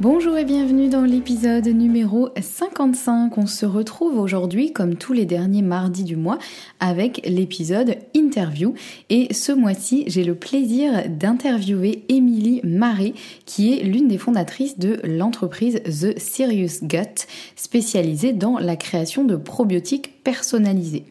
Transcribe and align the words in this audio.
Bonjour 0.00 0.36
et 0.36 0.44
bienvenue 0.44 0.88
dans 0.88 1.04
l'épisode 1.04 1.68
numéro 1.68 2.28
55. 2.38 3.38
On 3.38 3.46
se 3.46 3.64
retrouve 3.64 4.18
aujourd'hui, 4.18 4.72
comme 4.72 4.96
tous 4.96 5.12
les 5.12 5.24
derniers 5.24 5.62
mardis 5.62 6.02
du 6.02 6.16
mois, 6.16 6.40
avec 6.80 7.22
l'épisode 7.24 7.98
interview. 8.12 8.74
Et 9.08 9.32
ce 9.32 9.52
mois-ci, 9.52 10.02
j'ai 10.08 10.24
le 10.24 10.34
plaisir 10.34 11.08
d'interviewer 11.08 12.04
Émilie 12.08 12.60
Marais, 12.64 13.14
qui 13.46 13.72
est 13.72 13.84
l'une 13.84 14.08
des 14.08 14.18
fondatrices 14.18 14.80
de 14.80 14.98
l'entreprise 15.04 15.80
The 15.84 16.18
Serious 16.18 16.82
Gut, 16.82 17.28
spécialisée 17.54 18.32
dans 18.32 18.58
la 18.58 18.74
création 18.74 19.22
de 19.22 19.36
probiotiques 19.36 20.13
personnalisé. 20.24 21.04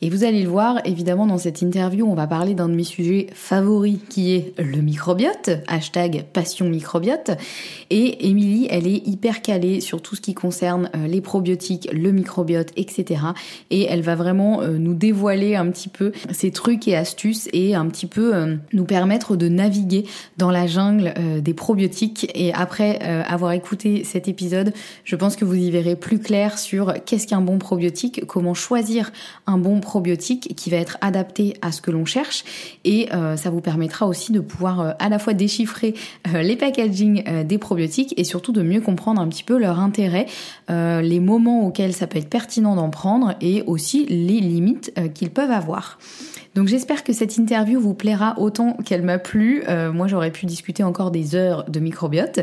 Et 0.00 0.08
vous 0.08 0.24
allez 0.24 0.42
le 0.42 0.48
voir, 0.48 0.80
évidemment, 0.84 1.26
dans 1.26 1.36
cette 1.36 1.60
interview, 1.60 2.06
on 2.06 2.14
va 2.14 2.26
parler 2.26 2.54
d'un 2.54 2.68
de 2.68 2.74
mes 2.74 2.84
sujets 2.84 3.26
favoris 3.34 3.98
qui 4.08 4.32
est 4.32 4.54
le 4.58 4.80
microbiote, 4.80 5.50
hashtag 5.66 6.24
passion 6.32 6.68
microbiote. 6.68 7.32
Et 7.90 8.28
Émilie, 8.28 8.66
elle 8.70 8.86
est 8.86 9.06
hyper 9.06 9.42
calée 9.42 9.80
sur 9.80 10.00
tout 10.00 10.16
ce 10.16 10.20
qui 10.20 10.32
concerne 10.32 10.88
euh, 10.94 11.06
les 11.06 11.20
probiotiques, 11.20 11.88
le 11.92 12.12
microbiote, 12.12 12.70
etc. 12.76 13.20
Et 13.70 13.84
elle 13.84 14.02
va 14.02 14.14
vraiment 14.14 14.62
euh, 14.62 14.78
nous 14.78 14.94
dévoiler 14.94 15.56
un 15.56 15.68
petit 15.70 15.88
peu 15.88 16.12
ses 16.30 16.50
trucs 16.50 16.88
et 16.88 16.96
astuces 16.96 17.48
et 17.52 17.74
un 17.74 17.86
petit 17.86 18.06
peu 18.06 18.34
euh, 18.34 18.56
nous 18.72 18.84
permettre 18.84 19.36
de 19.36 19.48
naviguer 19.48 20.06
dans 20.38 20.50
la 20.50 20.66
jungle 20.66 21.12
des 21.42 21.54
probiotiques. 21.54 22.30
Et 22.34 22.52
après 22.54 22.98
avoir 23.00 23.52
écouté 23.52 24.04
cet 24.04 24.28
épisode, 24.28 24.72
je 25.04 25.16
pense 25.16 25.36
que 25.36 25.44
vous 25.44 25.54
y 25.54 25.70
verrez 25.70 25.96
plus 25.96 26.18
clair 26.18 26.58
sur 26.58 26.94
qu'est-ce 27.04 27.26
qu'un 27.26 27.40
bon 27.40 27.58
probiotique, 27.58 28.24
comment 28.26 28.54
choisir 28.60 29.10
un 29.46 29.58
bon 29.58 29.80
probiotique 29.80 30.54
qui 30.56 30.70
va 30.70 30.76
être 30.76 30.98
adapté 31.00 31.54
à 31.62 31.72
ce 31.72 31.80
que 31.80 31.90
l'on 31.90 32.04
cherche 32.04 32.44
et 32.84 33.12
euh, 33.12 33.36
ça 33.36 33.50
vous 33.50 33.60
permettra 33.60 34.06
aussi 34.06 34.32
de 34.32 34.40
pouvoir 34.40 34.80
euh, 34.80 34.92
à 34.98 35.08
la 35.08 35.18
fois 35.18 35.32
déchiffrer 35.32 35.94
euh, 36.32 36.42
les 36.42 36.56
packaging 36.56 37.44
des 37.44 37.58
probiotiques 37.58 38.14
et 38.16 38.24
surtout 38.24 38.52
de 38.52 38.62
mieux 38.62 38.80
comprendre 38.80 39.20
un 39.20 39.28
petit 39.28 39.42
peu 39.42 39.58
leur 39.58 39.80
intérêt, 39.80 40.26
les 40.68 41.20
moments 41.20 41.66
auxquels 41.66 41.92
ça 41.92 42.06
peut 42.06 42.18
être 42.18 42.28
pertinent 42.28 42.76
d'en 42.76 42.90
prendre 42.90 43.34
et 43.40 43.62
aussi 43.66 44.06
les 44.06 44.40
limites 44.40 44.92
qu'ils 45.14 45.30
peuvent 45.30 45.50
avoir. 45.50 45.98
Donc 46.54 46.68
j'espère 46.68 47.04
que 47.04 47.12
cette 47.12 47.36
interview 47.36 47.80
vous 47.80 47.94
plaira 47.94 48.34
autant 48.38 48.72
qu'elle 48.84 49.02
m'a 49.02 49.18
plu. 49.18 49.62
moi 49.92 50.08
j'aurais 50.08 50.32
pu 50.32 50.46
discuter 50.46 50.82
encore 50.82 51.10
des 51.10 51.34
heures 51.34 51.64
de 51.70 51.78
microbiote. 51.78 52.40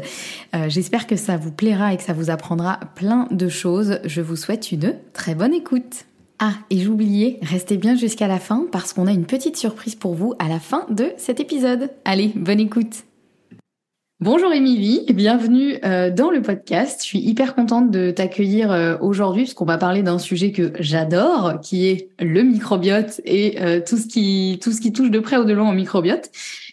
j'espère 0.67 1.07
que 1.07 1.15
ça 1.15 1.35
vous 1.35 1.51
plaira 1.51 1.93
et 1.93 1.97
que 1.97 2.03
ça 2.03 2.13
vous 2.13 2.29
apprendra 2.29 2.79
plein 2.95 3.27
de 3.31 3.49
choses. 3.49 3.99
Je 4.05 4.21
vous 4.21 4.35
souhaite 4.35 4.71
une 4.71 4.95
très 5.13 5.35
bonne 5.35 5.53
écoute. 5.53 6.05
Ah, 6.39 6.53
et 6.69 6.79
j'oubliais, 6.79 7.39
restez 7.41 7.77
bien 7.77 7.95
jusqu'à 7.95 8.27
la 8.27 8.39
fin 8.39 8.67
parce 8.71 8.93
qu'on 8.93 9.07
a 9.07 9.11
une 9.11 9.25
petite 9.25 9.57
surprise 9.57 9.95
pour 9.95 10.13
vous 10.13 10.35
à 10.37 10.47
la 10.47 10.59
fin 10.59 10.85
de 10.89 11.11
cet 11.17 11.39
épisode. 11.39 11.89
Allez, 12.05 12.31
bonne 12.35 12.59
écoute. 12.59 13.06
Bonjour 14.19 14.51
Émilie, 14.51 15.05
bienvenue 15.13 15.77
euh, 15.85 16.09
dans 16.09 16.31
le 16.31 16.41
podcast. 16.41 17.01
Je 17.01 17.05
suis 17.05 17.19
hyper 17.19 17.53
contente 17.53 17.91
de 17.91 18.09
t'accueillir 18.09 18.71
euh, 18.71 18.97
aujourd'hui 18.99 19.43
parce 19.43 19.53
qu'on 19.53 19.65
va 19.65 19.77
parler 19.77 20.01
d'un 20.01 20.17
sujet 20.17 20.51
que 20.51 20.73
j'adore, 20.79 21.59
qui 21.61 21.87
est 21.87 22.09
le 22.19 22.41
microbiote 22.41 23.21
et 23.25 23.61
euh, 23.61 23.79
tout 23.79 23.95
ce 23.97 24.07
qui 24.07 24.57
tout 24.59 24.71
ce 24.71 24.81
qui 24.81 24.91
touche 24.91 25.11
de 25.11 25.19
près 25.19 25.37
ou 25.37 25.43
de 25.43 25.53
loin 25.53 25.69
au 25.69 25.73
microbiote. 25.73 26.31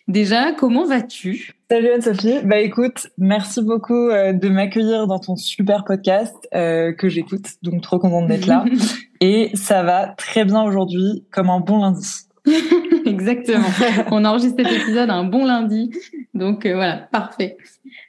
Déjà, 0.08 0.52
comment 0.52 0.86
vas-tu? 0.86 1.52
Salut 1.70 1.90
Anne-Sophie. 1.90 2.38
Bah 2.44 2.60
écoute, 2.60 3.08
merci 3.18 3.60
beaucoup 3.60 4.08
de 4.08 4.48
m'accueillir 4.48 5.06
dans 5.06 5.18
ton 5.18 5.36
super 5.36 5.84
podcast 5.84 6.34
euh, 6.54 6.94
que 6.94 7.10
j'écoute, 7.10 7.46
donc 7.62 7.82
trop 7.82 7.98
contente 7.98 8.26
d'être 8.26 8.46
là. 8.46 8.64
Et 9.20 9.50
ça 9.52 9.82
va 9.82 10.06
très 10.16 10.46
bien 10.46 10.62
aujourd'hui, 10.62 11.24
comme 11.30 11.50
un 11.50 11.60
bon 11.60 11.80
lundi. 11.82 12.08
Exactement. 13.06 13.68
On 14.10 14.24
enregistre 14.24 14.56
cet 14.58 14.72
épisode 14.72 15.10
un 15.10 15.24
bon 15.24 15.44
lundi, 15.44 15.90
donc 16.34 16.66
euh, 16.66 16.74
voilà, 16.74 17.08
parfait. 17.10 17.56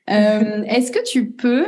Est-ce 0.07 0.91
que 0.91 1.03
tu 1.03 1.27
peux 1.27 1.65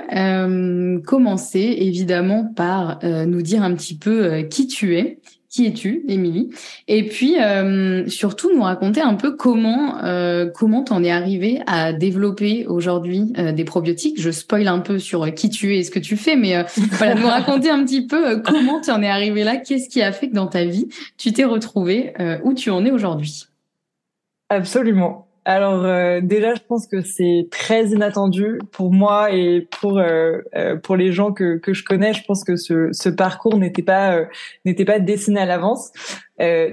commencer 1.06 1.76
évidemment 1.80 2.46
par 2.56 3.00
nous 3.04 3.42
dire 3.42 3.64
un 3.64 3.74
petit 3.74 3.98
peu 3.98 4.44
qui 4.44 4.68
tu 4.68 4.98
es 4.98 5.20
qui 5.58 5.66
es-tu, 5.66 6.04
Émilie? 6.08 6.52
Et 6.88 7.08
puis 7.08 7.42
euh, 7.42 8.08
surtout 8.08 8.54
nous 8.54 8.62
raconter 8.62 9.02
un 9.02 9.16
peu 9.16 9.36
comment 9.36 10.04
euh, 10.04 10.46
comment 10.54 10.84
t'en 10.84 11.04
es 11.04 11.10
arrivé 11.10 11.62
à 11.66 11.94
développer 11.94 12.68
aujourd'hui 12.68 13.34
euh, 13.40 13.52
des 13.52 13.64
probiotiques. 13.64 14.22
Je 14.22 14.30
spoil 14.30 14.68
un 14.68 14.78
peu 14.78 15.00
sur 15.00 15.34
qui 15.34 15.50
tu 15.50 15.74
es 15.74 15.80
et 15.80 15.84
ce 15.84 15.90
que 15.90 15.98
tu 15.98 16.16
fais, 16.16 16.36
mais 16.36 16.64
voilà, 16.92 17.16
nous 17.16 17.26
raconter 17.26 17.72
un 17.72 17.84
petit 17.84 18.06
peu 18.06 18.40
comment 18.44 18.80
tu 18.82 18.92
en 18.92 19.02
es 19.02 19.10
arrivé 19.10 19.44
là, 19.44 19.58
qu'est-ce 19.58 19.90
qui 19.90 20.04
a 20.04 20.12
fait 20.12 20.30
que 20.30 20.36
dans 20.36 20.46
ta 20.46 20.64
vie 20.64 20.90
tu 21.18 21.34
t'es 21.34 21.44
retrouvé 21.44 22.14
où 22.44 22.54
tu 22.54 22.70
en 22.70 22.86
es 22.86 22.92
aujourd'hui? 22.92 23.48
Absolument. 24.50 25.27
Alors 25.48 25.86
euh, 25.86 26.20
déjà, 26.22 26.56
je 26.56 26.62
pense 26.68 26.88
que 26.88 27.02
c'est 27.02 27.48
très 27.50 27.86
inattendu 27.86 28.60
pour 28.74 28.92
moi 28.92 29.32
et 29.32 29.66
pour 29.80 29.98
euh, 29.98 30.40
euh, 30.58 30.76
pour 30.76 30.98
les 30.98 31.14
gens 31.14 31.32
que 31.32 31.56
que 31.56 31.74
je 31.74 31.86
connais. 31.86 32.12
Je 32.12 32.22
pense 32.26 32.44
que 32.44 32.58
ce 32.58 32.90
ce 32.92 33.08
parcours 33.08 33.58
n'était 33.58 33.82
pas 33.82 34.26
n'était 34.66 34.84
pas 34.84 35.00
dessiné 35.00 35.40
à 35.40 35.46
l'avance. 35.46 35.94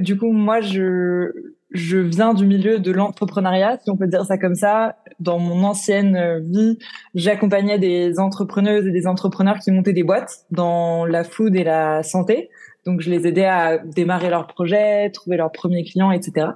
du 0.00 0.18
coup, 0.18 0.32
moi, 0.32 0.60
je 0.60 1.30
je 1.70 1.98
viens 1.98 2.34
du 2.34 2.46
milieu 2.46 2.80
de 2.80 2.90
l'entrepreneuriat, 2.90 3.78
si 3.84 3.90
on 3.90 3.96
peut 3.96 4.08
dire 4.08 4.24
ça 4.24 4.38
comme 4.38 4.56
ça. 4.56 4.96
Dans 5.20 5.38
mon 5.38 5.62
ancienne 5.62 6.42
vie, 6.50 6.78
j'accompagnais 7.14 7.78
des 7.78 8.18
entrepreneuses 8.18 8.88
et 8.88 8.90
des 8.90 9.06
entrepreneurs 9.06 9.60
qui 9.60 9.70
montaient 9.70 9.92
des 9.92 10.02
boîtes 10.02 10.46
dans 10.50 11.06
la 11.06 11.22
food 11.22 11.54
et 11.54 11.62
la 11.62 12.02
santé. 12.02 12.50
Donc, 12.86 13.00
je 13.00 13.10
les 13.10 13.26
aidais 13.28 13.46
à 13.46 13.78
démarrer 13.78 14.30
leurs 14.30 14.48
projets, 14.48 15.10
trouver 15.10 15.36
leurs 15.36 15.52
premiers 15.52 15.84
clients, 15.84 16.10
etc. 16.10 16.48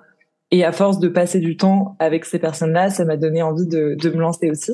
Et 0.50 0.64
à 0.64 0.72
force 0.72 0.98
de 0.98 1.08
passer 1.08 1.40
du 1.40 1.58
temps 1.58 1.96
avec 1.98 2.24
ces 2.24 2.38
personnes-là, 2.38 2.88
ça 2.88 3.04
m'a 3.04 3.18
donné 3.18 3.42
envie 3.42 3.66
de, 3.66 3.96
de, 4.00 4.10
me 4.10 4.20
lancer 4.20 4.50
aussi. 4.50 4.72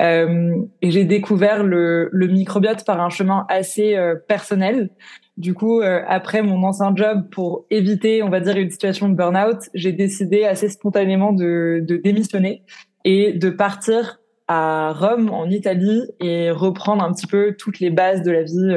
Euh, 0.00 0.54
et 0.80 0.90
j'ai 0.90 1.04
découvert 1.04 1.62
le, 1.62 2.08
le, 2.10 2.26
microbiote 2.26 2.86
par 2.86 3.02
un 3.02 3.10
chemin 3.10 3.44
assez 3.50 3.96
euh, 3.96 4.14
personnel. 4.14 4.88
Du 5.36 5.52
coup, 5.52 5.82
euh, 5.82 6.00
après 6.08 6.40
mon 6.40 6.62
ancien 6.62 6.94
job, 6.96 7.28
pour 7.30 7.66
éviter, 7.70 8.22
on 8.22 8.30
va 8.30 8.40
dire, 8.40 8.56
une 8.56 8.70
situation 8.70 9.10
de 9.10 9.14
burn-out, 9.14 9.58
j'ai 9.74 9.92
décidé 9.92 10.44
assez 10.44 10.70
spontanément 10.70 11.34
de, 11.34 11.84
de 11.86 11.96
démissionner 11.96 12.62
et 13.04 13.34
de 13.34 13.50
partir 13.50 14.20
à 14.48 14.94
Rome, 14.94 15.28
en 15.30 15.50
Italie, 15.50 16.02
et 16.18 16.50
reprendre 16.50 17.04
un 17.04 17.12
petit 17.12 17.26
peu 17.26 17.54
toutes 17.58 17.78
les 17.78 17.90
bases 17.90 18.22
de 18.22 18.30
la 18.30 18.42
vie 18.42 18.74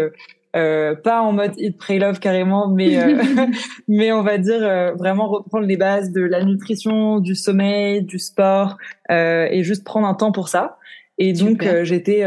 euh, 0.55 0.83
euh, 0.83 0.95
pas 0.95 1.21
en 1.21 1.31
mode 1.31 1.53
eat 1.57 1.77
pray 1.77 2.00
love 2.00 2.19
carrément 2.19 2.67
mais 2.69 2.97
euh, 2.97 3.45
mais 3.88 4.11
on 4.11 4.23
va 4.23 4.38
dire 4.38 4.61
euh, 4.61 4.94
vraiment 4.94 5.27
reprendre 5.27 5.65
les 5.65 5.77
bases 5.77 6.11
de 6.11 6.21
la 6.21 6.44
nutrition 6.44 7.19
du 7.19 7.35
sommeil 7.35 8.03
du 8.03 8.19
sport 8.19 8.77
et 9.09 9.63
juste 9.63 9.83
prendre 9.83 10.07
un 10.07 10.13
temps 10.13 10.31
pour 10.31 10.50
ça. 10.50 10.77
Et 11.19 11.33
donc 11.33 11.63
j'étais 11.83 12.25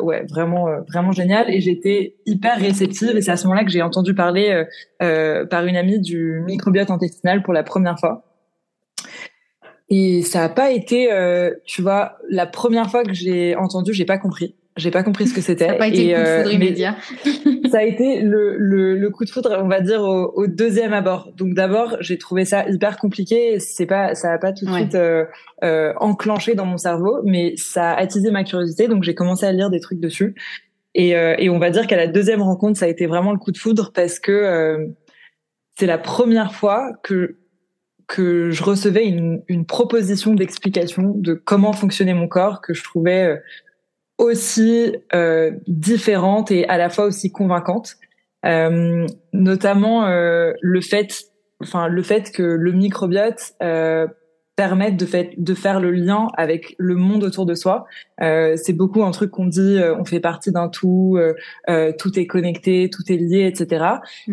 ouais 0.00 0.24
vraiment 0.28 0.68
vraiment 0.86 1.10
génial 1.10 1.52
et 1.52 1.60
j'étais 1.60 2.14
hyper 2.24 2.58
réceptive. 2.58 3.16
Et 3.16 3.20
c'est 3.20 3.32
à 3.32 3.36
ce 3.36 3.46
moment-là 3.48 3.64
que 3.64 3.70
j'ai 3.70 3.82
entendu 3.82 4.14
parler 4.14 4.64
par 4.98 5.66
une 5.66 5.76
amie 5.76 5.98
du 5.98 6.40
microbiote 6.46 6.90
intestinal 6.90 7.42
pour 7.42 7.52
la 7.52 7.64
première 7.64 7.98
fois. 7.98 8.24
Et 9.88 10.22
ça 10.22 10.44
a 10.44 10.48
pas 10.48 10.70
été 10.70 11.08
tu 11.64 11.82
vois 11.82 12.18
la 12.30 12.46
première 12.46 12.88
fois 12.88 13.02
que 13.02 13.12
j'ai 13.12 13.56
entendu 13.56 13.92
j'ai 13.92 14.04
pas 14.04 14.18
compris 14.18 14.54
j'ai 14.78 14.90
pas 14.90 15.02
compris 15.02 15.26
ce 15.26 15.34
que 15.34 15.40
c'était. 15.40 15.66
Ça 15.66 15.72
a 15.72 15.74
pas 15.74 15.88
été 15.88 16.06
le 16.06 16.14
coup 16.14 16.20
de 16.20 16.36
foudre 16.36 16.52
immédiat. 16.52 16.96
ça 17.70 17.78
a 17.78 17.82
été 17.82 18.22
le, 18.22 18.56
le, 18.56 18.96
le, 18.96 19.10
coup 19.10 19.24
de 19.24 19.30
foudre, 19.30 19.60
on 19.62 19.68
va 19.68 19.80
dire 19.80 20.00
au, 20.00 20.32
au 20.34 20.46
deuxième 20.46 20.92
abord. 20.92 21.30
Donc 21.36 21.54
d'abord, 21.54 21.96
j'ai 22.00 22.16
trouvé 22.16 22.44
ça 22.44 22.66
hyper 22.68 22.96
compliqué. 22.96 23.60
C'est 23.60 23.86
pas, 23.86 24.14
ça 24.14 24.32
a 24.32 24.38
pas 24.38 24.52
tout 24.52 24.64
de 24.64 24.72
suite 24.72 24.94
euh, 24.94 25.24
euh, 25.62 25.92
enclenché 26.00 26.54
dans 26.54 26.66
mon 26.66 26.78
cerveau, 26.78 27.20
mais 27.24 27.54
ça 27.56 27.90
a 27.90 28.00
attisé 28.00 28.30
ma 28.30 28.44
curiosité. 28.44 28.88
Donc 28.88 29.02
j'ai 29.02 29.14
commencé 29.14 29.44
à 29.44 29.52
lire 29.52 29.70
des 29.70 29.80
trucs 29.80 30.00
dessus. 30.00 30.34
Et, 30.94 31.16
euh, 31.16 31.34
et 31.38 31.50
on 31.50 31.58
va 31.58 31.70
dire 31.70 31.86
qu'à 31.86 31.96
la 31.96 32.06
deuxième 32.06 32.42
rencontre, 32.42 32.78
ça 32.78 32.86
a 32.86 32.88
été 32.88 33.06
vraiment 33.06 33.32
le 33.32 33.38
coup 33.38 33.52
de 33.52 33.58
foudre 33.58 33.92
parce 33.94 34.18
que 34.18 34.32
euh, 34.32 34.86
c'est 35.76 35.86
la 35.86 35.98
première 35.98 36.54
fois 36.54 36.92
que 37.02 37.36
que 38.08 38.50
je 38.50 38.62
recevais 38.64 39.06
une, 39.06 39.42
une 39.48 39.66
proposition 39.66 40.34
d'explication 40.34 41.12
de 41.14 41.34
comment 41.34 41.74
fonctionnait 41.74 42.14
mon 42.14 42.26
corps 42.26 42.62
que 42.62 42.72
je 42.72 42.82
trouvais 42.82 43.24
euh, 43.24 43.36
aussi 44.18 44.94
euh, 45.14 45.52
différente 45.66 46.50
et 46.50 46.66
à 46.68 46.76
la 46.76 46.90
fois 46.90 47.06
aussi 47.06 47.32
convaincante. 47.32 47.96
Euh, 48.44 49.06
notamment 49.32 50.06
euh, 50.06 50.52
le 50.60 50.80
fait, 50.80 51.24
enfin 51.60 51.88
le 51.88 52.02
fait 52.02 52.30
que 52.30 52.42
le 52.42 52.72
microbiote 52.72 53.54
euh, 53.62 54.06
permette 54.58 54.96
de, 54.96 55.06
fait, 55.06 55.34
de 55.38 55.54
faire 55.54 55.78
le 55.78 55.92
lien 55.92 56.26
avec 56.36 56.74
le 56.78 56.96
monde 56.96 57.22
autour 57.22 57.46
de 57.46 57.54
soi. 57.54 57.86
Euh, 58.20 58.56
c'est 58.56 58.72
beaucoup 58.72 59.04
un 59.04 59.12
truc 59.12 59.30
qu'on 59.30 59.46
dit, 59.46 59.78
euh, 59.78 59.96
on 59.96 60.04
fait 60.04 60.18
partie 60.18 60.50
d'un 60.50 60.68
tout, 60.68 61.16
euh, 61.16 61.92
tout 61.96 62.18
est 62.18 62.26
connecté, 62.26 62.90
tout 62.90 63.04
est 63.08 63.16
lié, 63.16 63.46
etc. 63.46 63.84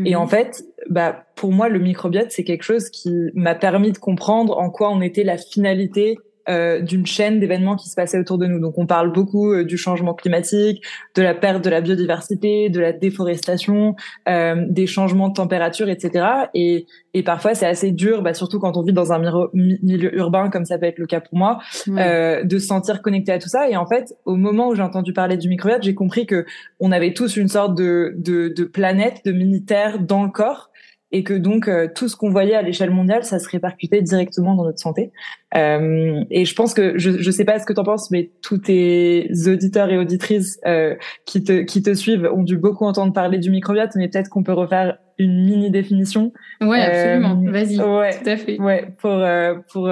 Et 0.04 0.16
mhm. 0.16 0.16
en 0.16 0.26
fait, 0.26 0.64
bah, 0.90 1.26
pour 1.36 1.52
moi, 1.52 1.70
le 1.70 1.78
microbiote, 1.78 2.32
c'est 2.32 2.44
quelque 2.44 2.64
chose 2.64 2.90
qui 2.90 3.14
m'a 3.36 3.54
permis 3.54 3.92
de 3.92 4.00
comprendre 4.00 4.58
en 4.58 4.72
quoi 4.72 4.90
on 4.90 5.00
était 5.00 5.24
la 5.24 5.38
finalité 5.38 6.18
euh, 6.48 6.80
d'une 6.80 7.06
chaîne 7.06 7.40
d'événements 7.40 7.76
qui 7.76 7.90
se 7.90 7.96
passaient 7.96 8.20
autour 8.20 8.38
de 8.38 8.46
nous. 8.46 8.60
Donc 8.60 8.78
on 8.78 8.86
parle 8.86 9.12
beaucoup 9.12 9.52
euh, 9.52 9.64
du 9.64 9.78
changement 9.78 10.14
climatique, 10.14 10.84
de 11.16 11.22
la 11.24 11.34
perte 11.34 11.64
de 11.64 11.70
la 11.72 11.82
biodiversité, 11.82 12.70
de 12.70 12.80
la 12.80 12.94
déforestation, 12.94 13.96
euh, 14.30 14.66
des 14.70 14.86
changements 14.86 15.30
de 15.30 15.34
température, 15.34 15.90
etc. 15.90 16.26
Et, 16.54 16.86
et 17.16 17.24
parfois 17.24 17.56
c'est 17.56 17.66
assez 17.66 17.92
dur, 17.92 18.22
bah, 18.22 18.34
surtout 18.34 18.60
quand 18.60 18.78
on 18.78 18.84
vit 18.84 18.94
dans 18.94 19.12
un 19.12 19.50
milieu 19.54 20.16
urbain 20.16 20.50
comme 20.50 20.66
ça 20.66 20.78
peut 20.78 20.86
être 20.86 21.00
le 21.00 21.08
cas 21.08 21.20
pour 21.20 21.38
moi, 21.38 21.60
de 21.88 22.60
se 22.60 22.68
sentir 22.68 23.02
connecté 23.02 23.32
à 23.32 23.40
tout 23.40 23.50
ça. 23.50 23.70
Et 23.70 23.76
en 23.76 23.88
fait, 23.88 24.16
au 24.26 24.36
moment 24.36 24.70
où 24.70 24.76
j'ai 24.76 24.84
entendu 24.84 25.14
parler 25.14 25.38
du 25.38 25.50
microbiote, 25.50 25.84
j'ai 25.84 25.96
compris 25.96 26.26
que 26.26 26.46
on 26.80 26.92
avait 26.92 27.14
tous 27.14 27.38
une 27.38 27.48
sorte 27.48 27.76
de, 27.76 28.14
de, 28.18 28.50
de 28.50 28.64
planète, 28.66 29.22
de 29.26 29.32
mini-terre 29.32 30.00
dans 30.00 30.24
le 30.24 30.30
corps 30.30 30.70
et 31.16 31.24
que 31.24 31.34
donc 31.34 31.70
euh, 31.70 31.88
tout 31.96 32.10
ce 32.10 32.18
qu'on 32.18 32.30
voyait 32.30 32.56
à 32.56 32.62
l'échelle 32.62 32.92
mondiale, 32.92 33.24
ça 33.24 33.40
se 33.40 33.48
répercutait 33.48 34.02
directement 34.02 34.54
dans 34.54 34.66
notre 34.66 34.80
santé. 34.80 35.14
Euh, 35.56 36.26
et 36.30 36.44
je 36.44 36.54
pense 36.54 36.74
que 36.74 36.98
je 36.98 37.12
je 37.22 37.32
sais 37.32 37.46
pas 37.46 37.58
ce 37.58 37.66
que 37.66 37.72
tu 37.72 37.80
en 37.80 37.86
penses, 37.86 38.12
mais 38.12 38.32
tous 38.42 38.58
tes 38.58 39.30
auditeurs 39.48 39.90
et 39.90 39.98
auditrices 39.98 40.60
euh, 40.66 40.96
qui 41.26 41.42
te 41.42 41.62
qui 41.62 41.82
te 41.82 41.94
suivent 41.94 42.30
ont 42.36 42.44
dû 42.44 42.58
beaucoup 42.58 42.84
entendre 42.84 43.14
parler 43.14 43.38
du 43.38 43.50
microbiote, 43.50 43.92
mais 43.96 44.10
peut-être 44.10 44.28
qu'on 44.28 44.44
peut 44.44 44.52
refaire 44.52 44.98
une 45.18 45.46
mini 45.46 45.72
définition. 45.72 46.34
Ouais, 46.60 46.82
absolument. 46.82 47.42
Vas-y. 47.50 47.80
Ouais, 47.80 48.10
tout 48.22 48.30
à 48.30 48.36
fait. 48.36 48.60
Ouais, 48.60 48.94
pour 48.98 49.24
pour 49.72 49.90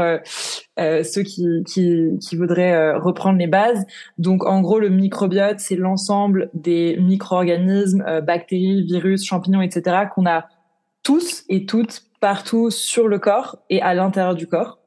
ceux 0.78 1.24
qui 1.24 1.64
qui 1.66 2.10
qui 2.20 2.36
voudraient 2.36 2.96
reprendre 2.98 3.40
les 3.40 3.48
bases. 3.48 3.86
Donc 4.18 4.46
en 4.46 4.60
gros, 4.60 4.80
le 4.80 4.90
microbiote, 4.90 5.62
c'est 5.62 5.78
l'ensemble 5.78 6.50
des 6.54 6.98
micro-organismes, 7.00 8.04
bactéries, 8.28 8.84
virus, 8.84 9.26
champignons, 9.26 9.62
etc. 9.62 10.08
qu'on 10.14 10.26
a 10.26 10.44
tous 11.04 11.44
et 11.50 11.66
toutes 11.66 12.04
partout 12.20 12.72
sur 12.72 13.08
le 13.08 13.20
corps 13.20 13.60
et 13.70 13.82
à 13.82 13.94
l'intérieur 13.94 14.36
du 14.36 14.48
corps. 14.48 14.80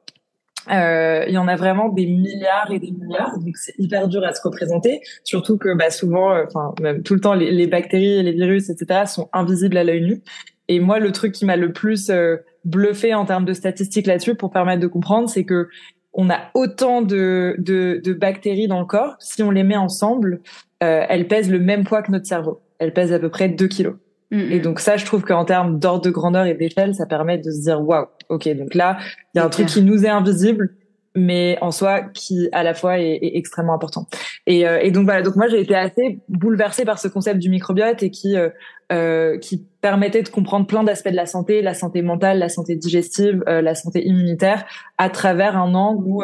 Euh, 0.69 1.23
il 1.27 1.33
y 1.33 1.37
en 1.37 1.47
a 1.47 1.55
vraiment 1.55 1.87
des 1.87 2.05
milliards 2.05 2.71
et 2.71 2.79
des 2.79 2.91
milliards, 2.91 3.37
donc 3.39 3.55
c'est 3.55 3.73
hyper 3.77 4.09
dur 4.09 4.23
à 4.25 4.33
se 4.33 4.41
représenter. 4.41 4.99
Surtout 5.23 5.57
que 5.57 5.73
bah, 5.77 5.89
souvent, 5.89 6.33
euh, 6.33 6.43
enfin 6.45 6.73
même 6.81 7.03
tout 7.03 7.13
le 7.13 7.21
temps, 7.21 7.35
les, 7.35 7.51
les, 7.51 7.67
bactéries, 7.67 8.21
les 8.21 8.33
virus, 8.33 8.69
etc. 8.69 9.03
sont 9.05 9.29
invisibles 9.31 9.77
à 9.77 9.85
l'œil 9.85 10.01
nu. 10.01 10.21
Et 10.67 10.79
moi, 10.79 10.99
le 10.99 11.11
truc 11.11 11.31
qui 11.31 11.45
m'a 11.45 11.55
le 11.55 11.71
plus 11.71 12.09
euh, 12.09 12.37
bluffé 12.65 13.13
en 13.13 13.25
termes 13.25 13.45
de 13.45 13.53
statistiques 13.53 14.07
là-dessus, 14.07 14.35
pour 14.35 14.51
permettre 14.51 14.81
de 14.81 14.87
comprendre, 14.87 15.29
c'est 15.29 15.45
que 15.45 15.69
on 16.13 16.29
a 16.29 16.49
autant 16.55 17.01
de, 17.01 17.55
de, 17.59 18.01
de, 18.03 18.13
bactéries 18.13 18.67
dans 18.67 18.79
le 18.79 18.85
corps. 18.85 19.15
Si 19.19 19.43
on 19.43 19.51
les 19.51 19.63
met 19.63 19.77
ensemble, 19.77 20.41
euh, 20.83 21.05
elles 21.07 21.27
pèsent 21.27 21.51
le 21.51 21.59
même 21.59 21.83
poids 21.83 22.01
que 22.01 22.11
notre 22.11 22.25
cerveau. 22.25 22.59
Elles 22.79 22.91
pèsent 22.91 23.13
à 23.13 23.19
peu 23.19 23.29
près 23.29 23.49
2 23.49 23.67
kilos. 23.67 23.95
Mm, 24.31 24.51
et 24.51 24.59
mm. 24.59 24.61
donc 24.61 24.79
ça, 24.79 24.97
je 24.97 25.05
trouve 25.05 25.23
qu'en 25.23 25.45
termes 25.45 25.79
d'ordre 25.79 26.03
de 26.03 26.09
grandeur 26.09 26.45
et 26.45 26.53
d'échelle, 26.53 26.95
ça 26.95 27.05
permet 27.05 27.37
de 27.37 27.51
se 27.51 27.61
dire 27.61 27.81
waouh, 27.81 28.07
ok, 28.29 28.47
donc 28.55 28.75
là, 28.75 28.97
il 29.33 29.37
y 29.37 29.41
a 29.41 29.45
un 29.45 29.49
truc 29.49 29.67
qui 29.67 29.81
nous 29.81 30.05
est 30.05 30.09
invisible, 30.09 30.75
mais 31.15 31.57
en 31.61 31.71
soi 31.71 32.01
qui 32.01 32.47
à 32.51 32.63
la 32.63 32.73
fois 32.73 32.99
est, 32.99 33.19
extrêmement 33.21 33.73
important. 33.73 34.07
Et, 34.45 34.67
euh, 34.67 34.79
et, 34.81 34.91
donc 34.91 35.05
voilà, 35.05 35.23
donc 35.23 35.35
moi 35.35 35.47
j'ai 35.47 35.59
été 35.59 35.75
assez 35.75 36.19
bouleversée 36.29 36.85
par 36.85 36.99
ce 36.99 37.07
concept 37.07 37.39
du 37.39 37.49
microbiote 37.49 38.03
et 38.03 38.11
qui 38.11 38.37
euh, 38.37 38.49
euh, 38.93 39.37
qui 39.37 39.65
permettait 39.81 40.21
de 40.21 40.29
comprendre 40.29 40.65
plein 40.65 40.81
d'aspects 40.81 41.09
de 41.09 41.15
la 41.15 41.25
santé, 41.25 41.61
la 41.61 41.73
santé 41.73 42.01
mentale, 42.01 42.39
la 42.39 42.47
santé 42.47 42.77
digestive, 42.77 43.43
euh, 43.45 43.61
la 43.61 43.75
santé 43.75 44.07
immunitaire, 44.07 44.63
à 44.97 45.09
travers 45.09 45.57
un 45.57 45.73
angle 45.73 46.05
où 46.07 46.23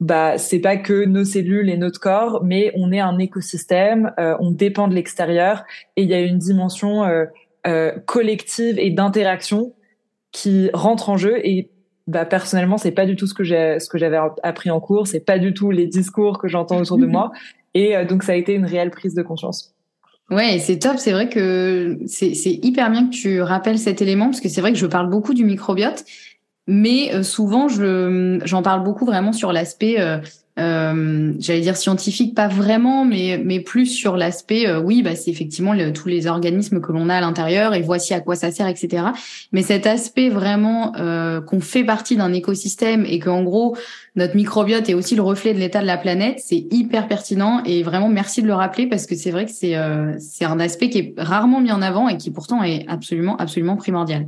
bah 0.00 0.38
c'est 0.38 0.58
pas 0.58 0.76
que 0.76 1.04
nos 1.04 1.24
cellules 1.24 1.70
et 1.70 1.76
notre 1.76 2.00
corps, 2.00 2.42
mais 2.44 2.72
on 2.74 2.92
est 2.92 3.00
un 3.00 3.18
écosystème, 3.18 4.12
euh, 4.18 4.36
on 4.40 4.50
dépend 4.50 4.88
de 4.88 4.94
l'extérieur 4.94 5.64
et 5.96 6.02
il 6.02 6.08
y 6.08 6.14
a 6.14 6.20
une 6.20 6.38
dimension 6.38 7.04
euh, 7.04 7.24
euh, 7.66 7.92
collective 8.06 8.78
et 8.78 8.90
d'interaction 8.90 9.72
qui 10.32 10.68
rentre 10.74 11.10
en 11.10 11.16
jeu 11.16 11.38
et 11.46 11.70
bah 12.06 12.26
personnellement 12.26 12.76
c'est 12.76 12.90
pas 12.90 13.06
du 13.06 13.16
tout 13.16 13.26
ce 13.26 13.32
que 13.32 13.44
j'ai 13.44 13.78
ce 13.78 13.88
que 13.88 13.96
j'avais 13.96 14.18
appris 14.42 14.70
en 14.70 14.80
cours, 14.80 15.06
c'est 15.06 15.24
pas 15.24 15.38
du 15.38 15.54
tout 15.54 15.70
les 15.70 15.86
discours 15.86 16.38
que 16.38 16.48
j'entends 16.48 16.80
autour 16.80 16.98
de 16.98 17.06
moi 17.14 17.30
et 17.72 18.04
donc 18.04 18.24
ça 18.24 18.32
a 18.32 18.34
été 18.34 18.52
une 18.54 18.66
réelle 18.66 18.90
prise 18.90 19.14
de 19.14 19.22
conscience. 19.22 19.74
Ouais, 20.30 20.58
c'est 20.58 20.78
top. 20.78 20.96
C'est 20.96 21.12
vrai 21.12 21.28
que 21.28 21.98
c'est 22.06 22.32
hyper 22.44 22.90
bien 22.90 23.06
que 23.06 23.14
tu 23.14 23.42
rappelles 23.42 23.78
cet 23.78 24.00
élément 24.00 24.26
parce 24.26 24.40
que 24.40 24.48
c'est 24.48 24.60
vrai 24.60 24.72
que 24.72 24.78
je 24.78 24.86
parle 24.86 25.10
beaucoup 25.10 25.34
du 25.34 25.44
microbiote, 25.44 26.04
mais 26.66 27.14
euh, 27.14 27.22
souvent, 27.22 27.68
je, 27.68 28.40
j'en 28.44 28.62
parle 28.62 28.82
beaucoup 28.82 29.04
vraiment 29.04 29.34
sur 29.34 29.52
l'aspect, 29.52 30.00
euh, 30.00 30.16
euh, 30.58 31.34
j'allais 31.38 31.60
dire 31.60 31.76
scientifique, 31.76 32.34
pas 32.34 32.48
vraiment, 32.48 33.04
mais, 33.04 33.38
mais 33.44 33.60
plus 33.60 33.86
sur 33.86 34.16
l'aspect, 34.16 34.66
euh, 34.66 34.80
oui, 34.80 35.02
bah, 35.02 35.14
c'est 35.14 35.30
effectivement 35.30 35.74
tous 35.92 36.08
les 36.08 36.26
organismes 36.26 36.80
que 36.80 36.90
l'on 36.92 37.10
a 37.10 37.16
à 37.16 37.20
l'intérieur 37.20 37.74
et 37.74 37.82
voici 37.82 38.14
à 38.14 38.20
quoi 38.20 38.34
ça 38.34 38.50
sert, 38.50 38.66
etc. 38.66 39.08
Mais 39.52 39.60
cet 39.60 39.86
aspect 39.86 40.30
vraiment 40.30 40.92
qu'on 41.46 41.60
fait 41.60 41.84
partie 41.84 42.16
d'un 42.16 42.32
écosystème 42.32 43.04
et 43.04 43.18
qu'en 43.18 43.42
gros, 43.42 43.76
notre 44.16 44.34
microbiote 44.34 44.88
est 44.88 44.94
aussi 44.94 45.16
le 45.16 45.22
reflet 45.22 45.52
de 45.52 45.58
l'état 45.58 45.82
de 45.82 45.86
la 45.86 45.98
planète, 45.98 46.40
c'est 46.42 46.66
hyper 46.70 47.08
pertinent 47.08 47.62
et 47.64 47.82
vraiment 47.82 48.08
merci 48.08 48.40
de 48.40 48.46
le 48.46 48.54
rappeler 48.54 48.86
parce 48.86 49.06
que 49.06 49.16
c'est 49.16 49.32
vrai 49.32 49.44
que 49.44 49.50
c'est, 49.50 49.76
c'est 50.18 50.44
un 50.44 50.60
aspect 50.60 50.88
qui 50.88 50.98
est 50.98 51.14
rarement 51.18 51.60
mis 51.60 51.72
en 51.72 51.82
avant 51.82 52.08
et 52.08 52.16
qui 52.16 52.30
pourtant 52.30 52.62
est 52.62 52.86
absolument, 52.88 53.36
absolument 53.36 53.76
primordial. 53.76 54.26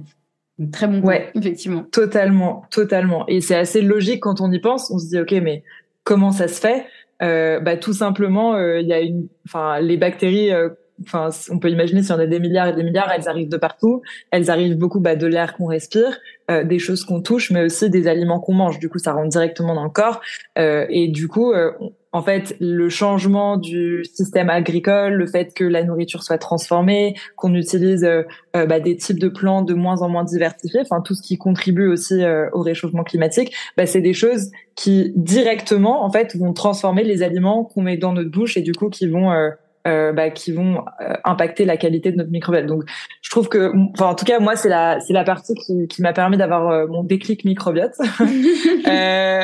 Très 0.72 0.86
bon 0.86 1.00
Ouais, 1.00 1.30
effectivement. 1.34 1.82
Totalement, 1.92 2.64
totalement. 2.70 3.26
Et 3.28 3.40
c'est 3.40 3.56
assez 3.56 3.82
logique 3.82 4.20
quand 4.20 4.40
on 4.40 4.50
y 4.50 4.58
pense. 4.58 4.90
On 4.90 4.98
se 4.98 5.08
dit, 5.08 5.20
ok, 5.20 5.32
mais 5.42 5.62
comment 6.04 6.32
ça 6.32 6.48
se 6.48 6.60
fait? 6.60 6.86
Euh, 7.22 7.60
Bah 7.60 7.76
tout 7.76 7.92
simplement, 7.92 8.54
euh, 8.54 8.80
il 8.80 8.86
y 8.86 8.92
a 8.92 9.00
une, 9.00 9.28
enfin, 9.46 9.80
les 9.80 9.96
bactéries 9.96 10.52
euh, 10.52 10.70
enfin, 11.02 11.30
on 11.50 11.58
peut 11.58 11.70
imaginer 11.70 12.02
si 12.02 12.12
on 12.12 12.18
a 12.18 12.26
des 12.26 12.40
milliards 12.40 12.68
et 12.68 12.72
des 12.72 12.82
milliards, 12.82 13.10
elles 13.10 13.28
arrivent 13.28 13.48
de 13.48 13.56
partout. 13.56 14.02
Elles 14.30 14.50
arrivent 14.50 14.76
beaucoup 14.76 15.00
bah, 15.00 15.16
de 15.16 15.26
l'air 15.26 15.56
qu'on 15.56 15.66
respire, 15.66 16.18
euh, 16.50 16.64
des 16.64 16.78
choses 16.78 17.04
qu'on 17.04 17.20
touche, 17.20 17.50
mais 17.50 17.62
aussi 17.64 17.90
des 17.90 18.08
aliments 18.08 18.40
qu'on 18.40 18.54
mange. 18.54 18.78
Du 18.78 18.88
coup, 18.88 18.98
ça 18.98 19.12
rentre 19.12 19.28
directement 19.28 19.74
dans 19.74 19.84
le 19.84 19.90
corps. 19.90 20.20
Euh, 20.58 20.86
et 20.88 21.08
du 21.08 21.28
coup, 21.28 21.52
euh, 21.52 21.72
en 22.12 22.22
fait, 22.22 22.56
le 22.60 22.88
changement 22.88 23.58
du 23.58 24.04
système 24.04 24.48
agricole, 24.48 25.14
le 25.14 25.26
fait 25.26 25.52
que 25.52 25.64
la 25.64 25.84
nourriture 25.84 26.22
soit 26.22 26.38
transformée, 26.38 27.14
qu'on 27.36 27.54
utilise 27.54 28.04
euh, 28.04 28.22
bah, 28.54 28.80
des 28.80 28.96
types 28.96 29.18
de 29.18 29.28
plantes 29.28 29.68
de 29.68 29.74
moins 29.74 30.00
en 30.00 30.08
moins 30.08 30.24
diversifiés, 30.24 30.80
enfin 30.80 31.02
tout 31.02 31.14
ce 31.14 31.20
qui 31.20 31.36
contribue 31.36 31.88
aussi 31.88 32.22
au 32.54 32.62
réchauffement 32.62 33.04
climatique, 33.04 33.54
bah, 33.76 33.84
c'est 33.84 34.00
des 34.00 34.14
choses 34.14 34.50
qui 34.76 35.12
directement 35.14 36.04
en 36.04 36.10
fait 36.10 36.34
vont 36.36 36.54
transformer 36.54 37.04
les 37.04 37.22
aliments 37.22 37.64
qu'on 37.64 37.82
met 37.82 37.98
dans 37.98 38.12
notre 38.12 38.30
bouche 38.30 38.56
et 38.56 38.62
du 38.62 38.72
coup 38.72 38.88
qui 38.88 39.06
vont 39.08 39.30
euh, 39.86 40.12
bah, 40.12 40.30
qui 40.30 40.52
vont 40.52 40.84
euh, 41.00 41.14
impacter 41.24 41.64
la 41.64 41.76
qualité 41.76 42.10
de 42.10 42.16
notre 42.16 42.30
microbiome. 42.30 42.66
Donc, 42.66 42.82
je 43.22 43.30
trouve 43.30 43.48
que, 43.48 43.72
enfin, 43.92 44.06
en 44.06 44.14
tout 44.14 44.24
cas, 44.24 44.40
moi, 44.40 44.56
c'est 44.56 44.68
la 44.68 44.98
c'est 45.00 45.12
la 45.12 45.22
partie 45.22 45.54
qui, 45.54 45.86
qui 45.86 46.02
m'a 46.02 46.12
permis 46.12 46.36
d'avoir 46.36 46.68
euh, 46.68 46.86
mon 46.88 47.04
déclic 47.04 47.44
microbiote 47.44 47.92
euh, 48.88 49.42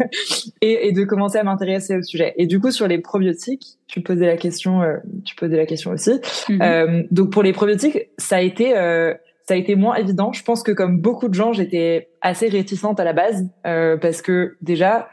et, 0.60 0.88
et, 0.88 0.92
de 0.92 1.04
commencer 1.04 1.38
à 1.38 1.42
m'intéresser 1.42 1.96
au 1.96 2.02
sujet. 2.02 2.34
Et 2.36 2.46
du 2.46 2.60
coup, 2.60 2.70
sur 2.70 2.86
les 2.86 2.98
probiotiques, 2.98 3.78
tu 3.86 4.02
posais 4.02 4.26
la 4.26 4.36
question, 4.36 4.82
tu 5.24 5.34
posais 5.34 5.56
la 5.56 5.64
question 5.64 5.92
aussi. 5.92 6.20
Mhm. 6.50 7.06
donc, 7.10 7.30
pour 7.30 7.42
les 7.42 7.52
probiotiques, 7.52 8.10
ça 8.18 8.36
a 8.36 8.40
été 8.40 8.72
ça 8.72 9.54
a 9.54 9.56
été 9.56 9.74
moins 9.76 9.94
évident. 9.94 10.32
Je 10.32 10.42
pense 10.42 10.62
que 10.62 10.72
comme 10.72 11.00
beaucoup 11.00 11.28
de 11.28 11.34
gens, 11.34 11.54
j'étais 11.54 12.10
assez 12.20 12.48
réticente 12.48 13.00
à 13.00 13.04
la 13.04 13.14
base 13.14 13.48
parce 13.62 14.20
que 14.20 14.56
déjà, 14.60 15.08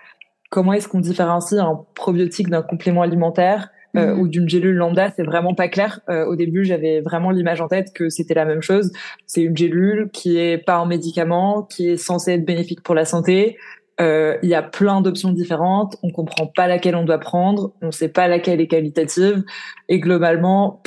comment 0.49 0.73
est-ce 0.73 0.89
qu'on 0.89 0.99
différencie 0.99 1.61
un 1.61 1.85
probiotique 1.95 2.49
d'un 2.49 2.61
complément 2.61 3.01
alimentaire 3.01 3.69
euh, 3.97 4.13
mhm. 4.13 4.19
ou 4.19 4.27
d'une 4.27 4.49
gélule 4.49 4.75
lambda, 4.75 5.11
c'est 5.15 5.23
vraiment 5.23 5.53
pas 5.53 5.67
clair. 5.67 6.01
Euh, 6.09 6.25
au 6.25 6.35
début, 6.35 6.65
j'avais 6.65 7.01
vraiment 7.01 7.31
l'image 7.31 7.61
en 7.61 7.67
tête 7.67 7.93
que 7.93 8.09
c'était 8.09 8.33
la 8.33 8.45
même 8.45 8.61
chose. 8.61 8.91
C'est 9.25 9.41
une 9.41 9.55
gélule 9.55 10.09
qui 10.11 10.37
est 10.37 10.57
pas 10.57 10.75
un 10.75 10.85
médicament, 10.85 11.63
qui 11.63 11.89
est 11.89 11.97
censé 11.97 12.33
être 12.33 12.45
bénéfique 12.45 12.81
pour 12.81 12.95
la 12.95 13.05
santé. 13.05 13.57
Euh, 14.01 14.37
il 14.43 14.49
y 14.49 14.55
a 14.55 14.63
plein 14.63 15.01
d'options 15.01 15.31
différentes. 15.31 15.95
On 16.03 16.11
comprend 16.11 16.47
pas 16.47 16.67
laquelle 16.67 16.95
on 16.95 17.05
doit 17.05 17.19
prendre. 17.19 17.73
On 17.81 17.91
sait 17.91 18.09
pas 18.09 18.27
laquelle 18.27 18.59
est 18.59 18.67
qualitative. 18.67 19.43
Et 19.87 19.99
globalement, 19.99 20.81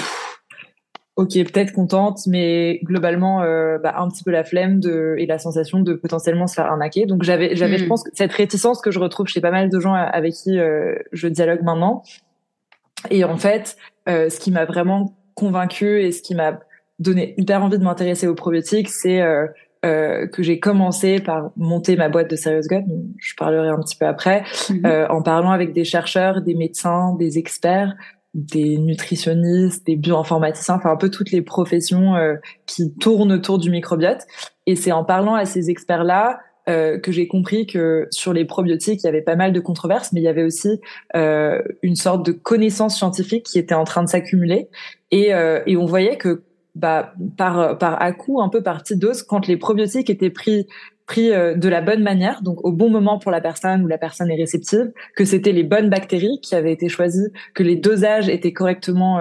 ok, 1.17 1.33
peut-être 1.33 1.73
contente, 1.73 2.21
mais 2.27 2.81
globalement, 2.83 3.39
bah, 3.83 3.95
un 3.97 4.09
petit 4.09 4.23
peu 4.23 4.31
la 4.31 4.45
flemme 4.45 4.81
de, 4.81 5.15
et 5.17 5.25
la 5.25 5.39
sensation 5.39 5.81
de 5.81 5.95
potentiellement 5.95 6.47
se 6.47 6.55
faire 6.55 6.67
arnaquer. 6.67 7.07
Donc 7.07 7.23
j'avais, 7.23 7.57
j'avais, 7.57 7.79
je 7.79 7.87
hmm. 7.87 7.89
pense, 7.89 8.05
cette 8.13 8.33
réticence 8.33 8.83
que 8.83 8.91
je 8.91 8.99
retrouve 8.99 9.29
chez 9.29 9.41
pas 9.41 9.51
mal 9.51 9.71
de 9.71 9.81
gens 9.81 9.95
avec 9.95 10.35
qui 10.35 10.59
je 11.13 11.29
dialogue 11.29 11.63
maintenant. 11.63 12.03
Et 13.11 13.25
en 13.25 13.37
fait, 13.37 13.77
euh, 14.09 14.29
ce 14.31 14.41
qui 14.41 14.51
m'a 14.51 14.65
vraiment 14.65 15.17
convaincue 15.35 16.03
et 16.03 16.13
ce 16.13 16.23
qui 16.23 16.35
m'a 16.35 16.61
donné 16.99 17.35
hyper 17.37 17.63
envie 17.63 17.79
de 17.79 17.85
m'intéresser 17.85 18.27
aux 18.27 18.35
probiotiques, 18.35 18.89
c'est 18.89 19.21
euh, 19.21 19.47
euh, 19.85 20.27
que 20.27 20.43
j'ai 20.43 20.59
commencé 20.59 21.21
par 21.21 21.53
monter 21.57 21.95
ma 21.95 22.09
boîte 22.09 22.29
de 22.29 22.35
Serious 22.35 22.67
Gut, 22.69 22.85
je 23.17 23.35
parlerai 23.37 23.69
un 23.69 23.79
petit 23.79 23.95
peu 23.95 24.07
après, 24.07 24.43
euh, 24.85 25.07
en 25.09 25.23
parlant 25.23 25.53
avec 25.53 25.73
des 25.73 25.85
chercheurs, 25.85 26.43
des 26.43 26.57
médecins, 26.57 27.15
des 27.17 27.39
experts, 27.39 27.95
des 28.35 28.77
nutritionnistes, 28.77 29.87
des 29.87 29.95
bioinformaticiens, 29.95 30.75
enfin 30.75 30.91
un 30.91 30.97
peu 30.97 31.11
toutes 31.11 31.31
les 31.31 31.43
professions 31.43 32.17
euh, 32.17 32.35
qui 32.67 32.93
tournent 32.95 33.31
autour 33.31 33.59
du 33.59 33.71
microbiote. 33.71 34.27
Et 34.67 34.75
c'est 34.75 34.91
en 34.91 35.05
parlant 35.05 35.35
à 35.35 35.45
ces 35.45 35.71
experts-là 35.71 36.41
euh, 36.69 36.99
que 36.99 37.13
j'ai 37.13 37.27
compris 37.27 37.67
que 37.67 38.07
sur 38.11 38.33
les 38.33 38.45
probiotiques, 38.45 39.03
il 39.03 39.07
y 39.07 39.09
avait 39.09 39.23
pas 39.23 39.37
mal 39.37 39.53
de 39.53 39.61
controverses, 39.61 40.13
mais 40.13 40.21
il 40.21 40.25
y 40.25 40.29
avait 40.29 40.43
aussi 40.43 40.81
euh, 41.17 41.63
une 41.83 41.97
sorte 41.97 42.27
de 42.27 42.33
connaissance 42.33 42.97
scientifique 42.97 43.45
qui 43.45 43.59
était 43.59 43.75
en 43.75 43.85
train 43.85 44.03
de 44.03 44.09
s'accumuler. 44.09 44.69
Et, 45.11 45.33
euh, 45.35 45.61
on 45.69 45.87
voyait 45.87 46.17
que 46.17 46.43
bah, 46.75 47.15
par, 47.37 47.79
par 47.79 48.03
à 48.03 48.13
coup, 48.13 48.43
un 48.43 48.49
peu 48.49 48.63
par 48.63 48.83
petite 48.83 48.99
dose, 48.99 49.23
quand 49.23 49.47
les 49.47 49.57
probiotiques 49.57 50.11
étaient 50.11 50.31
pris 50.31 50.67
de 51.17 51.69
la 51.71 51.81
bonne 51.81 52.03
manière, 52.03 52.43
donc 52.43 52.63
au 52.67 52.73
bon 52.73 52.91
moment 52.91 53.19
pour 53.19 53.33
la 53.33 53.41
personne 53.41 53.83
où 53.83 53.87
la 53.87 53.97
personne 53.97 54.31
est 54.31 54.37
réceptive, 54.37 54.93
que 55.17 55.25
c'était 55.25 55.53
les 55.53 55.63
bonnes 55.63 55.89
bactéries 55.89 56.39
qui 56.43 56.55
avaient 56.55 56.73
été 56.73 56.91
choisies, 56.91 57.29
que 57.55 57.63
les 57.63 57.77
dosages 57.77 58.29
étaient 58.29 58.53
correctement 58.53 59.19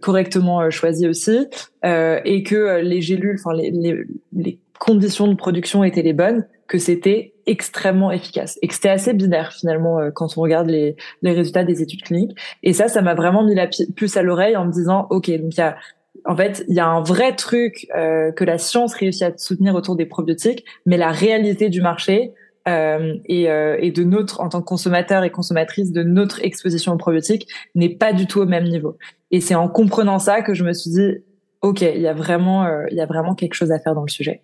correctement 0.00 0.68
choisis 0.68 1.06
aussi, 1.06 1.46
et 1.84 2.42
que 2.42 2.80
les 2.80 3.00
gélules, 3.02 3.36
enfin 3.38 3.54
les 3.54 4.58
conditions 4.82 5.28
de 5.28 5.34
production 5.34 5.84
étaient 5.84 6.02
les 6.02 6.12
bonnes, 6.12 6.44
que 6.66 6.78
c'était 6.78 7.34
extrêmement 7.46 8.10
efficace 8.10 8.58
et 8.62 8.66
que 8.66 8.74
c'était 8.74 8.88
assez 8.88 9.12
binaire 9.12 9.52
finalement 9.52 10.00
euh, 10.00 10.10
quand 10.10 10.36
on 10.36 10.40
regarde 10.40 10.68
les, 10.68 10.96
les 11.22 11.32
résultats 11.32 11.62
des 11.62 11.82
études 11.82 12.02
cliniques. 12.02 12.36
Et 12.64 12.72
ça, 12.72 12.88
ça 12.88 13.00
m'a 13.00 13.14
vraiment 13.14 13.44
mis 13.44 13.54
la 13.54 13.68
puce 13.94 14.16
à 14.16 14.22
l'oreille 14.22 14.56
en 14.56 14.64
me 14.64 14.72
disant, 14.72 15.06
ok, 15.10 15.30
donc 15.40 15.54
il 15.54 15.58
y 15.58 15.60
a 15.60 15.76
en 16.24 16.36
fait, 16.36 16.64
il 16.68 16.74
y 16.74 16.80
a 16.80 16.86
un 16.86 17.02
vrai 17.02 17.34
truc 17.34 17.86
euh, 17.96 18.32
que 18.32 18.44
la 18.44 18.58
science 18.58 18.94
réussit 18.94 19.22
à 19.22 19.32
soutenir 19.36 19.74
autour 19.74 19.96
des 19.96 20.06
probiotiques, 20.06 20.64
mais 20.86 20.96
la 20.96 21.10
réalité 21.10 21.68
du 21.68 21.80
marché 21.80 22.32
euh, 22.68 23.14
et, 23.26 23.50
euh, 23.50 23.76
et, 23.80 23.90
de 23.90 24.04
notre, 24.04 24.40
en 24.40 24.48
tant 24.48 24.60
que 24.60 24.66
consommateur 24.66 25.24
et 25.24 25.30
consommatrice, 25.30 25.90
de 25.90 26.04
notre 26.04 26.44
exposition 26.44 26.92
aux 26.92 26.96
probiotiques 26.96 27.48
n'est 27.74 27.96
pas 27.96 28.12
du 28.12 28.26
tout 28.26 28.40
au 28.40 28.46
même 28.46 28.68
niveau. 28.68 28.98
Et 29.32 29.40
c'est 29.40 29.56
en 29.56 29.68
comprenant 29.68 30.20
ça 30.20 30.42
que 30.42 30.54
je 30.54 30.62
me 30.62 30.72
suis 30.72 30.90
dit, 30.90 31.24
ok, 31.62 31.80
il 31.80 32.00
y 32.00 32.06
a 32.06 32.12
vraiment, 32.12 32.64
euh, 32.64 32.84
il 32.90 32.96
y 32.96 33.00
a 33.00 33.06
vraiment 33.06 33.34
quelque 33.34 33.54
chose 33.54 33.72
à 33.72 33.78
faire 33.78 33.94
dans 33.94 34.02
le 34.02 34.10
sujet. 34.10 34.42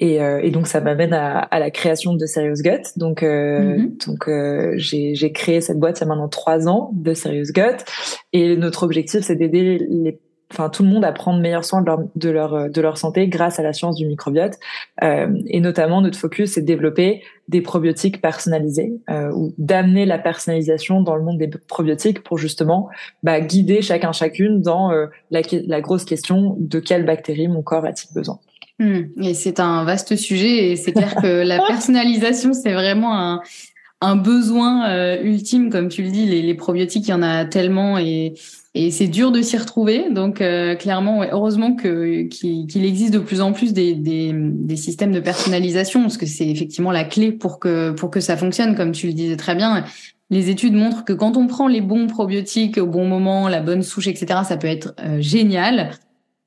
Et, 0.00 0.20
euh, 0.20 0.40
et 0.42 0.50
donc 0.50 0.66
ça 0.66 0.80
m'amène 0.80 1.12
à, 1.12 1.38
à, 1.38 1.58
la 1.58 1.70
création 1.70 2.14
de 2.14 2.26
Serious 2.26 2.62
Gut. 2.62 2.82
Donc, 2.96 3.22
euh, 3.22 3.76
mm-hmm. 3.76 4.06
donc 4.06 4.76
j'ai 4.76 5.32
créé 5.32 5.60
cette 5.60 5.78
boîte 5.78 5.98
il 5.98 6.02
y 6.02 6.04
a 6.04 6.08
maintenant 6.08 6.28
trois 6.28 6.68
ans 6.68 6.90
de 6.94 7.14
Serious 7.14 7.52
Gut. 7.52 7.84
Et 8.32 8.56
notre 8.56 8.82
objectif, 8.82 9.20
c'est 9.22 9.36
d'aider 9.36 9.78
les 9.88 10.18
enfin 10.54 10.68
tout 10.68 10.82
le 10.82 10.88
monde 10.88 11.04
à 11.04 11.12
prendre 11.12 11.40
meilleur 11.40 11.64
soin 11.64 11.80
de 11.80 11.86
leur 11.86 12.00
de 12.14 12.30
leur 12.30 12.70
de 12.70 12.80
leur 12.80 12.98
santé 12.98 13.28
grâce 13.28 13.58
à 13.58 13.62
la 13.62 13.72
science 13.72 13.96
du 13.96 14.06
microbiote 14.06 14.54
euh, 15.02 15.34
et 15.46 15.60
notamment 15.60 16.00
notre 16.00 16.18
focus 16.18 16.52
c'est 16.52 16.60
de 16.60 16.66
développer 16.66 17.22
des 17.48 17.60
probiotiques 17.60 18.20
personnalisés 18.20 18.92
euh, 19.10 19.32
ou 19.32 19.54
d'amener 19.58 20.06
la 20.06 20.18
personnalisation 20.18 21.00
dans 21.00 21.16
le 21.16 21.22
monde 21.22 21.38
des 21.38 21.48
probiotiques 21.48 22.22
pour 22.22 22.38
justement 22.38 22.88
bah, 23.22 23.40
guider 23.40 23.82
chacun 23.82 24.12
chacune 24.12 24.60
dans 24.60 24.92
euh, 24.92 25.06
la, 25.30 25.40
la 25.66 25.80
grosse 25.80 26.04
question 26.04 26.56
de 26.58 26.78
quelle 26.78 27.04
bactérie 27.04 27.48
mon 27.48 27.62
corps 27.62 27.84
a-t-il 27.84 28.14
besoin. 28.14 28.38
Hmm. 28.78 29.02
Et 29.22 29.34
c'est 29.34 29.60
un 29.60 29.84
vaste 29.84 30.16
sujet 30.16 30.70
et 30.70 30.76
c'est 30.76 30.92
clair 30.92 31.14
que 31.14 31.46
la 31.46 31.58
personnalisation 31.66 32.52
c'est 32.52 32.72
vraiment 32.72 33.16
un 33.16 33.42
un 34.04 34.16
besoin 34.16 34.88
euh, 34.90 35.22
ultime, 35.22 35.70
comme 35.70 35.88
tu 35.88 36.02
le 36.02 36.10
dis, 36.10 36.26
les, 36.26 36.42
les, 36.42 36.54
probiotiques, 36.54 37.08
il 37.08 37.10
y 37.10 37.14
en 37.14 37.22
a 37.22 37.44
tellement 37.46 37.98
et, 37.98 38.34
et 38.74 38.90
c'est 38.90 39.06
dur 39.06 39.32
de 39.32 39.40
s'y 39.40 39.56
retrouver. 39.56 40.10
Donc 40.10 40.40
euh, 40.40 40.74
clairement, 40.74 41.22
heureusement 41.22 41.74
que 41.74 42.22
qu'il 42.24 42.84
existe 42.84 43.14
de 43.14 43.18
plus 43.18 43.40
en 43.40 43.52
plus 43.52 43.72
des, 43.72 43.94
des, 43.94 44.32
des, 44.34 44.76
systèmes 44.76 45.12
de 45.12 45.20
personnalisation, 45.20 46.02
parce 46.02 46.18
que 46.18 46.26
c'est 46.26 46.46
effectivement 46.46 46.90
la 46.92 47.04
clé 47.04 47.32
pour 47.32 47.58
que 47.58 47.92
pour 47.92 48.10
que 48.10 48.20
ça 48.20 48.36
fonctionne, 48.36 48.74
comme 48.74 48.92
tu 48.92 49.06
le 49.06 49.14
disais 49.14 49.36
très 49.36 49.54
bien. 49.54 49.84
Les 50.30 50.50
études 50.50 50.74
montrent 50.74 51.04
que 51.04 51.12
quand 51.12 51.36
on 51.36 51.46
prend 51.46 51.68
les 51.68 51.82
bons 51.82 52.06
probiotiques 52.06 52.78
au 52.78 52.86
bon 52.86 53.06
moment, 53.06 53.48
la 53.48 53.60
bonne 53.60 53.82
souche, 53.82 54.08
etc., 54.08 54.40
ça 54.46 54.56
peut 54.56 54.66
être 54.66 54.94
euh, 55.00 55.20
génial. 55.20 55.90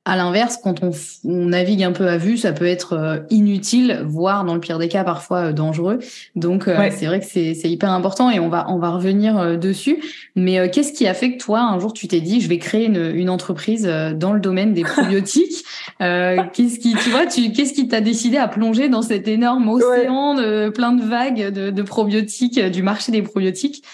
À 0.08 0.16
l'inverse, 0.16 0.56
quand 0.56 0.82
on, 0.82 0.90
navigue 1.24 1.82
un 1.82 1.92
peu 1.92 2.08
à 2.08 2.16
vue, 2.16 2.38
ça 2.38 2.52
peut 2.52 2.66
être 2.66 2.94
euh, 2.94 3.18
inutile, 3.28 4.00
voire 4.06 4.46
dans 4.46 4.54
le 4.54 4.60
pire 4.60 4.78
des 4.78 4.88
cas 4.88 5.04
parfois 5.04 5.38
euh, 5.48 5.52
dangereux. 5.52 5.98
Donc 6.34 6.66
euh, 6.66 6.88
c'est 6.96 7.04
vrai 7.04 7.20
que 7.20 7.26
c'est 7.26 7.52
hyper 7.64 7.90
important 7.90 8.30
et 8.30 8.40
on 8.40 8.48
va 8.48 8.64
on 8.70 8.78
va 8.78 8.88
revenir 8.88 9.58
dessus. 9.58 10.02
Mais 10.34 10.70
qu'est-ce 10.70 10.94
qui 10.94 11.06
a 11.06 11.12
fait 11.12 11.32
que 11.32 11.38
toi 11.38 11.60
un 11.60 11.78
jour 11.78 11.92
tu 11.92 12.08
t'es 12.08 12.22
dit 12.22 12.40
je 12.40 12.48
vais 12.48 12.56
créer 12.56 12.86
une, 12.86 13.14
une 13.14 13.28
entreprise 13.28 13.84
dans 14.14 14.32
le 14.32 14.40
domaine 14.40 14.72
des 14.72 14.82
probiotiques 14.82 15.62
Qu'est-ce 15.98 16.78
qui 16.78 16.94
tu 16.94 17.10
vois 17.10 17.26
tu 17.26 17.52
qu'est-ce 17.52 17.74
qui 17.74 17.86
t'a 17.86 18.00
décidé 18.00 18.38
à 18.38 18.48
plonger 18.48 18.88
dans 18.88 19.02
cet 19.02 19.28
énorme 19.28 19.68
océan 19.68 20.34
de 20.34 20.70
plein 20.70 20.92
de 20.92 21.04
vagues 21.04 21.52
de, 21.52 21.70
de 21.70 21.82
probiotiques 21.82 22.58
du 22.58 22.82
marché 22.82 23.12
des 23.12 23.20
probiotiques? 23.20 23.84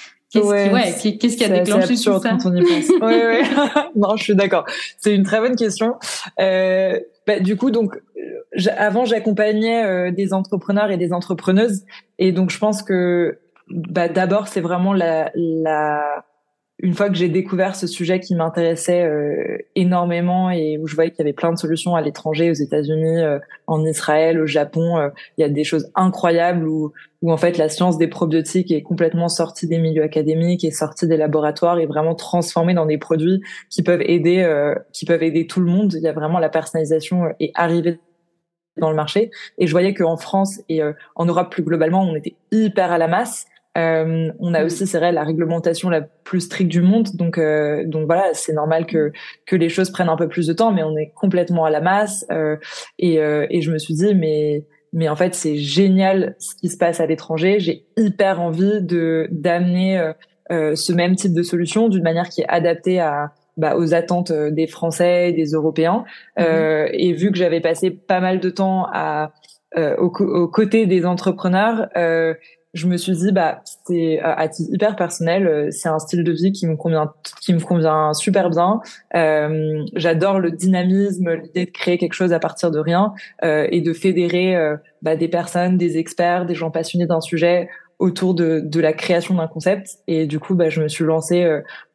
Qu'est-ce 0.40 1.36
qui, 1.36 1.44
a 1.44 1.48
déclenché 1.48 1.94
tout 1.94 2.20
ça 2.20 2.20
quand 2.20 2.46
on 2.46 2.54
y 2.54 2.62
pense. 2.62 2.88
ouais, 3.00 3.26
ouais. 3.26 3.42
non, 3.96 4.16
je 4.16 4.24
suis 4.24 4.34
d'accord. 4.34 4.64
C'est 4.98 5.14
une 5.14 5.24
très 5.24 5.40
bonne 5.40 5.56
question. 5.56 5.96
Euh, 6.40 6.98
bah, 7.26 7.40
du 7.40 7.56
coup, 7.56 7.70
donc, 7.70 8.00
avant, 8.76 9.04
j'accompagnais 9.04 9.84
euh, 9.84 10.10
des 10.10 10.32
entrepreneurs 10.32 10.90
et 10.90 10.96
des 10.96 11.12
entrepreneuses, 11.12 11.84
et 12.18 12.32
donc 12.32 12.50
je 12.50 12.58
pense 12.58 12.82
que 12.82 13.38
bah, 13.68 14.08
d'abord, 14.08 14.48
c'est 14.48 14.60
vraiment 14.60 14.92
la, 14.92 15.30
la 15.34 16.24
une 16.80 16.94
fois 16.94 17.08
que 17.08 17.14
j'ai 17.14 17.28
découvert 17.28 17.76
ce 17.76 17.86
sujet 17.86 18.18
qui 18.18 18.34
m'intéressait 18.34 19.04
euh, 19.04 19.58
énormément 19.76 20.50
et 20.50 20.76
où 20.76 20.88
je 20.88 20.94
voyais 20.96 21.10
qu'il 21.10 21.20
y 21.20 21.22
avait 21.22 21.32
plein 21.32 21.52
de 21.52 21.58
solutions 21.58 21.94
à 21.94 22.02
l'étranger, 22.02 22.50
aux 22.50 22.54
États-Unis, 22.54 23.22
euh, 23.22 23.38
en 23.68 23.84
Israël, 23.84 24.40
au 24.40 24.46
Japon, 24.46 24.98
euh, 24.98 25.08
il 25.38 25.42
y 25.42 25.44
a 25.44 25.48
des 25.48 25.62
choses 25.62 25.88
incroyables 25.94 26.66
où, 26.66 26.92
où 27.22 27.32
en 27.32 27.36
fait 27.36 27.58
la 27.58 27.68
science 27.68 27.96
des 27.96 28.08
probiotiques 28.08 28.72
est 28.72 28.82
complètement 28.82 29.28
sortie 29.28 29.68
des 29.68 29.78
milieux 29.78 30.02
académiques 30.02 30.64
et 30.64 30.72
sortie 30.72 31.06
des 31.06 31.16
laboratoires 31.16 31.78
et 31.78 31.86
vraiment 31.86 32.16
transformée 32.16 32.74
dans 32.74 32.86
des 32.86 32.98
produits 32.98 33.40
qui 33.70 33.84
peuvent 33.84 34.02
aider, 34.02 34.44
qui 34.92 35.06
peuvent 35.06 35.22
aider 35.22 35.46
tout 35.46 35.60
le 35.60 35.66
monde. 35.66 35.94
Il 35.94 36.02
y 36.02 36.08
a 36.08 36.12
vraiment 36.12 36.38
la 36.38 36.48
personnalisation 36.48 37.28
est 37.38 37.52
arrivée 37.54 37.98
dans 38.76 38.90
le 38.90 38.96
marché 38.96 39.30
et 39.58 39.66
je 39.66 39.72
voyais 39.72 39.94
qu'en 39.94 40.16
France 40.16 40.60
et 40.68 40.82
en 41.14 41.24
Europe 41.24 41.50
plus 41.50 41.62
globalement, 41.62 42.02
on 42.02 42.16
était 42.16 42.34
hyper 42.50 42.92
à 42.92 42.98
la 42.98 43.08
masse 43.08 43.46
Euh, 43.76 44.30
on 44.38 44.54
a 44.54 44.62
mm. 44.62 44.66
aussi, 44.66 44.86
c'est 44.86 44.98
vrai, 44.98 45.12
la 45.12 45.24
réglementation 45.24 45.88
la 45.88 46.02
plus 46.02 46.40
stricte 46.40 46.70
du 46.70 46.80
monde. 46.80 47.08
Donc, 47.14 47.38
euh, 47.38 47.84
donc 47.84 48.06
voilà, 48.06 48.30
c'est 48.32 48.52
normal 48.52 48.86
que 48.86 49.12
que 49.46 49.56
les 49.56 49.68
choses 49.68 49.90
prennent 49.90 50.08
un 50.08 50.16
peu 50.16 50.28
plus 50.28 50.46
de 50.46 50.52
temps, 50.52 50.72
mais 50.72 50.82
on 50.82 50.96
est 50.96 51.12
complètement 51.14 51.64
à 51.64 51.70
la 51.70 51.80
masse. 51.80 52.24
Euh, 52.30 52.56
et, 52.98 53.20
euh, 53.20 53.46
et 53.50 53.62
je 53.62 53.72
me 53.72 53.78
suis 53.78 53.94
dit, 53.94 54.14
mais 54.14 54.64
mais 54.92 55.08
en 55.08 55.16
fait, 55.16 55.34
c'est 55.34 55.56
génial 55.56 56.36
ce 56.38 56.54
qui 56.54 56.68
se 56.68 56.76
passe 56.76 57.00
à 57.00 57.06
l'étranger. 57.06 57.58
J'ai 57.58 57.84
hyper 57.96 58.40
envie 58.40 58.80
de 58.80 59.26
d'amener 59.32 60.12
euh, 60.52 60.76
ce 60.76 60.92
même 60.92 61.16
type 61.16 61.34
de 61.34 61.42
solution 61.42 61.88
d'une 61.88 62.04
manière 62.04 62.28
qui 62.28 62.42
est 62.42 62.48
adaptée 62.48 63.00
à 63.00 63.32
bah, 63.56 63.76
aux 63.76 63.94
attentes 63.94 64.32
des 64.32 64.66
Français 64.68 65.30
et 65.30 65.32
des 65.32 65.50
Européens. 65.52 66.04
Mm-hmm. 66.38 66.90
et 66.92 67.12
vu 67.12 67.32
que 67.32 67.38
j'avais 67.38 67.60
passé 67.60 67.90
pas 67.90 68.20
mal 68.20 68.38
de 68.38 68.50
temps 68.50 68.86
à 68.92 69.32
aux, 69.76 70.12
aux, 70.20 70.46
côtés 70.46 70.86
des 70.86 71.04
entrepreneurs, 71.04 71.88
euh, 71.96 72.34
je 72.74 72.88
me 72.88 72.96
suis 72.96 73.12
dit 73.12 73.32
bah 73.32 73.62
c'est 73.86 74.18
à 74.20 74.48
titre 74.48 74.70
hyper 74.72 74.96
personnel 74.96 75.46
euh, 75.46 75.68
c'est 75.70 75.88
un 75.88 75.98
style 76.00 76.24
de 76.24 76.32
vie 76.32 76.52
qui 76.52 76.66
me 76.66 76.76
convient 76.76 77.12
qui 77.40 77.54
me 77.54 77.60
convient 77.60 78.12
super 78.12 78.50
bien. 78.50 78.80
Euh, 79.14 79.84
j'adore 79.94 80.40
le 80.40 80.50
dynamisme 80.50 81.32
l'idée 81.34 81.66
de 81.66 81.70
créer 81.70 81.98
quelque 81.98 82.14
chose 82.14 82.32
à 82.32 82.40
partir 82.40 82.70
de 82.70 82.80
rien 82.80 83.14
euh, 83.44 83.66
et 83.70 83.80
de 83.80 83.92
fédérer 83.92 84.56
euh, 84.56 84.76
bah, 85.02 85.16
des 85.16 85.28
personnes 85.28 85.78
des 85.78 85.98
experts 85.98 86.46
des 86.46 86.54
gens 86.54 86.70
passionnés 86.70 87.06
d'un 87.06 87.20
sujet 87.20 87.68
autour 88.00 88.34
de, 88.34 88.60
de 88.60 88.80
la 88.80 88.92
création 88.92 89.34
d'un 89.34 89.46
concept. 89.46 89.98
Et 90.08 90.26
du 90.26 90.40
coup 90.40 90.56
bah, 90.56 90.68
je 90.68 90.82
me 90.82 90.88
suis 90.88 91.04
lancée 91.04 91.44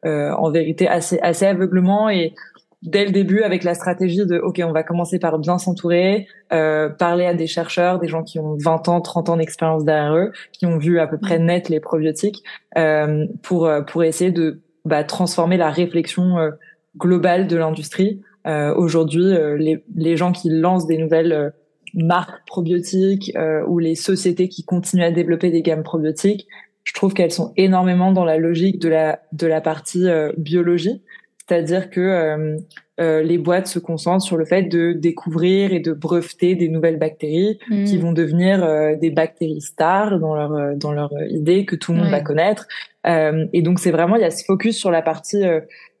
euh, 0.06 0.32
en 0.32 0.50
vérité 0.50 0.88
assez 0.88 1.18
assez 1.20 1.44
aveuglement 1.44 2.08
et 2.08 2.34
dès 2.82 3.04
le 3.04 3.10
début 3.10 3.42
avec 3.42 3.64
la 3.64 3.74
stratégie 3.74 4.24
de 4.24 4.38
OK, 4.38 4.60
on 4.64 4.72
va 4.72 4.82
commencer 4.82 5.18
par 5.18 5.38
bien 5.38 5.58
s'entourer, 5.58 6.26
euh, 6.52 6.88
parler 6.88 7.26
à 7.26 7.34
des 7.34 7.46
chercheurs, 7.46 7.98
des 7.98 8.08
gens 8.08 8.22
qui 8.22 8.38
ont 8.38 8.56
20 8.58 8.88
ans, 8.88 9.00
30 9.00 9.28
ans 9.28 9.36
d'expérience 9.36 9.84
derrière 9.84 10.14
eux, 10.14 10.32
qui 10.52 10.66
ont 10.66 10.78
vu 10.78 10.98
à 10.98 11.06
peu 11.06 11.18
près 11.18 11.38
net 11.38 11.68
les 11.68 11.80
probiotiques, 11.80 12.42
euh, 12.78 13.26
pour 13.42 13.66
euh, 13.66 13.82
pour 13.82 14.02
essayer 14.02 14.30
de 14.30 14.60
bah, 14.84 15.04
transformer 15.04 15.56
la 15.56 15.70
réflexion 15.70 16.38
euh, 16.38 16.50
globale 16.96 17.46
de 17.46 17.56
l'industrie. 17.56 18.22
Euh, 18.46 18.74
Aujourd'hui, 18.74 19.34
les, 19.58 19.84
les 19.94 20.16
gens 20.16 20.32
qui 20.32 20.48
lancent 20.48 20.86
des 20.86 20.96
nouvelles 20.96 21.52
marques 21.92 22.46
probiotiques 22.46 23.36
ou 23.66 23.78
les 23.78 23.94
sociétés 23.94 24.48
qui 24.48 24.64
continuent 24.64 25.04
à 25.04 25.10
développer 25.10 25.50
des 25.50 25.60
gammes 25.60 25.82
probiotiques, 25.82 26.46
je 26.84 26.94
trouve 26.94 27.12
qu'elles 27.12 27.32
sont 27.32 27.52
énormément 27.58 28.12
dans 28.12 28.24
la 28.24 28.38
logique 28.38 28.78
de 28.80 28.88
la 28.88 29.20
de 29.32 29.46
la 29.46 29.60
partie 29.60 30.06
biologie 30.38 31.02
c'est-à-dire 31.50 31.90
que 31.90 32.00
euh, 32.00 32.56
euh, 33.00 33.22
les 33.24 33.36
boîtes 33.36 33.66
se 33.66 33.80
concentrent 33.80 34.24
sur 34.24 34.36
le 34.36 34.44
fait 34.44 34.62
de 34.62 34.92
découvrir 34.92 35.72
et 35.72 35.80
de 35.80 35.92
breveter 35.92 36.54
des 36.54 36.68
nouvelles 36.68 36.98
bactéries 36.98 37.58
mm. 37.68 37.84
qui 37.86 37.98
vont 37.98 38.12
devenir 38.12 38.62
euh, 38.62 38.94
des 38.94 39.10
bactéries 39.10 39.60
stars 39.60 40.20
dans 40.20 40.36
leur 40.36 40.76
dans 40.76 40.92
leur 40.92 41.10
idée 41.28 41.64
que 41.64 41.74
tout 41.74 41.92
le 41.92 41.98
monde 41.98 42.10
va 42.10 42.20
connaître. 42.20 42.68
et 43.04 43.62
donc 43.62 43.80
c'est 43.80 43.90
vraiment 43.90 44.14
il 44.14 44.22
y 44.22 44.24
a 44.24 44.30
ce 44.30 44.44
focus 44.44 44.76
sur 44.78 44.92
la 44.92 45.02
partie 45.02 45.42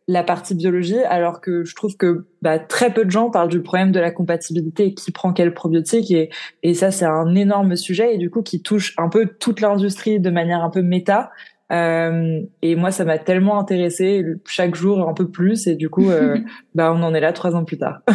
la 0.06 0.24
partie 0.24 0.56
biologie, 0.56 0.98
alors 1.08 1.40
que 1.40 1.64
je 1.64 1.74
trouve 1.76 1.96
que 1.96 2.26
bah, 2.42 2.58
très 2.58 2.92
peu 2.92 3.04
de 3.04 3.10
gens 3.10 3.30
parlent 3.30 3.48
du 3.48 3.62
problème 3.62 3.92
de 3.92 4.00
la 4.00 4.10
compatibilité, 4.10 4.92
qui 4.92 5.12
prend 5.12 5.32
quel 5.32 5.54
probiotique, 5.54 6.10
et, 6.10 6.30
et 6.64 6.74
ça 6.74 6.90
c'est 6.90 7.04
un 7.04 7.34
énorme 7.36 7.76
sujet, 7.76 8.14
et 8.14 8.18
du 8.18 8.28
coup 8.28 8.42
qui 8.42 8.60
touche 8.60 8.94
un 8.98 9.08
peu 9.08 9.26
toute 9.38 9.60
l'industrie 9.60 10.18
de 10.18 10.30
manière 10.30 10.64
un 10.64 10.70
peu 10.70 10.82
méta, 10.82 11.30
euh, 11.70 12.40
et 12.62 12.74
moi, 12.74 12.90
ça 12.90 13.04
m'a 13.04 13.18
tellement 13.18 13.58
intéressé 13.60 14.24
chaque 14.46 14.74
jour 14.74 15.08
un 15.08 15.14
peu 15.14 15.28
plus. 15.28 15.66
Et 15.66 15.76
du 15.76 15.88
coup, 15.88 16.10
euh, 16.10 16.38
bah, 16.74 16.92
on 16.94 17.02
en 17.02 17.14
est 17.14 17.20
là 17.20 17.32
trois 17.32 17.54
ans 17.54 17.64
plus 17.64 17.78
tard. 17.78 18.00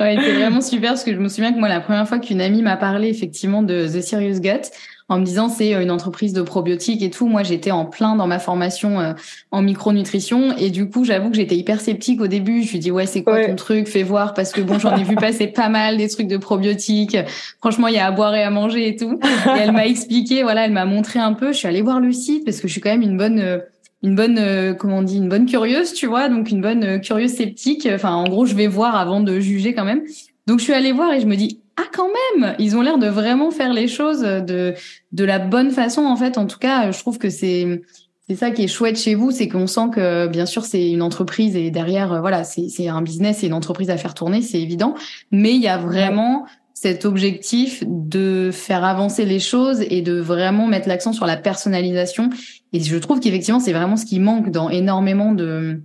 ouais, 0.00 0.16
c'est 0.20 0.34
vraiment 0.34 0.60
super 0.60 0.90
parce 0.90 1.04
que 1.04 1.14
je 1.14 1.18
me 1.18 1.28
souviens 1.28 1.52
que 1.52 1.58
moi, 1.58 1.68
la 1.68 1.80
première 1.80 2.06
fois 2.06 2.18
qu'une 2.18 2.40
amie 2.40 2.62
m'a 2.62 2.76
parlé 2.76 3.08
effectivement 3.08 3.62
de 3.62 3.86
The 3.86 4.02
Serious 4.02 4.40
Gut, 4.40 4.70
en 5.08 5.18
me 5.18 5.24
disant 5.24 5.48
c'est 5.48 5.74
euh, 5.74 5.82
une 5.82 5.90
entreprise 5.90 6.32
de 6.32 6.42
probiotiques 6.42 7.02
et 7.02 7.10
tout. 7.10 7.26
Moi, 7.26 7.42
j'étais 7.42 7.70
en 7.70 7.84
plein 7.84 8.16
dans 8.16 8.26
ma 8.26 8.38
formation 8.38 9.00
euh, 9.00 9.12
en 9.50 9.62
micronutrition 9.62 10.56
et 10.56 10.70
du 10.70 10.88
coup, 10.88 11.04
j'avoue 11.04 11.30
que 11.30 11.36
j'étais 11.36 11.56
hyper 11.56 11.80
sceptique 11.80 12.20
au 12.20 12.26
début. 12.26 12.62
Je 12.62 12.72
lui 12.72 12.78
dis 12.78 12.90
ouais, 12.90 13.06
c'est 13.06 13.22
quoi 13.22 13.44
ton 13.44 13.56
truc? 13.56 13.88
Fais 13.88 14.02
voir 14.02 14.34
parce 14.34 14.52
que 14.52 14.60
bon, 14.60 14.78
j'en 14.78 14.96
ai 14.96 15.04
vu 15.04 15.16
passer 15.16 15.46
pas 15.46 15.68
mal 15.68 15.96
des 15.96 16.08
trucs 16.08 16.28
de 16.28 16.36
probiotiques. 16.36 17.16
Franchement, 17.58 17.88
il 17.88 17.94
y 17.94 17.98
a 17.98 18.06
à 18.06 18.10
boire 18.10 18.34
et 18.34 18.42
à 18.42 18.50
manger 18.50 18.88
et 18.88 18.96
tout. 18.96 19.18
Et 19.56 19.60
elle 19.60 19.72
m'a 19.72 19.86
expliqué, 19.86 20.42
voilà, 20.42 20.64
elle 20.64 20.72
m'a 20.72 20.84
montré 20.84 21.18
un 21.18 21.32
peu. 21.32 21.52
Je 21.52 21.58
suis 21.58 21.68
allée 21.68 21.82
voir 21.82 22.00
le 22.00 22.12
site 22.12 22.44
parce 22.44 22.60
que 22.60 22.68
je 22.68 22.72
suis 22.72 22.80
quand 22.80 22.90
même 22.90 23.02
une 23.02 23.16
bonne 23.16 23.38
euh, 23.38 23.58
une 24.04 24.16
bonne 24.16 24.74
comment 24.80 24.98
on 24.98 25.02
dit 25.02 25.18
une 25.18 25.28
bonne 25.28 25.46
curieuse 25.46 25.92
tu 25.92 26.08
vois 26.08 26.28
donc 26.28 26.50
une 26.50 26.60
bonne 26.60 27.00
curieuse 27.00 27.34
sceptique 27.34 27.88
enfin 27.88 28.12
en 28.12 28.24
gros 28.24 28.46
je 28.46 28.56
vais 28.56 28.66
voir 28.66 28.96
avant 28.96 29.20
de 29.20 29.38
juger 29.38 29.74
quand 29.74 29.84
même 29.84 30.02
donc 30.48 30.58
je 30.58 30.64
suis 30.64 30.72
allée 30.72 30.90
voir 30.90 31.12
et 31.12 31.20
je 31.20 31.26
me 31.26 31.36
dis 31.36 31.61
ah 31.76 31.88
quand 31.92 32.08
même, 32.34 32.54
ils 32.58 32.76
ont 32.76 32.82
l'air 32.82 32.98
de 32.98 33.06
vraiment 33.06 33.50
faire 33.50 33.72
les 33.72 33.88
choses 33.88 34.20
de 34.20 34.74
de 35.12 35.24
la 35.24 35.38
bonne 35.38 35.70
façon 35.70 36.02
en 36.02 36.16
fait. 36.16 36.38
En 36.38 36.46
tout 36.46 36.58
cas, 36.58 36.90
je 36.90 36.98
trouve 36.98 37.18
que 37.18 37.30
c'est 37.30 37.82
c'est 38.28 38.36
ça 38.36 38.50
qui 38.50 38.64
est 38.64 38.68
chouette 38.68 38.98
chez 38.98 39.14
vous, 39.14 39.30
c'est 39.30 39.48
qu'on 39.48 39.66
sent 39.66 39.90
que 39.94 40.26
bien 40.26 40.46
sûr 40.46 40.64
c'est 40.64 40.90
une 40.90 41.02
entreprise 41.02 41.56
et 41.56 41.70
derrière 41.70 42.20
voilà 42.20 42.44
c'est 42.44 42.68
c'est 42.68 42.88
un 42.88 43.02
business, 43.02 43.38
c'est 43.38 43.46
une 43.46 43.52
entreprise 43.54 43.90
à 43.90 43.96
faire 43.96 44.14
tourner, 44.14 44.42
c'est 44.42 44.60
évident. 44.60 44.94
Mais 45.30 45.54
il 45.54 45.60
y 45.60 45.68
a 45.68 45.78
vraiment 45.78 46.46
cet 46.74 47.04
objectif 47.04 47.84
de 47.86 48.50
faire 48.52 48.84
avancer 48.84 49.24
les 49.24 49.38
choses 49.40 49.82
et 49.88 50.02
de 50.02 50.18
vraiment 50.18 50.66
mettre 50.66 50.88
l'accent 50.88 51.12
sur 51.12 51.26
la 51.26 51.36
personnalisation. 51.36 52.30
Et 52.72 52.80
je 52.80 52.96
trouve 52.96 53.20
qu'effectivement 53.20 53.60
c'est 53.60 53.72
vraiment 53.72 53.96
ce 53.96 54.04
qui 54.04 54.18
manque 54.20 54.50
dans 54.50 54.68
énormément 54.68 55.32
de 55.32 55.80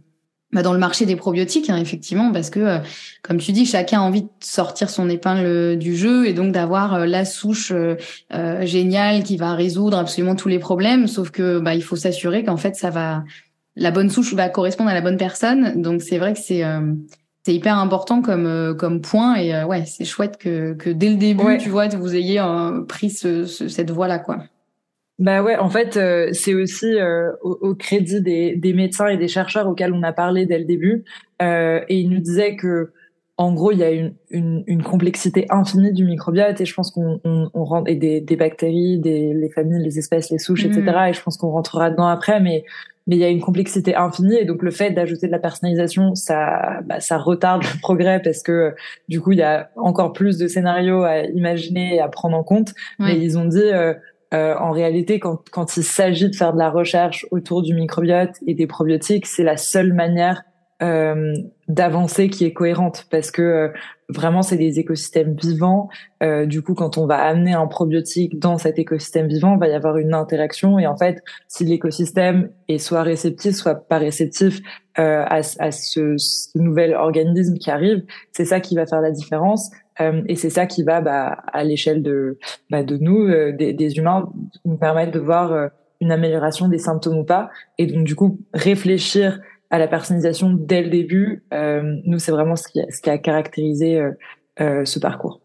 bah 0.54 0.62
dans 0.62 0.72
le 0.72 0.80
marché 0.80 1.06
des 1.06 1.18
probiotiques, 1.18 1.70
hein, 1.70 1.78
effectivement, 1.78 2.32
parce 2.32 2.50
que, 2.50 2.60
euh, 2.60 2.78
comme 3.22 3.38
tu 3.38 3.52
dis, 3.52 3.66
chacun 3.66 4.00
a 4.00 4.04
envie 4.04 4.22
de 4.22 4.30
sortir 4.40 4.90
son 4.90 5.10
épingle 5.10 5.78
du 5.78 5.96
jeu 5.98 6.26
et 6.26 6.34
donc 6.34 6.54
d'avoir 6.54 6.94
euh, 6.94 7.06
la 7.06 7.26
souche 7.26 7.74
euh, 7.74 7.96
géniale 8.66 9.24
qui 9.24 9.36
va 9.36 9.56
résoudre 9.56 9.98
absolument 9.98 10.36
tous 10.36 10.48
les 10.48 10.60
problèmes. 10.60 11.08
Sauf 11.08 11.32
que, 11.32 11.60
bah, 11.60 11.76
il 11.76 11.84
faut 11.84 11.98
s'assurer 11.98 12.46
qu'en 12.46 12.56
fait, 12.56 12.78
ça 12.78 12.90
va, 12.90 13.26
la 13.76 13.92
bonne 13.92 14.10
souche 14.10 14.34
va 14.36 14.48
correspondre 14.48 14.90
à 14.90 14.94
la 14.94 15.02
bonne 15.02 15.18
personne. 15.18 15.82
Donc, 15.82 16.02
c'est 16.02 16.18
vrai 16.18 16.34
que 16.34 16.40
c'est 16.40 16.64
c'est 17.46 17.54
hyper 17.54 17.78
important 17.78 18.22
comme 18.22 18.76
comme 18.78 19.00
point 19.00 19.36
et 19.36 19.64
ouais, 19.64 19.86
c'est 19.86 20.04
chouette 20.04 20.38
que 20.38 20.74
que 20.74 20.90
dès 20.90 21.10
le 21.10 21.16
début, 21.16 21.58
tu 21.58 21.70
vois, 21.70 21.88
vous 21.88 22.14
ayez 22.14 22.42
pris 22.90 23.10
ce, 23.10 23.46
cette 23.46 23.92
voie 23.92 24.08
là, 24.08 24.20
quoi. 24.20 24.44
Bah 25.20 25.42
ouais, 25.42 25.58
en 25.58 25.70
fait, 25.70 25.98
euh, 25.98 26.30
c'est 26.32 26.54
aussi 26.54 27.00
euh, 27.00 27.32
au, 27.42 27.74
crédit 27.74 28.22
des, 28.22 28.56
des, 28.56 28.74
médecins 28.74 29.08
et 29.08 29.18
des 29.18 29.28
chercheurs 29.28 29.68
auxquels 29.68 29.92
on 29.92 30.04
a 30.04 30.14
parlé 30.14 30.46
dès 30.46 30.60
le 30.60 30.66
début, 30.66 31.06
euh, 31.42 31.82
et 31.90 31.98
ils 31.98 32.10
nous 32.10 32.20
disaient 32.20 32.56
que, 32.56 32.92
en 33.38 33.52
gros, 33.52 33.72
il 33.72 33.80
y 33.80 33.84
a 33.84 33.90
une, 33.90 34.14
une, 34.30 34.64
une 34.68 34.84
complexité 34.84 35.48
infinie 35.50 35.92
du 35.92 36.06
microbiote, 36.06 36.62
et 36.62 36.66
je 36.66 36.74
pense 36.74 36.92
qu'on 36.92 37.20
on, 37.24 37.50
on 37.56 37.64
rentre 37.64 37.90
et 37.90 37.96
des, 37.96 38.22
des 38.22 38.36
bactéries, 38.36 39.00
des 39.00 39.34
les 39.34 39.50
familles, 39.50 39.84
les 39.84 39.98
espèces, 39.98 40.30
les 40.30 40.38
souches, 40.38 40.66
etc. 40.66 40.84
Mm. 40.84 41.10
Et 41.10 41.14
je 41.14 41.24
pense 41.24 41.38
qu'on 41.38 41.50
rentrera 41.50 41.90
dedans 41.90 42.08
après, 42.08 42.40
mais 42.40 42.64
mais 43.08 43.16
il 43.16 43.20
y 43.20 43.24
a 43.24 43.30
une 43.30 43.40
complexité 43.40 43.96
infinie 43.96 44.36
et 44.36 44.44
donc 44.44 44.62
le 44.62 44.70
fait 44.70 44.92
d'ajouter 44.92 45.28
de 45.28 45.32
la 45.32 45.40
personnalisation 45.40 46.14
ça 46.14 46.82
bah, 46.84 47.00
ça 47.00 47.18
retarde 47.18 47.64
le 47.64 47.80
progrès 47.80 48.22
parce 48.22 48.44
que 48.44 48.76
du 49.08 49.22
coup 49.22 49.32
il 49.32 49.38
y 49.38 49.44
a 49.44 49.70
encore 49.78 50.12
plus 50.12 50.38
de 50.38 50.48
scénarios 50.48 51.04
à 51.04 51.22
imaginer 51.22 51.96
et 51.96 52.02
à 52.02 52.10
prendre 52.10 52.36
en 52.36 52.44
compte 52.44 52.74
mais 53.00 53.18
ils 53.18 53.38
ont 53.38 53.46
dit 53.46 53.62
euh, 53.62 53.94
en 54.32 54.72
réalité, 54.72 55.20
quand, 55.20 55.50
quand 55.52 55.78
il 55.78 55.84
s'agit 55.84 56.30
de 56.30 56.36
faire 56.36 56.54
de 56.54 56.60
la 56.60 56.70
recherche 56.70 57.26
autour 57.32 57.62
du 57.62 57.74
microbiote 57.74 58.36
et 58.46 58.54
des 58.54 58.68
probiotiques, 58.68 59.26
c'est 59.26 59.44
la 59.44 59.58
seule 59.58 59.94
manière 59.94 60.44
euh, 60.84 61.34
d'avancer 61.68 62.30
qui 62.30 62.46
est 62.46 62.54
cohérente 62.54 63.08
parce 63.10 63.32
que 63.32 63.42
euh, 63.42 63.70
vraiment 64.10 64.44
c'est 64.44 64.58
des 64.58 64.80
écosystèmes 64.80 65.36
vivants. 65.36 65.90
Euh, 66.22 66.46
du 66.46 66.62
coup, 66.62 66.76
quand 66.76 66.98
on 66.98 67.08
va 67.08 67.18
amener 67.18 67.54
un 67.54 67.66
probiotique 67.66 68.38
dans 68.40 68.58
cet 68.58 68.78
écosystème 68.78 69.28
vivant, 69.28 69.56
il 69.56 69.60
va 69.60 69.68
y 69.68 69.74
avoir 69.74 69.98
une 69.98 70.14
interaction 70.14 70.78
et 70.78 70.86
en 70.86 70.96
fait, 70.96 71.24
si 71.48 71.66
l'écosystème 71.66 72.52
est 72.68 72.78
soit 72.78 73.02
réceptif, 73.02 73.56
soit 73.56 73.88
pas 73.88 73.98
réceptif 73.98 74.60
euh, 75.00 75.24
à, 75.26 75.42
à 75.60 75.72
ce, 75.72 76.16
ce 76.18 76.58
nouvel 76.58 76.94
organisme 76.94 77.58
qui 77.58 77.72
arrive, 77.72 78.04
c'est 78.32 78.46
ça 78.46 78.60
qui 78.60 78.76
va 78.76 78.86
faire 78.86 79.02
la 79.02 79.12
différence. 79.12 79.72
Euh, 80.02 80.22
et 80.28 80.36
c'est 80.36 80.50
ça 80.50 80.66
qui 80.66 80.84
va, 80.84 81.02
bah, 81.02 81.44
à 81.52 81.64
l'échelle 81.64 82.02
de, 82.02 82.38
bah, 82.70 82.84
de 82.84 82.98
nous, 82.98 83.28
euh, 83.28 83.52
des, 83.52 83.74
des, 83.74 83.98
humains, 83.98 84.32
nous 84.66 84.78
permettre 84.78 85.12
de 85.12 85.20
voir 85.20 85.52
euh, 85.52 85.68
une 86.02 86.12
amélioration 86.12 86.68
des 86.68 86.78
symptômes 86.78 87.18
ou 87.18 87.24
pas. 87.24 87.50
Et 87.78 87.88
donc, 87.88 88.06
du 88.06 88.16
coup, 88.16 88.40
réfléchir 88.54 89.40
à 89.70 89.80
la 89.80 89.88
personnalisation 89.88 90.52
dès 90.54 90.82
le 90.82 90.90
début, 90.90 91.44
nous, 91.52 92.20
c'est 92.20 92.32
vraiment 92.32 92.56
ce 92.56 92.70
qui, 92.70 92.80
ce 92.90 93.02
qui 93.02 93.10
a 93.10 93.18
caractérisé 93.18 94.02
ce 94.58 94.98
parcours. 94.98 95.42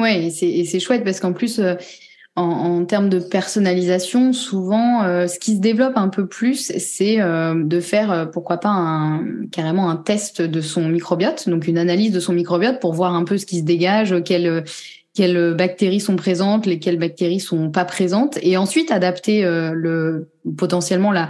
Ouais, 0.00 0.26
et 0.26 0.64
c'est 0.64 0.78
chouette 0.78 1.02
parce 1.02 1.18
qu'en 1.18 1.32
plus, 1.32 1.60
en, 2.40 2.80
en, 2.80 2.84
termes 2.84 3.08
de 3.08 3.18
personnalisation, 3.18 4.32
souvent, 4.32 5.04
euh, 5.04 5.26
ce 5.26 5.38
qui 5.38 5.56
se 5.56 5.60
développe 5.60 5.96
un 5.96 6.08
peu 6.08 6.26
plus, 6.26 6.72
c'est 6.78 7.20
euh, 7.20 7.54
de 7.62 7.80
faire, 7.80 8.10
euh, 8.10 8.26
pourquoi 8.26 8.58
pas, 8.58 8.70
un, 8.70 9.24
carrément 9.52 9.90
un 9.90 9.96
test 9.96 10.42
de 10.42 10.60
son 10.60 10.88
microbiote, 10.88 11.48
donc 11.48 11.66
une 11.66 11.78
analyse 11.78 12.12
de 12.12 12.20
son 12.20 12.32
microbiote 12.32 12.80
pour 12.80 12.94
voir 12.94 13.14
un 13.14 13.24
peu 13.24 13.38
ce 13.38 13.46
qui 13.46 13.58
se 13.58 13.64
dégage, 13.64 14.14
quelles, 14.24 14.64
quelles 15.14 15.54
bactéries 15.54 16.00
sont 16.00 16.16
présentes, 16.16 16.66
lesquelles 16.66 16.98
bactéries 16.98 17.40
sont 17.40 17.70
pas 17.70 17.84
présentes, 17.84 18.38
et 18.42 18.56
ensuite 18.56 18.90
adapter 18.90 19.42
le 19.42 20.30
potentiellement 20.56 21.12
la 21.12 21.28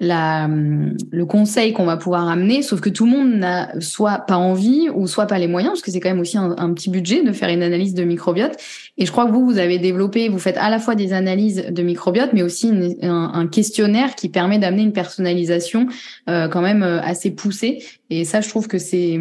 la, 0.00 0.48
le 0.48 1.24
conseil 1.24 1.72
qu'on 1.72 1.84
va 1.84 1.96
pouvoir 1.96 2.28
amener, 2.28 2.62
sauf 2.62 2.80
que 2.80 2.88
tout 2.88 3.04
le 3.04 3.12
monde 3.12 3.34
n'a 3.34 3.80
soit 3.80 4.18
pas 4.18 4.36
envie 4.36 4.88
ou 4.92 5.06
soit 5.06 5.26
pas 5.26 5.38
les 5.38 5.46
moyens, 5.46 5.74
parce 5.74 5.82
que 5.82 5.90
c'est 5.92 6.00
quand 6.00 6.08
même 6.08 6.20
aussi 6.20 6.36
un, 6.36 6.74
petit 6.74 6.90
budget 6.90 7.22
de 7.22 7.32
faire 7.32 7.48
une 7.48 7.62
analyse 7.62 7.94
de 7.94 8.02
microbiote. 8.02 8.56
Et 8.98 9.06
je 9.06 9.12
crois 9.12 9.26
que 9.26 9.30
vous, 9.30 9.44
vous 9.44 9.58
avez 9.58 9.78
développé, 9.78 10.28
vous 10.28 10.38
faites 10.38 10.56
à 10.56 10.68
la 10.68 10.80
fois 10.80 10.96
des 10.96 11.12
analyses 11.12 11.66
de 11.70 11.82
microbiote, 11.82 12.30
mais 12.32 12.42
aussi 12.42 12.72
un, 13.02 13.46
questionnaire 13.46 14.16
qui 14.16 14.28
permet 14.28 14.58
d'amener 14.58 14.82
une 14.82 14.92
personnalisation 14.92 15.86
euh, 16.28 16.48
quand 16.48 16.62
même 16.62 16.82
euh, 16.82 17.00
assez 17.00 17.30
poussée. 17.30 17.84
Et 18.10 18.24
ça, 18.24 18.40
je 18.40 18.48
trouve 18.48 18.66
que 18.66 18.78
c'est 18.78 19.18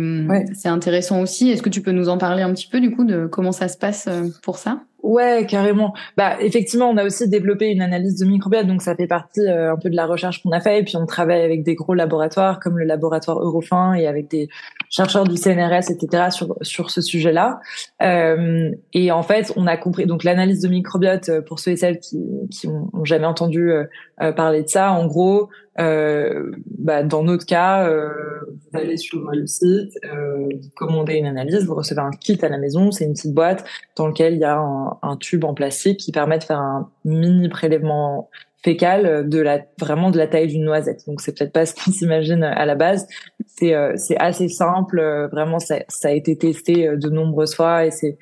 c'est 0.54 0.70
intéressant 0.70 1.22
aussi. 1.22 1.50
Est-ce 1.50 1.62
que 1.62 1.70
tu 1.70 1.82
peux 1.82 1.92
nous 1.92 2.10
en 2.10 2.18
parler 2.18 2.42
un 2.44 2.52
petit 2.54 2.68
peu 2.68 2.80
du 2.80 2.92
coup 2.92 3.04
de 3.04 3.28
comment 3.28 3.52
ça 3.52 3.68
se 3.68 3.78
passe 3.78 4.08
euh, 4.08 4.28
pour 4.42 4.58
ça? 4.58 4.82
Ouais, 5.04 5.46
carrément. 5.46 5.94
Bah, 6.16 6.38
effectivement, 6.40 6.90
on 6.90 6.96
a 6.96 7.04
aussi 7.04 7.28
développé 7.28 7.68
une 7.68 7.82
analyse 7.82 8.18
de 8.18 8.26
microbiote, 8.26 8.68
donc 8.68 8.82
ça 8.82 8.96
fait 8.96 9.06
partie 9.06 9.42
euh, 9.42 9.74
un 9.74 9.76
peu 9.76 9.90
de 9.90 9.98
la 9.98 10.06
recherche 10.06 10.42
qu'on 10.42 10.52
a 10.52 10.62
fait. 10.62 10.80
Et 10.80 10.84
puis, 10.84 10.96
on 10.96 11.06
travaille 11.06 11.42
avec 11.42 11.64
des 11.64 11.76
gros 11.76 11.94
laboratoires 11.94 12.62
comme 12.62 12.80
le 12.80 12.86
laboratoire 12.86 13.40
Eurofin 13.40 13.96
et 13.96 14.08
avec 14.08 14.30
des 14.30 14.48
chercheurs 14.90 15.26
du 15.26 15.36
CNRS, 15.36 15.92
etc. 15.92 16.30
sur 16.32 16.56
sur 16.62 16.90
ce 16.90 17.02
sujet-là. 17.02 17.60
Euh, 18.02 18.72
et 18.94 19.12
en 19.12 19.24
fait, 19.24 19.52
on 19.58 19.68
a 19.68 19.76
compris. 19.76 20.06
Donc, 20.06 20.24
l'analyse 20.24 20.62
de 20.62 20.70
microbiote 20.70 21.28
euh, 21.28 21.42
pour 21.42 21.60
ceux 21.60 21.72
et 21.72 21.76
celles 21.76 22.00
qui 22.00 22.24
qui 22.50 22.68
ont, 22.68 22.90
jamais 23.04 23.26
entendu 23.26 23.74
euh, 24.22 24.32
parler 24.32 24.64
de 24.64 24.70
ça, 24.70 24.92
en 24.92 25.06
gros, 25.06 25.44
euh, 25.44 25.48
bah, 25.78 27.04
dans 27.04 27.24
notre 27.24 27.46
cas, 27.46 27.88
euh, 27.88 28.10
vous 28.50 28.80
allez 28.80 28.98
sur 28.98 29.20
le 29.32 29.48
site, 29.48 29.98
euh, 30.06 30.50
vous 30.62 30.70
commandez 30.76 31.16
une 31.16 31.26
analyse, 31.26 31.66
vous 31.66 31.76
recevez 31.76 32.02
un 32.02 32.12
kit 32.12 32.38
à 32.42 32.50
la 32.50 32.58
maison, 32.58 32.92
c'est 32.92 33.06
une 33.06 33.14
petite 33.14 33.34
boîte 33.34 33.66
dans 33.96 34.08
lequel 34.08 34.34
il 34.34 34.40
y 34.40 34.44
a 34.44 34.58
un, 34.58 34.98
un, 35.02 35.18
tube 35.18 35.44
en 35.46 35.54
plastique 35.54 36.00
qui 36.00 36.12
permet 36.12 36.38
de 36.38 36.44
faire 36.44 36.60
un 36.60 36.92
mini 37.06 37.50
prélèvement 37.50 38.30
fécal 38.64 39.28
de 39.28 39.40
la 39.40 39.60
vraiment 39.80 40.10
de 40.10 40.18
la 40.18 40.28
taille 40.28 40.48
d'une 40.48 40.64
noisette. 40.64 41.06
Donc 41.08 41.22
c'est 41.22 41.38
peut-être 41.38 41.52
pas 41.52 41.66
ce 41.66 41.74
qu'on 41.74 41.92
s'imagine 41.94 42.44
à 42.44 42.66
la 42.66 42.76
base. 42.76 43.08
C'est 43.48 43.74
euh, 43.74 43.94
c'est 43.96 44.18
assez 44.18 44.50
simple, 44.50 45.02
vraiment 45.32 45.60
ça, 45.60 45.80
ça 45.88 46.10
a 46.10 46.12
été 46.12 46.38
testé 46.38 46.96
de 46.96 47.10
nombreuses 47.10 47.56
fois 47.56 47.86
et 47.86 47.92
c'est 47.92 48.18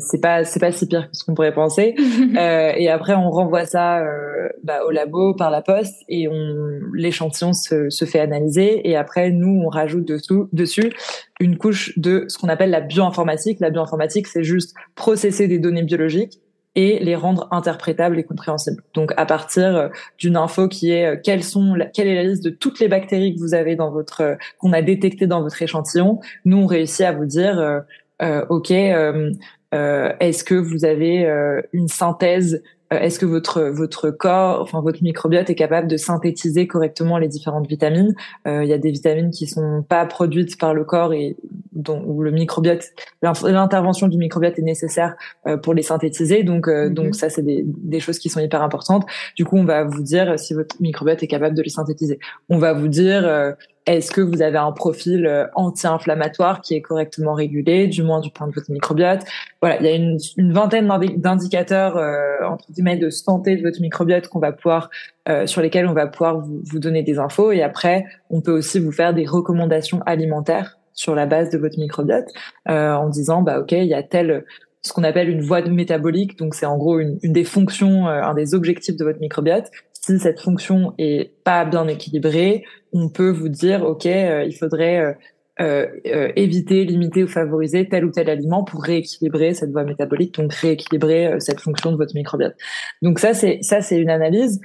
c'est 0.00 0.20
pas 0.20 0.44
c'est 0.44 0.60
pas 0.60 0.72
si 0.72 0.86
pire 0.86 1.10
que 1.10 1.16
ce 1.16 1.24
qu'on 1.24 1.34
pourrait 1.34 1.54
penser. 1.54 1.94
euh, 2.36 2.72
et 2.76 2.88
après, 2.88 3.14
on 3.14 3.30
renvoie 3.30 3.66
ça 3.66 4.00
euh, 4.00 4.48
bah, 4.62 4.80
au 4.86 4.90
labo 4.90 5.34
par 5.34 5.50
la 5.50 5.62
poste 5.62 5.96
et 6.08 6.28
on 6.28 6.80
l'échantillon 6.94 7.52
se, 7.52 7.90
se 7.90 8.04
fait 8.04 8.20
analyser. 8.20 8.88
Et 8.88 8.96
après, 8.96 9.30
nous, 9.30 9.62
on 9.64 9.68
rajoute 9.68 10.04
dessous 10.04 10.48
dessus 10.52 10.92
une 11.40 11.56
couche 11.56 11.98
de 11.98 12.24
ce 12.28 12.38
qu'on 12.38 12.48
appelle 12.48 12.70
la 12.70 12.80
bioinformatique. 12.80 13.60
La 13.60 13.70
bioinformatique, 13.70 14.26
c'est 14.26 14.44
juste 14.44 14.74
processer 14.94 15.48
des 15.48 15.58
données 15.58 15.82
biologiques 15.82 16.40
et 16.74 16.98
les 17.00 17.16
rendre 17.16 17.48
interprétables 17.50 18.18
et 18.18 18.24
compréhensibles. 18.24 18.82
Donc 18.94 19.12
à 19.16 19.26
partir 19.26 19.76
euh, 19.76 19.88
d'une 20.18 20.36
info 20.36 20.68
qui 20.68 20.90
est 20.90 21.06
euh, 21.06 21.16
quelles 21.22 21.44
sont 21.44 21.76
quelle 21.92 22.08
est 22.08 22.14
la 22.14 22.22
liste 22.22 22.44
de 22.44 22.50
toutes 22.50 22.80
les 22.80 22.88
bactéries 22.88 23.34
que 23.34 23.40
vous 23.40 23.52
avez 23.52 23.76
dans 23.76 23.90
votre 23.90 24.36
qu'on 24.58 24.72
a 24.72 24.80
détectées 24.80 25.26
dans 25.26 25.42
votre 25.42 25.60
échantillon, 25.60 26.20
nous 26.46 26.58
on 26.58 26.66
réussit 26.66 27.04
à 27.04 27.12
vous 27.12 27.26
dire 27.26 27.82
euh, 28.22 28.44
ok 28.50 28.70
euh, 28.70 29.32
est-ce 29.72 30.44
que 30.44 30.54
vous 30.54 30.84
avez 30.84 31.26
euh, 31.26 31.60
une 31.72 31.88
synthèse 31.88 32.62
euh, 32.92 32.98
Est-ce 32.98 33.18
que 33.18 33.26
votre 33.26 33.62
votre 33.62 34.10
corps, 34.10 34.60
enfin 34.60 34.80
votre 34.80 35.02
microbiote 35.02 35.48
est 35.50 35.54
capable 35.54 35.88
de 35.88 35.96
synthétiser 35.96 36.66
correctement 36.66 37.18
les 37.18 37.28
différentes 37.28 37.66
vitamines? 37.66 38.14
Il 38.46 38.64
y 38.64 38.72
a 38.72 38.78
des 38.78 38.90
vitamines 38.90 39.30
qui 39.30 39.46
sont 39.46 39.84
pas 39.88 40.04
produites 40.06 40.58
par 40.58 40.74
le 40.74 40.84
corps 40.84 41.12
et 41.12 41.36
dont 41.72 42.02
où 42.06 42.22
le 42.22 42.30
microbiote, 42.30 42.84
l'intervention 43.22 44.08
du 44.08 44.18
microbiote 44.18 44.58
est 44.58 44.62
nécessaire 44.62 45.14
pour 45.62 45.72
les 45.74 45.82
synthétiser. 45.82 46.42
Donc 46.42 46.68
mm-hmm. 46.68 46.92
donc 46.92 47.14
ça 47.14 47.30
c'est 47.30 47.42
des, 47.42 47.64
des 47.64 48.00
choses 48.00 48.18
qui 48.18 48.28
sont 48.28 48.40
hyper 48.40 48.62
importantes. 48.62 49.06
Du 49.36 49.44
coup 49.44 49.56
on 49.56 49.64
va 49.64 49.84
vous 49.84 50.02
dire 50.02 50.38
si 50.38 50.52
votre 50.52 50.76
microbiote 50.80 51.22
est 51.22 51.28
capable 51.28 51.56
de 51.56 51.62
les 51.62 51.70
synthétiser. 51.70 52.18
On 52.50 52.58
va 52.58 52.74
vous 52.74 52.88
dire 52.88 53.54
est-ce 53.86 54.10
que 54.12 54.20
vous 54.20 54.42
avez 54.42 54.58
un 54.58 54.72
profil 54.72 55.26
euh, 55.26 55.46
anti-inflammatoire 55.54 56.60
qui 56.60 56.74
est 56.74 56.80
correctement 56.80 57.34
régulé, 57.34 57.88
du 57.88 58.02
moins 58.02 58.20
du 58.20 58.30
point 58.30 58.46
de 58.46 58.52
vue 58.52 58.56
de 58.56 58.60
votre 58.60 58.72
microbiote? 58.72 59.22
Voilà, 59.60 59.80
il 59.80 59.86
y 59.86 59.88
a 59.88 59.94
une, 59.94 60.52
vingtaine 60.52 60.88
d'indicateurs 61.16 61.96
euh, 61.96 62.46
entre 62.46 62.70
guillemets 62.70 62.96
de 62.96 63.10
santé 63.10 63.56
de 63.56 63.62
votre 63.62 63.80
microbiote 63.80 64.28
qu'on 64.28 64.38
va 64.38 64.52
pouvoir 64.52 64.90
euh, 65.28 65.46
sur 65.46 65.62
lesquels 65.62 65.86
on 65.86 65.94
va 65.94 66.06
pouvoir 66.06 66.38
vous, 66.38 66.60
vous, 66.64 66.78
donner 66.78 67.02
des 67.02 67.18
infos. 67.18 67.52
Et 67.52 67.62
après, 67.62 68.04
on 68.30 68.40
peut 68.40 68.52
aussi 68.52 68.78
vous 68.78 68.92
faire 68.92 69.14
des 69.14 69.26
recommandations 69.26 70.00
alimentaires 70.06 70.78
sur 70.94 71.14
la 71.14 71.26
base 71.26 71.50
de 71.50 71.58
votre 71.58 71.78
microbiote 71.78 72.28
euh, 72.68 72.92
en 72.94 73.08
disant 73.08 73.42
bah 73.42 73.60
ok, 73.60 73.72
il 73.72 73.86
y 73.86 73.94
a 73.94 74.02
tel 74.02 74.44
ce 74.82 74.92
qu'on 74.92 75.04
appelle 75.04 75.28
une 75.28 75.42
voie 75.42 75.62
métabolique, 75.62 76.36
donc 76.38 76.54
c'est 76.54 76.66
en 76.66 76.76
gros 76.76 76.98
une, 76.98 77.18
une 77.22 77.32
des 77.32 77.44
fonctions, 77.44 78.08
euh, 78.08 78.20
un 78.20 78.34
des 78.34 78.54
objectifs 78.54 78.96
de 78.96 79.04
votre 79.04 79.20
microbiote 79.20 79.70
si 80.04 80.18
cette 80.18 80.40
fonction 80.40 80.94
est 80.98 81.32
pas 81.44 81.64
bien 81.64 81.86
équilibrée, 81.86 82.64
on 82.92 83.08
peut 83.08 83.30
vous 83.30 83.48
dire, 83.48 83.84
OK, 83.84 84.06
euh, 84.06 84.44
il 84.44 84.52
faudrait 84.52 85.16
euh, 85.60 85.86
euh, 86.06 86.32
éviter, 86.34 86.84
limiter 86.84 87.22
ou 87.22 87.28
favoriser 87.28 87.88
tel 87.88 88.04
ou 88.04 88.10
tel 88.10 88.28
aliment 88.28 88.64
pour 88.64 88.82
rééquilibrer 88.82 89.54
cette 89.54 89.70
voie 89.70 89.84
métabolique, 89.84 90.34
donc 90.34 90.52
rééquilibrer 90.54 91.38
cette 91.38 91.60
fonction 91.60 91.92
de 91.92 91.96
votre 91.96 92.14
microbiote. 92.14 92.54
Donc 93.00 93.20
ça, 93.20 93.32
c'est 93.32 93.58
ça, 93.62 93.80
c'est 93.80 93.98
une 93.98 94.10
analyse. 94.10 94.60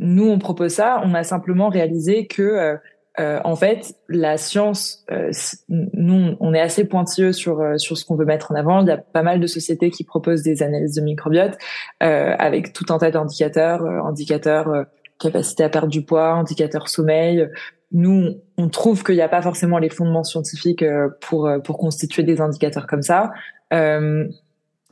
nous, 0.00 0.28
on 0.28 0.38
propose 0.38 0.72
ça. 0.72 1.00
On 1.04 1.14
a 1.14 1.22
simplement 1.22 1.68
réalisé 1.68 2.26
que 2.26 2.76
euh, 3.18 3.40
en 3.44 3.56
fait, 3.56 3.94
la 4.08 4.36
science, 4.36 5.04
euh, 5.10 5.30
nous, 5.68 6.36
on 6.40 6.54
est 6.54 6.60
assez 6.60 6.84
pointilleux 6.84 7.32
sur 7.32 7.60
euh, 7.60 7.76
sur 7.76 7.98
ce 7.98 8.04
qu'on 8.04 8.14
veut 8.14 8.24
mettre 8.24 8.52
en 8.52 8.54
avant. 8.54 8.80
Il 8.80 8.86
y 8.86 8.92
a 8.92 8.96
pas 8.96 9.22
mal 9.22 9.40
de 9.40 9.46
sociétés 9.46 9.90
qui 9.90 10.04
proposent 10.04 10.42
des 10.42 10.62
analyses 10.62 10.94
de 10.94 11.00
microbiote 11.00 11.58
avec 12.00 12.72
tout 12.72 12.86
un 12.90 12.98
tas 12.98 13.10
d'indicateurs, 13.10 13.82
indicateurs 13.84 14.86
capacité 15.18 15.64
à 15.64 15.68
perdre 15.68 15.88
du 15.88 16.02
poids, 16.02 16.30
indicateurs 16.30 16.88
sommeil. 16.88 17.48
Nous, 17.90 18.40
on 18.56 18.68
trouve 18.68 19.02
qu'il 19.02 19.16
n'y 19.16 19.20
a 19.20 19.28
pas 19.28 19.42
forcément 19.42 19.78
les 19.78 19.90
fondements 19.90 20.22
scientifiques 20.22 20.84
pour 21.20 21.50
pour 21.64 21.78
constituer 21.78 22.22
des 22.22 22.40
indicateurs 22.40 22.86
comme 22.86 23.02
ça. 23.02 23.32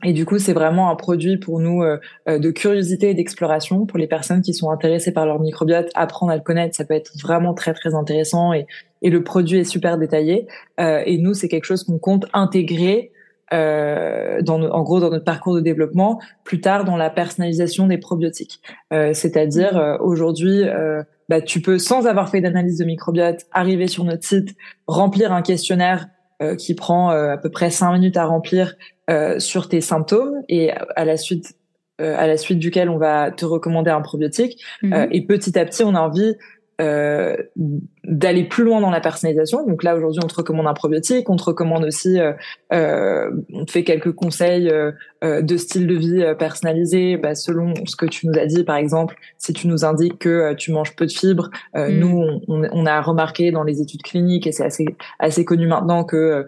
Et 0.03 0.13
du 0.13 0.25
coup, 0.25 0.37
c'est 0.37 0.53
vraiment 0.53 0.91
un 0.91 0.95
produit 0.95 1.37
pour 1.37 1.59
nous 1.59 1.81
euh, 1.81 1.97
euh, 2.29 2.37
de 2.37 2.51
curiosité 2.51 3.09
et 3.09 3.13
d'exploration 3.15 3.87
pour 3.87 3.97
les 3.97 4.05
personnes 4.05 4.43
qui 4.43 4.53
sont 4.53 4.69
intéressées 4.69 5.11
par 5.11 5.25
leur 5.25 5.39
microbiote. 5.39 5.89
Apprendre 5.95 6.31
à 6.31 6.35
le 6.35 6.43
connaître, 6.43 6.75
ça 6.75 6.85
peut 6.85 6.93
être 6.93 7.13
vraiment 7.19 7.55
très 7.55 7.73
très 7.73 7.95
intéressant 7.95 8.53
et, 8.53 8.67
et 9.01 9.09
le 9.09 9.23
produit 9.23 9.59
est 9.59 9.63
super 9.63 9.97
détaillé. 9.97 10.47
Euh, 10.79 11.01
et 11.05 11.17
nous, 11.17 11.33
c'est 11.33 11.47
quelque 11.47 11.65
chose 11.65 11.83
qu'on 11.83 11.97
compte 11.97 12.27
intégrer 12.33 13.11
euh, 13.53 14.41
dans 14.41 14.61
en 14.61 14.83
gros 14.83 14.99
dans 14.99 15.09
notre 15.09 15.23
parcours 15.23 15.55
de 15.55 15.61
développement 15.61 16.19
plus 16.43 16.61
tard 16.61 16.83
dans 16.83 16.97
la 16.97 17.09
personnalisation 17.09 17.87
des 17.87 17.97
probiotiques. 17.97 18.61
Euh, 18.93 19.13
C'est-à-dire 19.13 19.75
mmh. 19.75 19.97
aujourd'hui, 20.01 20.63
bah, 21.27 21.41
tu 21.41 21.59
peux 21.59 21.79
sans 21.79 22.05
avoir 22.05 22.29
fait 22.29 22.39
d'analyse 22.39 22.77
de 22.77 22.85
microbiote 22.85 23.47
arriver 23.51 23.87
sur 23.87 24.03
notre 24.03 24.23
site, 24.23 24.55
remplir 24.85 25.33
un 25.33 25.41
questionnaire 25.41 26.07
qui 26.57 26.75
prend 26.75 27.09
à 27.09 27.37
peu 27.37 27.49
près 27.49 27.71
cinq 27.71 27.93
minutes 27.93 28.17
à 28.17 28.25
remplir 28.25 28.75
euh, 29.09 29.39
sur 29.39 29.69
tes 29.69 29.79
symptômes 29.79 30.43
et 30.49 30.71
à 30.71 31.05
la 31.05 31.15
suite 31.15 31.55
euh, 32.01 32.13
à 32.15 32.27
la 32.27 32.37
suite 32.37 32.59
duquel 32.59 32.89
on 32.89 32.97
va 32.97 33.31
te 33.31 33.43
recommander 33.45 33.89
un 33.89 34.01
probiotique. 34.01 34.61
Mhm. 34.83 34.93
Euh, 34.93 35.07
et 35.11 35.25
petit 35.25 35.57
à 35.57 35.65
petit, 35.65 35.83
on 35.83 35.95
a 35.95 35.99
envie 35.99 36.35
euh, 36.79 37.35
d'aller 38.03 38.43
plus 38.43 38.63
loin 38.63 38.79
dans 38.79 38.91
la 38.91 39.01
personnalisation. 39.01 39.65
Donc 39.65 39.83
là 39.83 39.95
aujourd'hui, 39.95 40.21
on 40.23 40.27
te 40.27 40.35
recommande 40.35 40.67
un 40.67 40.73
probiotique, 40.73 41.29
on 41.29 41.35
te 41.35 41.43
recommande 41.43 41.83
aussi, 41.83 42.19
euh, 42.19 42.33
euh, 42.71 43.31
on 43.51 43.65
te 43.65 43.71
fait 43.71 43.83
quelques 43.83 44.13
conseils 44.13 44.69
euh, 44.69 45.41
de 45.41 45.57
style 45.57 45.87
de 45.87 45.95
vie 45.95 46.23
personnalisé, 46.37 47.17
bah, 47.17 47.33
selon 47.33 47.73
ce 47.85 47.95
que 47.95 48.05
tu 48.05 48.27
nous 48.27 48.37
as 48.39 48.45
dit. 48.45 48.63
Par 48.63 48.77
exemple, 48.77 49.15
si 49.39 49.53
tu 49.53 49.67
nous 49.67 49.85
indiques 49.85 50.19
que 50.19 50.53
tu 50.53 50.71
manges 50.71 50.95
peu 50.95 51.07
de 51.07 51.11
fibres, 51.11 51.49
mm. 51.73 51.87
nous 51.89 52.39
on, 52.47 52.63
on, 52.71 52.85
a 52.85 53.01
remarqué 53.01 53.51
dans 53.51 53.63
les 53.63 53.81
études 53.81 54.03
cliniques 54.03 54.45
et 54.45 54.51
c'est 54.51 54.65
assez 54.65 54.85
assez 55.19 55.43
connu 55.45 55.67
maintenant 55.67 56.03
que 56.03 56.47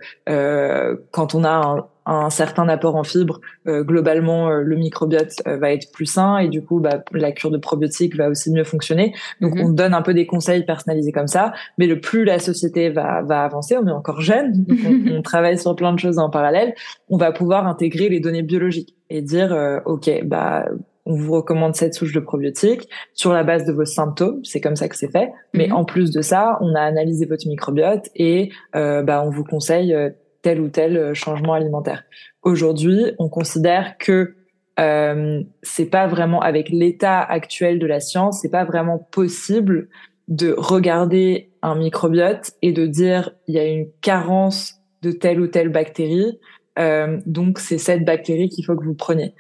quand 1.12 1.34
on 1.34 1.44
a 1.44 1.50
un, 1.50 1.88
un 2.10 2.30
certain 2.30 2.68
apport 2.68 2.96
en 2.96 3.04
fibres, 3.04 3.40
euh, 3.68 3.84
globalement 3.84 4.50
euh, 4.50 4.62
le 4.62 4.76
microbiote 4.76 5.34
euh, 5.48 5.58
va 5.58 5.72
être 5.72 5.92
plus 5.92 6.08
sain 6.08 6.40
et 6.40 6.48
du 6.48 6.64
coup 6.64 6.80
bah, 6.80 7.04
la 7.12 7.32
cure 7.32 7.52
de 7.52 7.58
probiotiques 7.58 8.16
va 8.16 8.30
aussi 8.30 8.52
mieux 8.52 8.64
fonctionner. 8.64 9.14
Donc 9.42 9.56
mhm. 9.56 9.66
on 9.66 9.70
donne 9.70 9.94
un 9.94 10.02
peu 10.02 10.14
des 10.14 10.26
conseils 10.26 10.66
personnalisés 10.66 11.12
comme 11.12 11.28
ça, 11.28 11.54
mais 11.78 11.86
le 11.86 12.00
plus 12.00 12.24
la 12.24 12.40
société 12.40 12.90
va, 12.90 13.22
va 13.22 13.44
avancer, 13.44 13.78
on 13.78 13.88
est 13.88 13.92
encore 13.92 14.22
jeune, 14.22 14.66
on, 15.12 15.22
travaille 15.22 15.60
sur 15.60 15.76
plein 15.76 15.94
de 15.94 16.00
choses 16.00 16.18
en 16.18 16.30
parallèle, 16.30 16.74
on 17.10 17.18
va 17.18 17.32
pouvoir 17.32 17.68
intégrer 17.68 18.10
les 18.10 18.20
données 18.20 18.42
biologiques 18.42 18.96
et 19.10 19.22
dire 19.22 19.56
ok 19.86 20.10
bah 20.26 20.66
on 21.06 21.16
vous 21.16 21.34
recommande 21.34 21.76
cette 21.76 21.94
souche 21.94 22.14
de 22.14 22.20
probiotiques 22.20 22.88
sur 23.14 23.34
la 23.34 23.44
base 23.44 23.66
de 23.66 23.74
vos 23.74 23.86
symptômes, 23.86 24.40
c'est 24.44 24.62
comme 24.62 24.76
ça 24.76 24.88
que 24.88 24.96
c'est 24.96 25.12
fait. 25.12 25.32
Mais 25.54 25.68
mhm. 25.68 25.74
en 25.74 25.86
plus 25.86 26.12
de 26.12 26.22
ça, 26.22 26.58
on 26.62 26.74
a 26.74 26.82
analysé 26.82 27.26
votre 27.26 27.48
microbiote 27.48 28.10
et 28.16 28.50
bah, 28.74 29.24
on 29.24 29.30
vous 29.30 29.44
conseille 29.44 29.96
tel 30.42 30.62
ou 30.62 30.70
tel 30.70 30.98
euh, 30.98 31.14
changement 31.14 31.54
alimentaire. 31.54 32.04
Aujourd'hui, 32.42 33.12
on 33.20 33.30
considère 33.30 33.98
que 33.98 34.36
euh, 34.80 35.44
c'est 35.62 35.90
pas 35.90 36.08
vraiment 36.08 36.42
avec 36.42 36.70
l'état 36.70 37.22
actuel 37.22 37.80
de 37.80 37.88
la 37.88 38.00
science, 38.00 38.40
c'est 38.42 38.50
pas 38.50 38.64
vraiment 38.64 38.98
possible 38.98 39.90
de 40.30 40.54
regarder 40.58 41.50
un 41.62 41.76
microbiote 41.76 42.52
et 42.62 42.72
de 42.72 42.86
dire 42.86 43.32
il 43.48 43.56
y 43.56 43.60
a 43.60 43.66
une 43.66 43.88
carence 44.02 44.76
de 45.02 45.12
telle 45.12 45.42
ou 45.42 45.48
telle 45.48 45.70
bactérie, 45.70 46.40
euh, 46.78 47.20
donc 47.26 47.60
c'est 47.60 47.78
cette 47.78 48.06
bactérie 48.06 48.48
qu'il 48.48 48.64
faut 48.66 48.76
que 48.76 48.86
vous 48.86 48.94
preniez. 48.94 49.34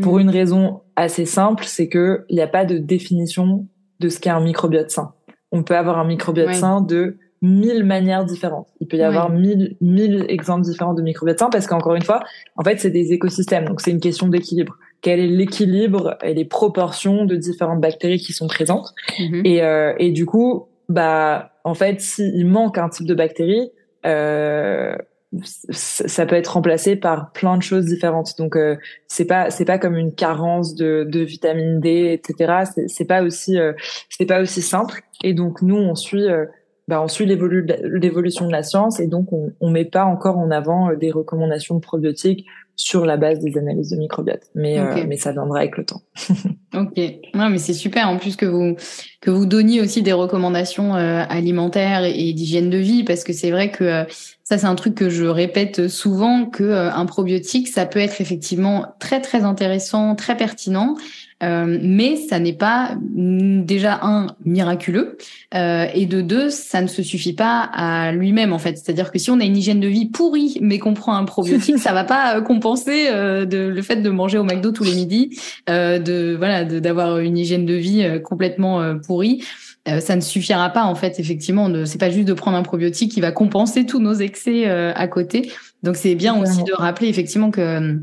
Pour 0.00 0.16
mmh. 0.16 0.20
une 0.20 0.30
raison 0.30 0.82
assez 0.96 1.24
simple, 1.24 1.64
c'est 1.64 1.88
que 1.88 2.24
il 2.28 2.36
n'y 2.36 2.42
a 2.42 2.48
pas 2.48 2.64
de 2.64 2.78
définition 2.78 3.66
de 4.00 4.08
ce 4.08 4.20
qu'est 4.20 4.30
un 4.30 4.40
microbiote 4.40 4.90
sain. 4.90 5.14
On 5.50 5.62
peut 5.62 5.76
avoir 5.76 5.98
un 5.98 6.04
microbiote 6.04 6.54
sain 6.54 6.80
de 6.80 7.16
mille 7.44 7.84
manières 7.84 8.24
différentes. 8.24 8.68
Il 8.80 8.88
peut 8.88 8.96
y 8.96 9.02
avoir 9.02 9.30
mille, 9.30 9.76
mille 9.80 10.24
exemples 10.28 10.62
différents 10.62 10.94
de 10.94 11.02
microbiote 11.02 11.38
sains 11.38 11.50
parce 11.50 11.66
qu'encore 11.66 11.94
une 11.94 12.02
fois, 12.02 12.20
en 12.56 12.64
fait, 12.64 12.80
c'est 12.80 12.90
des 12.90 13.12
écosystèmes. 13.12 13.66
Donc, 13.66 13.80
c'est 13.80 13.90
une 13.90 14.00
question 14.00 14.28
d'équilibre. 14.28 14.76
Quel 15.02 15.20
est 15.20 15.26
l'équilibre 15.26 16.16
et 16.22 16.32
les 16.32 16.46
proportions 16.46 17.26
de 17.26 17.36
différentes 17.36 17.80
bactéries 17.80 18.18
qui 18.18 18.32
sont 18.32 18.46
présentes? 18.46 18.94
Mhm. 19.18 19.42
Et, 19.44 19.62
euh, 19.62 19.92
et 19.98 20.10
du 20.10 20.24
coup, 20.24 20.68
bah, 20.88 21.50
en 21.64 21.74
fait, 21.74 22.00
s'il 22.00 22.46
manque 22.46 22.78
un 22.78 22.88
type 22.88 23.06
de 23.06 23.14
bactérie, 23.14 23.70
euh, 24.06 24.96
ça 25.42 26.26
peut 26.26 26.36
être 26.36 26.48
remplacé 26.54 26.96
par 26.96 27.32
plein 27.32 27.56
de 27.56 27.62
choses 27.62 27.86
différentes. 27.86 28.36
Donc 28.38 28.56
euh, 28.56 28.76
c'est 29.08 29.24
pas 29.24 29.50
c'est 29.50 29.64
pas 29.64 29.78
comme 29.78 29.96
une 29.96 30.14
carence 30.14 30.74
de, 30.74 31.04
de 31.08 31.20
vitamine 31.20 31.80
D, 31.80 32.12
etc. 32.12 32.70
C'est 32.86 33.04
pas 33.04 33.22
aussi 33.22 33.58
euh, 33.58 33.72
c'est 34.10 34.26
pas 34.26 34.40
aussi 34.40 34.62
simple. 34.62 35.02
Et 35.22 35.34
donc 35.34 35.62
nous 35.62 35.76
on 35.76 35.94
suit 35.94 36.28
euh, 36.28 36.46
bah, 36.88 37.00
on 37.02 37.08
suit 37.08 37.26
l'évolution 37.26 38.46
de 38.46 38.52
la 38.52 38.62
science 38.62 39.00
et 39.00 39.06
donc 39.06 39.32
on, 39.32 39.52
on 39.60 39.70
met 39.70 39.84
pas 39.84 40.04
encore 40.04 40.38
en 40.38 40.50
avant 40.50 40.90
euh, 40.90 40.96
des 40.96 41.10
recommandations 41.10 41.76
de 41.76 41.80
probiotiques 41.80 42.46
sur 42.76 43.06
la 43.06 43.16
base 43.16 43.38
des 43.38 43.56
analyses 43.56 43.90
de 43.90 43.96
microbiote. 43.96 44.42
Mais, 44.54 44.78
euh, 44.78 45.04
mais 45.06 45.16
ça 45.16 45.32
viendra 45.32 45.60
avec 45.60 45.76
le 45.76 45.84
temps. 45.84 46.02
ok. 46.74 47.00
Non, 47.34 47.48
mais 47.48 47.58
c'est 47.58 47.72
super 47.72 48.08
en 48.08 48.18
plus 48.18 48.36
que 48.36 48.46
vous, 48.46 48.76
que 49.20 49.30
vous 49.30 49.46
donniez 49.46 49.80
aussi 49.80 50.02
des 50.02 50.12
recommandations 50.12 50.96
euh, 50.96 51.22
alimentaires 51.28 52.04
et, 52.04 52.32
d'hygiène 52.32 52.70
de 52.70 52.78
vie 52.78 53.04
parce 53.04 53.22
que 53.22 53.32
c'est 53.32 53.50
vrai 53.50 53.70
que 53.70 53.84
euh, 53.84 54.04
ça, 54.42 54.58
c'est 54.58 54.66
un 54.66 54.74
truc 54.74 54.94
que 54.94 55.08
je 55.08 55.24
répète 55.24 55.88
souvent 55.88 56.46
que 56.46 56.70
un 56.70 57.06
probiotique, 57.06 57.68
ça 57.68 57.86
peut 57.86 58.00
être 58.00 58.20
effectivement 58.20 58.94
très, 58.98 59.20
très 59.20 59.44
intéressant, 59.44 60.14
très 60.16 60.36
pertinent. 60.36 60.96
Euh, 61.42 61.78
mais 61.82 62.16
ça 62.16 62.38
n'est 62.38 62.52
pas 62.52 62.96
mm, 63.14 63.64
déjà 63.64 63.98
un 64.02 64.28
miraculeux 64.44 65.18
euh, 65.54 65.86
et 65.92 66.06
de 66.06 66.20
deux, 66.20 66.48
ça 66.48 66.80
ne 66.80 66.86
se 66.86 67.02
suffit 67.02 67.32
pas 67.32 67.68
à 67.72 68.12
lui-même 68.12 68.52
en 68.52 68.58
fait. 68.58 68.78
C'est-à-dire 68.78 69.10
que 69.10 69.18
si 69.18 69.30
on 69.30 69.40
a 69.40 69.44
une 69.44 69.56
hygiène 69.56 69.80
de 69.80 69.88
vie 69.88 70.06
pourrie 70.06 70.58
mais 70.60 70.78
qu'on 70.78 70.94
prend 70.94 71.14
un 71.14 71.24
probiotique, 71.24 71.78
ça 71.84 71.92
va 71.92 72.04
pas 72.04 72.36
euh, 72.36 72.40
compenser 72.40 73.08
euh, 73.08 73.44
de, 73.44 73.58
le 73.58 73.82
fait 73.82 73.96
de 73.96 74.10
manger 74.10 74.38
au 74.38 74.44
McDo 74.44 74.70
tous 74.70 74.84
les 74.84 74.94
midis, 74.94 75.38
euh, 75.68 75.98
de 75.98 76.34
voilà, 76.38 76.64
d'avoir 76.64 77.18
une 77.18 77.36
hygiène 77.36 77.66
de 77.66 77.74
vie 77.74 78.06
complètement 78.22 78.98
pourrie. 79.06 79.42
ça 79.86 80.16
ne 80.16 80.20
suffira 80.20 80.70
pas 80.70 80.84
en 80.84 80.94
fait 80.94 81.18
effectivement. 81.18 81.70
C'est 81.84 81.98
pas 81.98 82.10
juste 82.10 82.28
de 82.28 82.32
prendre 82.32 82.56
un 82.56 82.62
probiotique 82.62 83.12
qui 83.12 83.20
va 83.20 83.32
compenser 83.32 83.86
tous 83.86 83.98
nos 84.00 84.14
excès 84.14 84.66
à 84.66 85.08
côté. 85.08 85.50
Donc 85.82 85.96
c'est 85.96 86.14
bien 86.14 86.40
aussi 86.40 86.62
de 86.62 86.72
rappeler 86.72 87.08
effectivement 87.08 87.50
que 87.50 87.98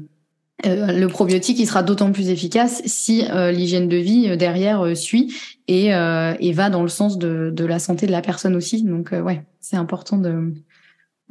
euh, 0.66 0.92
le 0.92 1.08
probiotique 1.08 1.60
il 1.60 1.68
sera 1.68 1.84
d'autant 1.84 2.12
plus 2.12 2.30
efficace 2.30 2.82
si 2.86 3.26
euh, 3.30 3.52
l'hygiène 3.52 3.88
de 3.88 3.98
vie 3.98 4.30
euh, 4.30 4.36
derrière 4.36 4.96
suit 4.96 5.34
et, 5.68 5.88
et 5.88 6.52
va 6.52 6.70
dans 6.70 6.82
le 6.84 6.90
sens 6.90 7.18
de, 7.18 7.50
de 7.54 7.66
la 7.66 7.80
santé 7.80 8.06
de 8.06 8.12
la 8.12 8.22
personne 8.22 8.56
aussi. 8.56 8.84
Donc 8.84 9.12
ouais, 9.12 9.46
c'est 9.62 9.78
important 9.78 10.18
de, 10.18 10.54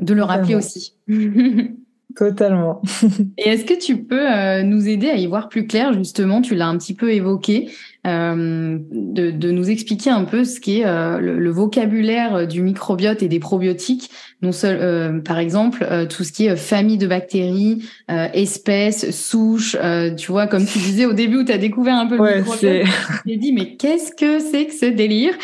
de 0.01 0.15
le 0.15 0.23
rappeler 0.23 0.55
aussi. 0.55 0.95
Totalement. 2.17 2.83
et 3.39 3.51
est-ce 3.51 3.65
que 3.65 3.79
tu 3.79 4.05
peux 4.05 4.63
nous 4.63 4.89
aider 4.89 5.09
à 5.09 5.17
y 5.17 5.27
voir 5.27 5.49
plus 5.49 5.67
clair 5.67 5.93
justement 5.93 6.43
Tu 6.43 6.55
l'as 6.55 6.69
un 6.69 6.77
petit 6.77 6.95
peu 6.95 7.13
évoqué 7.13 7.71
euh, 8.07 8.79
de, 8.93 9.31
de, 9.31 9.51
nous 9.51 9.69
expliquer 9.69 10.09
un 10.09 10.25
peu 10.25 10.45
ce 10.45 10.59
qu'est 10.59 10.87
euh, 10.87 11.19
le, 11.19 11.51
vocabulaire 11.51 12.47
du 12.49 12.63
microbiote 12.63 13.23
et 13.23 13.29
des 13.29 13.41
probiotiques? 13.41 14.11
Non 14.41 14.53
seul, 14.53 14.79
euh, 14.81 15.21
par 15.21 15.39
exemple, 15.39 15.87
tout 16.09 16.25
ce 16.25 16.33
qui 16.33 16.47
est 16.47 16.57
famille 16.57 16.97
de 16.97 17.07
bactéries, 17.07 17.85
espèces, 18.09 19.11
souches. 19.11 19.77
tu 20.17 20.33
vois, 20.33 20.47
comme 20.47 20.65
tu 20.65 20.79
disais 20.79 21.05
au 21.05 21.13
début 21.13 21.39
où 21.39 21.45
tu 21.45 21.53
as 21.53 21.59
découvert 21.59 21.97
un 21.97 22.07
peu 22.07 22.17
le 22.17 22.39
microbiote, 22.39 22.87
tu 23.27 23.37
dit 23.37 23.53
mais 23.53 23.77
qu'est-ce 23.77 24.13
que 24.13 24.39
c'est 24.39 24.67
que 24.67 24.75
ce 24.75 24.87
délire? 24.87 25.35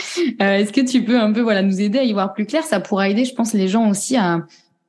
Est-ce 0.41 0.73
que 0.73 0.81
tu 0.81 1.05
peux 1.05 1.19
un 1.19 1.33
peu 1.33 1.43
voilà 1.43 1.61
nous 1.61 1.83
aider 1.83 1.99
à 1.99 2.05
y 2.05 2.13
voir 2.15 2.33
plus 2.33 2.47
clair? 2.47 2.63
Ça 2.63 2.81
pourra 2.81 3.11
aider, 3.11 3.27
je 3.27 3.35
pense, 3.35 3.53
les 3.53 3.69
gens 3.69 3.91
aussi 3.91 4.17
à 4.17 4.47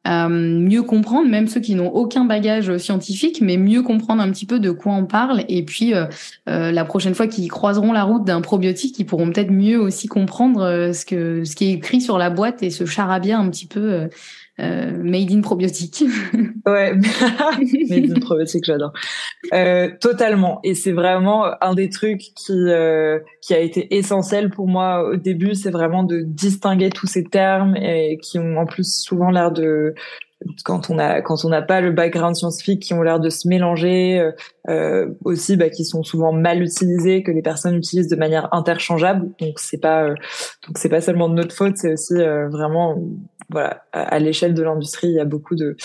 euh, 0.08 0.30
mieux 0.30 0.84
comprendre, 0.84 1.30
même 1.30 1.48
ceux 1.48 1.60
qui 1.60 1.76
n'ont 1.76 1.90
aucun 1.90 2.26
bagage 2.26 2.78
scientifique, 2.78 3.42
mais 3.42 3.58
mieux 3.58 3.82
comprendre 3.82 4.22
un 4.22 4.32
petit 4.32 4.46
peu 4.46 4.60
de 4.60 4.72
quoi 4.72 4.94
on 4.94 5.06
parle. 5.06 5.44
Et 5.50 5.64
puis 5.64 5.94
euh, 5.94 6.06
euh, 6.50 6.72
la 6.72 6.86
prochaine 6.86 7.14
fois 7.14 7.28
qu'ils 7.28 7.50
croiseront 7.50 7.92
la 7.92 8.04
route 8.04 8.24
d'un 8.24 8.42
probiotique, 8.42 8.98
ils 9.00 9.06
pourront 9.06 9.32
peut-être 9.32 9.52
mieux 9.52 9.80
aussi 9.80 10.08
comprendre 10.08 10.92
ce 10.94 11.06
que 11.06 11.44
ce 11.44 11.56
qui 11.56 11.66
est 11.66 11.74
écrit 11.74 12.02
sur 12.02 12.18
la 12.18 12.30
boîte 12.30 12.64
et 12.64 12.70
se 12.70 12.86
charabia 12.86 13.38
un 13.38 13.50
petit 13.50 13.66
peu 13.66 14.10
euh, 14.60 14.92
made 15.04 15.32
in 15.32 15.42
probiotique. 15.42 16.04
ouais, 16.66 16.94
made 17.90 18.12
in 18.12 18.20
probiotique, 18.20 18.66
j'adore. 18.66 18.92
Euh, 19.54 19.92
totalement. 20.00 20.60
Et 20.64 20.74
c'est 20.74 20.92
vraiment 20.92 21.46
un 21.62 21.76
des 21.76 21.90
trucs 21.90 22.32
qui 22.36 22.54
euh, 22.54 23.20
qui 23.42 23.54
a 23.54 23.60
été 23.60 23.96
essentiel 23.96 24.50
pour 24.50 24.68
moi 24.68 25.08
au 25.08 25.16
début, 25.16 25.54
c'est 25.54 25.70
vraiment 25.70 26.04
de 26.04 26.22
distinguer 26.22 26.90
tous 26.90 27.08
ces 27.08 27.24
termes 27.24 27.76
et 27.76 28.18
qui 28.22 28.40
ont 28.40 28.58
en 28.58 28.66
plus 28.66 29.02
souvent 29.02 29.30
l'air 29.30 29.52
de 29.52 29.94
quand 30.64 30.90
on 30.90 31.00
a 31.00 31.22
quand 31.22 31.46
on 31.46 31.50
n'a 31.50 31.62
pas 31.62 31.82
le 31.82 31.92
background 31.92 32.36
scientifique 32.36 32.84
qui 32.84 32.94
ont 32.94 33.02
l'air 33.02 33.20
de 33.20 33.30
se 33.30 33.48
mélanger 33.48 34.20
euh, 34.20 34.32
euh 34.70 35.08
aussi 35.26 35.58
bah, 35.58 35.70
qui 35.70 35.84
sont 35.84 36.04
souvent 36.04 36.32
mal 36.32 36.62
utilisés 36.62 37.24
que 37.24 37.32
les 37.32 37.42
personnes 37.42 37.76
utilisent 37.76 38.08
de 38.08 38.16
manière 38.16 38.54
interchangeable 38.54 39.30
donc 39.40 39.58
c'est 39.58 39.80
pas 39.80 40.10
donc 40.10 40.78
c'est 40.78 40.90
pas 40.90 41.02
seulement 41.02 41.28
de 41.28 41.34
notre 41.34 41.56
faute 41.56 41.78
c'est 41.78 41.94
aussi 41.94 42.14
vraiment 42.14 43.02
voilà, 43.50 43.84
à, 43.94 44.20
l'échelle 44.20 44.54
de 44.54 44.64
l'industrie, 44.64 45.08
il 45.08 45.14
y 45.14 45.20
a 45.20 45.26
beaucoup 45.26 45.56
de 45.56 45.76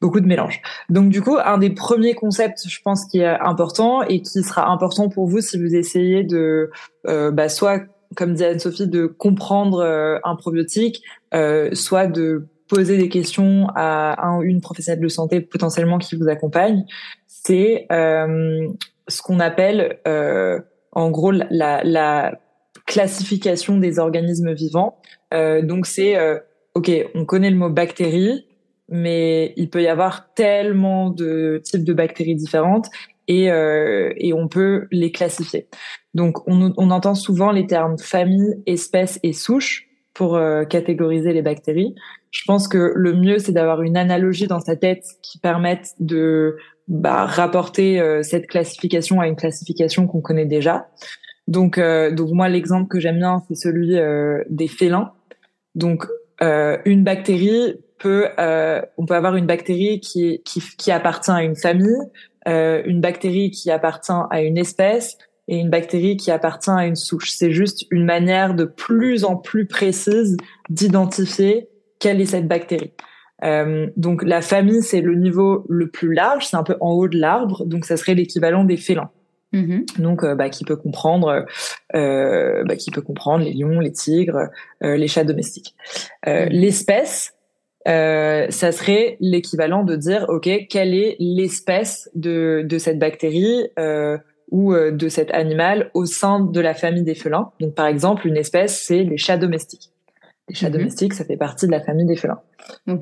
beaucoup 0.00 0.20
de 0.20 0.26
mélanges. 0.26 0.60
Donc 0.88 1.10
du 1.10 1.22
coup, 1.22 1.36
un 1.42 1.58
des 1.58 1.70
premiers 1.70 2.14
concepts, 2.14 2.68
je 2.68 2.80
pense, 2.82 3.04
qui 3.06 3.20
est 3.20 3.26
important 3.26 4.02
et 4.02 4.20
qui 4.20 4.42
sera 4.42 4.68
important 4.68 5.08
pour 5.08 5.28
vous 5.28 5.40
si 5.40 5.58
vous 5.58 5.76
essayez 5.76 6.24
de, 6.24 6.70
euh, 7.06 7.30
bah, 7.30 7.48
soit, 7.48 7.82
comme 8.16 8.34
dit 8.34 8.44
Anne-Sophie, 8.44 8.88
de 8.88 9.06
comprendre 9.06 9.78
euh, 9.78 10.18
un 10.24 10.34
probiotique, 10.34 11.02
euh, 11.34 11.72
soit 11.74 12.08
de 12.08 12.48
poser 12.74 12.96
des 12.96 13.08
questions 13.08 13.66
à 13.74 14.26
un 14.26 14.40
une 14.40 14.60
professionnelle 14.60 15.02
de 15.02 15.08
santé 15.08 15.40
potentiellement 15.40 15.98
qui 15.98 16.16
vous 16.16 16.28
accompagne, 16.28 16.84
c'est 17.26 17.86
euh, 17.92 18.68
ce 19.08 19.22
qu'on 19.22 19.40
appelle 19.40 19.98
en 20.92 21.10
gros 21.10 21.32
la, 21.32 21.82
la, 21.84 22.38
classification 22.84 23.78
des 23.78 23.98
organismes 23.98 24.52
vivants. 24.52 24.98
donc 25.30 25.86
c'est 25.86 26.16
ok, 26.74 26.90
on 27.14 27.24
connaît 27.24 27.50
le 27.50 27.56
mot 27.56 27.70
bactérie, 27.70 28.46
mais 28.88 29.52
il 29.56 29.70
peut 29.70 29.82
y 29.82 29.88
avoir 29.88 30.32
tellement 30.34 31.10
de 31.10 31.60
types 31.64 31.84
de 31.84 31.92
bactéries 31.92 32.34
différentes 32.34 32.88
et, 33.28 33.50
euh, 33.50 34.12
et 34.16 34.32
on 34.32 34.48
peut 34.48 34.86
les 34.90 35.12
classifier. 35.12 35.68
Donc 36.14 36.46
on, 36.48 36.72
on, 36.76 36.90
entend 36.90 37.14
souvent 37.14 37.52
les 37.52 37.66
termes 37.66 37.98
famille, 37.98 38.62
espèce 38.66 39.18
et 39.22 39.32
souche 39.32 39.88
pour 40.14 40.36
euh, 40.36 40.64
catégoriser 40.64 41.32
les 41.32 41.42
bactéries. 41.42 41.94
Je 42.32 42.42
pense 42.44 42.66
que 42.66 42.92
le 42.96 43.12
mieux 43.14 43.38
c'est 43.38 43.52
d'avoir 43.52 43.82
une 43.82 43.96
analogie 43.96 44.48
dans 44.48 44.60
sa 44.60 44.74
tête 44.74 45.04
qui 45.22 45.38
permette 45.38 45.92
de 46.00 46.56
bah, 46.88 47.24
rapporter 47.26 48.00
euh, 48.00 48.24
cette 48.24 48.48
classification 48.48 49.20
à 49.20 49.28
une 49.28 49.36
classification 49.36 50.08
qu'on 50.08 50.20
connaît 50.20 50.46
déjà. 50.46 50.88
Donc, 51.46 51.78
donc 51.78 52.30
moi 52.30 52.48
l'exemple 52.48 52.88
que 52.88 53.00
j'aime 53.00 53.18
bien 53.18 53.42
c'est 53.48 53.56
celui 53.56 53.96
des 54.48 54.68
félins. 54.68 55.12
Donc 55.74 56.06
euh, 56.42 56.76
une 56.84 57.04
bactérie 57.04 57.76
peut, 57.98 58.28
euh, 58.38 58.82
on 58.96 59.06
peut 59.06 59.14
avoir 59.14 59.36
une 59.36 59.46
bactérie 59.46 60.00
qui, 60.00 60.42
qui, 60.44 60.60
qui 60.76 60.90
appartient 60.90 61.30
à 61.30 61.42
une 61.42 61.54
famille, 61.54 61.96
euh, 62.48 62.82
une 62.84 63.00
bactérie 63.00 63.50
qui 63.50 63.70
appartient 63.70 64.12
à 64.30 64.42
une 64.42 64.58
espèce 64.58 65.18
et 65.46 65.58
une 65.58 65.70
bactérie 65.70 66.16
qui 66.16 66.30
appartient 66.30 66.70
à 66.70 66.86
une 66.86 66.96
souche. 66.96 67.30
C'est 67.30 67.52
juste 67.52 67.86
une 67.90 68.04
manière 68.04 68.54
de 68.54 68.64
plus 68.64 69.24
en 69.24 69.36
plus 69.36 69.66
précise 69.66 70.36
d'identifier 70.68 71.68
quelle 72.02 72.20
est 72.20 72.26
cette 72.26 72.48
bactérie. 72.48 72.92
Euh, 73.44 73.88
donc 73.96 74.22
la 74.22 74.42
famille, 74.42 74.82
c'est 74.82 75.00
le 75.00 75.14
niveau 75.14 75.64
le 75.68 75.88
plus 75.88 76.12
large, 76.12 76.46
c'est 76.46 76.56
un 76.56 76.62
peu 76.62 76.76
en 76.80 76.90
haut 76.90 77.08
de 77.08 77.18
l'arbre, 77.18 77.64
donc 77.64 77.84
ça 77.84 77.96
serait 77.96 78.14
l'équivalent 78.14 78.64
des 78.64 78.76
félins. 78.76 79.10
Mm-hmm. 79.52 80.00
Donc, 80.00 80.24
euh, 80.24 80.34
bah, 80.34 80.48
qui 80.48 80.64
peut 80.64 80.76
comprendre, 80.76 81.44
euh, 81.94 82.64
bah, 82.64 82.76
qui 82.76 82.90
peut 82.90 83.02
comprendre 83.02 83.44
les 83.44 83.52
lions, 83.52 83.80
les 83.80 83.92
tigres, 83.92 84.48
euh, 84.82 84.96
les 84.96 85.08
chats 85.08 85.24
domestiques. 85.24 85.74
Mm-hmm. 86.26 86.48
L'espèce, 86.50 87.34
ça 87.86 88.72
serait 88.72 89.16
l'équivalent 89.20 89.84
de 89.84 89.96
dire, 89.96 90.26
ok, 90.28 90.48
quelle 90.68 90.94
est 90.94 91.16
l'espèce 91.18 92.10
de 92.14 92.64
de 92.66 92.78
cette 92.78 92.98
bactérie 92.98 93.66
ou 94.50 94.74
de 94.74 95.08
cet 95.08 95.30
animal 95.32 95.90
au 95.94 96.04
sein 96.06 96.40
de 96.40 96.60
la 96.60 96.74
famille 96.74 97.04
des 97.04 97.14
félins. 97.14 97.50
Donc, 97.60 97.74
par 97.74 97.86
exemple, 97.86 98.26
une 98.26 98.36
espèce, 98.36 98.82
c'est 98.82 99.02
les 99.02 99.16
chats 99.16 99.38
domestiques. 99.38 99.90
Les 100.48 100.54
chats 100.54 100.68
mm-hmm. 100.68 100.72
domestiques, 100.72 101.14
ça 101.14 101.24
fait 101.24 101.36
partie 101.36 101.66
de 101.66 101.70
la 101.70 101.80
famille 101.80 102.06
des 102.06 102.16
félins. 102.16 102.40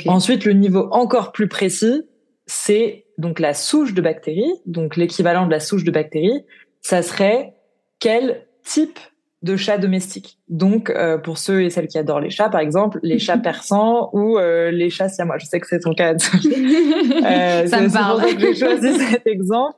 Ensuite, 0.06 0.44
le 0.44 0.52
niveau 0.52 0.88
encore 0.92 1.32
plus 1.32 1.48
précis, 1.48 2.02
c'est 2.46 3.06
donc 3.18 3.38
la 3.38 3.54
souche 3.54 3.94
de 3.94 4.00
bactéries, 4.00 4.52
donc 4.66 4.96
l'équivalent 4.96 5.46
de 5.46 5.50
la 5.50 5.60
souche 5.60 5.84
de 5.84 5.90
bactéries, 5.90 6.44
ça 6.80 7.02
serait 7.02 7.54
quel 7.98 8.46
type 8.64 8.98
de 9.42 9.56
chats 9.56 9.78
domestiques. 9.78 10.38
Donc, 10.48 10.90
euh, 10.90 11.16
pour 11.16 11.38
ceux 11.38 11.62
et 11.62 11.70
celles 11.70 11.88
qui 11.88 11.96
adorent 11.96 12.20
les 12.20 12.28
chats, 12.28 12.50
par 12.50 12.60
exemple, 12.60 12.98
les 13.02 13.18
chats 13.18 13.38
persans 13.42 14.10
ou 14.12 14.38
euh, 14.38 14.70
les 14.70 14.90
chats 14.90 15.08
siamois. 15.08 15.38
Je 15.38 15.46
sais 15.46 15.60
que 15.60 15.66
c'est 15.66 15.80
ton 15.80 15.94
cas. 15.94 16.12
euh, 16.14 17.66
ça 17.66 17.80
me 17.80 17.92
parle. 17.92 18.22
j'ai 18.38 18.54
choisi 18.54 18.98
cet 18.98 19.26
exemple. 19.26 19.76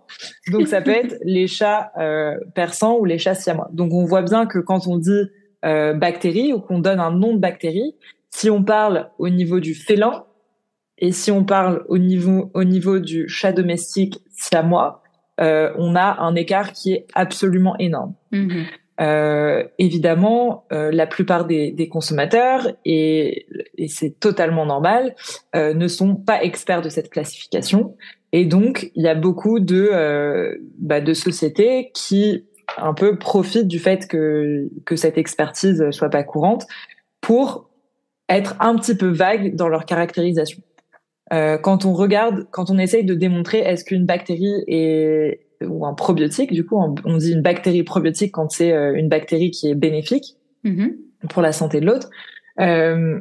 Donc, 0.50 0.66
ça 0.66 0.80
peut 0.80 0.90
être 0.90 1.16
les 1.24 1.46
chats 1.46 1.92
persans 2.54 2.96
ou 2.98 3.04
les 3.04 3.18
chats 3.18 3.34
siamois. 3.34 3.68
Donc, 3.72 3.92
on 3.92 4.04
voit 4.04 4.22
bien 4.22 4.46
que 4.46 4.58
quand 4.58 4.86
on 4.88 4.98
dit 4.98 5.28
euh, 5.64 5.92
bactéries 5.94 6.52
ou 6.52 6.60
qu'on 6.60 6.78
donne 6.78 7.00
un 7.00 7.10
nom 7.10 7.34
de 7.34 7.38
bactérie, 7.38 7.94
si 8.30 8.50
on 8.50 8.62
parle 8.62 9.10
au 9.18 9.28
niveau 9.28 9.60
du 9.60 9.74
félin 9.74 10.24
et 10.98 11.12
si 11.12 11.30
on 11.30 11.44
parle 11.44 11.84
au 11.88 11.98
niveau 11.98 12.50
au 12.54 12.64
niveau 12.64 12.98
du 12.98 13.28
chat 13.28 13.52
domestique 13.52 14.20
siamois, 14.30 15.02
euh, 15.40 15.72
on 15.76 15.94
a 15.96 16.20
un 16.20 16.34
écart 16.34 16.72
qui 16.72 16.92
est 16.92 17.06
absolument 17.14 17.76
énorme. 17.78 18.14
Mm-hmm. 18.32 18.64
Euh, 19.00 19.64
évidemment, 19.78 20.64
euh, 20.72 20.92
la 20.92 21.06
plupart 21.06 21.46
des, 21.46 21.72
des 21.72 21.88
consommateurs, 21.88 22.68
et, 22.84 23.46
et 23.76 23.88
c'est 23.88 24.20
totalement 24.20 24.66
normal, 24.66 25.16
euh, 25.56 25.74
ne 25.74 25.88
sont 25.88 26.14
pas 26.14 26.42
experts 26.42 26.82
de 26.82 26.88
cette 26.88 27.08
classification. 27.08 27.96
Et 28.32 28.44
donc, 28.44 28.90
il 28.94 29.02
y 29.02 29.08
a 29.08 29.14
beaucoup 29.14 29.60
de, 29.60 29.88
euh, 29.92 30.56
bah, 30.78 31.00
de 31.00 31.14
sociétés 31.14 31.90
qui 31.94 32.44
un 32.78 32.94
peu 32.94 33.18
profitent 33.18 33.68
du 33.68 33.78
fait 33.78 34.06
que, 34.08 34.68
que 34.84 34.96
cette 34.96 35.18
expertise 35.18 35.90
soit 35.90 36.10
pas 36.10 36.22
courante 36.22 36.66
pour 37.20 37.70
être 38.28 38.56
un 38.60 38.76
petit 38.76 38.96
peu 38.96 39.08
vague 39.08 39.54
dans 39.54 39.68
leur 39.68 39.84
caractérisation. 39.84 40.62
Euh, 41.32 41.58
quand 41.58 41.84
on 41.84 41.92
regarde, 41.92 42.46
quand 42.50 42.70
on 42.70 42.78
essaye 42.78 43.04
de 43.04 43.14
démontrer 43.14 43.58
est-ce 43.58 43.84
qu'une 43.84 44.06
bactérie 44.06 44.64
est 44.66 45.40
ou 45.68 45.86
un 45.86 45.94
probiotique. 45.94 46.52
Du 46.52 46.64
coup, 46.64 46.76
on, 46.76 47.16
dit 47.16 47.32
une 47.32 47.42
bactérie 47.42 47.82
probiotique 47.82 48.32
quand 48.32 48.50
c'est 48.50 48.72
euh, 48.72 48.94
une 48.94 49.08
bactérie 49.08 49.50
qui 49.50 49.68
est 49.68 49.74
bénéfique 49.74 50.36
mm-hmm. 50.64 50.96
pour 51.28 51.42
la 51.42 51.52
santé 51.52 51.80
de 51.80 51.86
l'autre. 51.86 52.10
Euh, 52.60 53.20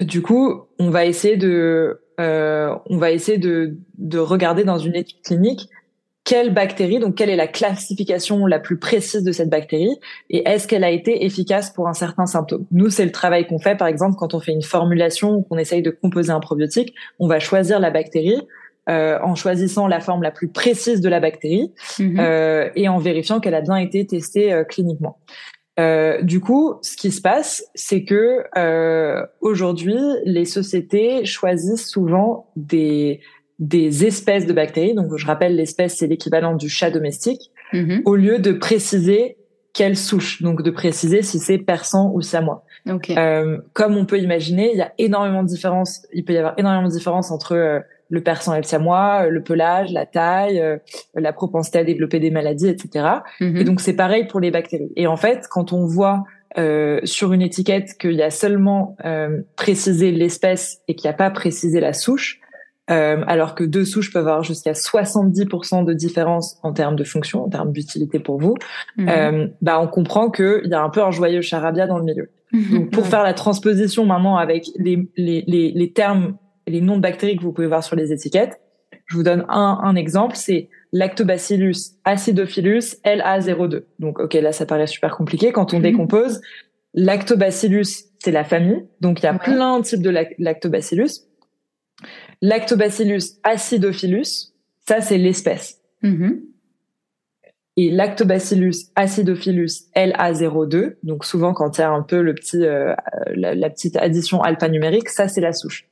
du 0.00 0.22
coup, 0.22 0.62
on 0.78 0.90
va 0.90 1.06
essayer 1.06 1.36
de, 1.36 2.00
euh, 2.20 2.74
on 2.86 2.96
va 2.96 3.10
essayer 3.10 3.38
de, 3.38 3.76
de 3.98 4.18
regarder 4.18 4.64
dans 4.64 4.78
une 4.78 4.94
étude 4.94 5.22
clinique 5.22 5.68
quelle 6.24 6.54
bactérie, 6.54 6.98
donc 6.98 7.16
quelle 7.16 7.30
est 7.30 7.36
la 7.36 7.48
classification 7.48 8.46
la 8.46 8.60
plus 8.60 8.78
précise 8.78 9.24
de 9.24 9.32
cette 9.32 9.50
bactérie 9.50 9.96
et 10.30 10.48
est-ce 10.48 10.68
qu'elle 10.68 10.84
a 10.84 10.90
été 10.90 11.24
efficace 11.24 11.70
pour 11.70 11.88
un 11.88 11.94
certain 11.94 12.26
symptôme? 12.26 12.64
Nous, 12.70 12.90
c'est 12.90 13.04
le 13.04 13.10
travail 13.10 13.46
qu'on 13.46 13.58
fait, 13.58 13.76
par 13.76 13.88
exemple, 13.88 14.16
quand 14.16 14.34
on 14.34 14.40
fait 14.40 14.52
une 14.52 14.62
formulation 14.62 15.34
ou 15.34 15.42
qu'on 15.42 15.58
essaye 15.58 15.82
de 15.82 15.90
composer 15.90 16.30
un 16.30 16.40
probiotique, 16.40 16.94
on 17.18 17.26
va 17.26 17.40
choisir 17.40 17.80
la 17.80 17.90
bactérie, 17.90 18.40
euh, 18.88 19.18
en 19.22 19.34
choisissant 19.34 19.86
la 19.86 20.00
forme 20.00 20.22
la 20.22 20.32
plus 20.32 20.48
précise 20.48 21.00
de 21.00 21.08
la 21.08 21.20
bactérie 21.20 21.72
mhm. 21.98 22.18
euh, 22.18 22.68
et 22.74 22.88
en 22.88 22.98
vérifiant 22.98 23.38
qu'elle 23.38 23.54
a 23.54 23.60
bien 23.60 23.76
été 23.76 24.04
testée 24.06 24.52
euh, 24.52 24.64
cliniquement. 24.64 25.18
Euh, 25.80 26.20
du 26.22 26.40
coup, 26.40 26.74
ce 26.82 26.96
qui 26.96 27.10
se 27.10 27.20
passe, 27.20 27.64
c'est 27.74 28.04
que 28.04 28.44
euh, 28.58 29.24
aujourd'hui, 29.40 29.98
les 30.24 30.44
sociétés 30.44 31.24
choisissent 31.24 31.88
souvent 31.88 32.50
des 32.56 33.20
des 33.58 34.04
espèces 34.04 34.46
de 34.46 34.52
bactéries. 34.52 34.94
Donc, 34.94 35.16
je 35.16 35.26
rappelle, 35.26 35.56
l'espèce 35.56 35.96
c'est 35.96 36.06
l'équivalent 36.06 36.54
du 36.54 36.68
chat 36.68 36.90
domestique, 36.90 37.50
mhm. 37.72 38.02
au 38.04 38.16
lieu 38.16 38.38
de 38.38 38.52
préciser 38.52 39.36
quelle 39.72 39.96
souche, 39.96 40.42
donc 40.42 40.62
de 40.62 40.70
préciser 40.70 41.22
si 41.22 41.38
c'est 41.38 41.58
persan 41.58 42.12
ou 42.14 42.20
samois. 42.20 42.64
Okay. 42.84 43.14
comme 43.74 43.96
on 43.96 44.04
peut 44.04 44.18
imaginer, 44.18 44.72
il 44.72 44.78
y 44.78 44.82
a 44.82 44.92
énormément 44.98 45.44
de 45.44 45.48
différences. 45.48 46.02
Il 46.12 46.24
peut 46.24 46.32
y 46.32 46.36
avoir 46.36 46.54
énormément 46.58 46.88
de 46.88 46.92
différences 46.92 47.30
entre 47.30 47.84
le 48.12 48.20
persan 48.20 48.54
et 48.54 48.58
le 48.58 48.62
siamois, 48.62 49.26
le 49.28 49.42
pelage, 49.42 49.90
la 49.90 50.04
taille, 50.04 50.60
euh, 50.60 50.76
la 51.14 51.32
propensité 51.32 51.78
à 51.78 51.84
développer 51.84 52.20
des 52.20 52.30
maladies, 52.30 52.68
etc. 52.68 53.06
Mhm. 53.40 53.56
Et 53.56 53.64
donc 53.64 53.80
c'est 53.80 53.96
pareil 53.96 54.26
pour 54.26 54.38
les 54.38 54.50
bactéries. 54.50 54.92
Et 54.96 55.06
en 55.06 55.16
fait, 55.16 55.46
quand 55.50 55.72
on 55.72 55.86
voit 55.86 56.24
euh, 56.58 57.00
sur 57.04 57.32
une 57.32 57.40
étiquette 57.40 57.96
qu'il 57.98 58.12
y 58.12 58.22
a 58.22 58.28
seulement 58.28 58.96
euh, 59.06 59.40
précisé 59.56 60.12
l'espèce 60.12 60.82
et 60.88 60.94
qu'il 60.94 61.08
n'y 61.08 61.14
a 61.14 61.16
pas 61.16 61.30
précisé 61.30 61.80
la 61.80 61.94
souche, 61.94 62.38
euh, 62.92 63.24
alors 63.26 63.54
que 63.54 63.64
deux 63.64 63.84
souches 63.84 64.12
peuvent 64.12 64.28
avoir 64.28 64.44
jusqu'à 64.44 64.72
70% 64.72 65.84
de 65.84 65.92
différence 65.92 66.58
en 66.62 66.72
termes 66.72 66.96
de 66.96 67.04
fonction, 67.04 67.44
en 67.44 67.48
termes 67.48 67.72
d'utilité 67.72 68.18
pour 68.18 68.38
vous, 68.38 68.54
mhm. 68.96 69.08
euh, 69.08 69.46
bah 69.60 69.80
on 69.80 69.88
comprend 69.88 70.30
qu'il 70.30 70.66
y 70.66 70.74
a 70.74 70.82
un 70.82 70.90
peu 70.90 71.02
un 71.02 71.10
joyeux 71.10 71.42
charabia 71.42 71.86
dans 71.86 71.98
le 71.98 72.04
milieu. 72.04 72.30
Mhm. 72.52 72.74
Donc 72.74 72.90
pour 72.90 73.06
faire 73.06 73.22
la 73.22 73.34
transposition 73.34 74.04
maintenant 74.04 74.36
avec 74.36 74.66
les, 74.76 75.08
les, 75.16 75.42
les, 75.46 75.72
les 75.74 75.92
termes 75.92 76.36
les 76.66 76.80
noms 76.80 76.96
de 76.96 77.00
bactéries 77.00 77.36
que 77.36 77.42
vous 77.42 77.52
pouvez 77.52 77.66
voir 77.66 77.82
sur 77.82 77.96
les 77.96 78.12
étiquettes. 78.12 78.60
Je 79.06 79.16
vous 79.16 79.22
donne 79.22 79.44
un, 79.48 79.80
un 79.82 79.96
exemple, 79.96 80.36
c'est 80.36 80.68
Lactobacillus 80.92 81.96
acidophilus 82.04 82.96
LA02. 83.04 83.84
Donc, 83.98 84.20
ok, 84.20 84.34
là, 84.34 84.52
ça 84.52 84.66
paraît 84.66 84.86
super 84.86 85.16
compliqué. 85.16 85.52
Quand 85.52 85.74
on 85.74 85.78
mhm. 85.78 85.82
décompose, 85.82 86.40
Lactobacillus, 86.94 88.04
c'est 88.18 88.30
la 88.30 88.44
famille. 88.44 88.84
Donc, 89.00 89.20
il 89.20 89.24
y 89.24 89.26
a 89.26 89.34
plein 89.34 89.80
de 89.80 89.84
types 89.84 90.02
de 90.02 90.14
Lactobacillus. 90.38 91.26
Lactobacillus 92.40 93.38
acidophilus, 93.44 94.52
ça, 94.86 95.00
c'est 95.00 95.18
l'espèce. 95.18 95.80
Mhm. 96.02 96.42
Et 97.76 97.90
Lactobacillus 97.90 98.90
acidophilus 98.96 99.88
LA02, 99.96 100.96
donc 101.02 101.24
souvent 101.24 101.54
quand 101.54 101.78
il 101.78 101.80
y 101.80 101.84
a 101.84 101.90
un 101.90 102.02
peu 102.02 102.20
le 102.20 102.34
petit, 102.34 102.62
euh, 102.62 102.94
la, 103.34 103.54
la, 103.54 103.70
petite 103.70 103.96
addition 103.96 104.42
alphanumérique, 104.42 105.08
ça 105.08 105.26
c'est 105.26 105.40
la 105.40 105.54
souche. 105.54 105.88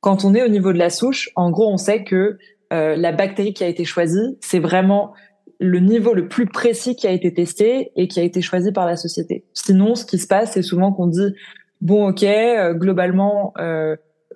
Quand 0.00 0.24
on 0.24 0.34
est 0.34 0.42
au 0.42 0.48
niveau 0.48 0.74
de 0.74 0.78
la 0.78 0.90
souche, 0.90 1.30
en 1.34 1.50
gros, 1.50 1.72
on 1.72 1.78
sait 1.78 2.04
que 2.04 2.36
euh, 2.72 2.96
la 2.96 3.12
bactérie 3.12 3.54
qui 3.54 3.64
a 3.64 3.68
été 3.68 3.84
choisie, 3.84 4.36
c'est 4.40 4.58
vraiment 4.58 5.14
le 5.58 5.78
niveau 5.78 6.12
le 6.12 6.28
plus 6.28 6.46
précis 6.46 6.96
qui 6.96 7.06
a 7.06 7.12
été 7.12 7.32
testé 7.32 7.92
et 7.96 8.08
qui 8.08 8.20
a 8.20 8.24
été 8.24 8.42
choisi 8.42 8.72
par 8.72 8.84
la 8.84 8.96
société. 8.96 9.46
Sinon, 9.54 9.94
ce 9.94 10.04
qui 10.04 10.18
se 10.18 10.26
passe, 10.26 10.52
c'est 10.52 10.62
souvent 10.62 10.92
qu'on 10.92 11.06
dit 11.06 11.34
bon, 11.80 12.08
ok, 12.08 12.24
euh, 12.24 12.74
globalement, 12.74 13.54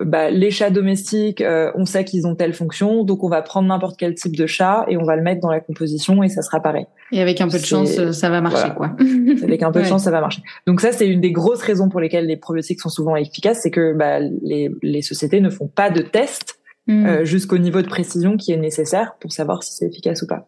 bah, 0.03 0.29
les 0.29 0.51
chats 0.51 0.69
domestiques, 0.69 1.41
euh, 1.41 1.71
on 1.75 1.85
sait 1.85 2.05
qu'ils 2.05 2.27
ont 2.27 2.35
telle 2.35 2.53
fonction, 2.53 3.03
donc 3.03 3.23
on 3.23 3.29
va 3.29 3.41
prendre 3.41 3.67
n'importe 3.67 3.97
quel 3.97 4.15
type 4.15 4.35
de 4.35 4.45
chat 4.45 4.85
et 4.87 4.97
on 4.97 5.03
va 5.03 5.15
le 5.15 5.21
mettre 5.21 5.41
dans 5.41 5.51
la 5.51 5.59
composition 5.59 6.23
et 6.23 6.29
ça 6.29 6.41
sera 6.41 6.59
pareil. 6.59 6.85
Et 7.11 7.21
avec 7.21 7.41
un 7.41 7.47
peu 7.47 7.57
de 7.57 7.65
chance, 7.65 7.97
euh, 7.97 8.11
ça 8.11 8.29
va 8.29 8.41
marcher, 8.41 8.69
quoi. 8.75 8.95
avec 9.43 9.63
un 9.63 9.71
peu 9.71 9.81
de 9.81 9.85
chance, 9.85 10.03
ça 10.03 10.11
va 10.11 10.21
marcher. 10.21 10.41
Donc 10.65 10.81
ça, 10.81 10.91
c'est 10.91 11.07
une 11.07 11.21
des 11.21 11.31
grosses 11.31 11.61
raisons 11.61 11.89
pour 11.89 11.99
lesquelles 11.99 12.27
les 12.27 12.37
probiotiques 12.37 12.81
sont 12.81 12.89
souvent 12.89 13.15
efficaces, 13.15 13.61
c'est 13.63 13.71
que 13.71 13.93
bah, 13.93 14.19
les, 14.19 14.71
les 14.83 15.01
sociétés 15.01 15.41
ne 15.41 15.49
font 15.49 15.67
pas 15.67 15.89
de 15.89 16.01
tests 16.01 16.59
hmm. 16.87 17.05
euh, 17.05 17.25
jusqu'au 17.25 17.57
niveau 17.57 17.81
de 17.81 17.87
précision 17.87 18.37
qui 18.37 18.51
est 18.51 18.57
nécessaire 18.57 19.15
pour 19.19 19.31
savoir 19.31 19.63
si 19.63 19.73
c'est 19.73 19.85
efficace 19.85 20.21
ou 20.21 20.27
pas. 20.27 20.47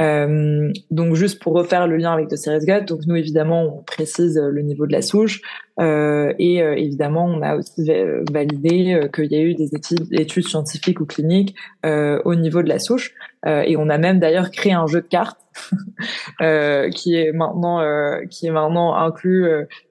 Euh, 0.00 0.72
donc 0.90 1.14
juste 1.14 1.42
pour 1.42 1.52
refaire 1.52 1.86
le 1.86 1.96
lien 1.96 2.12
avec 2.12 2.28
The 2.28 2.36
Serious 2.36 2.64
Gut, 2.64 2.86
donc 2.86 3.00
nous 3.06 3.16
évidemment 3.16 3.62
on 3.64 3.82
précise 3.82 4.38
le 4.38 4.62
niveau 4.62 4.86
de 4.86 4.92
la 4.92 5.02
souche 5.02 5.42
euh, 5.78 6.32
et 6.38 6.62
euh, 6.62 6.74
évidemment 6.74 7.26
on 7.26 7.42
a 7.42 7.56
aussi 7.56 7.90
validé 8.30 8.94
euh, 8.94 9.08
qu'il 9.08 9.30
y 9.30 9.36
a 9.36 9.40
eu 9.40 9.54
des 9.54 9.74
études, 9.74 10.46
scientifiques 10.46 11.00
ou 11.00 11.06
cliniques 11.06 11.54
au 11.84 12.34
niveau 12.34 12.62
de 12.62 12.68
la 12.68 12.78
souche 12.78 13.12
et 13.46 13.76
on 13.76 13.88
a 13.88 13.98
même 13.98 14.20
d'ailleurs 14.20 14.50
créé 14.50 14.72
un 14.72 14.86
jeu 14.86 15.00
de 15.00 15.06
cartes 15.06 15.38
qui 16.94 17.14
est 17.14 17.32
maintenant 17.32 17.80
qui 18.28 18.46
est 18.46 18.50
maintenant 18.50 18.94
inclus 18.94 19.46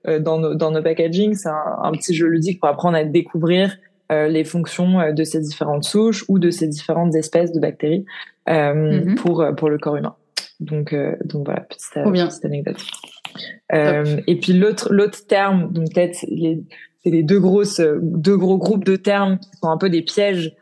dans 0.06 0.40
nos 0.40 0.56
dans 0.56 0.72
nos 0.72 0.82
packaging. 0.82 1.36
C'est 1.36 1.50
un, 1.50 1.92
petit 1.92 2.14
jeu 2.14 2.28
ludique 2.28 2.60
pour 2.60 2.70
apprendre 2.70 2.98
à 2.98 3.04
découvrir 3.04 3.78
les 4.10 4.44
fonctions 4.44 5.14
de 5.14 5.24
ces 5.24 5.40
différentes 5.40 5.84
souches 5.84 6.26
ou 6.28 6.40
de 6.40 6.50
ces 6.50 6.68
différentes 6.68 7.16
espèces 7.16 7.52
de 7.52 7.60
bactéries. 7.60 8.06
Euh, 8.50 8.74
mhm. 8.74 9.16
pour 9.16 9.42
euh, 9.42 9.52
pour 9.52 9.70
le 9.70 9.78
corps 9.78 9.96
humain. 9.96 10.16
Donc 10.60 10.92
euh, 10.94 11.16
donc 11.24 11.46
voilà 11.46 11.62
petite, 11.62 11.94
petite 11.94 12.46
anecdote. 12.46 12.78
et 13.72 14.36
puis 14.40 14.54
l'autre 14.54 14.92
l'autre 14.92 15.28
terme 15.28 15.72
donc 15.72 15.94
peut-être 15.94 16.26
les 16.28 16.64
c'est 17.04 17.12
les 17.12 17.22
deux 17.22 17.40
grosses 17.40 17.80
deux 18.02 18.38
gros 18.38 18.58
groupes 18.58 18.86
de 18.86 18.96
termes 18.96 19.38
qui 19.38 19.50
sont 19.62 19.70
un 19.70 19.78
peu 19.78 19.90
des 19.90 20.02
pièges 20.02 20.56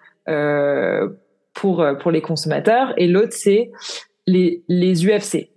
pour 1.53 1.85
pour 2.01 2.11
les 2.11 2.21
consommateurs 2.21 2.93
et 2.97 3.07
l'autre 3.07 3.33
c'est 3.33 3.71
les 4.25 4.63
les 4.67 5.05
UFC. 5.05 5.49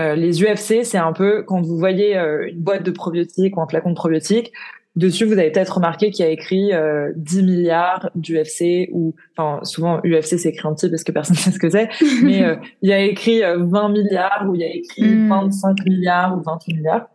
Euh, 0.00 0.14
les 0.14 0.42
UFC, 0.42 0.84
c'est 0.84 0.98
un 0.98 1.12
peu 1.12 1.42
quand 1.42 1.60
vous 1.60 1.76
voyez 1.76 2.16
une 2.16 2.60
boîte 2.60 2.82
de 2.82 2.90
probiotiques 2.90 3.56
ou 3.56 3.60
un 3.60 3.66
flacon 3.66 3.90
de 3.90 3.94
probiotiques, 3.94 4.52
Dessus, 4.94 5.24
vous 5.24 5.32
avez 5.32 5.50
peut-être 5.50 5.76
remarqué 5.76 6.10
qu'il 6.10 6.22
y 6.22 6.28
a 6.28 6.30
écrit 6.30 6.74
euh, 6.74 7.12
10 7.16 7.42
milliards 7.44 8.10
d'UFC 8.14 8.90
ou, 8.92 9.14
enfin, 9.34 9.64
souvent 9.64 10.00
UFC 10.04 10.36
c'est 10.36 10.50
écrit 10.50 10.68
en 10.68 10.74
petit 10.74 10.90
parce 10.90 11.02
que 11.02 11.12
personne 11.12 11.34
ne 11.34 11.40
sait 11.40 11.50
ce 11.50 11.58
que 11.58 11.70
c'est, 11.70 11.88
mais 12.22 12.44
euh, 12.44 12.56
il 12.82 12.90
y 12.90 12.92
a 12.92 13.00
écrit 13.00 13.40
20 13.40 13.48
euh, 13.48 13.88
milliards 13.88 14.44
ou 14.46 14.54
il 14.54 14.60
y 14.60 14.64
a 14.64 14.74
écrit 14.74 15.28
25 15.28 15.70
hmm. 15.70 15.88
milliards 15.88 16.36
ou 16.36 16.42
28 16.42 16.74
milliards. 16.74 17.08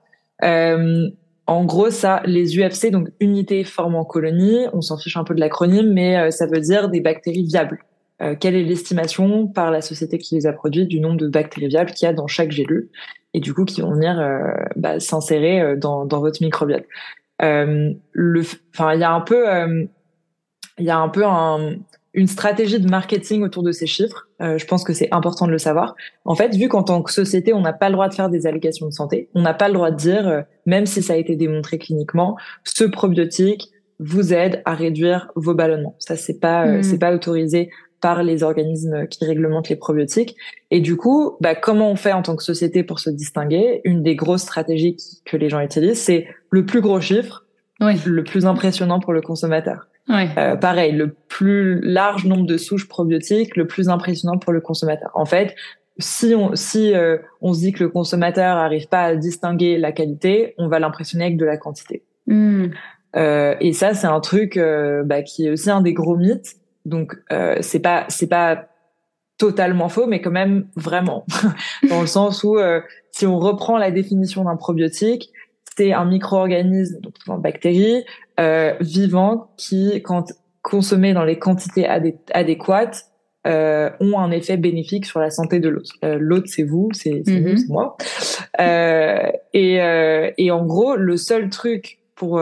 Euh, 0.43 1.07
en 1.45 1.65
gros, 1.65 1.91
ça, 1.91 2.23
les 2.25 2.57
UFC, 2.57 2.89
donc 2.89 3.09
unités 3.19 3.63
formant 3.63 4.05
colonie, 4.05 4.65
on 4.73 4.81
s'en 4.81 4.97
fiche 4.97 5.15
un 5.15 5.23
peu 5.23 5.35
de 5.35 5.39
l'acronyme, 5.39 5.93
mais 5.93 6.31
ça 6.31 6.47
veut 6.47 6.59
dire 6.59 6.89
des 6.89 6.99
bactéries 6.99 7.45
viables. 7.45 7.79
quelle 8.41 8.55
est 8.55 8.63
l'estimation 8.63 9.47
par 9.47 9.71
la 9.71 9.79
société 9.81 10.17
qui 10.17 10.35
les 10.35 10.45
a 10.45 10.51
produits 10.51 10.87
du 10.87 10.99
nombre 10.99 11.17
de 11.17 11.27
bactéries 11.29 11.69
viables 11.69 11.91
qu'il 11.91 12.05
y 12.05 12.09
a 12.09 12.13
dans 12.13 12.27
chaque 12.27 12.51
gélule 12.51 12.89
et 13.33 13.39
du 13.39 13.53
coup 13.53 13.63
qui 13.63 13.79
vont 13.79 13.93
venir 13.93 14.21
bah, 14.75 14.99
s'insérer 14.99 15.77
dans, 15.77 16.05
dans 16.05 16.19
votre 16.19 16.43
microbiote? 16.43 16.83
Euh, 17.41 17.93
le, 18.11 18.41
enfin, 18.73 18.93
il 18.93 18.99
y 18.99 19.03
a 19.03 19.11
un 19.11 19.21
peu, 19.21 19.49
euh, 19.49 19.85
il 20.77 20.85
y 20.85 20.89
a 20.89 20.97
un 20.97 21.09
peu 21.09 21.25
un, 21.25 21.75
une 22.17 22.27
stratégie 22.27 22.79
de 22.79 22.89
marketing 22.89 23.43
autour 23.43 23.61
de 23.61 23.71
ces 23.71 23.85
chiffres. 23.85 24.27
Euh, 24.41 24.57
je 24.57 24.65
pense 24.65 24.83
que 24.83 24.91
c'est 24.91 25.07
important 25.11 25.45
de 25.45 25.51
le 25.51 25.59
savoir. 25.59 25.95
En 26.25 26.33
fait, 26.33 26.55
vu 26.55 26.67
qu'en 26.67 26.81
tant 26.81 27.03
que 27.03 27.11
société, 27.11 27.53
on 27.53 27.61
n'a 27.61 27.73
pas 27.73 27.89
le 27.89 27.93
droit 27.93 28.09
de 28.09 28.15
faire 28.15 28.29
des 28.29 28.47
allégations 28.47 28.87
de 28.87 28.91
santé, 28.91 29.29
on 29.35 29.41
n'a 29.41 29.53
pas 29.53 29.67
le 29.67 29.75
droit 29.75 29.91
de 29.91 29.97
dire, 29.97 30.27
euh, 30.27 30.41
même 30.65 30.87
si 30.87 31.03
ça 31.03 31.13
a 31.13 31.15
été 31.15 31.35
démontré 31.35 31.77
cliniquement, 31.77 32.35
ce 32.63 32.85
probiotique 32.85 33.69
vous 33.99 34.33
aide 34.33 34.63
à 34.65 34.73
réduire 34.73 35.31
vos 35.35 35.53
ballonnements. 35.53 35.95
Ça, 35.99 36.15
c'est 36.15 36.39
pas, 36.39 36.65
euh, 36.65 36.79
mmh. 36.79 36.83
c'est 36.83 36.99
pas 36.99 37.13
autorisé 37.13 37.69
par 38.01 38.23
les 38.23 38.43
organismes 38.43 39.07
qui 39.07 39.25
réglementent 39.25 39.69
les 39.69 39.75
probiotiques. 39.75 40.35
Et 40.71 40.79
du 40.79 40.97
coup, 40.97 41.37
bah, 41.41 41.55
comment 41.55 41.91
on 41.91 41.95
fait 41.95 42.13
en 42.13 42.21
tant 42.21 42.35
que 42.35 42.43
société 42.43 42.83
pour 42.83 42.99
se 42.99 43.09
distinguer? 43.09 43.81
Une 43.83 44.03
des 44.03 44.15
grosses 44.15 44.43
stratégies 44.43 44.97
que 45.25 45.37
les 45.37 45.49
gens 45.49 45.59
utilisent, 45.59 46.01
c'est 46.01 46.27
le 46.49 46.65
plus 46.65 46.81
gros 46.81 47.01
chiffre, 47.01 47.45
le 47.79 48.21
plus 48.21 48.45
impressionnant 48.45 48.99
pour 48.99 49.13
le 49.13 49.21
consommateur. 49.21 49.87
Euh, 50.09 50.55
pareil, 50.55 50.93
le 50.93 51.13
plus 51.27 51.81
large 51.81 52.25
nombre 52.25 52.45
de 52.45 52.57
souches 52.57 52.87
probiotiques, 52.87 53.57
le 53.57 53.67
plus 53.67 53.89
impressionnant 53.89 54.37
pour 54.37 54.53
le 54.53 54.61
consommateur. 54.61 55.11
En 55.15 55.25
fait, 55.25 55.53
si 55.99 56.33
on 56.35 56.55
si 56.55 56.93
euh, 56.93 57.17
on 57.41 57.53
se 57.53 57.59
dit 57.59 57.71
que 57.73 57.83
le 57.83 57.89
consommateur 57.89 58.55
n'arrive 58.55 58.87
pas 58.87 59.03
à 59.03 59.15
distinguer 59.15 59.77
la 59.77 59.91
qualité, 59.91 60.53
on 60.57 60.67
va 60.67 60.79
l'impressionner 60.79 61.25
avec 61.25 61.37
de 61.37 61.45
la 61.45 61.57
quantité. 61.57 62.03
Hmm. 62.27 62.67
Euh, 63.15 63.55
et 63.59 63.73
ça, 63.73 63.93
c'est 63.93 64.07
un 64.07 64.19
truc 64.19 64.57
euh, 64.57 65.03
bah, 65.03 65.23
qui 65.23 65.47
est 65.47 65.49
aussi 65.49 65.69
un 65.69 65.81
des 65.81 65.93
gros 65.93 66.17
mythes. 66.17 66.55
Donc, 66.87 67.15
euh, 67.31 67.57
c'est 67.61 67.79
pas 67.79 68.05
c'est 68.09 68.27
pas 68.27 68.69
totalement 69.37 69.87
faux, 69.89 70.07
mais 70.07 70.19
quand 70.19 70.31
même 70.31 70.67
vraiment, 70.75 71.25
dans 71.89 72.01
le 72.01 72.07
sens 72.07 72.43
où 72.43 72.57
si 73.11 73.27
on 73.27 73.37
reprend 73.37 73.77
la 73.77 73.91
définition 73.91 74.43
d'un 74.43 74.55
probiotique, 74.55 75.31
c'est 75.77 75.93
un 75.93 76.05
micro-organisme, 76.05 76.99
donc 77.01 77.13
une 77.27 77.37
bactérie, 77.37 78.03
euh, 78.39 78.73
vivant 78.79 79.51
qui, 79.57 80.01
quand 80.01 80.33
consommés 80.63 81.13
dans 81.13 81.23
les 81.23 81.37
quantités 81.37 81.87
adéquates, 82.33 83.05
euh, 83.45 83.89
ont 83.99 84.19
un 84.19 84.31
effet 84.31 84.57
bénéfique 84.57 85.05
sur 85.05 85.19
la 85.19 85.29
santé 85.29 85.59
de 85.59 85.69
l'autre. 85.69 85.93
Euh, 86.03 86.17
l'autre, 86.19 86.47
c'est 86.47 86.63
vous, 86.63 86.89
c'est 86.93 87.21
mm 87.25 87.57
c'est 87.57 87.69
moi. 87.69 87.95
Euh, 88.59 89.31
et, 89.53 89.81
euh, 89.81 90.31
et 90.37 90.51
en 90.51 90.65
gros, 90.65 90.95
le 90.95 91.15
seul 91.15 91.49
truc 91.49 91.99
pour 92.15 92.41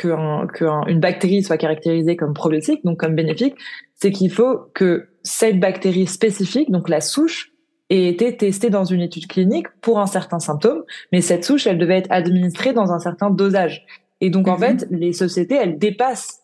qu'une 0.00 0.46
que 0.52 0.94
bactérie 0.94 1.42
soit 1.42 1.58
caractérisée 1.58 2.16
comme 2.16 2.32
probiotique, 2.32 2.84
donc 2.84 2.98
comme 2.98 3.14
bénéfique, 3.14 3.54
c'est 3.94 4.10
qu'il 4.10 4.30
faut 4.30 4.70
que 4.74 5.08
cette 5.22 5.60
bactérie 5.60 6.06
spécifique, 6.06 6.70
donc 6.70 6.88
la 6.88 7.00
souche, 7.00 7.52
ait 7.90 8.06
été 8.06 8.36
testée 8.36 8.70
dans 8.70 8.84
une 8.84 9.00
étude 9.00 9.26
clinique 9.26 9.66
pour 9.80 9.98
un 9.98 10.06
certain 10.06 10.38
symptôme, 10.38 10.84
mais 11.12 11.20
cette 11.20 11.44
souche, 11.44 11.66
elle 11.66 11.76
devait 11.76 11.98
être 11.98 12.10
administrée 12.10 12.72
dans 12.72 12.92
un 12.92 13.00
certain 13.00 13.30
dosage. 13.30 13.84
Et 14.20 14.30
donc, 14.30 14.48
en 14.48 14.54
mhm. 14.54 14.60
fait, 14.60 14.86
les 14.90 15.12
sociétés, 15.12 15.56
elles 15.56 15.78
dépassent 15.78 16.40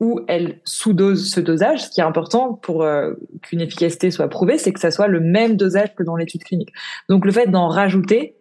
ou 0.00 0.20
elles 0.28 0.60
sous-dosent 0.64 1.30
ce 1.30 1.40
dosage. 1.40 1.84
Ce 1.84 1.90
qui 1.90 2.00
est 2.00 2.04
important 2.04 2.54
pour 2.54 2.84
euh, 2.84 3.14
qu'une 3.42 3.60
efficacité 3.60 4.10
soit 4.10 4.28
prouvée, 4.28 4.56
c'est 4.56 4.72
que 4.72 4.80
ça 4.80 4.90
soit 4.90 5.08
le 5.08 5.20
même 5.20 5.56
dosage 5.56 5.94
que 5.94 6.02
dans 6.02 6.16
l'étude 6.16 6.42
clinique. 6.42 6.72
Donc, 7.08 7.26
le 7.26 7.32
fait 7.32 7.48
d'en 7.48 7.68
rajouter, 7.68 8.36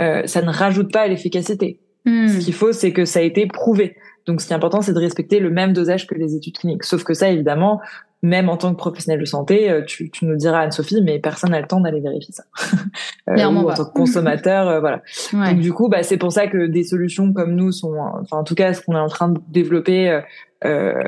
euh, 0.00 0.26
ça 0.26 0.40
ne 0.40 0.50
rajoute 0.50 0.92
pas 0.92 1.02
à 1.02 1.08
l'efficacité. 1.08 1.81
Hmm. 2.04 2.28
Ce 2.28 2.38
qu'il 2.38 2.54
faut, 2.54 2.72
c'est 2.72 2.92
que 2.92 3.04
ça 3.04 3.20
a 3.20 3.22
été 3.22 3.46
prouvé. 3.46 3.96
Donc, 4.26 4.40
ce 4.40 4.46
qui 4.46 4.52
est 4.52 4.56
important, 4.56 4.82
c'est 4.82 4.92
de 4.92 4.98
respecter 4.98 5.40
le 5.40 5.50
même 5.50 5.72
dosage 5.72 6.06
que 6.06 6.14
les 6.14 6.34
études 6.34 6.58
cliniques. 6.58 6.84
Sauf 6.84 7.04
que 7.04 7.14
ça, 7.14 7.28
évidemment, 7.30 7.80
même 8.22 8.48
en 8.48 8.56
tant 8.56 8.72
que 8.72 8.78
professionnel 8.78 9.18
de 9.18 9.24
santé, 9.24 9.68
euh, 9.68 9.82
tu, 9.84 10.10
tu 10.10 10.26
nous 10.26 10.36
diras 10.36 10.60
Anne-Sophie, 10.60 11.02
mais 11.02 11.18
personne 11.18 11.50
n'a 11.50 11.60
le 11.60 11.66
temps 11.66 11.80
d'aller 11.80 12.00
vérifier 12.00 12.32
ça. 12.32 12.44
euh, 13.30 13.44
ou 13.46 13.68
en 13.68 13.74
tant 13.74 13.84
que 13.84 13.92
consommateur, 13.92 14.68
euh, 14.68 14.80
voilà. 14.80 15.02
Donc 15.32 15.58
du 15.58 15.72
coup, 15.72 15.88
bah, 15.88 16.04
c'est 16.04 16.18
pour 16.18 16.30
ça 16.30 16.46
que 16.46 16.66
des 16.66 16.84
solutions 16.84 17.32
comme 17.32 17.54
nous 17.56 17.72
sont, 17.72 17.94
enfin 18.20 18.38
en 18.38 18.44
tout 18.44 18.54
cas, 18.54 18.74
ce 18.74 18.80
qu'on 18.80 18.94
est 18.94 19.00
en 19.00 19.08
train 19.08 19.28
de 19.28 19.40
développer, 19.48 20.08
euh, 20.08 20.20
euh 20.64 21.02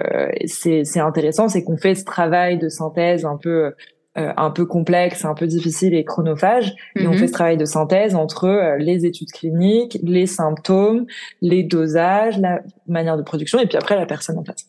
c'est 0.46 0.98
intéressant, 0.98 1.48
c'est 1.48 1.62
qu'on 1.62 1.76
fait 1.76 1.94
ce 1.94 2.04
travail 2.04 2.58
de 2.58 2.68
synthèse 2.68 3.24
un 3.24 3.36
peu 3.36 3.72
un 4.16 4.50
peu 4.50 4.64
complexe, 4.64 5.24
un 5.24 5.34
peu 5.34 5.46
difficile 5.46 5.94
et 5.94 6.04
chronophage. 6.04 6.74
Et 6.96 7.06
on 7.06 7.12
mhm. 7.12 7.18
fait 7.18 7.26
ce 7.26 7.32
travail 7.32 7.56
de 7.56 7.64
synthèse 7.64 8.14
entre 8.14 8.76
les 8.78 9.06
études 9.06 9.32
cliniques, 9.32 9.98
les 10.02 10.26
symptômes, 10.26 11.06
les 11.40 11.62
dosages, 11.62 12.38
la 12.38 12.60
manière 12.86 13.16
de 13.16 13.22
production, 13.22 13.58
et 13.58 13.66
puis 13.66 13.76
après 13.76 13.96
la 13.96 14.06
personne 14.06 14.38
en 14.38 14.42
place. 14.42 14.68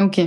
Ok. 0.00 0.20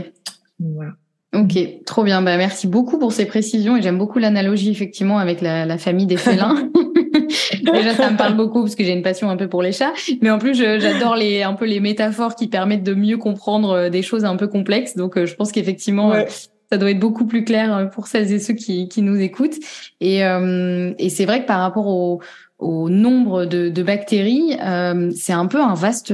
Voilà. 0.59 0.91
Ok, 1.33 1.85
trop 1.85 2.03
bien. 2.03 2.21
Bah, 2.21 2.35
merci 2.35 2.67
beaucoup 2.67 2.99
pour 2.99 3.13
ces 3.13 3.25
précisions 3.25 3.77
et 3.77 3.81
j'aime 3.81 3.97
beaucoup 3.97 4.19
l'analogie 4.19 4.69
effectivement 4.69 5.17
avec 5.17 5.39
la, 5.41 5.65
la 5.65 5.77
famille 5.77 6.05
des 6.05 6.17
félins. 6.17 6.69
Déjà, 7.73 7.93
ça 7.93 8.09
me 8.09 8.17
parle 8.17 8.35
beaucoup 8.35 8.61
parce 8.61 8.75
que 8.75 8.83
j'ai 8.83 8.91
une 8.91 9.01
passion 9.01 9.29
un 9.29 9.37
peu 9.37 9.47
pour 9.47 9.61
les 9.61 9.71
chats, 9.71 9.93
mais 10.21 10.29
en 10.29 10.39
plus, 10.39 10.55
j'adore 10.55 11.15
les 11.15 11.43
un 11.43 11.53
peu 11.53 11.65
les 11.65 11.79
métaphores 11.79 12.35
qui 12.35 12.47
permettent 12.47 12.83
de 12.83 12.93
mieux 12.93 13.17
comprendre 13.17 13.71
euh, 13.71 13.89
des 13.89 14.01
choses 14.01 14.25
un 14.25 14.35
peu 14.35 14.47
complexes. 14.47 14.95
Donc, 14.95 15.17
euh, 15.17 15.25
je 15.25 15.35
pense 15.35 15.51
qu'effectivement, 15.51 16.13
euh, 16.13 16.23
ça 16.71 16.77
doit 16.77 16.91
être 16.91 16.99
beaucoup 16.99 17.25
plus 17.25 17.43
clair 17.43 17.89
pour 17.93 18.07
celles 18.07 18.31
et 18.31 18.39
ceux 18.39 18.53
qui, 18.53 18.87
qui 18.87 19.01
nous 19.01 19.19
écoutent. 19.19 19.57
Et, 19.99 20.23
euh, 20.23 20.93
et 20.97 21.09
c'est 21.09 21.25
vrai 21.25 21.41
que 21.41 21.47
par 21.47 21.59
rapport 21.59 21.87
au, 21.87 22.21
au 22.59 22.89
nombre 22.89 23.45
de, 23.45 23.69
de 23.69 23.83
bactéries, 23.83 24.57
euh, 24.63 25.11
c'est 25.15 25.33
un 25.33 25.47
peu 25.47 25.61
un 25.61 25.73
vaste 25.73 26.13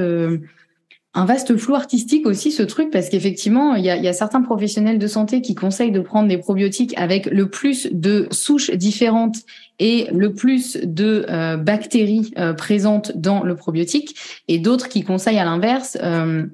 un 1.17 1.25
vaste 1.25 1.57
flou 1.57 1.73
artistique 1.73 2.27
aussi 2.27 2.51
ce 2.51 2.61
truc 2.61 2.91
parce 2.91 3.09
qu'effectivement 3.09 3.73
il 3.73 3.83
y 3.83 3.89
a, 3.89 4.13
certains 4.13 4.43
professionnels 4.43 4.99
de 4.99 5.07
santé 5.07 5.41
qui 5.41 5.55
conseillent 5.55 5.91
de 5.91 5.99
prendre 5.99 6.27
des 6.27 6.37
probiotiques 6.37 6.93
avec 6.95 7.25
le 7.25 7.49
plus 7.49 7.87
de 7.91 8.27
souches 8.29 8.69
différentes 8.69 9.37
et 9.79 10.07
le 10.13 10.33
plus 10.33 10.77
de 10.83 11.25
euh, 11.27 11.57
bactéries 11.57 12.31
euh, 12.37 12.53
présentes 12.53 13.17
dans 13.17 13.41
le 13.41 13.55
probiotique 13.55 14.15
et 14.47 14.59
d'autres 14.59 14.89
qui 14.89 15.01
conseillent 15.01 15.39
à 15.39 15.45
l'inverse 15.45 15.97
euh, 16.03 16.45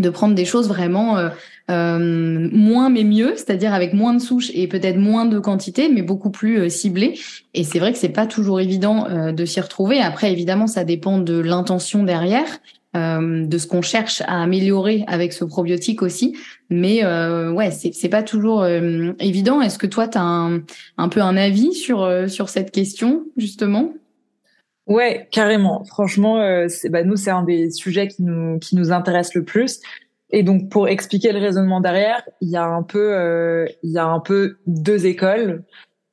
de 0.00 0.10
prendre 0.10 0.34
des 0.34 0.44
choses 0.44 0.68
vraiment 0.68 1.16
moins 1.68 2.90
mais 2.90 3.04
mieux, 3.04 3.34
c'est-à-dire 3.36 3.72
avec 3.72 3.92
moins 3.92 4.12
de 4.14 4.20
souches 4.20 4.50
et 4.54 4.66
peut-être 4.66 4.96
moins 4.96 5.24
de 5.24 5.38
quantité, 5.38 5.88
mais 5.88 6.02
beaucoup 6.02 6.30
plus 6.30 6.68
ciblées. 6.68 7.18
Et 7.54 7.62
c'est 7.62 7.78
vrai 7.78 7.92
que 7.92 7.98
c'est 7.98 8.08
pas 8.08 8.26
toujours 8.26 8.60
évident 8.60 9.06
de 9.32 9.44
s'y 9.44 9.60
retrouver. 9.60 10.00
Après, 10.00 10.32
évidemment, 10.32 10.66
ça 10.66 10.84
dépend 10.84 11.18
de 11.18 11.38
l'intention 11.38 12.02
derrière. 12.02 12.60
Euh, 12.96 13.46
de 13.46 13.56
ce 13.56 13.68
qu'on 13.68 13.82
cherche 13.82 14.20
à 14.22 14.42
améliorer 14.42 15.04
avec 15.06 15.32
ce 15.32 15.44
probiotique 15.44 16.02
aussi. 16.02 16.36
Mais 16.70 17.04
euh, 17.04 17.52
ouais, 17.52 17.70
c'est 17.70 17.92
c'est 17.94 18.08
pas 18.08 18.24
toujours 18.24 18.62
euh, 18.62 19.12
évident. 19.20 19.60
Est-ce 19.60 19.78
que 19.78 19.86
toi, 19.86 20.08
tu 20.08 20.18
as 20.18 20.24
un, 20.24 20.62
un 20.98 21.08
peu 21.08 21.20
un 21.20 21.36
avis 21.36 21.72
sur 21.72 22.02
euh, 22.02 22.26
sur 22.26 22.48
cette 22.48 22.72
question 22.72 23.26
justement? 23.36 23.92
Ouais, 24.90 25.28
carrément. 25.30 25.84
Franchement, 25.84 26.66
c'est, 26.68 26.90
bah, 26.90 27.04
nous, 27.04 27.16
c'est 27.16 27.30
un 27.30 27.44
des 27.44 27.70
sujets 27.70 28.08
qui 28.08 28.22
nous 28.22 28.58
qui 28.58 28.76
nous 28.76 28.92
intéresse 28.92 29.34
le 29.34 29.44
plus. 29.44 29.80
Et 30.30 30.42
donc, 30.42 30.68
pour 30.68 30.88
expliquer 30.88 31.32
le 31.32 31.38
raisonnement 31.38 31.80
derrière, 31.80 32.22
il 32.42 32.50
y 32.50 32.56
a 32.56 32.66
un 32.66 32.82
peu, 32.82 33.66
il 33.82 33.90
y 33.92 33.98
a 33.98 34.04
un 34.04 34.20
peu 34.20 34.58
deux 34.66 35.06
écoles. 35.06 35.64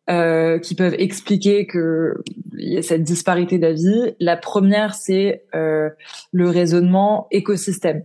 Euh, 0.09 0.57
qui 0.57 0.73
peuvent 0.73 0.95
expliquer 0.97 1.67
que 1.67 2.13
il 2.57 2.75
y 2.75 2.77
a 2.77 2.81
cette 2.81 3.03
disparité 3.03 3.57
d'avis. 3.57 4.15
La 4.21 4.37
première, 4.37 4.93
c'est 4.93 5.43
euh, 5.53 5.89
le 6.31 6.49
raisonnement 6.49 7.27
écosystème. 7.29 8.03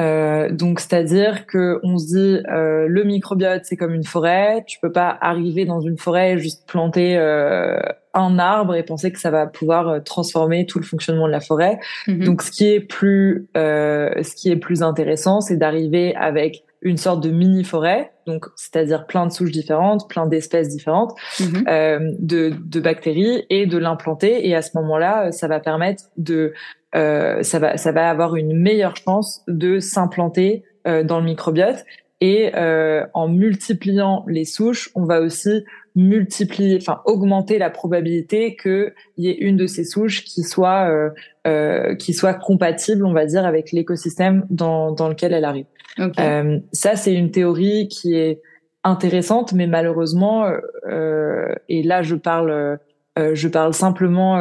Euh, 0.00 0.50
donc, 0.50 0.80
c'est-à-dire 0.80 1.46
que 1.46 1.78
on 1.84 1.96
se 1.98 2.06
dit 2.06 2.42
euh, 2.50 2.86
le 2.88 3.04
microbiote 3.04 3.64
c'est 3.64 3.76
comme 3.76 3.94
une 3.94 4.04
forêt. 4.04 4.64
Tu 4.66 4.80
peux 4.80 4.90
pas 4.90 5.16
arriver 5.20 5.64
dans 5.64 5.80
une 5.80 5.96
forêt 5.96 6.32
et 6.32 6.38
juste 6.38 6.68
planter 6.68 7.16
euh, 7.16 7.78
un 8.14 8.38
arbre 8.38 8.74
et 8.74 8.82
penser 8.82 9.12
que 9.12 9.20
ça 9.20 9.30
va 9.30 9.46
pouvoir 9.46 9.88
euh, 9.88 10.00
transformer 10.00 10.66
tout 10.66 10.78
le 10.78 10.84
fonctionnement 10.84 11.26
de 11.26 11.32
la 11.32 11.40
forêt. 11.40 11.78
Mm-hmm. 12.06 12.24
Donc, 12.24 12.42
ce 12.42 12.50
qui 12.50 12.66
est 12.66 12.80
plus, 12.80 13.48
ce 13.54 14.34
qui 14.34 14.50
est 14.50 14.56
plus 14.56 14.82
intéressant, 14.82 15.40
c'est 15.40 15.56
d'arriver 15.56 16.14
avec 16.16 16.64
une 16.82 16.96
sorte 16.96 17.22
de 17.22 17.30
mini 17.30 17.64
forêt, 17.64 18.12
donc 18.26 18.46
c'est-à-dire 18.56 19.06
plein 19.06 19.26
de 19.26 19.32
souches 19.32 19.50
différentes, 19.50 20.08
plein 20.08 20.26
d'espèces 20.26 20.68
différentes 20.68 21.14
mhm. 21.40 21.64
euh, 21.68 21.98
de, 22.18 22.52
de, 22.64 22.80
bactéries 22.80 23.44
et 23.50 23.66
de 23.66 23.78
l'implanter. 23.78 24.46
Et 24.48 24.54
à 24.54 24.62
ce 24.62 24.70
moment-là, 24.76 25.32
ça 25.32 25.48
va 25.48 25.58
permettre 25.58 26.04
de, 26.16 26.52
euh, 26.94 27.42
ça 27.42 27.58
va, 27.58 27.76
ça 27.76 27.90
va 27.90 28.08
avoir 28.08 28.36
une 28.36 28.56
meilleure 28.56 28.96
chance 28.96 29.42
de 29.48 29.80
s'implanter 29.80 30.62
euh, 30.86 31.02
dans 31.02 31.18
le 31.18 31.24
microbiote. 31.24 31.84
Et 32.20 32.52
euh, 32.56 33.06
en 33.14 33.28
multipliant 33.28 34.24
les 34.26 34.44
souches, 34.44 34.90
on 34.94 35.04
va 35.04 35.20
aussi 35.20 35.64
multiplier, 35.98 36.78
enfin 36.80 37.00
augmenter 37.06 37.58
la 37.58 37.70
probabilité 37.70 38.56
qu'il 38.56 38.92
y 39.16 39.28
ait 39.28 39.36
une 39.36 39.56
de 39.56 39.66
ces 39.66 39.82
souches 39.84 40.24
qui 40.24 40.44
soit 40.44 40.88
euh, 40.88 41.10
euh, 41.48 41.96
qui 41.96 42.14
soit 42.14 42.34
compatible, 42.34 43.04
on 43.04 43.12
va 43.12 43.26
dire, 43.26 43.44
avec 43.44 43.72
l'écosystème 43.72 44.46
dans, 44.48 44.92
dans 44.92 45.08
lequel 45.08 45.32
elle 45.32 45.44
arrive. 45.44 45.66
Euh, 45.98 46.60
ça, 46.72 46.94
c'est 46.94 47.12
une 47.12 47.32
théorie 47.32 47.88
qui 47.88 48.14
est 48.14 48.40
intéressante, 48.84 49.52
mais 49.52 49.66
malheureusement, 49.66 50.48
euh, 50.88 51.52
et 51.68 51.82
là, 51.82 52.02
je 52.02 52.14
parle, 52.14 52.78
euh, 53.18 53.34
je 53.34 53.48
parle 53.48 53.74
simplement 53.74 54.40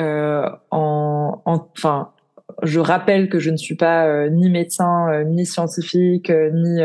euh, 0.00 0.48
en, 0.70 1.40
enfin, 1.44 2.10
je 2.62 2.80
rappelle 2.80 3.28
que 3.28 3.38
je 3.38 3.50
ne 3.50 3.56
suis 3.56 3.76
pas 3.76 4.28
ni 4.28 4.50
médecin, 4.50 5.22
ni 5.24 5.46
scientifique, 5.46 6.32
ni 6.52 6.80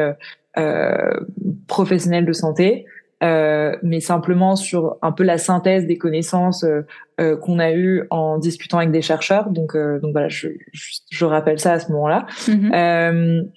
professionnel 1.68 2.26
de 2.26 2.34
santé. 2.34 2.86
Euh, 3.24 3.78
mais 3.84 4.02
simplement 4.02 4.56
sur 4.56 4.98
un 5.02 5.14
peu 5.14 5.24
la 5.24 5.38
synthèse 5.38 5.88
des 5.88 5.98
connaissances 5.98 6.66
euh, 6.66 6.82
euh, 7.22 7.38
qu'on 7.38 7.58
a 7.58 7.72
eues 7.72 8.04
en 8.10 8.38
discutant 8.38 8.80
avec 8.80 8.92
des 8.92 9.02
chercheurs. 9.02 9.50
Donc, 9.50 9.78
donc 9.78 10.12
voilà, 10.12 10.28
je, 10.28 10.50
je, 10.74 11.26
rappelle 11.26 11.60
ça 11.60 11.74
à 11.74 11.80
ce 11.80 11.92
moment-là. 11.92 12.26
Mm-hmm. 12.48 13.48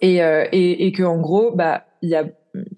et, 0.00 0.16
et, 0.18 0.86
et 0.86 0.92
que 0.92 1.02
en 1.02 1.18
gros, 1.18 1.50
bah, 1.54 1.84
il 2.02 2.10
y 2.10 2.14
a 2.14 2.24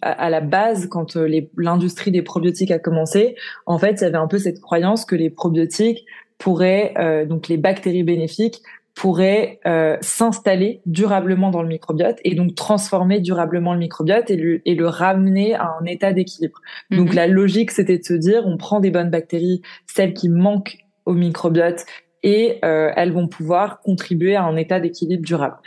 à, 0.00 0.30
la 0.30 0.40
base, 0.40 0.86
quand 0.86 1.18
l'industrie 1.58 2.10
des 2.10 2.22
probiotiques 2.22 2.70
a 2.70 2.78
commencé, 2.78 3.36
en 3.66 3.78
fait, 3.78 4.00
il 4.00 4.04
y 4.04 4.06
avait 4.06 4.16
un 4.16 4.26
peu 4.26 4.38
cette 4.38 4.60
croyance 4.60 5.04
que 5.04 5.14
les 5.14 5.28
probiotiques 5.28 6.06
pourraient, 6.38 6.94
donc 7.28 7.48
les 7.48 7.58
bactéries 7.58 8.02
bénéfiques, 8.02 8.62
pourrait 8.96 9.60
euh, 9.66 9.98
s'installer 10.00 10.80
durablement 10.86 11.50
dans 11.50 11.60
le 11.60 11.68
microbiote 11.68 12.16
et 12.24 12.34
donc 12.34 12.54
transformer 12.54 13.20
durablement 13.20 13.74
le 13.74 13.78
microbiote 13.78 14.30
et, 14.30 14.36
le, 14.36 14.62
et 14.64 14.74
le 14.74 14.88
ramener 14.88 15.54
à 15.54 15.76
un 15.78 15.84
état 15.84 16.14
d'équilibre. 16.14 16.58
Donc 16.90 17.10
mhm. 17.10 17.14
la 17.14 17.26
logique, 17.26 17.70
c'était 17.72 17.98
de 17.98 18.04
se 18.04 18.14
dire, 18.14 18.46
on 18.46 18.56
prend 18.56 18.80
des 18.80 18.90
bonnes 18.90 19.10
bactéries, 19.10 19.60
celles 19.86 20.14
qui 20.14 20.30
manquent 20.30 20.78
au 21.04 21.12
microbiote, 21.12 21.84
et 22.22 22.58
euh, 22.64 22.90
elles 22.96 23.12
vont 23.12 23.28
pouvoir 23.28 23.80
contribuer 23.80 24.34
à 24.34 24.44
un 24.44 24.56
état 24.56 24.80
d'équilibre 24.80 25.24
durable. 25.24 25.58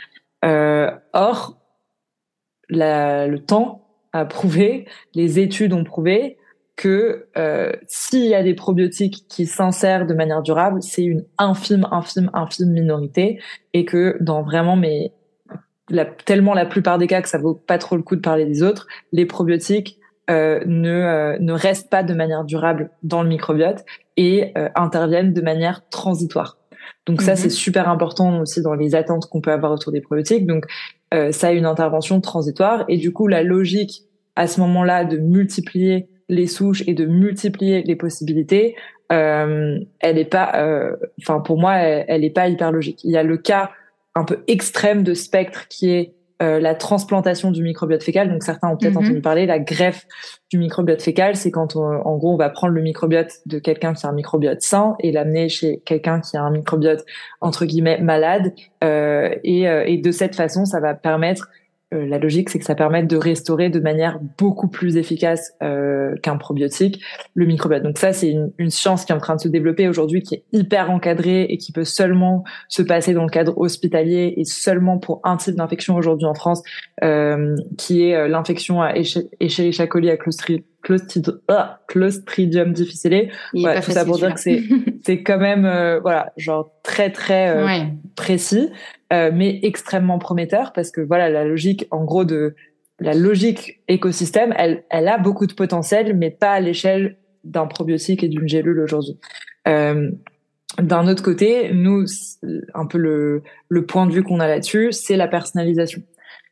Euh, 0.44 0.90
or, 1.12 1.56
la, 2.68 3.28
le 3.28 3.38
temps 3.38 3.86
a 4.12 4.24
prouvé, 4.24 4.86
les 5.14 5.38
études 5.38 5.72
ont 5.72 5.84
prouvé 5.84 6.36
que 6.76 7.26
euh, 7.36 7.72
s'il 7.86 8.24
y 8.24 8.34
a 8.34 8.42
des 8.42 8.54
probiotiques 8.54 9.26
qui 9.28 9.46
s'insèrent 9.46 10.06
de 10.06 10.14
manière 10.14 10.42
durable, 10.42 10.82
c'est 10.82 11.04
une 11.04 11.24
infime, 11.38 11.86
infime, 11.90 12.30
infime 12.32 12.70
minorité, 12.70 13.40
et 13.74 13.84
que 13.84 14.16
dans 14.20 14.42
vraiment 14.42 14.76
mais 14.76 15.12
la, 15.90 16.04
tellement 16.04 16.54
la 16.54 16.66
plupart 16.66 16.98
des 16.98 17.06
cas 17.06 17.20
que 17.20 17.28
ça 17.28 17.38
vaut 17.38 17.54
pas 17.54 17.78
trop 17.78 17.96
le 17.96 18.02
coup 18.02 18.16
de 18.16 18.20
parler 18.20 18.46
des 18.46 18.62
autres, 18.62 18.86
les 19.12 19.26
probiotiques 19.26 19.98
euh, 20.30 20.60
ne 20.64 20.90
euh, 20.90 21.38
ne 21.40 21.52
restent 21.52 21.90
pas 21.90 22.04
de 22.04 22.14
manière 22.14 22.44
durable 22.44 22.90
dans 23.02 23.22
le 23.22 23.28
microbiote 23.28 23.84
et 24.16 24.52
euh, 24.56 24.68
interviennent 24.76 25.32
de 25.32 25.40
manière 25.40 25.88
transitoire. 25.88 26.56
Donc 27.06 27.22
ça, 27.22 27.34
c'est 27.34 27.48
mhm. 27.48 27.54
super 27.54 27.88
important 27.88 28.40
aussi 28.40 28.62
dans 28.62 28.74
les 28.74 28.94
attentes 28.94 29.26
qu'on 29.26 29.40
peut 29.40 29.52
avoir 29.52 29.72
autour 29.72 29.92
des 29.92 30.00
probiotiques. 30.00 30.46
Donc 30.46 30.66
euh, 31.14 31.32
ça 31.32 31.48
a 31.48 31.52
une 31.52 31.66
intervention 31.66 32.20
transitoire 32.20 32.84
et 32.88 32.96
du 32.96 33.12
coup 33.12 33.26
la 33.26 33.42
logique 33.42 34.04
à 34.36 34.46
ce 34.46 34.60
moment-là 34.60 35.04
de 35.04 35.16
multiplier 35.16 36.08
les 36.30 36.46
souches 36.46 36.82
et 36.86 36.94
de 36.94 37.04
multiplier 37.04 37.82
les 37.82 37.96
possibilités, 37.96 38.76
euh, 39.12 39.78
elle 39.98 40.18
est 40.18 40.24
pas, 40.24 40.52
euh, 40.54 40.96
enfin 41.20 41.40
pour 41.40 41.58
moi, 41.58 41.74
elle, 41.74 42.24
est 42.24 42.30
pas 42.30 42.48
hyper 42.48 42.72
logique. 42.72 43.02
Il 43.04 43.10
y 43.10 43.16
a 43.16 43.22
le 43.22 43.36
cas 43.36 43.70
un 44.14 44.24
peu 44.24 44.42
extrême 44.46 45.02
de 45.02 45.14
spectre 45.14 45.66
qui 45.68 45.90
est 45.90 46.14
euh, 46.42 46.58
la 46.58 46.74
transplantation 46.74 47.50
du 47.50 47.62
microbiote 47.62 48.02
fécal. 48.02 48.30
Donc 48.30 48.44
certains 48.44 48.68
ont 48.68 48.76
peut-être 48.76 48.94
mhm. 48.94 49.04
entendu 49.04 49.20
parler. 49.20 49.46
La 49.46 49.58
greffe 49.58 50.06
du 50.50 50.58
microbiote 50.58 51.02
fécal, 51.02 51.34
c'est 51.34 51.50
quand 51.50 51.76
en 51.76 52.16
gros 52.16 52.32
on 52.32 52.36
va 52.36 52.48
prendre 52.48 52.72
le 52.72 52.82
microbiote 52.82 53.32
de 53.46 53.58
quelqu'un 53.58 53.92
qui 53.92 54.06
a 54.06 54.08
un 54.08 54.12
microbiote 54.12 54.62
sain 54.62 54.94
et 55.00 55.10
l'amener 55.10 55.48
chez 55.48 55.82
quelqu'un 55.84 56.20
qui 56.20 56.36
a 56.36 56.42
un 56.42 56.50
microbiote 56.50 57.04
entre 57.40 57.66
guillemets 57.66 58.00
malade. 58.00 58.54
Euh, 58.84 59.34
et, 59.42 59.64
et 59.64 59.98
de 59.98 60.10
cette 60.12 60.36
façon, 60.36 60.64
ça 60.64 60.80
va 60.80 60.94
permettre 60.94 61.48
euh, 61.92 62.06
la 62.06 62.18
logique, 62.18 62.50
c'est 62.50 62.58
que 62.58 62.64
ça 62.64 62.74
permet 62.74 63.02
de 63.02 63.16
restaurer 63.16 63.68
de 63.68 63.80
manière 63.80 64.20
beaucoup 64.38 64.68
plus 64.68 64.96
efficace 64.96 65.52
euh, 65.62 66.14
qu'un 66.22 66.36
probiotique 66.36 67.02
le 67.34 67.46
microbiote. 67.46 67.82
Donc 67.82 67.98
ça, 67.98 68.12
c'est 68.12 68.30
une, 68.30 68.52
une, 68.58 68.70
science 68.70 69.04
qui 69.04 69.12
est 69.12 69.14
en 69.14 69.18
train 69.18 69.34
de 69.34 69.40
se 69.40 69.48
développer 69.48 69.88
aujourd'hui, 69.88 70.22
qui 70.22 70.36
est 70.36 70.44
hyper 70.52 70.90
encadrée 70.90 71.42
et 71.42 71.58
qui 71.58 71.72
peut 71.72 71.84
seulement 71.84 72.44
se 72.68 72.82
passer 72.82 73.12
dans 73.12 73.24
le 73.24 73.30
cadre 73.30 73.58
hospitalier 73.58 74.34
et 74.36 74.44
seulement 74.44 74.98
pour 74.98 75.20
un 75.24 75.36
type 75.36 75.56
d'infection 75.56 75.96
aujourd'hui 75.96 76.26
en 76.26 76.34
France, 76.34 76.62
euh, 77.02 77.56
qui 77.76 78.04
est 78.04 78.28
l'infection 78.28 78.82
à 78.82 78.94
Escherichia 78.94 79.86
coli 79.86 80.10
à 80.10 80.16
Clostridium 80.16 80.69
ah, 81.48 81.80
Clostridium 81.88 82.72
difficile. 82.72 83.30
Ouais, 83.54 83.80
tout 83.80 83.90
ça 83.90 84.04
pour 84.04 84.18
dire 84.18 84.34
que 84.34 84.40
c'est 84.40 84.62
c'est 85.04 85.22
quand 85.22 85.38
même 85.38 85.62
voilà 86.02 86.32
genre 86.36 86.72
très 86.82 87.10
très 87.10 87.90
précis. 88.16 88.70
Euh, 89.12 89.32
mais 89.34 89.58
extrêmement 89.64 90.20
prometteur 90.20 90.72
parce 90.72 90.92
que 90.92 91.00
voilà 91.00 91.28
la 91.28 91.44
logique 91.44 91.84
en 91.90 92.04
gros 92.04 92.24
de 92.24 92.54
la 93.00 93.12
logique 93.12 93.80
écosystème 93.88 94.54
elle 94.56 94.84
elle 94.88 95.08
a 95.08 95.18
beaucoup 95.18 95.48
de 95.48 95.52
potentiel 95.52 96.16
mais 96.16 96.30
pas 96.30 96.52
à 96.52 96.60
l'échelle 96.60 97.16
d'un 97.42 97.66
probiotique 97.66 98.22
et 98.22 98.28
d'une 98.28 98.46
gélule 98.46 98.78
aujourd'hui 98.78 99.18
euh, 99.66 100.12
d'un 100.78 101.08
autre 101.08 101.24
côté 101.24 101.72
nous 101.74 102.04
un 102.72 102.86
peu 102.86 102.98
le 102.98 103.42
le 103.68 103.84
point 103.84 104.06
de 104.06 104.12
vue 104.12 104.22
qu'on 104.22 104.38
a 104.38 104.46
là-dessus 104.46 104.92
c'est 104.92 105.16
la 105.16 105.26
personnalisation 105.26 106.02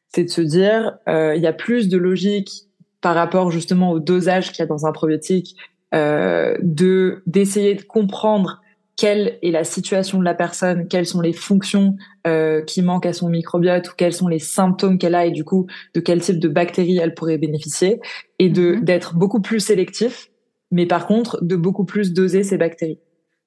c'est 0.09 0.25
de 0.25 0.31
se 0.31 0.41
dire 0.41 0.99
euh, 1.09 1.37
il 1.37 1.43
y 1.43 1.47
a 1.47 1.53
plus 1.53 1.89
de 1.89 1.97
logique 1.97 2.65
par 3.01 3.15
rapport 3.15 3.51
justement 3.51 3.91
au 3.93 4.01
dosage 4.01 4.53
qu'il 4.53 4.61
y 4.61 4.63
a 4.63 4.67
dans 4.67 4.87
un 4.87 4.93
probiotique 4.93 5.57
euh, 5.95 6.57
de 6.61 7.23
d'essayer 7.27 7.75
de 7.75 7.83
comprendre 7.83 8.61
quelle 8.99 9.39
est 9.43 9.53
la 9.53 9.63
situation 9.63 10.19
de 10.19 10.25
la 10.25 10.35
personne, 10.35 10.89
quelles 10.89 11.07
sont 11.07 11.21
les 11.21 11.33
fonctions 11.33 11.97
euh, 12.27 12.63
qui 12.63 12.83
manquent 12.83 13.07
à 13.07 13.13
son 13.13 13.29
microbiote 13.29 13.89
ou 13.89 13.93
quels 13.97 14.13
sont 14.13 14.27
les 14.27 14.41
symptômes 14.41 14.99
qu'elle 14.99 15.15
a 15.15 15.25
et 15.25 15.31
du 15.31 15.45
coup 15.45 15.67
de 15.95 16.01
quel 16.01 16.21
type 16.21 16.41
de 16.41 16.49
bactéries 16.49 16.99
elle 16.99 17.15
pourrait 17.15 17.39
bénéficier 17.39 18.01
et 18.41 18.49
de 18.49 18.73
mhm. 18.73 18.85
d'être 18.85 19.15
beaucoup 19.15 19.41
plus 19.41 19.61
sélectif, 19.61 20.31
mais 20.73 20.85
par 20.85 21.07
contre 21.07 21.43
de 21.43 21.55
beaucoup 21.55 21.85
plus 21.85 22.13
doser 22.13 22.43
ces 22.43 22.59
bactéries. 22.59 22.99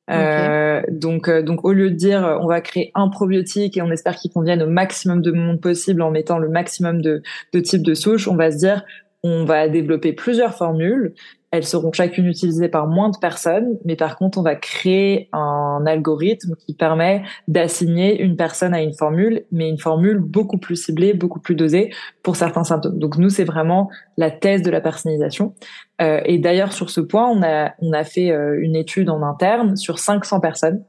Euh, 0.09 0.81
donc, 0.89 1.27
euh, 1.27 1.41
donc 1.41 1.63
au 1.63 1.73
lieu 1.73 1.91
de 1.91 1.95
dire 1.95 2.39
on 2.41 2.47
va 2.47 2.59
créer 2.59 2.91
un 2.95 3.09
probiotique 3.09 3.77
et 3.77 3.81
on 3.81 3.91
espère 3.91 4.15
qu'il 4.15 4.31
convienne 4.31 4.63
au 4.63 4.67
maximum 4.67 5.21
de 5.21 5.31
monde 5.31 5.61
possible 5.61 6.01
en 6.01 6.11
mettant 6.11 6.37
le 6.37 6.49
maximum 6.49 7.01
de, 7.01 7.21
de 7.53 7.59
types 7.59 7.83
de 7.83 7.93
souches, 7.93 8.27
on 8.27 8.35
va 8.35 8.51
se 8.51 8.57
dire 8.57 8.83
on 9.23 9.45
va 9.45 9.67
développer 9.67 10.13
plusieurs 10.13 10.55
formules 10.55 11.13
elles 11.51 11.65
seront 11.65 11.91
chacune 11.91 12.27
utilisées 12.27 12.69
par 12.69 12.87
moins 12.87 13.09
de 13.09 13.17
personnes, 13.17 13.77
mais 13.83 13.97
par 13.97 14.17
contre, 14.17 14.37
on 14.37 14.41
va 14.41 14.55
créer 14.55 15.27
un 15.33 15.83
algorithme 15.85 16.55
qui 16.55 16.73
permet 16.73 17.23
d'assigner 17.49 18.21
une 18.21 18.37
personne 18.37 18.73
à 18.73 18.81
une 18.81 18.93
formule, 18.93 19.43
mais 19.51 19.67
une 19.67 19.77
formule 19.77 20.19
beaucoup 20.19 20.57
plus 20.57 20.77
ciblée, 20.77 21.13
beaucoup 21.13 21.41
plus 21.41 21.55
dosée 21.55 21.91
pour 22.23 22.37
certains 22.37 22.63
symptômes. 22.63 22.97
Donc 22.97 23.17
nous, 23.17 23.29
c'est 23.29 23.43
vraiment 23.43 23.89
la 24.15 24.31
thèse 24.31 24.61
de 24.61 24.71
la 24.71 24.79
personnalisation. 24.79 25.53
Euh, 26.01 26.21
et 26.23 26.39
d'ailleurs, 26.39 26.71
sur 26.71 26.89
ce 26.89 27.01
point, 27.01 27.27
on 27.27 27.43
a 27.43 27.73
on 27.79 27.91
a 27.91 28.05
fait 28.05 28.31
euh, 28.31 28.57
une 28.61 28.77
étude 28.77 29.09
en 29.09 29.21
interne 29.21 29.75
sur 29.75 29.99
500 29.99 30.39
personnes 30.39 30.85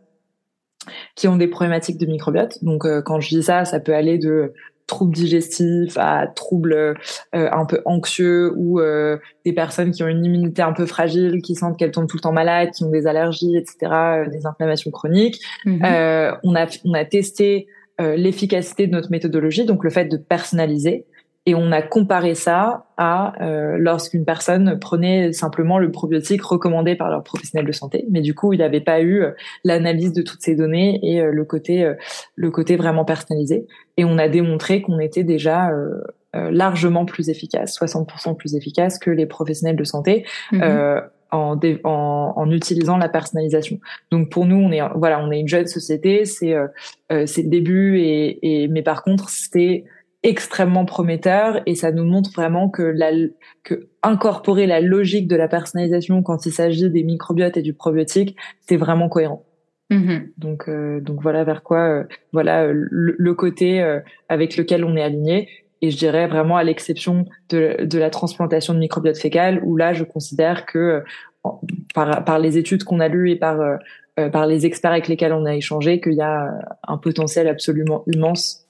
qui 1.16 1.28
ont 1.28 1.37
des 1.37 1.49
problématiques 1.49 1.99
de 1.99 2.07
microbiote. 2.07 2.62
Donc 2.62 2.85
euh, 2.85 3.03
quand 3.03 3.20
je 3.20 3.28
dis 3.28 3.43
ça, 3.43 3.64
ça 3.64 3.80
peut 3.80 3.95
aller 3.95 4.18
de 4.18 4.53
troubles 4.93 5.14
digestifs, 5.14 5.97
à 5.97 6.26
troubles 6.26 6.74
euh, 6.74 6.95
un 7.32 7.64
peu 7.64 7.80
anxieux 7.86 8.53
ou 8.57 8.78
euh, 8.78 9.16
des 9.47 9.55
personnes 9.55 9.90
qui 9.90 10.03
ont 10.03 10.07
une 10.07 10.22
immunité 10.22 10.61
un 10.61 10.74
peu 10.74 10.84
fragile, 10.84 11.40
qui 11.40 11.55
sentent 11.55 11.78
qu'elles 11.78 11.93
tombent 11.93 12.07
tout 12.07 12.18
le 12.18 12.22
temps 12.22 12.32
malades, 12.32 12.72
qui 12.72 12.84
ont 12.84 12.90
des 12.90 13.07
allergies, 13.07 13.57
etc., 13.57 13.76
euh, 13.82 14.28
des 14.28 14.45
inflammations 14.47 14.90
chroniques. 14.90 15.40
Mhm. 15.64 15.80
on 16.45 16.55
a 16.55 16.66
on 16.84 16.95
a 16.95 17.05
testé 17.05 17.66
l'efficacité 17.99 18.86
de 18.88 18.93
notre 18.93 19.11
méthodologie, 19.11 19.64
donc 19.64 19.84
le 19.84 19.90
fait 19.90 20.07
de 20.07 20.16
personnaliser. 20.16 21.07
Et 21.45 21.57
on 21.57 21.72
a 21.72 21.82
comparé 21.82 22.36
ça 22.36 22.86
à 22.97 23.32
euh, 23.43 23.76
lorsqu'une 23.76 24.24
personne 24.24 24.78
prenait 24.78 25.32
simplement 25.32 25.80
le 25.80 25.90
probiotique 25.90 26.43
recommandé 26.43 26.95
par 26.95 27.11
leur 27.11 27.24
professionnel 27.24 27.66
de 27.66 27.72
santé, 27.72 28.07
mais 28.11 28.20
du 28.20 28.32
coup 28.32 28.53
il 28.53 28.61
n'avait 28.61 28.80
pas 28.80 29.01
eu 29.01 29.22
euh, 29.22 29.32
l'analyse 29.64 30.12
de 30.12 30.22
toutes 30.22 30.40
ces 30.40 30.55
données 30.55 31.01
et 31.03 31.20
euh, 31.20 31.32
le 31.32 31.45
côté 31.45 31.84
euh, 31.84 31.95
le 32.36 32.53
côté 32.53 32.76
vraiment 32.76 33.05
personnalisé. 33.05 33.66
Et 33.97 34.05
on 34.05 34.18
a 34.18 34.28
démontré 34.28 34.82
qu'on 34.82 35.01
était 35.01 35.24
déjà 35.24 35.70
largement 36.32 37.05
plus 37.05 37.28
efficace, 37.28 37.78
60% 37.78 38.36
plus 38.36 38.55
efficace 38.55 38.99
que 38.99 39.11
les 39.11 39.26
professionnels 39.26 39.76
de 39.76 39.84
santé. 39.84 40.24
Mm-hmm. 40.53 41.03
En, 41.34 41.59
en, 41.84 42.32
en, 42.36 42.51
utilisant 42.51 42.99
la 42.99 43.09
personnalisation. 43.09 43.80
Donc 44.11 44.28
pour 44.28 44.45
nous, 44.45 44.57
on 44.57 44.70
est 44.70 44.82
voilà, 44.95 45.18
on 45.18 45.30
est 45.30 45.40
une 45.40 45.49
jeune 45.49 45.66
société, 45.66 46.26
c'est 46.26 46.55
c'est 47.09 47.43
le 47.43 47.49
début 47.49 48.01
et, 48.01 48.64
et 48.64 48.68
mais 48.68 48.82
par 48.82 49.03
contre 49.03 49.30
c'était 49.30 49.84
extrêmement 50.23 50.85
prometteur 50.85 51.61
et 51.66 51.75
ça 51.75 51.91
nous 51.91 52.05
montre 52.05 52.31
vraiment 52.33 52.68
que 52.68 52.83
la 52.83 53.11
que 53.64 53.89
incorporer 54.03 54.66
la 54.66 54.81
logique 54.81 55.27
de 55.27 55.37
la 55.37 55.49
personnalisation 55.49 56.23
quand 56.23 56.47
il 56.47 56.53
s'agit 56.53 56.89
des 56.91 57.03
microbiotes 57.03 57.57
et 57.57 57.62
du 57.62 57.75
probiotique, 57.75 58.37
c'est 58.61 58.77
vraiment 58.77 59.09
cohérent. 59.09 59.45
Mm-hmm. 59.91 60.33
Donc 60.39 60.68
euh, 60.68 61.01
donc 61.01 61.20
voilà 61.23 61.45
vers 61.45 61.62
quoi 61.62 61.81
euh, 61.81 62.05
voilà 62.33 62.64
euh, 62.64 62.73
le, 62.73 63.35
côté 63.35 63.83
avec 64.29 64.57
lequel 64.57 64.85
on 64.85 64.97
est 64.97 65.03
aligné 65.03 65.49
et 65.83 65.91
je 65.91 65.97
dirais 65.97 66.29
vraiment 66.29 66.57
à 66.57 66.62
l'exception 66.62 67.27
de, 67.49 67.85
de 67.85 67.99
la 67.99 68.09
transplantation 68.09 68.75
de 68.75 68.79
microbiote 68.79 69.18
fécal 69.18 69.61
où 69.64 69.77
là 69.77 69.93
je 69.93 70.05
considère 70.05 70.66
que 70.66 71.03
par 71.95 72.25
par 72.25 72.39
les 72.39 72.57
études 72.57 72.85
qu'on 72.85 73.01
a 73.01 73.09
lues 73.09 73.33
et 73.33 73.37
par 73.37 73.59
par 74.31 74.47
les 74.47 74.64
experts 74.64 74.93
avec 74.93 75.09
lesquels 75.09 75.33
on 75.33 75.45
a 75.45 75.55
échangé 75.55 76.01
qu'il 76.01 76.14
y 76.14 76.23
a 76.23 76.49
un 76.87 76.97
potentiel 76.99 77.49
absolument 77.49 78.05
immense 78.07 78.66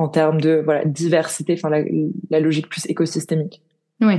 en 0.00 0.08
termes 0.08 0.40
de 0.40 0.62
voilà 0.64 0.84
diversité, 0.86 1.52
enfin 1.52 1.68
la, 2.30 2.40
logique 2.40 2.68
plus 2.68 2.86
écosystémique. 2.86 3.60
Oui. 4.00 4.14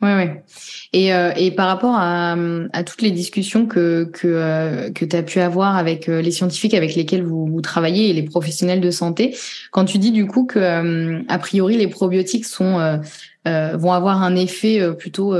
Ouais, 0.00 0.14
ouais. 0.16 0.44
Et, 0.92 1.14
euh, 1.14 1.32
et 1.36 1.50
par 1.50 1.68
rapport 1.68 1.94
à, 1.96 2.36
toutes 2.84 3.02
les 3.02 3.10
discussions 3.10 3.66
que 3.66 4.04
que, 4.12 4.26
euh, 4.26 4.90
que 4.90 5.04
tu 5.04 5.14
as 5.16 5.22
pu 5.22 5.40
avoir 5.40 5.76
avec 5.76 6.08
euh, 6.08 6.20
les 6.20 6.30
scientifiques 6.30 6.74
avec 6.74 6.94
lesquels 6.94 7.22
vous, 7.22 7.60
travaillez 7.60 8.10
et 8.10 8.12
les 8.12 8.22
professionnels 8.22 8.80
de 8.80 8.90
santé, 8.90 9.36
quand 9.72 9.84
tu 9.84 9.98
dis 9.98 10.10
du 10.10 10.26
coup 10.26 10.46
que 10.46 11.22
a 11.28 11.38
priori 11.38 11.76
les 11.76 11.88
probiotiques 11.88 12.46
sont 12.46 13.00
vont 13.44 13.92
avoir 13.92 14.22
un 14.22 14.36
effet 14.36 14.80
plutôt 14.98 15.34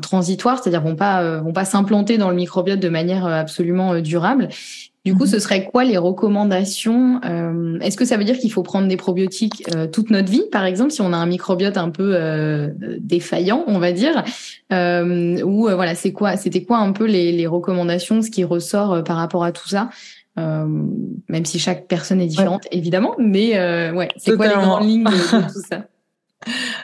transitoire, 0.00 0.62
c'est-à-dire 0.62 0.82
vont 0.82 0.96
pas 0.96 1.40
vont 1.40 1.52
pas 1.52 1.64
s'implanter 1.64 2.18
dans 2.18 2.30
le 2.30 2.36
microbiote 2.36 2.80
de 2.80 2.88
manière 2.90 3.26
absolument 3.26 4.00
durable. 4.00 4.48
Du 5.04 5.16
coup, 5.16 5.26
ce 5.26 5.40
serait 5.40 5.64
quoi 5.64 5.82
les 5.82 5.96
recommandations 5.96 7.20
euh, 7.24 7.76
Est-ce 7.80 7.96
que 7.96 8.04
ça 8.04 8.16
veut 8.16 8.22
dire 8.22 8.38
qu'il 8.38 8.52
faut 8.52 8.62
prendre 8.62 8.86
des 8.86 8.96
probiotiques 8.96 9.64
euh, 9.74 9.88
toute 9.88 10.10
notre 10.10 10.30
vie, 10.30 10.44
par 10.52 10.64
exemple, 10.64 10.92
si 10.92 11.00
on 11.00 11.12
a 11.12 11.16
un 11.16 11.26
microbiote 11.26 11.76
un 11.76 11.90
peu 11.90 12.12
euh, 12.14 12.68
défaillant, 13.00 13.64
on 13.66 13.80
va 13.80 13.90
dire 13.90 14.22
Ou 14.70 15.62
voilà, 15.62 15.96
c'est 15.96 16.12
quoi 16.12 16.36
C'était 16.36 16.62
quoi 16.62 16.78
un 16.78 16.92
peu 16.92 17.04
les, 17.04 17.32
les, 17.32 17.48
recommandations, 17.48 18.22
ce 18.22 18.30
qui 18.30 18.44
ressort 18.44 19.02
par 19.02 19.16
rapport 19.16 19.42
à 19.42 19.50
tout 19.50 19.68
ça 19.68 19.90
Même 20.36 21.44
si 21.44 21.58
chaque 21.58 21.88
personne 21.88 22.20
est 22.20 22.28
différente, 22.28 22.68
évidemment, 22.70 23.16
mais 23.18 23.58
ouais, 23.90 24.08
c'est 24.18 24.36
quoi 24.36 24.46
les 24.46 24.54
grandes 24.54 24.86
lignes 24.86 25.04
de, 25.04 25.10
tout 25.52 25.66
ça? 25.68 25.86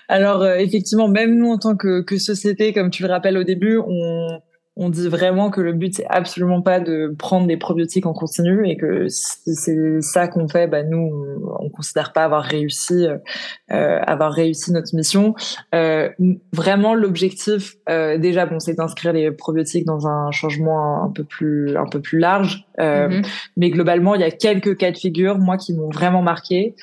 Alors 0.09 0.45
effectivement, 0.45 1.07
même 1.07 1.37
nous 1.37 1.51
en 1.51 1.59
tant 1.59 1.77
que, 1.77 2.03
que 2.03 2.19
société, 2.19 2.73
comme 2.73 2.91
tu 2.91 3.05
le 3.05 3.11
rappelles 3.11 3.37
au 3.39 3.45
début, 3.45 3.79
on, 3.79 4.41
on 4.81 4.91
dit 4.91 5.09
vraiment 5.09 5.51
que 5.51 5.61
le 5.61 5.73
but 5.73 5.95
c'est 5.97 6.07
absolument 6.09 6.63
pas 6.63 6.79
de 6.79 7.13
prendre 7.19 7.49
des 7.49 7.57
probiotiques 7.57 8.07
en 8.07 8.13
continu 8.13 8.69
et 8.69 8.77
que 8.77 9.09
si 9.09 9.55
c'est 9.55 10.01
ça 10.01 10.29
qu'on 10.29 10.47
fait, 10.49 10.69
bah 10.69 10.85
nous 10.85 11.13
on, 11.59 11.69
considère 11.69 12.13
pas 12.13 12.25
avoir 12.25 12.45
réussi, 12.45 13.07
euh, 13.07 14.01
avoir 14.07 14.33
réussi 14.33 14.73
notre 14.73 14.95
mission. 14.95 15.35
Euh, 15.75 16.09
vraiment 16.53 16.95
l'objectif 16.95 17.77
euh, 17.91 18.19
déjà 18.19 18.47
bon 18.47 18.61
c'est 18.61 18.75
d'inscrire 18.75 19.13
les 19.13 19.31
probiotiques 19.33 19.85
dans 19.85 20.07
un 20.07 20.31
changement 20.31 21.05
un 21.05 21.11
peu 21.11 21.25
plus 21.25 21.77
un 21.77 21.87
peu 21.87 22.01
plus 22.01 22.19
large, 22.19 22.65
euh, 22.81 23.09
mm-hmm. 23.09 23.27
mais 23.57 23.71
globalement 23.71 24.15
il 24.15 24.21
y 24.21 24.25
a 24.25 24.31
quelques 24.31 24.77
cas 24.77 24.93
de 24.93 24.97
figure 24.97 25.39
moi 25.39 25.57
qui 25.57 25.75
m'ont 25.75 25.91
vraiment 25.91 26.23
marqué 26.23 26.77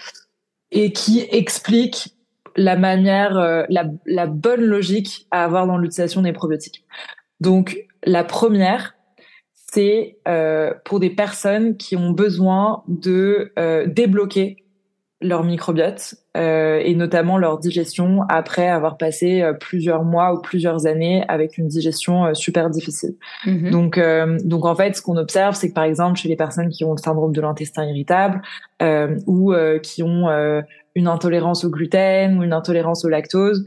et 0.71 0.91
qui 0.91 1.25
expliquent 1.31 2.15
la 2.55 2.75
manière, 2.77 3.37
euh, 3.37 3.63
la, 3.69 3.85
la 4.05 4.27
bonne 4.27 4.61
logique 4.61 5.27
à 5.31 5.43
avoir 5.43 5.67
dans 5.67 5.77
l'utilisation 5.77 6.21
des 6.21 6.33
probiotiques. 6.33 6.85
Donc 7.39 7.77
la 8.03 8.23
première, 8.23 8.95
c'est 9.53 10.17
euh, 10.27 10.73
pour 10.85 10.99
des 10.99 11.09
personnes 11.09 11.77
qui 11.77 11.95
ont 11.95 12.11
besoin 12.11 12.83
de 12.87 13.51
euh, 13.59 13.87
débloquer 13.87 14.64
leur 15.25 15.43
microbiote 15.43 16.15
euh, 16.37 16.79
et 16.83 16.95
notamment 16.95 17.37
leur 17.37 17.59
digestion 17.59 18.21
après 18.29 18.67
avoir 18.67 18.97
passé 18.97 19.41
euh, 19.41 19.53
plusieurs 19.53 20.03
mois 20.03 20.33
ou 20.33 20.41
plusieurs 20.41 20.85
années 20.85 21.23
avec 21.27 21.57
une 21.57 21.67
digestion 21.67 22.25
euh, 22.25 22.33
super 22.33 22.69
difficile. 22.69 23.15
Mm-hmm. 23.45 23.69
Donc, 23.71 23.99
donc 24.45 24.65
en 24.65 24.75
fait, 24.75 24.95
ce 24.95 25.01
qu'on 25.01 25.17
observe, 25.17 25.55
c'est 25.55 25.69
que 25.69 25.73
par 25.73 25.83
exemple 25.83 26.17
chez 26.17 26.29
les 26.29 26.35
personnes 26.35 26.69
qui 26.69 26.83
ont 26.83 26.91
le 26.91 27.01
syndrome 27.01 27.33
de 27.33 27.41
l'intestin 27.41 27.85
irritable 27.85 28.41
ou 29.25 29.53
qui 29.81 30.03
ont 30.03 30.27
une 30.95 31.07
intolérance 31.07 31.63
au 31.63 31.69
gluten 31.69 32.37
ou 32.37 32.43
une 32.43 32.53
intolérance 32.53 33.05
au 33.05 33.09
lactose, 33.09 33.65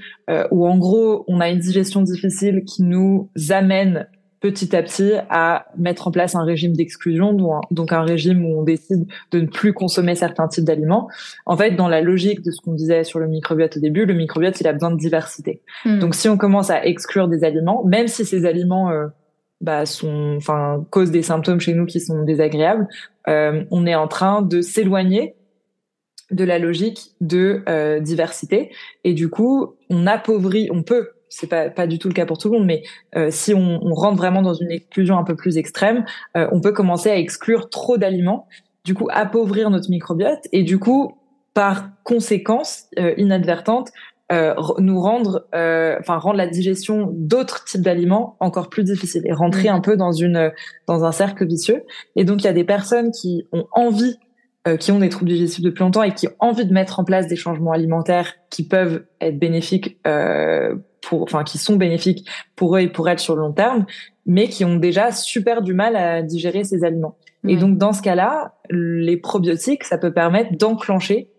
ou 0.51 0.67
en 0.67 0.77
gros 0.77 1.25
on 1.29 1.41
a 1.41 1.49
une 1.49 1.59
digestion 1.59 2.03
difficile 2.03 2.65
qui 2.65 2.83
nous 2.83 3.31
amène 3.51 4.07
petit 4.41 4.77
à 4.77 4.83
petit 4.83 5.13
à 5.31 5.67
mettre 5.77 6.09
en 6.09 6.11
place 6.11 6.35
un 6.35 6.45
régime 6.45 6.75
d'exclusion, 6.75 7.33
donc 7.71 7.93
un 7.93 8.03
régime 8.03 8.45
où 8.45 8.61
on 8.61 8.63
décide 8.63 9.07
de 9.33 9.41
ne 9.41 9.47
plus 9.47 9.73
consommer 9.73 10.15
certains 10.15 10.49
types 10.49 10.65
d'aliments. 10.65 11.09
En 11.47 11.57
fait, 11.57 11.73
dans 11.73 11.89
la 11.89 12.01
logique 12.01 12.43
de 12.43 12.51
ce 12.51 12.61
qu'on 12.61 12.75
disait 12.75 13.05
sur 13.05 13.19
le 13.19 13.27
microbiote 13.27 13.77
au 13.77 13.81
début, 13.81 14.07
le 14.07 14.15
microbiote, 14.15 14.61
il 14.61 14.67
a 14.67 14.73
besoin 14.73 14.91
de 14.91 14.97
diversité. 14.97 15.63
Hmm. 15.85 15.99
Donc 15.99 16.15
si 16.15 16.29
on 16.29 16.37
commence 16.37 16.71
à 16.71 16.85
exclure 16.85 17.29
des 17.29 17.45
aliments, 17.45 17.85
même 17.85 18.07
si 18.07 18.25
ces 18.25 18.47
aliments 18.47 18.91
euh, 18.91 19.07
bah, 19.61 19.87
sont, 19.87 20.35
enfin, 20.37 20.85
causent 20.91 21.11
des 21.11 21.23
symptômes 21.23 21.61
chez 21.61 21.75
nous 21.75 21.87
qui 21.87 22.01
sont 22.01 22.23
désagréables, 22.23 22.87
euh, 23.29 23.65
on 23.71 23.87
est 23.87 23.95
en 23.95 24.07
train 24.07 24.43
de 24.43 24.61
s'éloigner 24.61 25.35
de 26.31 26.45
la 26.45 26.59
logique 26.59 27.13
de 27.21 27.63
euh, 27.69 28.01
diversité 28.01 28.71
et 29.03 29.15
du 29.15 29.31
coup 29.31 29.77
on 29.89 30.07
appauvrit, 30.07 30.69
on 30.71 30.83
peut 30.83 31.09
c'est 31.29 31.47
pas 31.47 31.71
pas 31.71 31.87
du 31.87 31.99
tout 31.99 32.09
le 32.09 32.15
cas 32.15 32.27
pour 32.27 32.39
tout 32.39 32.51
le 32.51 32.59
monde, 32.59 32.67
mais 32.67 32.83
euh, 33.17 33.29
si 33.31 33.55
on, 33.55 33.81
on, 33.83 33.95
rentre 33.95 34.17
vraiment 34.17 34.43
dans 34.43 34.55
une 34.55 34.71
exclusion 34.71 35.19
un 35.19 35.25
peu 35.25 35.37
plus 35.37 35.59
extrême, 35.59 36.05
euh, 36.37 36.49
on 36.53 36.61
peut 36.61 36.73
commencer 36.73 37.11
à 37.11 37.17
exclure 37.17 37.71
trop 37.71 37.99
d'aliments, 37.99 38.47
du 38.85 38.95
coup 38.95 39.09
appauvrir 39.11 39.71
notre 39.71 39.91
microbiote 39.91 40.41
et 40.53 40.63
du 40.63 40.79
coup 40.79 41.17
par 41.55 41.91
conséquence 42.05 42.85
euh, 42.99 43.15
inadvertante 43.17 43.91
nous 44.79 45.01
rendre, 45.01 45.47
enfin 45.55 46.19
rendre 46.19 46.37
la 46.37 46.47
digestion 46.47 47.09
d'autres 47.15 47.65
types 47.65 47.81
d'aliments 47.81 48.37
encore 48.41 48.69
plus 48.69 48.85
difficile 48.85 49.23
et 49.25 49.33
rentrer 49.33 49.71
mmh. 49.71 49.75
un 49.75 49.81
peu 49.81 49.97
dans 49.97 50.13
une 50.13 50.53
dans 50.87 51.07
un 51.07 51.13
cercle 51.13 51.47
vicieux. 51.47 51.85
Et 52.15 52.25
donc 52.25 52.43
il 52.43 52.45
y 52.45 52.49
a 52.49 52.53
des 52.53 52.65
personnes 52.65 53.11
qui 53.11 53.47
ont 53.53 53.67
envie 53.73 54.19
qui 54.77 54.93
ont 54.93 54.99
des 54.99 55.09
troubles 55.09 55.31
digestifs 55.31 55.65
depuis 55.65 55.81
longtemps 55.81 56.03
et 56.03 56.13
qui 56.13 56.29
ont 56.29 56.35
envie 56.41 56.67
de 56.67 56.73
mettre 56.73 57.01
en 57.01 57.05
place 57.05 57.27
des 57.27 57.37
changements 57.37 57.73
alimentaires 57.73 58.35
qui 58.51 58.67
peuvent 58.67 59.05
être 59.21 59.39
bénéfiques 59.39 59.99
euh, 60.07 60.75
pour, 61.09 61.23
enfin, 61.23 61.43
qui 61.43 61.57
sont 61.57 61.77
bénéfiques 61.77 62.29
pour 62.55 62.77
eux 62.77 62.81
et 62.81 62.89
pour 62.89 63.09
elles 63.09 63.19
sur 63.19 63.35
le 63.35 63.41
long 63.41 63.53
terme, 63.53 63.87
mais 64.27 64.49
qui 64.49 64.65
ont 64.67 64.77
déjà 64.77 65.11
super 65.11 65.63
du 65.63 65.73
mal 65.73 65.97
à 65.97 66.21
digérer 66.23 66.65
ces 66.65 66.85
aliments. 66.85 67.17
Et 67.47 67.57
donc, 67.57 67.79
dans 67.79 67.95
ce 67.95 68.03
cas-là, 68.03 68.57
les 68.69 69.17
probiotiques, 69.17 69.85
ça 69.85 69.97
peut 69.97 70.13
permettre 70.13 70.57
d'enclencher 70.59 71.31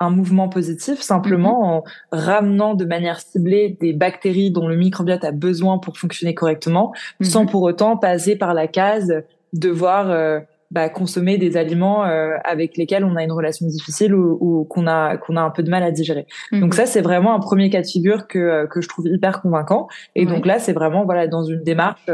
un 0.00 0.10
mouvement 0.10 0.48
positif 0.48 1.00
simplement 1.00 1.60
mm-hmm. 1.60 1.76
en 1.76 1.84
ramenant 2.12 2.74
de 2.74 2.84
manière 2.84 3.20
ciblée 3.20 3.76
des 3.80 3.92
bactéries 3.92 4.50
dont 4.50 4.68
le 4.68 4.76
microbiote 4.76 5.24
a 5.24 5.32
besoin 5.32 5.78
pour 5.78 5.98
fonctionner 5.98 6.34
correctement, 6.34 6.94
sans 7.20 7.44
mm-hmm. 7.44 7.50
pour 7.50 7.62
autant 7.62 7.96
passer 7.96 8.36
par 8.36 8.54
la 8.54 8.66
case 8.66 9.12
devoir 9.52 10.10
euh, 10.10 10.40
bah, 10.70 10.90
consommer 10.90 11.38
des 11.38 11.56
aliments 11.56 12.04
euh, 12.04 12.36
avec 12.44 12.76
lesquels 12.76 13.02
on 13.02 13.16
a 13.16 13.22
une 13.22 13.32
relation 13.32 13.66
difficile 13.66 14.14
ou, 14.14 14.36
ou 14.40 14.64
qu'on 14.64 14.86
a 14.86 15.16
qu'on 15.16 15.36
a 15.36 15.40
un 15.40 15.48
peu 15.50 15.62
de 15.62 15.70
mal 15.70 15.82
à 15.82 15.90
digérer. 15.90 16.26
Donc 16.52 16.72
mhm. 16.72 16.72
ça 16.72 16.84
c'est 16.84 17.00
vraiment 17.00 17.34
un 17.34 17.40
premier 17.40 17.70
cas 17.70 17.80
de 17.80 17.86
figure 17.86 18.26
que 18.26 18.38
euh, 18.38 18.66
que 18.66 18.82
je 18.82 18.88
trouve 18.88 19.06
hyper 19.08 19.40
convaincant. 19.40 19.88
Et 20.14 20.26
donc 20.26 20.44
là 20.44 20.58
c'est 20.58 20.74
vraiment 20.74 21.04
voilà 21.06 21.26
dans 21.26 21.44
une 21.44 21.62
démarche 21.62 22.04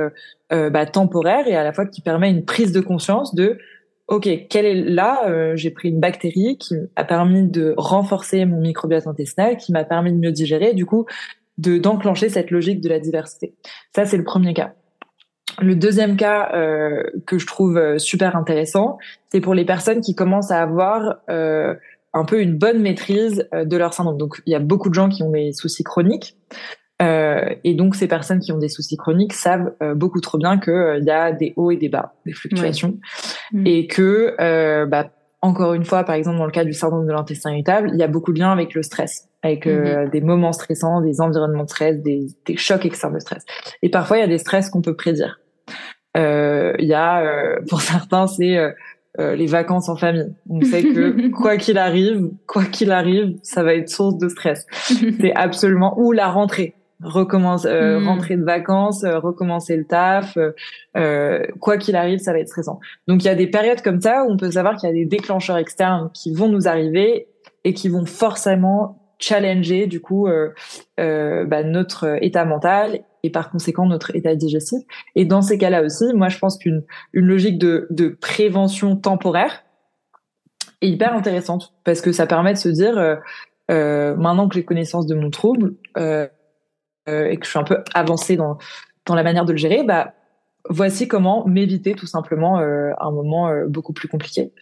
euh, 0.52 0.70
bah, 0.70 0.86
temporaire 0.86 1.48
et 1.48 1.56
à 1.56 1.64
la 1.64 1.72
fois 1.72 1.84
qui 1.84 2.00
permet 2.00 2.30
une 2.30 2.44
prise 2.44 2.70
de 2.70 2.80
conscience 2.80 3.34
de 3.34 3.58
ok 4.06 4.28
quelle 4.48 4.66
est 4.66 4.74
là 4.74 5.56
j'ai 5.56 5.70
pris 5.70 5.88
une 5.88 5.98
bactérie 5.98 6.56
qui 6.58 6.76
a 6.94 7.04
permis 7.04 7.48
de 7.48 7.74
renforcer 7.76 8.44
mon 8.44 8.60
microbiote 8.60 9.08
intestinal, 9.08 9.56
qui 9.56 9.72
m'a 9.72 9.82
permis 9.82 10.12
de 10.12 10.18
mieux 10.18 10.32
digérer, 10.32 10.74
du 10.74 10.86
coup 10.86 11.06
de 11.58 11.78
d'enclencher 11.78 12.28
cette 12.28 12.52
logique 12.52 12.80
de 12.80 12.88
la 12.88 13.00
diversité. 13.00 13.54
Ça 13.94 14.04
c'est 14.04 14.16
le 14.16 14.24
premier 14.24 14.54
cas. 14.54 14.74
Le 15.60 15.74
deuxième 15.74 16.16
cas 16.16 16.50
euh, 16.54 17.02
que 17.26 17.38
je 17.38 17.46
trouve 17.46 17.76
euh, 17.76 17.98
super 17.98 18.36
intéressant, 18.36 18.98
c'est 19.30 19.40
pour 19.40 19.54
les 19.54 19.64
personnes 19.64 20.00
qui 20.00 20.14
commencent 20.14 20.50
à 20.50 20.62
avoir 20.62 21.16
euh, 21.28 21.74
un 22.12 22.24
peu 22.24 22.40
une 22.40 22.56
bonne 22.56 22.80
maîtrise 22.80 23.48
euh, 23.52 23.64
de 23.64 23.76
leur 23.76 23.92
syndrome. 23.94 24.16
Donc, 24.16 24.40
il 24.46 24.52
y 24.52 24.54
a 24.54 24.60
beaucoup 24.60 24.88
de 24.88 24.94
gens 24.94 25.08
qui 25.08 25.22
ont 25.22 25.30
des 25.30 25.52
soucis 25.52 25.84
chroniques. 25.84 26.36
Euh, 27.02 27.52
et 27.64 27.74
donc, 27.74 27.96
ces 27.96 28.06
personnes 28.06 28.38
qui 28.38 28.52
ont 28.52 28.58
des 28.58 28.68
soucis 28.68 28.96
chroniques 28.96 29.32
savent 29.32 29.72
beaucoup 29.96 30.20
trop 30.20 30.38
bien 30.38 30.58
qu'il 30.58 31.02
y 31.04 31.10
a 31.10 31.32
des 31.32 31.52
hauts 31.56 31.72
et 31.72 31.76
des 31.76 31.88
bas, 31.88 32.14
des 32.24 32.32
fluctuations. 32.32 32.98
Mm. 33.52 33.66
Et 33.66 33.86
que, 33.88 34.84
bah, 34.86 35.10
encore 35.42 35.74
une 35.74 35.84
fois, 35.84 36.04
par 36.04 36.14
exemple, 36.14 36.38
dans 36.38 36.46
le 36.46 36.52
cas 36.52 36.64
du 36.64 36.72
syndrome 36.72 37.06
de 37.06 37.12
l'intestin 37.12 37.50
irritable, 37.50 37.90
il 37.92 37.98
y 37.98 38.04
a 38.04 38.08
beaucoup 38.08 38.32
de 38.32 38.38
liens 38.38 38.52
avec 38.52 38.74
le 38.74 38.82
stress 38.82 39.28
avec 39.42 39.66
mm-hmm. 39.66 40.08
des 40.08 40.22
moments 40.22 40.52
stressants, 40.52 41.02
des 41.02 41.20
environnements 41.20 41.64
de 41.64 41.68
stress, 41.68 42.00
des, 42.00 42.28
des, 42.46 42.56
chocs 42.56 42.86
externes 42.86 43.12
de 43.12 43.18
stress. 43.18 43.44
Et 43.82 43.90
parfois, 43.90 44.16
il 44.16 44.20
y 44.20 44.24
a 44.24 44.26
des 44.28 44.38
stress 44.38 44.70
qu'on 44.70 44.80
peut 44.80 44.96
prédire. 44.96 45.38
Euh, 46.16 46.72
il 46.78 46.86
y 46.86 46.94
a, 46.94 47.22
euh, 47.22 47.56
pour 47.68 47.80
certains, 47.80 48.26
c'est 48.26 48.56
euh, 48.56 49.34
les 49.34 49.46
vacances 49.46 49.88
en 49.88 49.96
famille. 49.96 50.32
On 50.48 50.60
sait 50.62 50.82
que 50.82 51.30
quoi 51.36 51.56
qu'il 51.56 51.78
arrive, 51.78 52.30
quoi 52.46 52.64
qu'il 52.64 52.90
arrive, 52.90 53.36
ça 53.42 53.62
va 53.62 53.74
être 53.74 53.88
source 53.88 54.18
de 54.18 54.28
stress. 54.28 54.66
c'est 55.20 55.34
absolument 55.34 55.98
ou 55.98 56.12
la 56.12 56.28
rentrée. 56.28 56.74
Recommence, 57.02 57.64
hmm. 57.64 58.06
rentrer 58.06 58.36
de 58.36 58.44
vacances, 58.44 59.04
recommencer 59.04 59.76
le 59.76 59.84
taf, 59.84 60.38
quoi 61.60 61.76
qu'il 61.76 61.96
arrive, 61.96 62.20
ça 62.20 62.32
va 62.32 62.38
être 62.38 62.48
stressant. 62.48 62.80
Donc 63.08 63.22
il 63.22 63.26
y 63.26 63.30
a 63.30 63.34
des 63.34 63.48
périodes 63.48 63.82
comme 63.82 64.00
ça 64.00 64.24
où 64.24 64.30
on 64.30 64.36
peut 64.38 64.52
savoir 64.52 64.76
qu'il 64.76 64.88
y 64.88 64.92
a 64.92 64.94
des 64.94 65.04
déclencheurs 65.04 65.58
externes 65.58 66.08
qui 66.14 66.32
vont 66.32 66.48
nous 66.48 66.66
arriver 66.66 67.26
et 67.64 67.74
qui 67.74 67.88
vont 67.88 68.06
forcément 68.06 69.03
challenger 69.18 69.86
du 69.86 70.00
coup 70.00 70.28
bah, 70.96 71.62
notre 71.64 72.18
état 72.22 72.44
mental 72.44 73.00
et 73.22 73.30
par 73.30 73.50
conséquent 73.50 73.86
notre 73.86 74.14
état 74.14 74.34
digestif. 74.34 74.82
Et 75.14 75.24
dans 75.24 75.42
ces 75.42 75.58
cas-là 75.58 75.82
aussi, 75.82 76.04
moi 76.14 76.28
je 76.28 76.38
pense 76.38 76.58
qu'une 76.58 76.84
une 77.12 77.26
logique 77.26 77.58
de, 77.58 77.86
de 77.90 78.08
prévention 78.08 78.96
temporaire 78.96 79.64
est 80.82 80.88
hyper 80.88 81.14
intéressante 81.14 81.72
parce 81.84 82.00
que 82.00 82.12
ça 82.12 82.26
permet 82.26 82.52
de 82.52 82.58
se 82.58 82.68
dire 82.68 82.98
euh, 82.98 83.16
euh, 83.70 84.14
maintenant 84.16 84.48
que 84.48 84.54
j'ai 84.54 84.64
connaissance 84.64 85.06
de 85.06 85.14
mon 85.14 85.30
trouble 85.30 85.74
euh, 85.96 86.28
euh, 87.08 87.26
et 87.26 87.36
que 87.38 87.44
je 87.44 87.50
suis 87.50 87.58
un 87.58 87.64
peu 87.64 87.78
avancée 87.94 88.36
dans 88.36 88.58
dans 89.06 89.14
la 89.14 89.22
manière 89.22 89.44
de 89.44 89.52
le 89.52 89.58
gérer, 89.58 89.84
bah 89.84 90.14
voici 90.68 91.08
comment 91.08 91.46
m'éviter 91.46 91.94
tout 91.94 92.06
simplement 92.06 92.58
euh, 92.58 92.92
un 92.98 93.10
moment 93.10 93.48
euh, 93.48 93.66
beaucoup 93.68 93.92
plus 93.92 94.08
compliqué. 94.08 94.52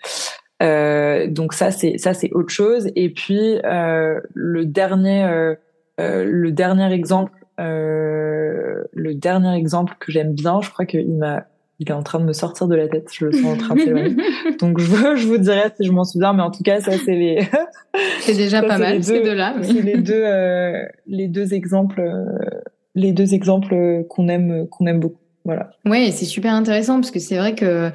Donc 0.62 1.52
ça 1.52 1.70
c'est 1.70 1.98
ça 1.98 2.14
c'est 2.14 2.30
autre 2.32 2.50
chose. 2.50 2.90
Et 2.96 3.10
puis 3.10 3.58
le 3.62 4.64
dernier 4.64 5.54
le 5.98 6.50
dernier 6.50 6.92
exemple 6.92 7.32
euh, 7.60 8.82
le 8.92 9.14
dernier 9.14 9.56
exemple 9.56 9.94
que 10.00 10.10
j'aime 10.10 10.32
bien, 10.32 10.60
je 10.62 10.70
crois 10.70 10.86
qu'il 10.86 11.14
m'a 11.16 11.46
il 11.78 11.88
est 11.88 11.94
en 11.94 12.02
train 12.02 12.20
de 12.20 12.24
me 12.24 12.32
sortir 12.32 12.68
de 12.68 12.76
la 12.76 12.86
tête, 12.86 13.08
je 13.12 13.26
le 13.26 13.32
sens 13.32 13.44
en 13.44 13.56
train 13.56 13.74
de 13.74 13.80
s'éloigner. 13.80 14.16
Donc 14.60 14.78
je, 14.78 15.16
je 15.16 15.26
vous 15.26 15.38
dirai 15.38 15.64
si 15.76 15.84
je 15.84 15.90
m'en 15.90 16.04
souviens, 16.04 16.32
mais 16.32 16.42
en 16.42 16.50
tout 16.50 16.62
cas 16.62 16.80
ça 16.80 16.92
c'est 16.92 17.14
les. 17.14 17.48
c'est 18.20 18.34
déjà 18.34 18.62
pas 18.66 18.78
mal 18.78 19.02
ces 19.02 19.20
deux-là. 19.22 19.56
C'est 19.62 19.82
les 19.82 19.98
deux 19.98 20.22
euh, 20.24 20.84
les 21.06 21.28
deux 21.28 21.54
exemples 21.54 22.00
euh, 22.00 22.60
les 22.94 23.12
deux 23.12 23.34
exemples 23.34 24.04
qu'on 24.08 24.28
aime 24.28 24.66
qu'on 24.68 24.86
aime 24.86 25.00
beaucoup. 25.00 25.18
Voilà. 25.44 25.70
Ouais, 25.84 26.10
c'est 26.12 26.24
super 26.24 26.54
intéressant 26.54 27.00
parce 27.00 27.10
que 27.10 27.18
c'est 27.18 27.36
vrai 27.36 27.54
que 27.54 27.90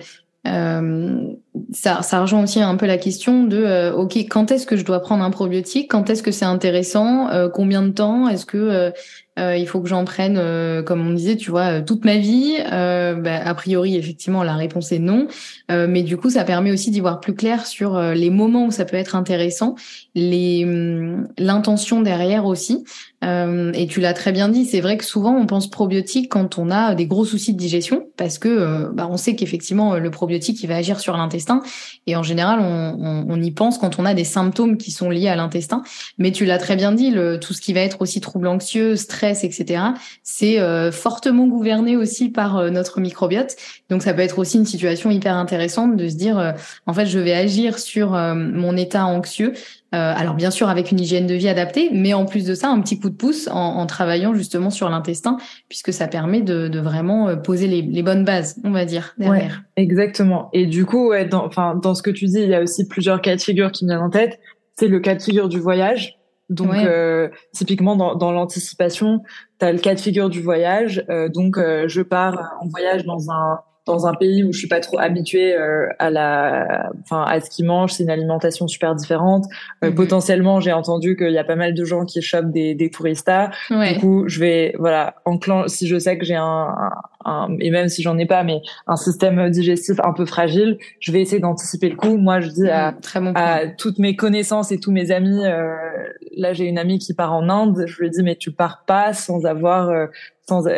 ça, 1.72 2.02
ça 2.02 2.22
rejoint 2.22 2.44
aussi 2.44 2.62
un 2.62 2.76
peu 2.76 2.86
la 2.86 2.98
question 2.98 3.44
de 3.44 3.92
ok 3.92 4.16
quand 4.30 4.52
est-ce 4.52 4.66
que 4.66 4.78
je 4.78 4.86
dois 4.86 5.00
prendre 5.00 5.24
un 5.24 5.32
probiotique? 5.32 5.90
Quand 5.90 6.10
est-ce 6.10 6.24
que 6.24 6.32
c'est 6.32 6.46
intéressant? 6.46 7.30
Combien 7.54 7.82
de 7.82 7.90
temps? 7.90 8.28
Est-ce 8.28 8.46
que 8.46 8.92
euh, 9.38 9.56
il 9.56 9.68
faut 9.68 9.82
que 9.82 9.88
j'en 9.88 10.04
prenne, 10.04 10.38
euh, 10.38 10.82
comme 10.82 11.06
on 11.06 11.14
disait, 11.14 11.36
tu 11.36 11.52
vois, 11.52 11.80
euh, 11.80 11.82
toute 11.82 12.06
ma 12.06 12.18
vie? 12.18 12.58
Bah, 12.68 13.42
a 13.46 13.54
priori, 13.54 13.96
effectivement, 13.96 14.44
la 14.44 14.56
réponse 14.56 14.92
est 14.92 15.00
non. 15.00 15.28
mais 15.70 16.04
du 16.04 16.18
coup, 16.18 16.30
ça 16.30 16.44
permet 16.44 16.72
aussi 16.72 16.92
d'y 16.92 17.00
voir 17.00 17.20
plus 17.20 17.36
clair 17.36 17.66
sur 17.66 18.00
les 18.00 18.30
moments 18.30 18.66
où 18.66 18.72
ça 18.72 18.86
peut 18.86 18.98
être 18.98 19.16
intéressant, 19.16 19.76
hum, 20.16 21.28
l'intention 21.38 22.02
derrière 22.02 22.46
aussi. 22.46 22.84
Et 23.24 23.88
tu 23.88 24.00
l'as 24.00 24.14
très 24.14 24.32
bien 24.32 24.48
dit, 24.48 24.66
c'est 24.66 24.80
vrai 24.80 24.98
que 24.98 25.04
souvent 25.04 25.36
on 25.36 25.46
pense 25.46 25.70
probiotique 25.70 26.30
quand 26.30 26.58
on 26.58 26.70
a 26.70 26.96
des 26.96 27.08
gros 27.08 27.26
soucis 27.26 27.54
de 27.54 27.58
digestion, 27.58 28.08
parce 28.16 28.38
que 28.38 28.90
bah, 28.94 29.08
on 29.10 29.18
sait 29.18 29.36
qu'effectivement 29.36 29.96
le 29.96 30.12
probiotique 30.12 30.62
il 30.64 30.68
va 30.68 30.76
agir 30.76 31.00
sur 31.00 31.18
l'intestin, 31.18 31.62
et 32.06 32.16
en 32.16 32.24
général 32.24 32.60
on, 32.60 33.42
y 33.42 33.52
pense 33.52 33.78
quand 33.78 34.00
on 34.00 34.06
a 34.06 34.14
des 34.14 34.24
symptômes 34.24 34.78
qui 34.78 34.92
sont 34.92 35.10
liés 35.10 35.30
à 35.30 35.36
l'intestin. 35.36 35.84
Mais 36.18 36.32
tu 36.32 36.46
l'as 36.46 36.58
très 36.58 36.76
bien 36.76 36.92
dit, 36.92 37.12
le, 37.12 37.40
tout 37.40 37.54
ce 37.54 37.62
qui 37.62 37.74
va 37.74 37.82
être 37.82 38.02
aussi 38.02 38.22
trouble 38.22 38.48
anxieux, 38.48 38.96
stress 38.96 39.44
etc., 39.44 39.82
c'est 40.24 40.60
euh, 40.60 40.92
fortement 40.92 41.48
gouverné 41.48 41.96
aussi 41.96 42.30
par 42.30 42.58
euh, 42.58 42.70
notre 42.70 43.00
microbiote. 43.00 43.56
Donc 43.90 44.04
ça 44.04 44.14
peut 44.14 44.22
être 44.22 44.40
aussi 44.40 44.58
une 44.58 44.66
situation 44.66 45.10
hyper 45.10 45.36
intéressante 45.36 45.96
de 45.96 46.08
se 46.08 46.16
dire, 46.16 46.38
euh, 46.38 46.52
en 46.86 46.94
fait, 46.94 47.06
je 47.06 47.20
vais 47.20 47.34
agir 47.34 47.80
sur 47.80 48.12
mon 48.12 48.76
état 48.78 49.06
anxieux. 49.06 49.54
Alors 49.92 50.36
bien 50.36 50.52
sûr 50.52 50.70
avec 50.70 50.92
une 50.92 51.00
hygiène 51.00 51.28
de 51.28 51.34
vie 51.34 51.48
adaptée, 51.48 51.90
mais 51.92 52.14
en 52.14 52.26
plus 52.26 52.46
de 52.46 52.54
ça, 52.54 52.70
un 52.70 52.82
petit 52.82 53.00
coup 53.00 53.10
de 53.10 53.16
pouce 53.16 53.48
en, 53.52 53.86
travaillant 53.86 54.34
justement 54.34 54.70
sur 54.70 54.90
l'intestin, 54.90 55.38
puisque 55.70 55.94
ça 55.94 56.08
permet 56.08 56.42
de, 56.42 56.80
vraiment 56.80 57.36
poser 57.38 57.68
les, 57.68 58.04
bonnes 58.04 58.26
bases, 58.26 58.60
on 58.64 58.72
va 58.72 58.86
dire, 58.86 59.16
derrière. 59.18 59.64
exactement. 59.76 60.50
Et 60.54 60.66
du 60.66 60.86
coup, 60.86 61.10
ouais, 61.10 61.26
dans, 61.26 61.46
enfin, 61.46 61.76
dans 61.76 61.96
ce 61.96 62.04
que 62.04 62.12
tu 62.12 62.26
dis, 62.26 62.42
il 62.42 62.50
y 62.50 62.56
a 62.56 62.62
aussi 62.62 62.88
plusieurs 62.88 63.22
cas 63.22 63.36
de 63.36 63.42
figure 63.42 63.72
qui 63.72 63.86
me 63.86 63.92
viennent 63.92 64.04
en 64.04 64.10
tête. 64.10 64.40
C'est 64.76 64.88
le 64.88 65.00
cas 65.00 65.16
de 65.16 65.22
figure 65.22 65.50
du 65.50 65.60
voyage. 65.60 66.18
Donc 66.50 66.74
euh, 66.74 67.30
typiquement 67.54 67.96
dans, 67.96 68.16
dans 68.16 68.32
l'anticipation, 68.32 69.22
tu 69.60 69.66
as 69.66 69.72
le 69.72 69.80
cas 69.80 69.96
de 69.96 70.00
figure 70.00 70.30
du 70.30 70.42
voyage. 70.42 71.04
Euh, 71.10 71.30
donc 71.30 71.58
euh, 71.58 71.88
je 71.88 72.02
pars 72.02 72.56
en 72.62 72.68
voyage 72.68 73.06
dans 73.06 73.32
un 73.32 73.60
dans 73.88 74.06
un 74.06 74.14
pays 74.14 74.44
où 74.44 74.54
je 74.54 74.60
suis 74.60 74.68
pas 74.68 74.80
trop 74.80 75.00
habituée 75.00 75.56
euh, 75.56 75.88
à 75.98 76.10
la, 76.10 76.92
enfin 77.02 77.24
à 77.24 77.40
ce 77.40 77.50
qu'ils 77.50 77.66
mangent, 77.66 77.94
c'est 77.94 78.04
une 78.04 78.10
alimentation 78.10 78.68
super 78.68 78.94
différente. 78.96 79.46
Euh, 79.84 79.90
mhm. 79.90 79.96
Potentiellement, 79.96 80.60
j'ai 80.60 80.74
entendu 80.74 81.16
qu'il 81.16 81.32
y 81.32 81.38
a 81.38 81.44
pas 81.44 81.56
mal 81.56 81.74
de 81.74 81.86
gens 81.86 82.06
qui 82.06 82.22
chopent 82.22 82.52
des, 82.52 82.76
des 82.76 82.90
touristas. 82.90 83.50
Du 83.70 84.00
coup, 84.00 84.28
je 84.28 84.40
vais, 84.40 84.76
voilà, 84.78 85.16
enclen 85.26 85.68
si 85.68 85.88
je 85.88 85.98
sais 85.98 86.18
que 86.18 86.26
j'ai 86.26 86.36
un, 86.36 86.76
un, 87.28 87.56
et 87.60 87.70
même 87.70 87.90
si 87.90 88.02
j'en 88.02 88.18
ai 88.18 88.26
pas, 88.26 88.44
mais 88.44 88.62
un 88.88 88.96
système 88.96 89.50
digestif 89.50 90.00
un 90.04 90.14
peu 90.14 90.26
fragile, 90.26 90.78
je 91.00 91.12
vais 91.12 91.22
essayer 91.22 91.40
d'anticiper 91.40 91.90
le 91.90 91.96
coup. 91.96 92.18
Moi, 92.18 92.40
je 92.40 92.50
dis 92.50 92.70
à, 92.70 92.96
à 93.36 93.68
toutes 93.68 94.00
mes 94.00 94.16
connaissances 94.16 94.72
et 94.72 94.80
tous 94.80 94.92
mes 94.92 95.12
amis. 95.12 95.46
Euh, 95.46 95.76
là, 96.36 96.54
j'ai 96.54 96.66
une 96.66 96.78
amie 96.78 97.00
qui 97.00 97.14
part 97.14 97.34
en 97.34 97.50
Inde. 97.50 97.84
Je 97.86 98.02
lui 98.02 98.10
dis 98.10 98.24
mais 98.24 98.36
tu 98.36 98.52
pars 98.52 98.84
pas 98.86 99.14
sans 99.14 99.46
avoir 99.46 99.92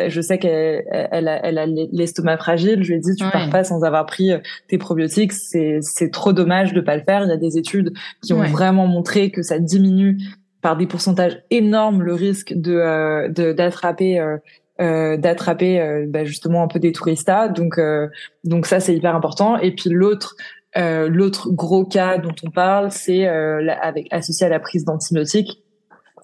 je 0.08 0.20
sais 0.20 0.38
qu'elle 0.38 0.84
elle 0.90 1.28
a, 1.28 1.46
elle 1.46 1.58
a 1.58 1.66
l'estomac 1.66 2.38
fragile. 2.38 2.82
Je 2.82 2.88
lui 2.88 2.96
ai 2.96 3.00
dit, 3.00 3.14
tu 3.14 3.24
pars 3.30 3.50
pas 3.50 3.64
sans 3.64 3.84
avoir 3.84 4.06
pris 4.06 4.32
euh, 4.32 4.38
tes 4.68 4.78
probiotiques. 4.78 5.32
C'est, 5.32 5.78
c'est 5.80 6.10
trop 6.10 6.32
dommage 6.32 6.72
de 6.72 6.80
pas 6.80 6.96
le 6.96 7.02
faire. 7.02 7.22
Il 7.24 7.28
y 7.28 7.32
a 7.32 7.36
des 7.36 7.56
études 7.56 7.92
qui 8.22 8.32
ont 8.32 8.42
vraiment 8.42 8.86
montré 8.86 9.30
que 9.30 9.42
ça 9.42 9.58
diminue 9.58 10.18
par 10.60 10.76
des 10.76 10.86
pourcentages 10.86 11.42
énormes 11.50 12.02
le 12.02 12.12
risque 12.12 12.52
de, 12.54 12.74
euh, 12.74 13.28
d'attraper 13.54 14.18
euh, 14.18 14.36
euh, 14.80 15.16
d'attraper 15.16 16.06
bah, 16.08 16.24
justement 16.24 16.62
un 16.62 16.68
peu 16.68 16.78
des 16.78 16.92
touristas. 16.92 17.48
Donc 17.48 17.80
donc 18.44 18.66
ça 18.66 18.80
c'est 18.80 18.94
hyper 18.94 19.14
important. 19.14 19.56
Et 19.58 19.74
puis 19.74 19.90
l'autre 19.90 20.36
l'autre 20.76 21.50
gros 21.50 21.84
cas 21.84 22.18
dont 22.18 22.34
on 22.44 22.50
parle, 22.50 22.90
c'est 22.90 23.26
avec 23.26 24.06
associé 24.12 24.46
à 24.46 24.50
la 24.50 24.60
prise 24.60 24.84
d'antibiotiques. 24.84 25.62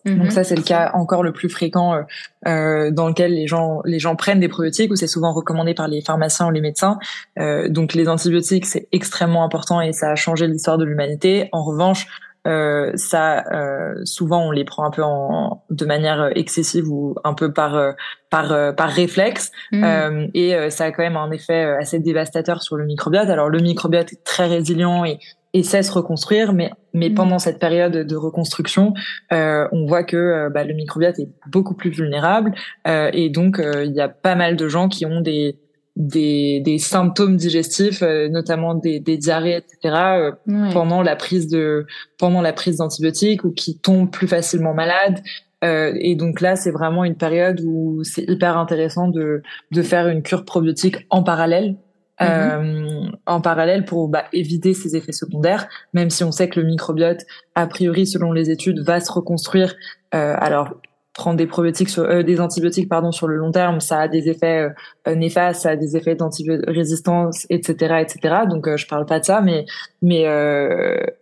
Donc 0.06 0.26
mhm. 0.26 0.30
ça 0.30 0.44
c'est 0.44 0.54
le 0.54 0.62
cas 0.62 0.92
encore 0.94 1.24
le 1.24 1.32
plus 1.32 1.48
fréquent 1.48 1.94
euh, 1.94 2.02
euh, 2.46 2.90
dans 2.92 3.08
lequel 3.08 3.34
les 3.34 3.48
gens 3.48 3.80
les 3.84 3.98
gens 3.98 4.14
prennent 4.14 4.38
des 4.38 4.48
probiotiques 4.48 4.92
ou 4.92 4.96
c'est 4.96 5.08
souvent 5.08 5.32
recommandé 5.32 5.74
par 5.74 5.88
les 5.88 6.00
pharmaciens 6.00 6.46
ou 6.46 6.50
les 6.50 6.60
médecins. 6.60 6.98
Euh, 7.40 7.68
donc 7.68 7.92
les 7.94 8.08
antibiotiques 8.08 8.66
c'est 8.66 8.86
extrêmement 8.92 9.44
important 9.44 9.80
et 9.80 9.92
ça 9.92 10.10
a 10.10 10.14
changé 10.14 10.46
l'histoire 10.46 10.78
de 10.78 10.84
l'humanité. 10.84 11.48
En 11.50 11.64
revanche, 11.64 12.06
euh, 12.46 12.92
ça 12.94 13.44
euh, 13.52 13.94
souvent 14.04 14.46
on 14.46 14.50
les 14.50 14.64
prend 14.64 14.84
un 14.84 14.90
peu 14.90 15.02
en, 15.02 15.64
de 15.70 15.84
manière 15.84 16.30
excessive 16.34 16.88
ou 16.88 17.14
un 17.24 17.34
peu 17.34 17.52
par 17.52 17.94
par 18.30 18.74
par 18.74 18.88
réflexe 18.88 19.52
mhm. 19.72 20.30
et 20.34 20.70
ça 20.70 20.84
a 20.84 20.92
quand 20.92 21.02
même 21.02 21.16
un 21.16 21.30
effet 21.30 21.64
assez 21.78 21.98
dévastateur 21.98 22.62
sur 22.62 22.76
le 22.76 22.84
microbiote. 22.84 23.28
Alors 23.28 23.48
le 23.48 23.60
microbiote 23.60 24.12
est 24.12 24.24
très 24.24 24.46
résilient 24.46 25.04
et 25.04 25.18
et 25.56 25.62
cesse 25.62 25.88
reconstruire. 25.88 26.52
Mais, 26.52 26.70
mais 26.92 27.08
mm. 27.08 27.14
pendant 27.14 27.38
cette 27.38 27.58
période 27.58 27.92
de 27.92 28.16
reconstruction, 28.16 28.92
euh, 29.32 29.66
on 29.72 29.86
voit 29.86 30.04
que 30.04 30.16
euh, 30.16 30.50
bah, 30.50 30.64
le 30.64 30.74
microbiote 30.74 31.18
est 31.18 31.30
beaucoup 31.50 31.74
plus 31.74 31.90
vulnérable 31.90 32.54
euh, 32.86 33.10
et 33.14 33.30
donc 33.30 33.58
euh, 33.58 33.84
il 33.84 33.92
y 33.92 34.00
a 34.02 34.08
pas 34.08 34.34
mal 34.34 34.56
de 34.56 34.68
gens 34.68 34.88
qui 34.88 35.06
ont 35.06 35.22
des 35.22 35.58
des, 35.96 36.60
des 36.60 36.78
symptômes 36.78 37.36
digestifs, 37.36 38.02
euh, 38.02 38.28
notamment 38.28 38.74
des, 38.74 39.00
des 39.00 39.16
diarrhées, 39.16 39.56
etc. 39.56 40.34
pendant 40.72 41.02
la 41.02 41.16
prise 41.16 41.48
de 41.48 41.86
pendant 42.18 42.42
la 42.42 42.52
prise 42.52 42.76
d'antibiotiques 42.76 43.44
ou 43.44 43.50
qui 43.50 43.78
tombent 43.78 44.10
plus 44.10 44.28
facilement 44.28 44.74
malades. 44.74 45.20
et 45.62 46.14
donc 46.14 46.40
là, 46.40 46.54
c'est 46.54 46.70
vraiment 46.70 47.02
une 47.02 47.16
période 47.16 47.60
où 47.64 48.04
c'est 48.04 48.22
hyper 48.28 48.56
intéressant 48.56 49.08
de 49.08 49.42
de 49.72 49.82
faire 49.82 50.08
une 50.08 50.22
cure 50.22 50.44
probiotique 50.44 51.06
en 51.10 51.22
parallèle 51.22 51.76
euh, 52.22 53.10
en 53.26 53.40
parallèle 53.42 53.84
pour 53.84 54.08
bah, 54.08 54.24
éviter 54.32 54.72
ces 54.72 54.96
effets 54.96 55.12
secondaires, 55.12 55.68
même 55.92 56.08
si 56.08 56.24
on 56.24 56.32
sait 56.32 56.48
que 56.48 56.58
le 56.60 56.66
microbiote, 56.66 57.22
a 57.54 57.66
priori, 57.66 58.06
selon 58.06 58.32
les 58.32 58.50
études, 58.50 58.80
va 58.80 59.00
se 59.00 59.12
reconstruire. 59.12 59.74
Euh, 60.14 60.34
alors, 60.38 60.80
prendre 61.16 61.36
des 61.36 61.46
probiotiques 61.46 61.88
sur, 61.88 62.04
euh, 62.04 62.22
des 62.22 62.40
antibiotiques 62.40 62.88
pardon 62.88 63.10
sur 63.10 63.26
le 63.26 63.36
long 63.36 63.50
terme 63.50 63.80
ça 63.80 64.00
a 64.00 64.08
des 64.08 64.28
effets 64.28 64.68
euh, 65.08 65.14
néfastes 65.14 65.62
ça 65.62 65.70
a 65.70 65.76
des 65.76 65.96
effets 65.96 66.14
d'antirésistance 66.14 67.46
etc 67.50 68.02
etc 68.02 68.34
donc 68.48 68.68
euh, 68.68 68.76
je 68.76 68.86
parle 68.86 69.06
pas 69.06 69.18
de 69.18 69.24
ça 69.24 69.40
mais 69.40 69.64
mais 70.02 70.22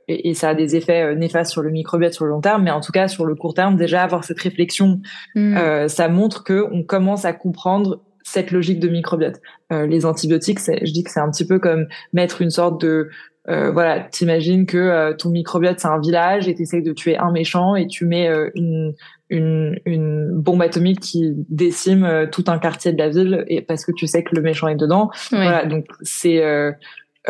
et, 0.08 0.28
et, 0.28 0.34
ça 0.34 0.50
a 0.50 0.54
des 0.54 0.76
effets 0.76 1.14
néfastes 1.14 1.52
sur 1.52 1.62
le 1.62 1.70
microbiote 1.70 2.12
sur 2.12 2.24
le 2.24 2.32
long 2.32 2.40
terme 2.40 2.64
mais 2.64 2.70
en 2.70 2.80
tout 2.80 2.92
cas 2.92 3.08
sur 3.08 3.24
le 3.24 3.34
court 3.34 3.54
terme 3.54 3.76
déjà 3.76 4.02
avoir 4.02 4.24
cette 4.24 4.40
réflexion 4.40 5.00
mm. 5.36 5.88
ça 5.88 6.08
montre 6.08 6.44
que 6.44 6.66
on 6.72 6.82
commence 6.82 7.24
à 7.24 7.32
comprendre 7.32 8.00
cette 8.24 8.50
logique 8.50 8.80
de 8.80 8.88
microbiote. 8.88 9.40
Euh, 9.70 9.86
les 9.86 10.06
antibiotiques, 10.06 10.58
je 10.58 10.92
dis 10.92 11.04
que 11.04 11.10
c'est 11.10 11.20
un 11.20 11.30
petit 11.30 11.46
peu 11.46 11.58
comme 11.58 11.86
mettre 12.12 12.40
une 12.40 12.50
sorte 12.50 12.80
de 12.80 13.10
euh, 13.50 13.70
voilà, 13.70 14.00
t'imagines 14.00 14.64
que 14.64 14.78
euh, 14.78 15.12
ton 15.12 15.28
microbiote 15.28 15.78
c'est 15.78 15.88
un 15.88 16.00
village 16.00 16.48
et 16.48 16.54
t'essayes 16.54 16.82
de 16.82 16.94
tuer 16.94 17.18
un 17.18 17.30
méchant 17.30 17.76
et 17.76 17.86
tu 17.86 18.06
mets 18.06 18.26
euh, 18.26 18.50
une, 18.54 18.94
une, 19.30 19.78
une 19.86 20.30
bombe 20.32 20.62
atomique 20.62 21.00
qui 21.00 21.32
décime 21.48 22.28
tout 22.30 22.44
un 22.48 22.58
quartier 22.58 22.92
de 22.92 22.98
la 22.98 23.08
ville 23.08 23.44
et 23.48 23.62
parce 23.62 23.84
que 23.84 23.92
tu 23.92 24.06
sais 24.06 24.22
que 24.22 24.34
le 24.34 24.42
méchant 24.42 24.68
est 24.68 24.76
dedans. 24.76 25.10
Voilà, 25.30 25.64
donc 25.64 25.86
c'est 26.02 26.42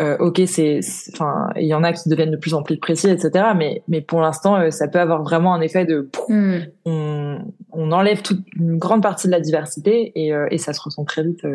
euh, 0.01 0.17
ok, 0.17 0.41
c'est, 0.45 0.81
enfin, 1.13 1.49
il 1.55 1.67
y 1.67 1.73
en 1.73 1.83
a 1.83 1.93
qui 1.93 2.09
deviennent 2.09 2.31
de 2.31 2.37
plus 2.37 2.53
en 2.53 2.63
plus 2.63 2.77
précis, 2.77 3.09
etc. 3.09 3.45
Mais, 3.55 3.81
mais 3.87 4.01
pour 4.01 4.19
l'instant, 4.19 4.57
euh, 4.57 4.69
ça 4.69 4.89
peut 4.89 4.99
avoir 4.99 5.23
vraiment 5.23 5.53
un 5.53 5.61
effet 5.61 5.85
de, 5.85 6.09
hmm. 6.27 6.57
on, 6.83 7.39
on, 7.71 7.91
enlève 7.93 8.21
toute 8.21 8.41
une 8.59 8.77
grande 8.77 9.01
partie 9.01 9.27
de 9.27 9.31
la 9.31 9.39
diversité 9.39 10.11
et, 10.15 10.33
euh, 10.33 10.47
et 10.51 10.57
ça 10.57 10.73
se 10.73 10.81
ressent 10.81 11.05
très 11.05 11.23
vite. 11.23 11.45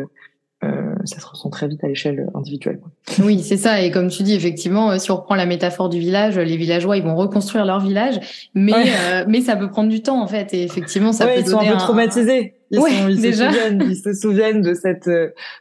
Ça 1.05 1.19
se 1.19 1.25
ressent 1.25 1.49
très 1.49 1.67
vite 1.67 1.83
à 1.83 1.87
l'échelle 1.87 2.27
individuelle. 2.35 2.79
Oui, 3.19 3.39
c'est 3.39 3.57
ça. 3.57 3.81
Et 3.81 3.91
comme 3.91 4.09
tu 4.09 4.23
dis, 4.23 4.35
effectivement, 4.35 4.97
si 4.97 5.11
on 5.11 5.17
reprend 5.17 5.35
la 5.35 5.45
métaphore 5.45 5.89
du 5.89 5.99
village, 5.99 6.37
les 6.37 6.57
villageois, 6.57 6.97
ils 6.97 7.03
vont 7.03 7.15
reconstruire 7.15 7.65
leur 7.65 7.79
village, 7.79 8.19
mais 8.53 8.73
mais 9.27 9.41
ça 9.41 9.55
peut 9.55 9.69
prendre 9.69 9.89
du 9.89 10.01
temps 10.01 10.21
en 10.21 10.27
fait. 10.27 10.53
Et 10.53 10.63
effectivement, 10.63 11.13
ça 11.13 11.25
peut 11.25 11.33
ils 11.37 11.47
sont 11.47 11.59
un 11.59 11.71
peu 11.71 11.77
traumatisés. 11.77 12.55
Ils, 12.71 12.79
ils 13.09 13.35
se 13.35 13.43
souviennent, 13.43 13.83
ils 13.89 13.97
se 13.97 14.13
souviennent 14.13 14.61
de 14.61 14.73
cette 14.73 15.09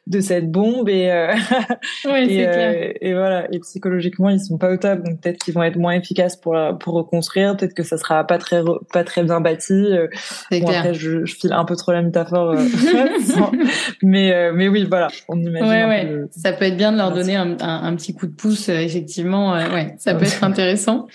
de 0.06 0.20
cette 0.20 0.50
bombe 0.50 0.88
et 0.88 1.10
euh, 1.10 1.32
et, 2.04 2.46
euh, 2.46 2.92
et, 3.00 3.14
voilà. 3.14 3.52
Et 3.52 3.58
psychologiquement, 3.60 4.28
ils 4.28 4.40
sont 4.40 4.58
pas 4.58 4.72
au 4.72 4.76
top, 4.76 5.02
donc 5.02 5.20
peut-être 5.20 5.38
qu'ils 5.38 5.54
vont 5.54 5.62
être 5.62 5.76
moins 5.76 5.92
efficaces 5.92 6.36
pour 6.36 6.56
pour 6.78 6.94
reconstruire. 6.94 7.56
Peut-être 7.56 7.74
que 7.74 7.82
ça 7.82 7.96
sera 7.96 8.24
pas 8.24 8.38
très 8.38 8.62
pas 8.92 9.04
très 9.04 9.24
bien 9.24 9.40
bâti. 9.40 9.72
Euh. 9.72 10.06
Bon, 10.50 10.68
après, 10.68 10.94
je, 10.94 11.24
je, 11.24 11.34
file 11.34 11.52
un 11.52 11.64
peu 11.64 11.74
trop 11.76 11.92
la 11.92 12.02
métaphore, 12.02 12.50
euh, 12.50 12.64
mais 14.02 14.52
mais 14.52 14.68
oui, 14.68 14.86
voilà. 14.88 15.08
On 15.28 15.38
imagine. 15.40 15.68
Ouais, 15.68 15.84
ouais. 15.84 16.24
Ça 16.30 16.52
peut 16.52 16.66
être 16.66 16.76
bien 16.76 16.92
de 16.92 16.98
leur 16.98 17.12
donner 17.12 17.34
un, 17.34 17.56
un, 17.60 17.84
un 17.84 17.96
petit 17.96 18.14
coup 18.14 18.26
de 18.26 18.34
pouce, 18.34 18.68
effectivement. 18.68 19.52
ouais, 19.52 19.94
ça 19.98 20.14
peut 20.14 20.24
être 20.24 20.44
intéressant. 20.44 21.06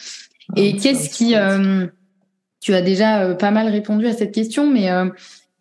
Et 0.56 0.76
qu'est-ce 0.76 1.10
qui 1.10 1.36
tu 2.62 2.74
as 2.74 2.82
déjà 2.82 3.36
pas 3.36 3.52
mal 3.52 3.68
répondu 3.68 4.08
à 4.08 4.14
cette 4.14 4.34
question, 4.34 4.70
mais 4.70 4.90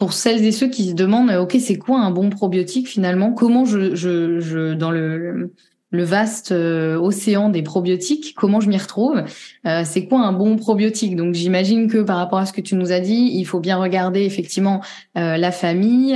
pour 0.04 0.12
celles 0.12 0.44
et 0.44 0.52
ceux 0.52 0.68
qui 0.68 0.90
se 0.90 0.94
demandent, 0.94 1.30
ok, 1.30 1.56
c'est 1.58 1.78
quoi 1.78 1.98
un 1.98 2.10
bon 2.10 2.28
probiotique 2.28 2.88
finalement? 2.88 3.32
Comment 3.32 3.64
je, 3.64 3.94
je, 3.94 4.38
je 4.38 4.74
dans 4.74 4.90
le, 4.90 5.50
le 5.90 6.04
vaste 6.04 6.52
euh, 6.52 6.98
océan 6.98 7.48
des 7.48 7.62
probiotiques, 7.62 8.34
comment 8.36 8.60
je 8.60 8.68
m'y 8.68 8.76
retrouve? 8.76 9.22
Euh, 9.66 9.80
C'est 9.86 10.04
quoi 10.04 10.20
un 10.20 10.34
bon 10.34 10.56
probiotique? 10.56 11.16
Donc 11.16 11.32
j'imagine 11.32 11.88
que 11.88 12.02
par 12.02 12.18
rapport 12.18 12.38
à 12.38 12.44
ce 12.44 12.52
que 12.52 12.60
tu 12.60 12.74
nous 12.74 12.92
as 12.92 13.00
dit, 13.00 13.30
il 13.32 13.46
faut 13.46 13.60
bien 13.60 13.78
regarder 13.78 14.26
effectivement 14.26 14.82
euh, 15.16 15.38
la 15.38 15.50
famille, 15.50 16.14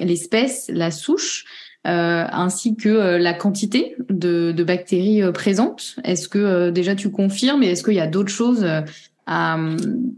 l'espèce, 0.00 0.68
la 0.74 0.90
souche. 0.90 1.44
ainsi 1.84 2.74
que 2.74 3.16
la 3.18 3.34
quantité 3.34 3.94
de, 4.10 4.50
de 4.50 4.64
bactéries 4.64 5.22
présentes. 5.32 5.94
Est-ce 6.02 6.28
que 6.28 6.70
déjà 6.70 6.96
tu 6.96 7.12
confirmes 7.12 7.62
et 7.62 7.68
est-ce 7.68 7.84
qu'il 7.84 7.94
y 7.94 8.00
a 8.00 8.08
d'autres 8.08 8.32
choses 8.32 8.66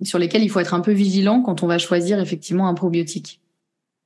sur 0.03 0.19
lesquelles 0.19 0.43
il 0.43 0.51
faut 0.51 0.61
être 0.61 0.75
un 0.75 0.81
peu 0.81 0.93
vigilant 0.93 1.43
quand 1.43 1.63
on 1.63 1.67
va 1.67 1.79
choisir 1.79 2.21
effectivement 2.21 2.69
un 2.69 2.75
probiotique 2.75 3.41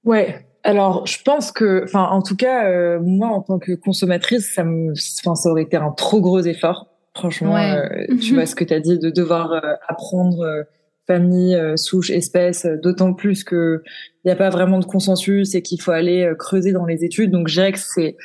Ouais, 0.05 0.46
alors, 0.64 1.07
je 1.07 1.20
pense 1.22 1.50
que, 1.50 1.82
enfin, 1.84 2.05
en 2.05 2.22
tout 2.22 2.36
cas, 2.36 2.68
euh, 2.68 3.00
moi, 3.00 3.28
en 3.28 3.40
tant 3.40 3.59
que 3.59 3.72
consommatrice, 3.72 4.53
ça 4.55 4.64
me, 4.64 4.92
enfin, 5.20 5.34
ça 5.34 5.50
aurait 5.50 5.62
été 5.62 5.76
un 5.76 5.90
trop 5.90 6.20
gros 6.20 6.40
effort. 6.40 6.86
Franchement, 7.14 7.57
euh, 7.57 8.07
tu 8.20 8.34
vois 8.34 8.46
ce 8.46 8.55
que 8.55 8.64
tu 8.64 8.72
as 8.72 8.80
dit, 8.80 8.98
de 8.98 9.11
devoir 9.11 9.53
euh, 9.53 9.74
apprendre 9.88 10.64
famille, 11.07 11.61
souche, 11.76 12.11
espèce, 12.11 12.64
d'autant 12.82 13.12
plus 13.12 13.42
que 13.42 13.82
il 14.24 14.28
n'y 14.28 14.32
a 14.32 14.36
pas 14.36 14.50
vraiment 14.50 14.78
de 14.78 14.84
consensus 14.84 15.55
et 15.55 15.62
qu'il 15.62 15.80
faut 15.80 15.90
aller 15.90 16.32
creuser 16.38 16.72
dans 16.72 16.86
les 16.86 17.05
études. 17.05 17.32
Donc, 17.32 17.48
je 17.48 17.55
dirais 17.55 17.72
que 17.72 17.80
c'est, 17.80 18.16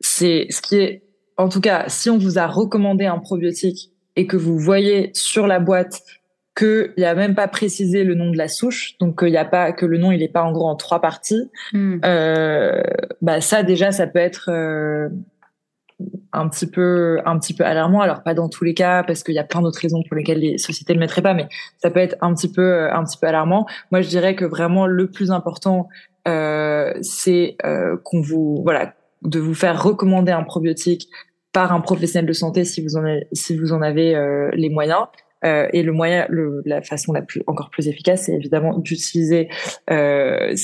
c'est 0.00 0.46
ce 0.50 0.60
qui 0.60 0.76
est, 0.76 1.04
en 1.38 1.48
tout 1.48 1.60
cas, 1.60 1.84
si 1.86 2.10
on 2.10 2.18
vous 2.18 2.38
a 2.38 2.46
recommandé 2.48 3.06
un 3.06 3.18
probiotique 3.18 3.92
et 4.16 4.26
que 4.26 4.36
vous 4.36 4.58
voyez 4.58 5.10
sur 5.14 5.46
la 5.46 5.60
boîte 5.60 6.02
qu'il 6.56 6.92
n'y 6.98 7.04
a 7.04 7.14
même 7.14 7.34
pas 7.34 7.48
précisé 7.48 8.04
le 8.04 8.14
nom 8.14 8.30
de 8.30 8.38
la 8.38 8.48
souche, 8.48 8.96
donc 9.00 9.20
il 9.22 9.30
y 9.30 9.36
a 9.36 9.44
pas 9.44 9.72
que 9.72 9.86
le 9.86 9.98
nom 9.98 10.12
il 10.12 10.22
est 10.22 10.28
pas 10.28 10.42
en 10.42 10.52
gros 10.52 10.68
en 10.68 10.76
trois 10.76 11.00
parties. 11.00 11.50
Hmm. 11.72 11.98
Euh, 12.04 12.80
bah 13.22 13.40
ça 13.40 13.62
déjà 13.62 13.90
ça 13.90 14.06
peut 14.06 14.20
être 14.20 14.50
euh, 14.50 15.08
un 16.32 16.48
petit 16.48 16.66
peu 16.66 17.20
un 17.24 17.38
petit 17.38 17.54
peu 17.54 17.64
alarmant. 17.64 18.00
Alors 18.00 18.22
pas 18.22 18.34
dans 18.34 18.48
tous 18.48 18.64
les 18.64 18.74
cas 18.74 19.02
parce 19.04 19.22
qu'il 19.22 19.34
y 19.34 19.38
a 19.38 19.44
plein 19.44 19.62
d'autres 19.62 19.80
raisons 19.80 20.02
pour 20.06 20.16
lesquelles 20.16 20.40
les 20.40 20.58
sociétés 20.58 20.94
ne 20.94 20.98
mettraient 20.98 21.22
pas, 21.22 21.34
mais 21.34 21.48
ça 21.78 21.90
peut 21.90 22.00
être 22.00 22.16
un 22.20 22.34
petit 22.34 22.50
peu 22.50 22.62
euh, 22.62 22.92
un 22.92 23.04
petit 23.04 23.18
peu 23.18 23.26
alarmant. 23.26 23.66
Moi 23.90 24.00
je 24.00 24.08
dirais 24.08 24.34
que 24.34 24.44
vraiment 24.44 24.86
le 24.86 25.10
plus 25.10 25.30
important 25.30 25.88
euh, 26.26 26.92
c'est 27.02 27.56
euh, 27.64 27.96
qu'on 28.04 28.20
vous 28.20 28.60
voilà 28.62 28.94
de 29.22 29.38
vous 29.38 29.54
faire 29.54 29.82
recommander 29.82 30.32
un 30.32 30.42
probiotique 30.42 31.08
par 31.52 31.72
un 31.72 31.80
professionnel 31.80 32.26
de 32.26 32.32
santé 32.32 32.64
si 32.64 32.82
vous 32.82 32.96
en 32.96 33.04
avez, 33.04 33.28
si 33.32 33.56
vous 33.56 33.72
en 33.72 33.80
avez 33.80 34.50
les 34.54 34.68
moyens 34.68 35.06
euh, 35.44 35.68
et 35.72 35.82
le 35.82 35.92
moyen, 35.92 36.26
le, 36.28 36.62
la 36.64 36.82
façon 36.82 37.12
la 37.12 37.22
plus 37.22 37.42
encore 37.46 37.70
plus 37.70 37.88
efficace, 37.88 38.24
c'est 38.24 38.34
évidemment 38.34 38.78
d'utiliser. 38.78 39.48
Euh, 39.90 40.54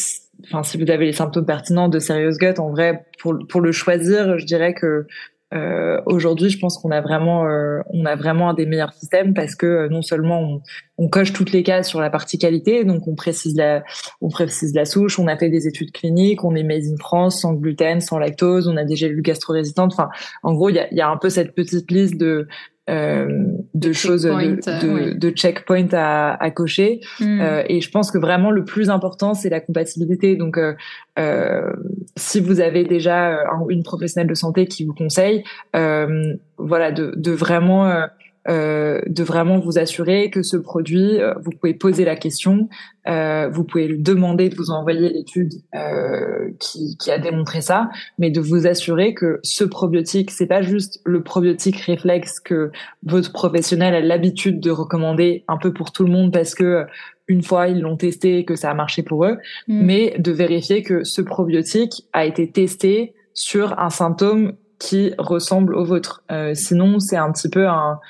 enfin, 0.45 0.63
si 0.63 0.79
vous 0.79 0.91
avez 0.91 1.07
les 1.07 1.13
symptômes 1.13 1.47
pertinents 1.47 1.89
de 1.89 1.99
Serious 1.99 2.39
Gut, 2.39 2.59
en 2.59 2.71
vrai, 2.71 3.07
pour 3.19 3.35
pour 3.49 3.61
le 3.61 3.73
choisir, 3.73 4.39
je 4.39 4.47
dirais 4.47 4.75
que 4.75 5.07
euh, 5.53 6.01
aujourd'hui, 6.07 6.49
je 6.49 6.59
pense 6.59 6.79
qu'on 6.79 6.93
a 6.93 7.01
vraiment, 7.01 7.47
euh, 7.47 7.81
on 7.89 8.05
a 8.05 8.15
vraiment 8.15 8.51
un 8.51 8.55
des 8.55 8.67
meilleurs 8.67 8.93
systèmes 8.93 9.35
parce 9.35 9.57
que 9.57 9.67
euh, 9.67 9.89
non 9.89 10.01
seulement 10.01 10.41
on, 10.41 10.63
on, 10.97 11.09
coche 11.09 11.33
toutes 11.33 11.51
les 11.51 11.65
cases 11.65 11.89
sur 11.89 12.01
la 12.01 12.09
partie 12.09 12.39
qualité, 12.39 12.85
donc 12.85 13.09
on 13.09 13.17
précise 13.17 13.57
la, 13.57 13.83
on 14.21 14.29
précise 14.29 14.73
la 14.75 14.85
souche, 14.85 15.19
on 15.19 15.27
a 15.27 15.37
fait 15.37 15.49
des 15.49 15.67
études 15.67 15.91
cliniques, 15.91 16.45
on 16.45 16.55
est 16.55 16.63
made 16.63 16.85
in 16.85 16.97
France, 16.99 17.41
sans 17.41 17.55
gluten, 17.55 18.01
sans 18.01 18.19
lactose, 18.19 18.69
on 18.69 18.77
a 18.77 18.85
des 18.85 18.95
gélules 18.95 19.23
gastro-résistantes. 19.23 19.93
Enfin, 19.93 20.09
en 20.45 20.55
gros, 20.55 20.69
il 20.69 20.77
y 20.77 20.79
a, 20.79 20.93
y 20.95 21.01
a, 21.01 21.09
un 21.09 21.17
peu 21.17 21.31
cette 21.31 21.53
petite 21.57 21.91
liste 21.91 22.17
de 22.17 22.47
de 22.91 23.93
choses, 23.93 24.23
de, 24.23 24.31
de, 24.31 25.19
de, 25.19 25.31
checkpoint 25.31 25.89
à, 25.93 26.35
à 26.43 26.51
cocher. 26.51 27.01
Hmm. 27.21 27.41
Euh, 27.41 27.63
et 27.69 27.81
je 27.81 27.91
pense 27.91 28.11
que 28.11 28.19
vraiment 28.19 28.51
le 28.51 28.65
plus 28.65 28.91
important, 28.91 29.35
c'est 29.35 29.49
la 29.49 29.61
compatibilité. 29.61 30.37
Donc, 30.37 30.59
euh, 30.59 30.75
euh 31.19 31.73
si 32.17 32.41
vous 32.41 32.61
avez 32.61 32.85
déjà 32.85 33.39
une 33.69 33.83
professionnelle 33.83 34.29
de 34.29 34.35
santé 34.35 34.67
qui 34.67 34.85
vous 34.85 34.95
conseille, 34.95 35.45
voilà, 35.73 36.93
de, 36.93 37.15
de 37.17 37.31
vraiment 37.31 38.07
euh, 38.49 39.01
de 39.07 39.23
vraiment 39.23 39.59
vous 39.59 39.79
assurer 39.79 40.31
que 40.31 40.43
ce 40.43 40.57
produit, 40.57 41.21
euh, 41.21 41.35
vous 41.43 41.51
pouvez 41.51 41.75
poser 41.75 42.07
la 42.07 42.17
question, 42.17 42.69
euh, 43.07 43.51
vous 43.51 43.65
pouvez 43.65 43.87
lui 43.87 43.99
demander 43.99 44.49
de 44.49 44.55
vous 44.55 44.71
envoyer 44.71 45.11
l'étude 45.11 45.53
euh, 45.75 46.51
qui, 46.59 46.97
qui, 46.97 47.11
a 47.11 47.19
démontré 47.19 47.61
ça, 47.61 47.91
mais 48.19 48.31
de 48.31 48.41
vous 48.41 48.67
assurer 48.67 49.13
que 49.13 49.41
ce 49.43 49.65
probiotique, 49.65 50.31
c'est 50.31 50.47
pas 50.47 50.63
juste 50.63 51.03
le 51.05 51.23
probiotique 51.23 51.77
réflexe 51.81 52.41
que 52.41 52.71
votre 53.05 53.31
professionnel 53.33 53.95
a 53.95 54.01
l'habitude 54.01 54.59
de 54.59 54.71
recommander 54.71 55.45
un 55.47 55.59
peu 55.59 55.73
pour 55.73 55.93
tout 55.93 56.05
le 56.05 56.11
monde 56.11 56.33
parce 56.33 56.55
que 56.55 56.87
une 57.29 57.43
fois 57.43 57.69
ils 57.69 57.81
l'ont 57.81 57.97
testé 57.97 58.39
et 58.39 58.45
que 58.47 58.57
ça 58.57 58.71
a 58.71 58.75
marché 58.75 59.03
pour 59.03 59.27
eux, 59.27 59.37
mm. 59.69 59.85
mais 59.85 60.15
de 60.19 60.33
vérifier 60.33 60.83
que 60.83 61.05
ce 61.05 61.21
probiotique 61.21 62.07
a 62.15 62.25
été 62.25 62.51
testé 62.51 63.13
sur 63.35 63.79
un 63.79 63.91
symptôme 63.91 64.55
qui 64.81 65.13
ressemble 65.19 65.75
au 65.75 65.85
vôtre. 65.85 66.25
Euh, 66.33 66.55
sinon, 66.55 66.99
c'est 66.99 67.17
un 67.17 67.31
petit 67.31 67.51
peu 67.51 67.69
un, 67.69 68.01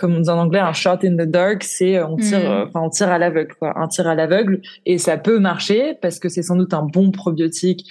comme 0.00 0.16
on 0.16 0.20
dit 0.20 0.30
en 0.30 0.38
anglais, 0.38 0.60
un 0.60 0.72
shot 0.72 1.04
in 1.04 1.14
the 1.14 1.28
dark, 1.28 1.62
c'est 1.62 1.98
euh, 1.98 2.06
on 2.06 2.16
tire, 2.16 2.40
mm. 2.40 2.52
euh, 2.52 2.64
enfin 2.66 2.80
on 2.80 2.88
tire 2.88 3.10
à 3.10 3.18
l'aveugle, 3.18 3.54
quoi, 3.58 3.78
un 3.78 3.86
tir 3.86 4.06
à 4.06 4.14
l'aveugle, 4.14 4.62
et 4.86 4.96
ça 4.96 5.18
peut 5.18 5.38
marcher 5.38 5.94
parce 6.00 6.18
que 6.18 6.30
c'est 6.30 6.42
sans 6.42 6.56
doute 6.56 6.72
un 6.72 6.84
bon 6.84 7.10
probiotique 7.10 7.86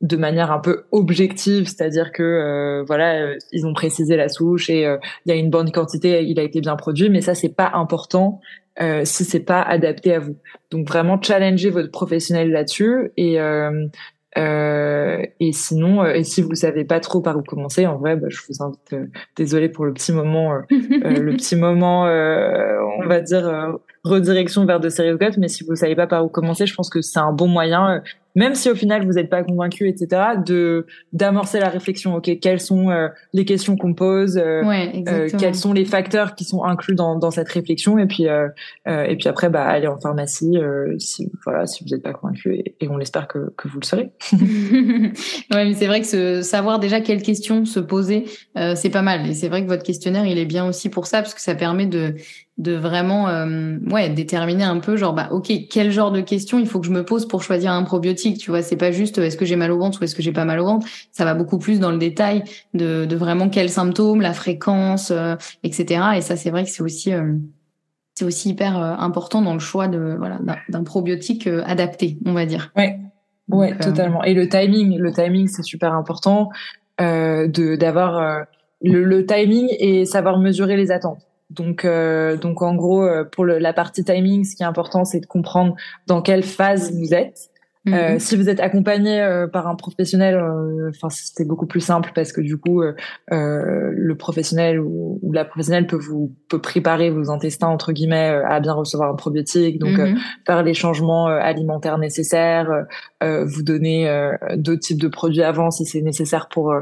de 0.00 0.16
manière 0.16 0.50
un 0.50 0.58
peu 0.58 0.86
objective, 0.90 1.68
c'est-à-dire 1.68 2.10
que 2.10 2.24
euh, 2.24 2.82
voilà, 2.84 3.36
ils 3.52 3.64
ont 3.64 3.74
précisé 3.74 4.16
la 4.16 4.28
souche 4.28 4.68
et 4.68 4.80
il 4.82 5.28
y 5.28 5.30
a 5.30 5.36
une 5.36 5.50
bonne 5.50 5.70
quantité, 5.70 6.24
il 6.24 6.40
a 6.40 6.42
été 6.42 6.60
bien 6.60 6.74
produit, 6.74 7.08
mais 7.08 7.20
ça 7.20 7.36
c'est 7.36 7.54
pas 7.54 7.70
important 7.74 8.40
euh, 8.80 9.02
si 9.04 9.24
c'est 9.24 9.44
pas 9.44 9.62
adapté 9.62 10.14
à 10.14 10.18
vous. 10.18 10.36
Donc 10.72 10.88
vraiment 10.88 11.22
challenger 11.22 11.70
votre 11.70 11.92
professionnel 11.92 12.50
là-dessus 12.50 13.12
et 13.16 13.38
euh, 14.38 15.22
et 15.40 15.52
sinon, 15.52 16.02
euh, 16.02 16.14
et 16.14 16.24
si 16.24 16.40
vous 16.40 16.54
savez 16.54 16.84
pas 16.84 17.00
trop 17.00 17.20
par 17.20 17.36
où 17.36 17.42
commencer, 17.42 17.86
en 17.86 17.98
vrai, 17.98 18.16
bah, 18.16 18.28
je 18.30 18.40
vous 18.48 18.62
invite. 18.62 18.92
Euh, 18.92 19.06
désolé 19.36 19.68
pour 19.68 19.84
le 19.84 19.92
petit 19.92 20.12
moment, 20.12 20.54
le 20.70 21.36
petit 21.36 21.56
moment, 21.56 22.04
on 22.04 23.06
va 23.06 23.20
dire 23.20 23.78
redirection 24.04 24.64
vers 24.64 24.80
de 24.80 24.88
Serious 24.88 25.18
Gut, 25.18 25.38
mais 25.38 25.48
si 25.48 25.64
vous 25.64 25.76
savez 25.76 25.94
pas 25.94 26.06
par 26.06 26.24
où 26.24 26.28
commencer, 26.28 26.66
je 26.66 26.74
pense 26.74 26.90
que 26.90 27.00
c'est 27.02 27.18
un 27.18 27.32
bon 27.32 27.48
moyen 27.48 28.02
même 28.34 28.54
si 28.54 28.70
au 28.70 28.74
final 28.74 29.06
vous 29.06 29.12
n'êtes 29.12 29.30
pas 29.30 29.42
convaincu, 29.42 29.88
etc., 29.88 30.22
de 30.44 30.86
d'amorcer 31.12 31.60
la 31.60 31.68
réflexion. 31.68 32.14
Ok, 32.14 32.30
quelles 32.40 32.60
sont 32.60 32.90
euh, 32.90 33.08
les 33.32 33.44
questions 33.44 33.76
qu'on 33.76 33.94
pose, 33.94 34.38
euh, 34.38 34.62
euh, 35.08 35.28
quels 35.38 35.54
sont 35.54 35.72
les 35.72 35.84
facteurs 35.84 36.34
qui 36.34 36.44
sont 36.44 36.64
inclus 36.64 36.94
dans, 36.94 37.16
dans 37.18 37.30
cette 37.30 37.48
réflexion, 37.48 37.98
et 37.98 38.06
puis 38.06 38.24
et 38.86 39.16
puis 39.16 39.28
après, 39.28 39.48
bah 39.48 39.64
aller 39.64 39.86
en 39.86 39.98
pharmacie 39.98 40.56
si 40.98 41.30
voilà 41.44 41.66
si 41.66 41.84
vous 41.84 41.90
n'êtes 41.90 42.02
pas 42.02 42.12
convaincu, 42.12 42.54
et, 42.54 42.74
et 42.80 42.88
on 42.88 42.96
l'espère 42.96 43.28
que, 43.28 43.52
que 43.56 43.68
vous 43.68 43.80
le 43.80 43.86
serez. 43.86 44.10
ouais, 44.32 45.64
mais 45.64 45.74
c'est 45.74 45.86
vrai 45.86 46.00
que 46.00 46.06
ce, 46.06 46.42
savoir 46.42 46.78
déjà 46.78 47.00
quelles 47.00 47.22
questions 47.22 47.64
se 47.64 47.80
poser, 47.80 48.24
c'est 48.74 48.90
pas 48.90 49.02
mal. 49.02 49.28
Et 49.28 49.34
c'est 49.34 49.48
vrai 49.48 49.62
que 49.62 49.68
votre 49.68 49.82
questionnaire, 49.82 50.26
il 50.26 50.38
est 50.38 50.46
bien 50.46 50.66
aussi 50.66 50.88
pour 50.88 51.06
ça, 51.06 51.20
parce 51.22 51.34
que 51.34 51.40
ça 51.40 51.54
permet 51.54 51.86
de 51.86 52.14
de 52.58 52.72
vraiment 52.72 53.28
euh, 53.28 53.78
ouais 53.90 54.10
déterminer 54.10 54.64
un 54.64 54.78
peu 54.78 54.96
genre 54.96 55.14
bah 55.14 55.28
ok 55.30 55.50
quel 55.70 55.90
genre 55.90 56.12
de 56.12 56.20
questions 56.20 56.58
il 56.58 56.66
faut 56.66 56.80
que 56.80 56.86
je 56.86 56.92
me 56.92 57.04
pose 57.04 57.26
pour 57.26 57.42
choisir 57.42 57.72
un 57.72 57.82
probiotique 57.82 58.38
tu 58.38 58.50
vois. 58.50 58.62
C'est 58.62 58.76
pas 58.76 58.92
juste 58.92 59.16
est-ce 59.18 59.38
que 59.38 59.46
j'ai 59.46 59.56
mal 59.56 59.72
au 59.72 59.78
ventre 59.78 60.00
ou 60.00 60.04
est-ce 60.04 60.14
que 60.14 60.22
j'ai 60.22 60.32
pas 60.32 60.44
mal 60.44 60.60
au 60.60 60.64
ventre. 60.64 60.86
Ça 61.12 61.24
va 61.24 61.32
beaucoup 61.34 61.58
plus 61.58 61.80
dans 61.80 61.90
le 61.90 61.96
détail 61.96 62.44
de, 62.74 63.06
de 63.06 63.16
vraiment 63.16 63.48
quels 63.48 63.70
symptômes 63.70 64.20
la 64.20 64.34
fréquence 64.34 65.10
euh, 65.10 65.34
etc 65.62 66.02
et 66.16 66.20
ça 66.20 66.36
c'est 66.36 66.50
vrai 66.50 66.64
que 66.64 66.70
c'est 66.70 66.82
aussi 66.82 67.12
euh, 67.14 67.32
c'est 68.14 68.26
aussi 68.26 68.50
hyper 68.50 68.76
important 68.76 69.40
dans 69.40 69.54
le 69.54 69.58
choix 69.58 69.88
de 69.88 70.14
voilà 70.18 70.38
d'un 70.68 70.84
probiotique 70.84 71.46
adapté 71.64 72.18
on 72.26 72.34
va 72.34 72.44
dire. 72.44 72.70
Ouais. 72.76 73.00
Ouais 73.48 73.76
totalement. 73.78 74.22
Et 74.24 74.34
le 74.34 74.46
timing 74.48 74.98
le 74.98 75.10
timing 75.10 75.48
c'est 75.48 75.62
super 75.62 75.94
important 75.94 76.50
de 76.98 77.76
d'avoir 77.76 78.44
le, 78.82 79.04
le 79.04 79.24
timing 79.24 79.68
et 79.78 80.04
savoir 80.04 80.38
mesurer 80.38 80.76
les 80.76 80.90
attentes 80.90 81.26
donc, 81.52 81.84
euh, 81.84 82.36
donc 82.36 82.62
en 82.62 82.74
gros, 82.74 83.02
euh, 83.02 83.24
pour 83.24 83.44
le, 83.44 83.58
la 83.58 83.72
partie 83.72 84.04
timing, 84.04 84.44
ce 84.44 84.56
qui 84.56 84.62
est 84.62 84.66
important, 84.66 85.04
c'est 85.04 85.20
de 85.20 85.26
comprendre 85.26 85.74
dans 86.06 86.22
quelle 86.22 86.42
phase 86.42 86.92
vous 86.92 87.14
êtes. 87.14 87.51
Euh, 87.88 88.12
mhm. 88.12 88.18
si 88.20 88.36
vous 88.36 88.48
êtes 88.48 88.60
accompagné 88.60 89.20
euh, 89.20 89.48
par 89.48 89.66
un 89.66 89.74
professionnel, 89.74 90.36
euh, 90.36 90.90
enfin 90.90 91.10
c'était 91.10 91.44
beaucoup 91.44 91.66
plus 91.66 91.80
simple 91.80 92.12
parce 92.14 92.30
que 92.30 92.40
du 92.40 92.56
coup 92.56 92.80
le 93.28 94.14
professionnel 94.14 94.78
ou, 94.78 95.18
la 95.32 95.44
professionnelle 95.44 95.86
peut 95.88 95.96
vous 95.96 96.32
peut 96.48 96.60
préparer 96.60 97.10
vos 97.10 97.30
intestins 97.30 97.66
entre 97.66 97.92
guillemets 97.92 98.40
à 98.46 98.60
bien 98.60 98.72
recevoir 98.72 99.10
un 99.10 99.16
probiotique, 99.16 99.80
donc 99.80 99.98
mhm. 99.98 100.16
faire 100.46 100.62
les 100.62 100.74
changements 100.74 101.26
alimentaires 101.26 101.98
nécessaires, 101.98 102.86
vous 103.20 103.62
donner 103.62 104.30
d'autres 104.56 104.80
types 104.80 105.00
de 105.00 105.08
produits 105.08 105.42
avant 105.42 105.70
si 105.70 105.84
c'est 105.84 106.02
nécessaire 106.02 106.48
pour 106.48 106.74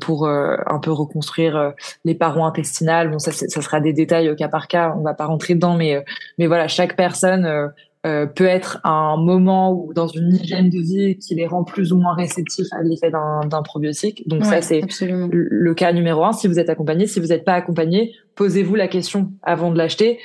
pour 0.00 0.28
un 0.28 0.78
peu 0.82 0.90
reconstruire 0.90 1.72
les 2.04 2.14
parois 2.14 2.46
intestinales. 2.46 3.10
Bon 3.10 3.18
ça 3.18 3.32
ça 3.32 3.62
sera 3.62 3.80
des 3.80 3.92
détails 3.92 4.28
au 4.30 4.34
cas 4.34 4.48
par 4.48 4.68
cas, 4.68 4.94
on 4.98 5.02
va 5.02 5.14
pas 5.14 5.26
rentrer 5.26 5.54
dedans, 5.54 5.76
mais 5.76 6.04
mais 6.38 6.46
voilà 6.46 6.68
chaque 6.68 6.96
personne 6.96 7.72
euh, 8.06 8.26
peut 8.26 8.44
être 8.44 8.80
un 8.84 9.16
moment 9.16 9.72
ou 9.72 9.94
dans 9.94 10.06
une 10.06 10.34
hygiène 10.34 10.68
de 10.68 10.78
vie 10.78 11.16
qui 11.16 11.34
les 11.34 11.46
rend 11.46 11.64
plus 11.64 11.92
ou 11.92 11.96
moins 11.96 12.14
réceptifs 12.14 12.66
à 12.72 12.82
l'effet 12.82 13.10
d'un 13.10 13.62
probiotique. 13.62 14.28
Donc 14.28 14.44
ça, 14.44 14.60
c'est 14.60 14.82
le 15.32 15.74
cas 15.74 15.92
numéro 15.92 16.22
un. 16.22 16.32
Si 16.32 16.46
vous 16.46 16.58
êtes 16.58 16.68
accompagné, 16.68 17.06
si 17.06 17.18
vous 17.18 17.28
n'êtes 17.28 17.44
pas 17.44 17.54
accompagné, 17.54 18.12
posez-vous 18.34 18.74
la 18.74 18.88
question 18.88 19.32
avant 19.42 19.70
de 19.70 19.78
l'acheter. 19.78 20.18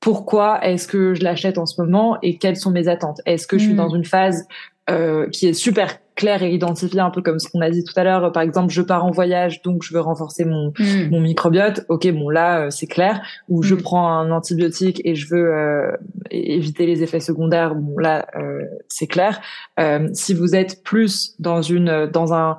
Pourquoi 0.00 0.64
est-ce 0.64 0.88
que 0.88 1.12
je 1.12 1.22
l'achète 1.22 1.58
en 1.58 1.66
ce 1.66 1.78
moment 1.80 2.16
et 2.22 2.38
quelles 2.38 2.56
sont 2.56 2.70
mes 2.70 2.88
attentes? 2.88 3.20
Est-ce 3.26 3.46
que 3.46 3.58
je 3.58 3.64
suis 3.64 3.74
mm. 3.74 3.78
dans 3.78 3.90
une 3.90 4.04
phase 4.04 4.46
euh, 4.90 5.28
qui 5.28 5.46
est 5.46 5.52
super 5.52 5.98
clair 6.14 6.42
et 6.42 6.52
identifié, 6.52 7.00
un 7.00 7.10
peu 7.10 7.22
comme 7.22 7.38
ce 7.38 7.48
qu'on 7.48 7.60
a 7.60 7.70
dit 7.70 7.84
tout 7.84 7.92
à 7.96 8.04
l'heure. 8.04 8.32
Par 8.32 8.42
exemple, 8.42 8.72
je 8.72 8.82
pars 8.82 9.04
en 9.04 9.10
voyage, 9.10 9.62
donc 9.62 9.82
je 9.82 9.94
veux 9.94 10.00
renforcer 10.00 10.44
mon, 10.44 10.72
hmm. 10.78 11.10
mon 11.10 11.20
microbiote. 11.20 11.84
Ok, 11.88 12.10
bon 12.10 12.28
là 12.28 12.62
euh, 12.62 12.70
c'est 12.70 12.86
clair. 12.86 13.20
Ou 13.48 13.62
je 13.62 13.74
hmm. 13.74 13.82
prends 13.82 14.08
un 14.08 14.30
antibiotique 14.30 15.00
et 15.04 15.14
je 15.14 15.28
veux 15.28 15.54
euh, 15.54 15.92
éviter 16.30 16.86
les 16.86 17.02
effets 17.02 17.20
secondaires. 17.20 17.74
Bon 17.74 17.98
là 17.98 18.26
c'est 18.88 19.06
clair. 19.06 19.40
si 20.12 20.34
vous 20.34 20.54
êtes 20.54 20.82
plus 20.82 21.34
dans 21.38 21.62
une 21.62 22.06
dans 22.06 22.34
un 22.34 22.58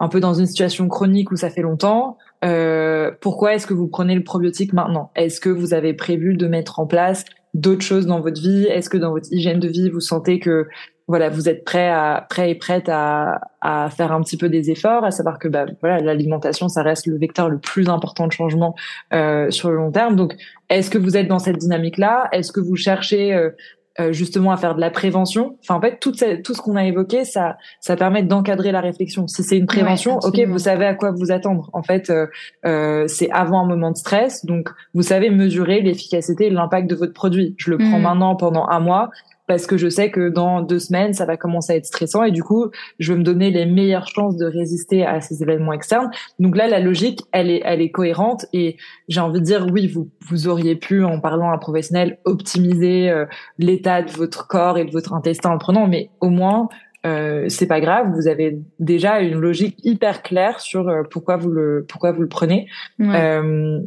un 0.00 0.08
peu 0.08 0.18
dans 0.18 0.32
une 0.32 0.46
situation 0.46 0.88
chronique 0.88 1.30
où 1.30 1.36
ça 1.36 1.50
fait 1.50 1.60
longtemps, 1.60 2.16
euh, 2.42 3.10
pourquoi 3.20 3.54
est-ce 3.54 3.66
que 3.66 3.74
vous 3.74 3.86
prenez 3.86 4.14
le 4.14 4.24
probiotique 4.24 4.72
maintenant? 4.72 5.10
Est-ce 5.14 5.40
que 5.40 5.50
vous 5.50 5.74
avez 5.74 5.92
prévu 5.92 6.34
de 6.34 6.46
mettre 6.46 6.80
en 6.80 6.86
place 6.86 7.24
d'autres 7.52 7.82
choses 7.82 8.06
dans 8.06 8.20
votre 8.20 8.40
vie? 8.40 8.64
Est-ce 8.64 8.88
que 8.88 8.96
dans 8.96 9.10
votre 9.10 9.30
hygiène 9.30 9.60
de 9.60 9.68
vie, 9.68 9.90
vous 9.90 10.00
sentez 10.00 10.40
que 10.40 10.66
voilà, 11.10 11.28
vous 11.28 11.48
êtes 11.48 11.64
prêt 11.64 11.88
à 11.88 12.24
prêt 12.30 12.50
et 12.52 12.54
prête 12.54 12.88
à, 12.88 13.40
à 13.60 13.90
faire 13.90 14.12
un 14.12 14.22
petit 14.22 14.36
peu 14.36 14.48
des 14.48 14.70
efforts, 14.70 15.04
à 15.04 15.10
savoir 15.10 15.40
que 15.40 15.48
bah 15.48 15.66
voilà, 15.80 15.98
l'alimentation 15.98 16.68
ça 16.68 16.82
reste 16.82 17.06
le 17.06 17.18
vecteur 17.18 17.48
le 17.48 17.58
plus 17.58 17.88
important 17.88 18.28
de 18.28 18.32
changement 18.32 18.76
euh, 19.12 19.50
sur 19.50 19.70
le 19.70 19.76
long 19.76 19.90
terme. 19.90 20.14
Donc, 20.14 20.36
est-ce 20.68 20.88
que 20.88 20.98
vous 20.98 21.16
êtes 21.16 21.26
dans 21.26 21.40
cette 21.40 21.58
dynamique 21.58 21.98
là 21.98 22.28
Est-ce 22.30 22.52
que 22.52 22.60
vous 22.60 22.76
cherchez 22.76 23.34
euh, 23.34 23.50
euh, 23.98 24.12
justement 24.12 24.52
à 24.52 24.56
faire 24.56 24.76
de 24.76 24.80
la 24.80 24.90
prévention? 24.90 25.58
Enfin, 25.62 25.74
en 25.74 25.80
fait, 25.80 25.98
tout, 25.98 26.12
tout 26.12 26.54
ce 26.54 26.62
qu'on 26.62 26.76
a 26.76 26.84
évoqué, 26.84 27.24
ça, 27.24 27.56
ça 27.80 27.96
permet 27.96 28.22
d'encadrer 28.22 28.70
la 28.70 28.80
réflexion. 28.80 29.26
Si 29.26 29.42
c'est 29.42 29.58
une 29.58 29.66
prévention, 29.66 30.18
ok, 30.18 30.40
vous 30.46 30.58
savez 30.58 30.86
à 30.86 30.94
quoi 30.94 31.10
vous 31.10 31.32
attendre. 31.32 31.68
En 31.72 31.82
fait, 31.82 32.08
euh, 32.08 32.26
euh, 32.64 33.08
c'est 33.08 33.30
avant 33.32 33.62
un 33.62 33.66
moment 33.66 33.90
de 33.90 33.96
stress, 33.96 34.46
donc 34.46 34.70
vous 34.94 35.02
savez 35.02 35.28
mesurer 35.28 35.80
l'efficacité 35.80 36.46
et 36.46 36.50
l'impact 36.50 36.88
de 36.88 36.94
votre 36.94 37.12
produit. 37.12 37.54
Je 37.58 37.70
le 37.70 37.78
prends 37.78 37.98
mm. 37.98 38.02
maintenant 38.02 38.36
pendant 38.36 38.68
un 38.68 38.78
mois 38.78 39.10
parce 39.50 39.66
que 39.66 39.76
je 39.76 39.88
sais 39.88 40.12
que 40.12 40.28
dans 40.28 40.62
deux 40.62 40.78
semaines, 40.78 41.12
ça 41.12 41.26
va 41.26 41.36
commencer 41.36 41.72
à 41.72 41.76
être 41.76 41.84
stressant 41.84 42.22
et 42.22 42.30
du 42.30 42.44
coup, 42.44 42.70
je 43.00 43.12
vais 43.12 43.18
me 43.18 43.24
donner 43.24 43.50
les 43.50 43.66
meilleures 43.66 44.06
chances 44.06 44.36
de 44.36 44.46
résister 44.46 45.04
à 45.04 45.20
ces 45.20 45.42
événements 45.42 45.72
externes. 45.72 46.08
Donc 46.38 46.56
là, 46.56 46.68
la 46.68 46.78
logique, 46.78 47.22
elle 47.32 47.50
est, 47.50 47.60
elle 47.64 47.80
est 47.80 47.90
cohérente 47.90 48.46
et 48.52 48.76
j'ai 49.08 49.18
envie 49.18 49.40
de 49.40 49.44
dire, 49.44 49.66
oui, 49.72 49.88
vous, 49.88 50.08
vous 50.28 50.46
auriez 50.46 50.76
pu, 50.76 51.02
en 51.02 51.18
parlant 51.18 51.50
à 51.50 51.54
un 51.54 51.58
professionnel, 51.58 52.20
optimiser 52.24 53.10
euh, 53.10 53.26
l'état 53.58 54.02
de 54.02 54.12
votre 54.12 54.46
corps 54.46 54.78
et 54.78 54.84
de 54.84 54.92
votre 54.92 55.14
intestin 55.14 55.50
en 55.50 55.54
le 55.54 55.58
prenant, 55.58 55.88
mais 55.88 56.10
au 56.20 56.28
moins, 56.28 56.68
euh, 57.04 57.46
c'est 57.48 57.66
pas 57.66 57.80
grave, 57.80 58.12
vous 58.14 58.28
avez 58.28 58.60
déjà 58.78 59.18
une 59.18 59.40
logique 59.40 59.78
hyper 59.82 60.22
claire 60.22 60.60
sur 60.60 60.88
euh, 60.88 61.02
pourquoi 61.10 61.36
vous 61.36 61.50
le 61.50 61.86
pourquoi 61.88 62.12
vous 62.12 62.22
le 62.22 62.28
prenez. 62.28 62.68
Euh, 63.00 63.80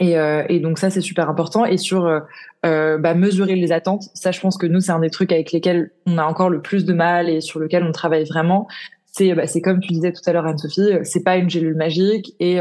et, 0.00 0.18
euh, 0.18 0.44
et, 0.48 0.60
donc 0.60 0.78
ça 0.78 0.90
c'est 0.90 1.00
super 1.00 1.28
important. 1.28 1.64
Et 1.64 1.76
sur 1.76 2.06
euh, 2.06 2.20
euh, 2.66 2.98
bah, 2.98 3.14
mesurer 3.14 3.54
les 3.54 3.72
attentes 3.72 4.04
ça 4.14 4.32
je 4.32 4.40
pense 4.40 4.58
que 4.58 4.66
nous 4.66 4.80
c'est 4.80 4.92
un 4.92 5.00
des 5.00 5.10
trucs 5.10 5.32
avec 5.32 5.52
lesquels 5.52 5.90
on 6.06 6.18
a 6.18 6.24
encore 6.24 6.50
le 6.50 6.60
plus 6.60 6.84
de 6.84 6.92
mal 6.92 7.28
et 7.28 7.40
sur 7.40 7.60
lequel 7.60 7.84
on 7.84 7.92
travaille 7.92 8.24
vraiment. 8.24 8.68
C'est 9.06 9.34
bah, 9.34 9.46
c'est 9.46 9.60
comme 9.60 9.80
tu 9.80 9.92
disais 9.92 10.12
tout 10.12 10.22
à 10.26 10.32
l'heure 10.32 10.46
Anne-Sophie 10.46 10.98
c'est 11.02 11.24
pas 11.24 11.36
une 11.36 11.50
gélule 11.50 11.76
magique. 11.76 12.34
Et 12.40 12.58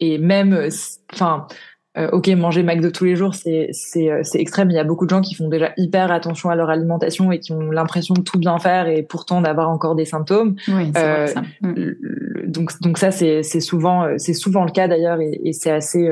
et 0.00 0.18
même 0.18 0.68
enfin 1.12 1.46
euh, 1.48 1.54
ok, 1.96 2.28
manger 2.28 2.62
McDo 2.62 2.90
tous 2.90 3.04
les 3.04 3.16
jours, 3.16 3.34
c'est 3.34 3.68
c'est 3.72 4.10
euh, 4.10 4.20
c'est 4.22 4.40
extrême. 4.40 4.70
Il 4.70 4.74
y 4.74 4.78
a 4.78 4.84
beaucoup 4.84 5.06
de 5.06 5.10
gens 5.10 5.20
qui 5.20 5.34
font 5.34 5.48
déjà 5.48 5.72
hyper 5.76 6.12
attention 6.12 6.48
à 6.48 6.54
leur 6.54 6.70
alimentation 6.70 7.32
et 7.32 7.40
qui 7.40 7.52
ont 7.52 7.72
l'impression 7.72 8.14
de 8.14 8.20
tout 8.20 8.38
bien 8.38 8.58
faire 8.58 8.86
et 8.86 9.02
pourtant 9.02 9.40
d'avoir 9.40 9.68
encore 9.70 9.96
des 9.96 10.04
symptômes. 10.04 10.54
Oui, 10.68 10.92
euh, 10.96 11.26
ça. 11.26 11.42
Mm. 11.62 11.94
Donc 12.46 12.80
donc 12.80 12.98
ça 12.98 13.10
c'est 13.10 13.42
c'est 13.42 13.60
souvent 13.60 14.04
euh, 14.04 14.14
c'est 14.18 14.34
souvent 14.34 14.64
le 14.64 14.70
cas 14.70 14.86
d'ailleurs 14.86 15.20
et, 15.20 15.40
et 15.44 15.52
c'est 15.52 15.70
assez 15.70 16.08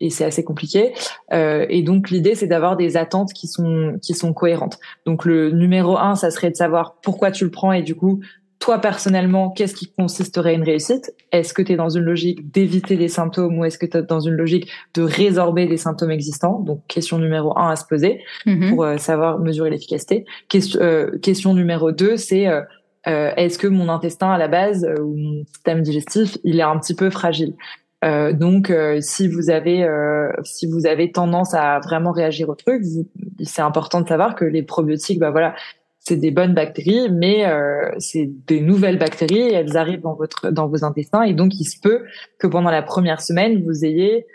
et 0.00 0.10
c'est 0.10 0.24
assez 0.24 0.42
compliqué. 0.42 0.92
et 1.30 1.82
donc 1.82 2.10
l'idée 2.10 2.34
c'est 2.34 2.46
d'avoir 2.46 2.76
des 2.76 2.96
attentes 2.96 3.32
qui 3.32 3.46
sont 3.46 3.98
qui 4.02 4.14
sont 4.14 4.32
cohérentes. 4.32 4.78
Donc 5.06 5.24
le 5.24 5.50
numéro 5.52 5.96
un, 5.96 6.16
ça 6.16 6.30
serait 6.30 6.50
de 6.50 6.56
savoir 6.56 6.96
pourquoi 7.02 7.30
tu 7.30 7.44
le 7.44 7.50
prends 7.50 7.72
et 7.72 7.82
du 7.82 7.94
coup 7.94 8.20
toi 8.64 8.78
personnellement, 8.78 9.50
qu'est-ce 9.50 9.74
qui 9.74 9.92
consisterait 9.92 10.54
une 10.54 10.62
réussite? 10.62 11.12
Est-ce 11.32 11.52
que 11.52 11.60
tu 11.60 11.72
es 11.72 11.76
dans 11.76 11.90
une 11.90 12.04
logique 12.04 12.50
d'éviter 12.50 12.96
des 12.96 13.08
symptômes 13.08 13.58
ou 13.58 13.64
est-ce 13.66 13.76
que 13.76 13.84
tu 13.84 13.98
es 13.98 14.02
dans 14.02 14.20
une 14.20 14.32
logique 14.32 14.70
de 14.94 15.02
résorber 15.02 15.66
des 15.66 15.76
symptômes 15.76 16.10
existants? 16.10 16.60
Donc 16.60 16.80
question 16.88 17.18
numéro 17.18 17.58
un 17.58 17.68
à 17.68 17.76
se 17.76 17.84
poser 17.84 18.22
mm-hmm. 18.46 18.70
pour 18.70 18.84
euh, 18.84 18.96
savoir 18.96 19.38
mesurer 19.38 19.68
l'efficacité. 19.68 20.24
Question, 20.48 20.80
euh, 20.80 21.18
question 21.18 21.52
numéro 21.52 21.92
deux, 21.92 22.16
c'est 22.16 22.46
euh, 22.48 22.62
est-ce 23.04 23.58
que 23.58 23.66
mon 23.66 23.90
intestin 23.90 24.30
à 24.30 24.38
la 24.38 24.48
base 24.48 24.88
ou 24.98 25.14
mon 25.14 25.44
système 25.44 25.82
digestif, 25.82 26.38
il 26.42 26.58
est 26.58 26.62
un 26.62 26.78
petit 26.78 26.94
peu 26.94 27.10
fragile? 27.10 27.52
Donc, 28.32 28.70
si 29.00 29.28
vous 29.28 29.48
avez 29.48 29.88
si 30.42 30.66
vous 30.66 30.86
avez 30.86 31.10
tendance 31.10 31.54
à 31.54 31.80
vraiment 31.80 32.12
réagir 32.12 32.50
au 32.50 32.54
truc, 32.54 32.82
c'est 33.42 33.62
important 33.62 34.02
de 34.02 34.08
savoir 34.08 34.34
que 34.34 34.44
les 34.44 34.62
probiotiques, 34.62 35.18
bah 35.18 35.30
voilà, 35.30 35.54
c'est 36.06 36.16
des 36.16 36.30
bonnes 36.30 36.52
bactéries, 36.52 37.08
mais 37.10 37.46
euh, 37.46 37.90
c'est 37.98 38.30
des 38.46 38.60
nouvelles 38.60 38.98
bactéries. 38.98 39.52
elles 39.52 39.76
arrivent 39.76 40.02
dans 40.02 40.14
votre 40.14 40.50
dans 40.50 40.68
vos 40.68 40.84
intestins. 40.84 41.22
Et 41.22 41.32
donc 41.32 41.58
il 41.58 41.64
se 41.64 41.80
peut 41.80 42.02
que 42.38 42.46
pendant 42.46 42.70
la 42.70 42.82
première 42.82 43.22
semaine 43.22 43.64
vous 43.64 43.84
ayez 43.86 44.26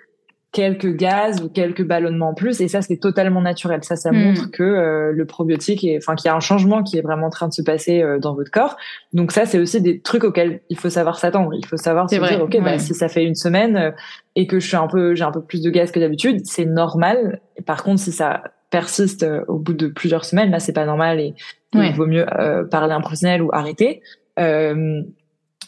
quelques 0.51 0.95
gaz 0.95 1.43
ou 1.43 1.49
quelques 1.49 1.85
ballonnements 1.85 2.29
en 2.29 2.33
plus. 2.33 2.59
Et 2.59 2.67
ça 2.67 2.81
c'est 2.81 2.97
totalement 2.97 3.41
naturel. 3.41 3.83
Ça 3.83 3.95
ça 3.95 4.11
hmm. 4.11 4.15
montre 4.15 4.51
que 4.51 4.63
euh, 4.63 5.11
le 5.11 5.25
probiotique 5.25 5.83
est 5.83 5.97
enfin 5.97 6.15
qu'il 6.15 6.27
y 6.27 6.31
a 6.31 6.35
un 6.35 6.39
changement 6.39 6.81
qui 6.81 6.97
est 6.97 7.01
vraiment 7.01 7.27
en 7.27 7.29
train 7.29 7.47
de 7.47 7.53
se 7.53 7.61
passer 7.61 8.01
euh, 8.01 8.17
dans 8.17 8.33
votre 8.33 8.49
corps. 8.49 8.75
Donc 9.13 9.31
ça 9.31 9.45
c'est 9.45 9.59
aussi 9.59 9.79
des 9.79 10.01
trucs 10.01 10.23
auxquels 10.23 10.61
il 10.69 10.77
faut 10.77 10.89
savoir 10.89 11.19
s'attendre. 11.19 11.53
Il 11.53 11.67
faut 11.67 11.77
savoir 11.77 12.09
se 12.09 12.15
dire 12.15 12.41
ok 12.41 12.63
bah, 12.63 12.79
si 12.79 12.95
ça 12.95 13.09
fait 13.09 13.23
une 13.23 13.35
semaine 13.35 13.93
et 14.35 14.47
que 14.47 14.59
je 14.59 14.67
suis 14.67 14.77
un 14.77 14.87
peu 14.87 15.13
j'ai 15.13 15.23
un 15.23 15.31
peu 15.31 15.43
plus 15.43 15.61
de 15.61 15.69
gaz 15.69 15.91
que 15.91 15.99
d'habitude 15.99 16.41
c'est 16.45 16.65
normal. 16.65 17.41
Par 17.67 17.83
contre 17.83 17.99
si 17.99 18.11
ça 18.11 18.41
persiste 18.71 19.25
au 19.47 19.57
bout 19.57 19.73
de 19.73 19.87
plusieurs 19.87 20.25
semaines 20.25 20.51
là 20.51 20.59
c'est 20.59 20.73
pas 20.73 20.85
normal 20.85 21.19
et 21.19 21.33
il 21.73 21.93
vaut 21.93 22.07
mieux 22.07 22.25
euh, 22.39 22.63
parler 22.65 22.93
à 22.93 22.95
un 22.95 23.01
professionnel 23.01 23.41
ou 23.41 23.49
arrêter. 23.53 24.01
Euh, 24.39 25.01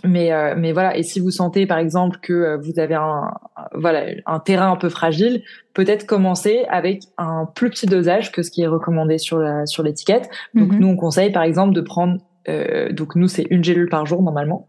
mais 0.04 0.32
euh, 0.32 0.56
mais 0.58 0.72
voilà. 0.72 0.98
Et 0.98 1.04
si 1.04 1.20
vous 1.20 1.32
sentez 1.32 1.66
par 1.68 1.78
exemple 1.78 2.18
que 2.22 2.58
vous 2.58 2.80
avez 2.80 2.96
un 2.96 3.34
voilà 3.74 4.06
un 4.26 4.40
terrain 4.40 4.72
un 4.72 4.76
peu 4.76 4.90
fragile 4.90 5.44
peut-être 5.74 6.06
commencer 6.06 6.66
avec 6.70 7.04
un 7.18 7.46
plus 7.46 7.70
petit 7.70 7.86
dosage 7.86 8.32
que 8.32 8.42
ce 8.42 8.52
qui 8.52 8.64
est 8.64 8.68
recommandé 8.68 9.18
sur 9.18 9.38
la 9.38 9.66
sur 9.66 9.84
l'étiquette. 9.84 10.30
Donc 10.54 10.72
mhm. 10.72 10.80
nous 10.80 10.88
on 10.88 10.96
conseille 10.96 11.32
par 11.32 11.44
exemple 11.44 11.74
de 11.74 11.82
prendre 11.82 12.18
euh, 12.50 12.92
donc 12.92 13.16
nous 13.16 13.28
c'est 13.28 13.46
une 13.50 13.64
gélule 13.64 13.90
par 13.90 14.06
jour 14.06 14.22
normalement. 14.22 14.68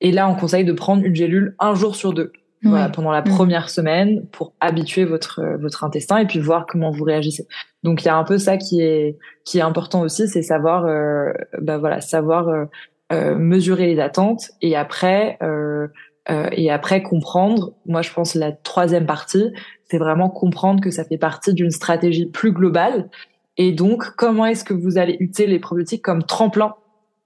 Et 0.00 0.12
là 0.12 0.28
on 0.28 0.34
conseille 0.34 0.64
de 0.64 0.72
prendre 0.72 1.04
une 1.04 1.14
gélule 1.14 1.54
un 1.58 1.74
jour 1.74 1.94
sur 1.94 2.14
deux 2.14 2.32
voilà, 2.62 2.88
pendant 2.88 3.12
la 3.12 3.20
mm. 3.20 3.28
première 3.28 3.70
semaine 3.70 4.26
pour 4.32 4.52
habituer 4.60 5.04
votre 5.04 5.42
votre 5.60 5.84
intestin 5.84 6.18
et 6.18 6.26
puis 6.26 6.40
voir 6.40 6.66
comment 6.66 6.90
vous 6.90 7.04
réagissez. 7.04 7.46
Donc 7.84 8.02
il 8.02 8.06
y 8.06 8.08
a 8.08 8.16
un 8.16 8.24
peu 8.24 8.38
ça 8.38 8.56
qui 8.56 8.80
est 8.80 9.16
qui 9.44 9.58
est 9.58 9.62
important 9.62 10.00
aussi, 10.00 10.28
c'est 10.28 10.42
savoir 10.42 10.84
euh, 10.84 11.32
bah 11.60 11.78
voilà 11.78 12.00
savoir 12.00 12.48
euh, 12.48 12.64
euh, 13.12 13.36
mesurer 13.36 13.86
les 13.86 14.00
attentes 14.00 14.50
et 14.60 14.76
après 14.76 15.38
euh, 15.42 15.86
euh, 16.30 16.48
et 16.52 16.70
après 16.70 17.02
comprendre. 17.02 17.72
Moi 17.86 18.02
je 18.02 18.12
pense 18.12 18.34
la 18.34 18.52
troisième 18.52 19.06
partie, 19.06 19.52
c'est 19.84 19.98
vraiment 19.98 20.28
comprendre 20.28 20.82
que 20.82 20.90
ça 20.90 21.04
fait 21.04 21.18
partie 21.18 21.54
d'une 21.54 21.70
stratégie 21.70 22.26
plus 22.26 22.52
globale 22.52 23.08
et 23.56 23.72
donc 23.72 24.16
comment 24.16 24.46
est-ce 24.46 24.64
que 24.64 24.74
vous 24.74 24.98
allez 24.98 25.16
utiliser 25.20 25.46
les 25.46 25.60
probiotiques 25.60 26.02
comme 26.02 26.24
tremplin 26.24 26.74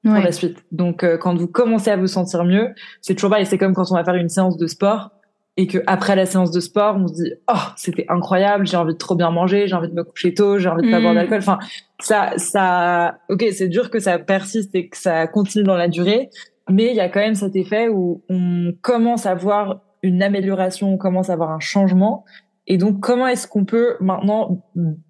pour 0.05 0.15
la 0.15 0.33
suite. 0.33 0.65
Donc 0.73 1.05
quand 1.21 1.37
vous 1.37 1.47
commencez 1.47 1.89
à 1.89 1.97
vous 1.97 2.09
sentir 2.09 2.45
mieux, 2.45 2.71
c'est 3.03 3.15
toujours 3.15 3.31
pareil, 3.31 3.47
c'est 3.47 3.57
comme 3.57 3.73
quand 3.73 3.93
on 3.93 3.95
va 3.95 4.05
faire 4.05 4.17
une 4.17 4.29
séance 4.29 4.57
de 4.57 4.67
sport 4.67 5.11
et 5.57 5.67
que 5.67 5.79
après 5.87 6.17
la 6.17 6.25
séance 6.25 6.51
de 6.51 6.61
sport, 6.61 6.97
on 6.97 7.09
se 7.09 7.15
dit 7.15 7.33
oh 7.53 7.59
c'était 7.77 8.07
incroyable, 8.09 8.67
j'ai 8.67 8.77
envie 8.77 8.95
de 8.95 8.99
trop 8.99 9.15
bien 9.15 9.31
manger, 9.31 9.67
j'ai 9.67 9.75
envie 9.75 9.89
de 9.89 9.95
me 9.95 10.05
coucher 10.05 10.33
tôt, 10.33 10.59
j'ai 10.59 10.69
envie 10.69 10.87
de 10.87 10.91
pas 10.91 11.01
boire 11.01 11.13
mm. 11.13 11.17
d'alcool. 11.17 11.39
Enfin 11.39 11.59
ça 12.01 12.33
ça 12.37 13.19
ok 13.29 13.45
c'est 13.53 13.69
dur 13.69 13.91
que 13.91 13.99
ça 13.99 14.19
persiste 14.19 14.75
et 14.75 14.89
que 14.89 14.97
ça 14.97 15.27
continue 15.27 15.65
dans 15.65 15.77
la 15.77 15.89
durée, 15.89 16.31
mais 16.71 16.87
il 16.87 16.95
y 16.95 17.01
a 17.01 17.09
quand 17.09 17.21
même 17.21 17.35
cet 17.35 17.55
effet 17.55 17.89
où 17.89 18.23
on 18.31 18.73
commence 18.81 19.27
à 19.27 19.35
voir 19.35 19.81
une 20.03 20.23
amélioration, 20.23 20.95
on 20.95 20.99
commence 20.99 21.31
à 21.31 21.37
voir 21.37 21.51
un 21.51 21.61
changement. 21.61 22.25
Et 22.67 22.79
donc 22.79 23.01
comment 23.01 23.27
est-ce 23.27 23.47
qu'on 23.47 23.65
peut 23.65 23.97
maintenant 24.01 24.63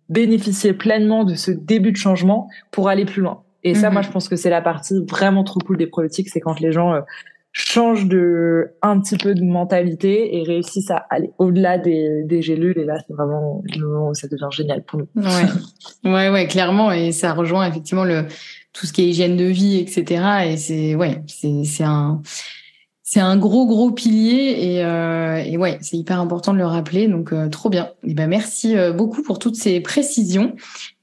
bénéficier 0.09 0.73
pleinement 0.73 1.25
de 1.25 1.35
ce 1.35 1.51
début 1.51 1.93
de 1.93 1.97
changement 1.97 2.49
pour 2.73 2.89
aller 2.89 3.05
plus 3.05 3.23
loin? 3.23 3.43
Et 3.63 3.75
ça, 3.75 3.89
mm-hmm. 3.89 3.93
moi 3.93 4.03
je 4.03 4.11
pense 4.11 4.29
que 4.29 4.35
c'est 4.35 4.51
la 4.51 4.61
partie 4.61 5.05
vraiment 5.09 5.45
trop 5.45 5.61
cool 5.61 5.77
des 5.77 5.87
probiotiques, 5.87 6.31
c'est 6.31 6.41
quand 6.41 6.59
les 6.59 6.73
gens 6.73 6.95
euh, 6.95 7.01
change 7.53 8.07
de 8.07 8.73
un 8.81 8.99
petit 9.01 9.17
peu 9.17 9.35
de 9.35 9.43
mentalité 9.43 10.39
et 10.39 10.43
réussissent 10.43 10.91
à 10.91 11.07
aller 11.11 11.31
au-delà 11.39 11.77
des, 11.79 12.23
des 12.25 12.41
gélules 12.41 12.79
et 12.79 12.85
là 12.85 12.95
c'est 13.07 13.13
vraiment 13.13 13.63
le 13.77 13.87
moment 13.87 14.09
où 14.09 14.15
ça 14.15 14.27
devient 14.27 14.49
génial 14.51 14.83
pour 14.83 15.01
nous. 15.01 15.09
Ouais, 15.15 16.11
ouais, 16.11 16.31
ouais, 16.31 16.47
clairement 16.47 16.93
et 16.93 17.13
ça 17.13 17.35
rejoint 17.35 17.69
effectivement 17.69 18.05
le 18.05 18.25
tout 18.73 18.87
ce 18.87 18.93
qui 18.93 19.03
est 19.03 19.09
hygiène 19.09 19.37
de 19.37 19.45
vie, 19.45 19.77
etc. 19.77 20.25
Et 20.47 20.57
c'est 20.57 20.95
ouais, 20.95 21.23
c'est 21.27 21.65
c'est 21.65 21.85
un 21.85 22.23
c'est 23.13 23.21
un 23.21 23.37
gros 23.37 23.67
gros 23.67 23.91
pilier 23.91 24.57
et, 24.59 24.85
euh, 24.87 25.37
et 25.37 25.59
ouais, 25.59 25.77
c'est 25.83 25.99
hyper 25.99 26.19
important 26.19 26.55
de 26.55 26.57
le 26.57 26.65
rappeler. 26.65 27.09
Donc 27.09 27.35
euh, 27.35 27.51
trop 27.51 27.69
bien. 27.69 27.91
Et 28.05 28.15
ben 28.15 28.27
merci 28.27 28.75
euh, 28.75 28.95
beaucoup 28.95 29.23
pour 29.23 29.39
toutes 29.39 29.57
ces 29.57 29.81
précisions. 29.81 30.57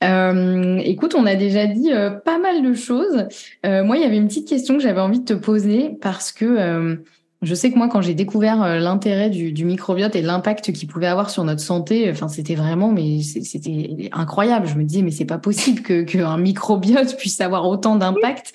Euh, 0.03 0.77
écoute, 0.77 1.13
on 1.13 1.27
a 1.27 1.35
déjà 1.35 1.67
dit 1.67 1.93
euh, 1.93 2.09
pas 2.09 2.39
mal 2.39 2.63
de 2.63 2.73
choses. 2.73 3.27
moi, 3.63 3.95
il 3.95 4.01
y 4.01 4.05
avait 4.05 4.17
une 4.17 4.27
petite 4.27 4.47
question 4.47 4.77
que 4.77 4.81
j'avais 4.81 5.01
envie 5.01 5.19
de 5.19 5.25
te 5.25 5.33
poser 5.33 5.99
parce 6.01 6.31
que 6.31 6.97
je 7.43 7.55
sais 7.55 7.71
que 7.71 7.77
moi, 7.77 7.87
quand 7.87 8.01
j'ai 8.01 8.15
découvert 8.15 8.79
l'intérêt 8.79 9.29
du, 9.29 9.53
du, 9.53 9.63
microbiote 9.63 10.15
et 10.15 10.23
l'impact 10.23 10.71
qu'il 10.71 10.89
pouvait 10.89 11.07
avoir 11.07 11.29
sur 11.29 11.43
notre 11.43 11.61
santé, 11.61 12.09
enfin, 12.09 12.27
c'était 12.27 12.55
vraiment, 12.55 12.91
mais 12.91 13.21
c'était 13.21 14.09
incroyable. 14.13 14.67
Je 14.67 14.75
me 14.75 14.83
disais, 14.83 15.03
mais 15.03 15.11
c'est 15.11 15.25
pas 15.25 15.37
possible 15.37 15.83
que 15.83 16.01
qu'un 16.01 16.37
microbiote 16.37 17.17
puisse 17.17 17.39
avoir 17.39 17.67
autant 17.69 17.97
d'impact. 17.97 18.51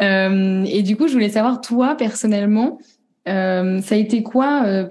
et 0.00 0.82
du 0.82 0.96
coup, 0.96 1.06
je 1.06 1.12
voulais 1.12 1.30
savoir 1.30 1.60
toi 1.60 1.94
personnellement 1.94 2.78
Euh, 3.28 3.80
ça 3.80 3.96
a 3.96 3.98
été 3.98 4.22
quoi, 4.22 4.62
euh, 4.66 4.88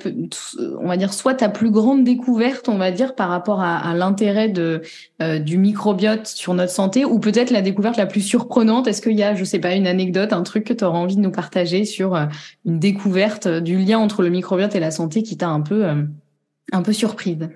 on 0.81 0.87
va 0.87 0.97
dire, 0.97 1.13
soit 1.13 1.35
ta 1.35 1.47
plus 1.47 1.71
grande 1.71 2.03
découverte, 2.03 2.67
on 2.67 2.77
va 2.77 2.91
dire, 2.91 3.15
par 3.15 3.29
rapport 3.29 3.61
à, 3.61 3.77
à 3.77 3.95
l'intérêt 3.95 4.49
de 4.49 4.81
euh, 5.21 5.39
du 5.39 5.57
microbiote 5.57 6.27
sur 6.27 6.53
notre 6.53 6.71
santé, 6.71 7.05
ou 7.05 7.19
peut-être 7.19 7.49
la 7.49 7.61
découverte 7.61 7.95
la 7.95 8.05
plus 8.05 8.21
surprenante? 8.21 8.87
Est-ce 8.87 9.01
qu'il 9.01 9.17
y 9.17 9.23
a, 9.23 9.35
je 9.35 9.43
sais 9.45 9.59
pas, 9.59 9.73
une 9.73 9.87
anecdote, 9.87 10.33
un 10.33 10.43
truc 10.43 10.65
que 10.65 10.73
tu 10.73 10.83
auras 10.83 10.97
envie 10.97 11.15
de 11.15 11.21
nous 11.21 11.31
partager 11.31 11.85
sur 11.85 12.15
euh, 12.15 12.25
une 12.65 12.79
découverte 12.79 13.47
du 13.47 13.77
lien 13.77 13.99
entre 13.99 14.21
le 14.21 14.29
microbiote 14.29 14.75
et 14.75 14.79
la 14.81 14.91
santé 14.91 15.23
qui 15.23 15.37
t'a 15.37 15.49
un 15.49 15.61
peu 15.61 15.85
un 16.71 16.81
peu 16.81 16.93
surprise? 16.93 17.49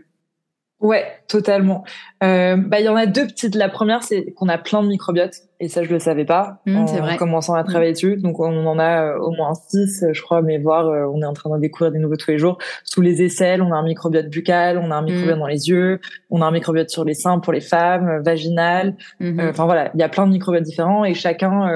Ouais, 0.81 1.05
totalement. 1.27 1.83
Euh, 2.23 2.55
bah, 2.55 2.79
il 2.79 2.85
y 2.85 2.89
en 2.89 2.95
a 2.95 3.05
deux 3.05 3.27
petites. 3.27 3.55
La 3.55 3.67
première, 3.67 4.01
c'est 4.01 4.31
qu'on 4.31 4.47
a 4.47 4.57
plein 4.57 4.81
de 4.81 4.87
microbiotes, 4.87 5.35
et 5.59 5.67
ça, 5.67 5.83
je 5.83 5.89
le 5.89 5.99
savais 5.99 6.23
pas 6.23 6.61
mmh, 6.65 6.77
en 6.77 7.17
commençant 7.17 7.53
à 7.53 7.63
mmh. 7.63 7.67
travailler 7.67 7.91
dessus. 7.91 8.15
Donc, 8.15 8.39
on 8.39 8.65
en 8.65 8.79
a 8.79 9.03
euh, 9.03 9.19
au 9.19 9.31
moins 9.31 9.53
six, 9.55 10.05
je 10.09 10.21
crois, 10.21 10.41
mais 10.41 10.57
voir, 10.57 10.87
euh, 10.87 11.05
on 11.13 11.21
est 11.21 11.25
en 11.25 11.33
train 11.33 11.53
de 11.53 11.59
découvrir 11.59 11.91
des 11.91 11.99
nouveaux 11.99 12.15
tous 12.15 12.31
les 12.31 12.37
jours. 12.37 12.59
Sous 12.85 13.01
les 13.01 13.21
aisselles, 13.21 13.61
on 13.61 13.73
a 13.73 13.75
un 13.75 13.83
microbiote 13.83 14.29
buccal, 14.29 14.77
on 14.77 14.89
a 14.89 14.95
un 14.95 15.01
microbiote 15.01 15.35
mmh. 15.35 15.39
dans 15.39 15.47
les 15.47 15.67
yeux, 15.67 15.99
on 16.29 16.41
a 16.41 16.45
un 16.45 16.51
microbiote 16.51 16.89
sur 16.89 17.03
les 17.03 17.13
seins 17.13 17.39
pour 17.39 17.51
les 17.51 17.61
femmes, 17.61 18.07
euh, 18.07 18.21
vaginal. 18.21 18.95
Enfin 19.21 19.65
voilà, 19.65 19.91
il 19.95 19.99
y 19.99 20.03
a 20.03 20.09
plein 20.09 20.27
de 20.27 20.31
microbiotes 20.31 20.63
différents, 20.63 21.03
et 21.03 21.13
chacun 21.13 21.67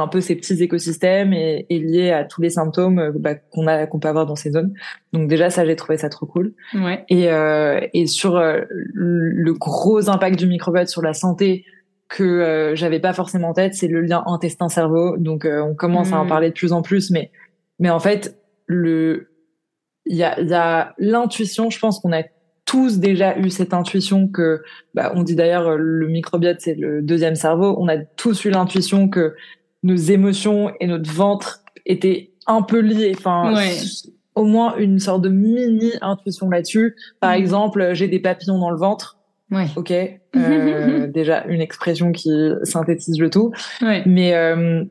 un 0.00 0.08
peu 0.08 0.20
ces 0.20 0.34
petits 0.36 0.62
écosystèmes 0.62 1.32
et, 1.32 1.66
et 1.68 1.78
lié 1.78 2.10
à 2.10 2.24
tous 2.24 2.40
les 2.40 2.50
symptômes 2.50 2.98
euh, 2.98 3.12
bah, 3.14 3.34
qu'on 3.34 3.66
a 3.66 3.86
qu'on 3.86 3.98
peut 3.98 4.08
avoir 4.08 4.26
dans 4.26 4.36
ces 4.36 4.52
zones. 4.52 4.72
Donc 5.12 5.28
déjà 5.28 5.50
ça 5.50 5.64
j'ai 5.64 5.76
trouvé 5.76 5.98
ça 5.98 6.08
trop 6.08 6.26
cool. 6.26 6.54
Ouais. 6.74 7.04
Et 7.08 7.30
euh, 7.30 7.80
et 7.92 8.06
sur 8.06 8.36
euh, 8.36 8.62
le 8.70 9.52
gros 9.52 10.08
impact 10.08 10.38
du 10.38 10.46
microbiote 10.46 10.88
sur 10.88 11.02
la 11.02 11.14
santé 11.14 11.64
que 12.08 12.22
euh, 12.22 12.74
j'avais 12.76 13.00
pas 13.00 13.12
forcément 13.12 13.50
en 13.50 13.52
tête, 13.54 13.74
c'est 13.74 13.88
le 13.88 14.02
lien 14.02 14.22
intestin-cerveau. 14.26 15.16
Donc 15.18 15.46
on 15.46 15.74
commence 15.74 16.12
à 16.12 16.18
en 16.18 16.24
mm. 16.24 16.28
parler 16.28 16.48
de 16.48 16.54
plus 16.54 16.72
en 16.72 16.82
plus, 16.82 17.10
mais 17.10 17.30
mais 17.78 17.90
en 17.90 18.00
fait 18.00 18.38
le 18.66 19.28
il 20.06 20.16
y 20.16 20.24
a 20.24 20.40
y 20.40 20.54
a 20.54 20.94
l'intuition. 20.98 21.70
Je 21.70 21.78
pense 21.78 22.00
qu'on 22.00 22.12
a 22.12 22.22
tous 22.64 22.98
déjà 22.98 23.36
eu 23.38 23.50
cette 23.50 23.74
intuition 23.74 24.28
que, 24.28 24.62
bah, 24.94 25.12
on 25.14 25.24
dit 25.24 25.34
d'ailleurs 25.34 25.76
le 25.76 26.06
microbiote 26.08 26.60
c'est 26.60 26.74
le 26.74 27.02
deuxième 27.02 27.34
cerveau. 27.34 27.76
On 27.78 27.88
a 27.88 27.98
tous 27.98 28.44
eu 28.44 28.50
l'intuition 28.50 29.08
que 29.08 29.34
nos 29.82 29.96
émotions 29.96 30.72
et 30.80 30.86
notre 30.86 31.10
ventre 31.10 31.62
étaient 31.86 32.32
un 32.46 32.62
peu 32.62 32.80
liés. 32.80 33.14
Enfin, 33.16 33.54
au 34.34 34.44
moins 34.44 34.76
une 34.76 34.98
sorte 34.98 35.22
de 35.22 35.28
mini 35.28 35.92
intuition 36.00 36.48
là-dessus. 36.48 36.96
Par 37.20 37.32
mm. 37.32 37.40
exemple, 37.40 37.90
j'ai 37.92 38.08
des 38.08 38.20
papillons 38.20 38.58
dans 38.58 38.70
le 38.70 38.78
ventre. 38.78 39.18
Ouais. 39.50 39.66
Ok. 39.76 39.92
Euh, 39.92 41.06
déjà 41.12 41.44
une 41.44 41.60
expression 41.60 42.12
qui 42.12 42.30
synthétise 42.62 43.18
le 43.18 43.28
tout. 43.28 43.52
Ouais. 43.82 44.02
Mais 44.06 44.34
euh, 44.34 44.84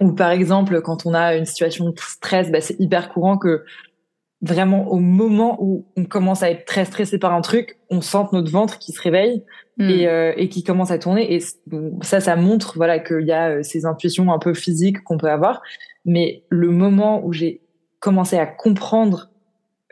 ou 0.00 0.12
par 0.12 0.30
exemple, 0.30 0.80
quand 0.82 1.06
on 1.06 1.14
a 1.14 1.34
une 1.34 1.46
situation 1.46 1.88
de 1.88 1.94
stress, 1.98 2.50
bah, 2.50 2.60
c'est 2.60 2.78
hyper 2.80 3.08
courant 3.10 3.38
que 3.38 3.64
vraiment 4.44 4.88
au 4.88 4.98
moment 4.98 5.56
où 5.60 5.86
on 5.96 6.04
commence 6.04 6.42
à 6.42 6.50
être 6.50 6.64
très 6.64 6.84
stressé 6.84 7.18
par 7.18 7.34
un 7.34 7.40
truc, 7.40 7.78
on 7.90 8.00
sente 8.00 8.32
notre 8.32 8.50
ventre 8.50 8.78
qui 8.78 8.92
se 8.92 9.00
réveille 9.00 9.42
hmm. 9.78 9.88
et, 9.88 10.06
euh, 10.06 10.32
et, 10.36 10.48
qui 10.48 10.62
commence 10.62 10.90
à 10.90 10.98
tourner. 10.98 11.34
Et 11.34 11.40
ça, 12.02 12.20
ça 12.20 12.36
montre 12.36 12.74
voilà 12.76 12.98
qu'il 12.98 13.26
y 13.26 13.32
a 13.32 13.50
euh, 13.50 13.62
ces 13.62 13.86
intuitions 13.86 14.32
un 14.32 14.38
peu 14.38 14.54
physiques 14.54 15.02
qu'on 15.02 15.18
peut 15.18 15.30
avoir. 15.30 15.62
Mais 16.04 16.42
le 16.50 16.68
moment 16.68 17.24
où 17.24 17.32
j'ai 17.32 17.62
commencé 18.00 18.36
à 18.36 18.46
comprendre 18.46 19.30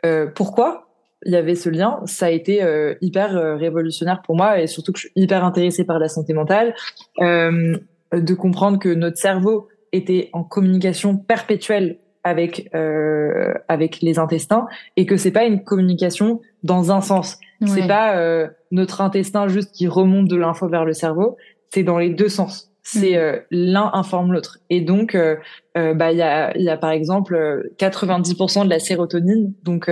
euh, 0.05 0.27
pourquoi 0.27 0.87
il 1.25 1.31
y 1.31 1.35
avait 1.35 1.55
ce 1.55 1.69
lien, 1.69 2.01
ça 2.05 2.27
a 2.27 2.29
été 2.29 2.61
euh, 2.61 2.95
hyper 3.01 3.35
euh, 3.35 3.55
révolutionnaire 3.55 4.21
pour 4.21 4.35
moi 4.35 4.59
et 4.59 4.67
surtout 4.67 4.91
que 4.91 4.99
je 4.99 5.07
suis 5.07 5.13
hyper 5.15 5.43
intéressée 5.45 5.85
par 5.85 5.97
la 5.97 6.09
santé 6.09 6.33
mentale, 6.33 6.75
de 7.19 8.33
comprendre 8.35 8.77
que 8.77 8.89
notre 8.89 9.17
cerveau 9.17 9.67
était 9.91 10.29
en 10.33 10.43
communication 10.43 11.17
perpétuelle 11.17 11.97
avec 12.23 12.69
euh, 12.73 13.53
avec 13.67 14.01
les 14.01 14.19
intestins 14.19 14.65
et 14.95 15.05
que 15.05 15.17
c'est 15.17 15.31
pas 15.31 15.45
une 15.45 15.63
communication 15.63 16.41
dans 16.63 16.91
un 16.91 17.01
sens. 17.01 17.37
C'est 17.65 17.87
pas 17.87 18.17
euh, 18.17 18.49
notre 18.71 18.99
intestin 18.99 19.47
juste 19.47 19.71
qui 19.71 19.87
remonte 19.87 20.27
de 20.27 20.35
l'info 20.35 20.67
vers 20.67 20.83
le 20.83 20.91
cerveau. 20.91 21.37
C'est 21.69 21.83
dans 21.83 21.97
les 21.97 22.09
deux 22.09 22.27
sens. 22.27 22.73
C'est 22.83 23.13
mm. 23.13 23.19
euh, 23.19 23.39
l'un 23.49 23.89
informe 23.93 24.33
l'autre. 24.33 24.59
Et 24.69 24.81
donc, 24.81 25.15
euh, 25.15 25.37
euh, 25.77 25.93
bah 25.93 26.11
il 26.11 26.17
y 26.17 26.21
a 26.21 26.55
il 26.57 26.63
y 26.63 26.69
a 26.69 26.77
par 26.77 26.91
exemple 26.91 27.71
90% 27.77 28.65
de 28.65 28.69
la 28.69 28.79
sérotonine, 28.79 29.53
donc 29.63 29.89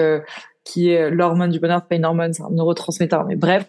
qui 0.63 0.89
est 0.89 1.09
l'hormone 1.09 1.49
du 1.49 1.59
bonheur, 1.59 1.87
pas 1.87 1.95
une 1.95 2.05
hormone, 2.05 2.33
c'est 2.33 2.43
un 2.43 2.51
neurotransmetteur. 2.51 3.25
Mais 3.25 3.35
bref, 3.35 3.65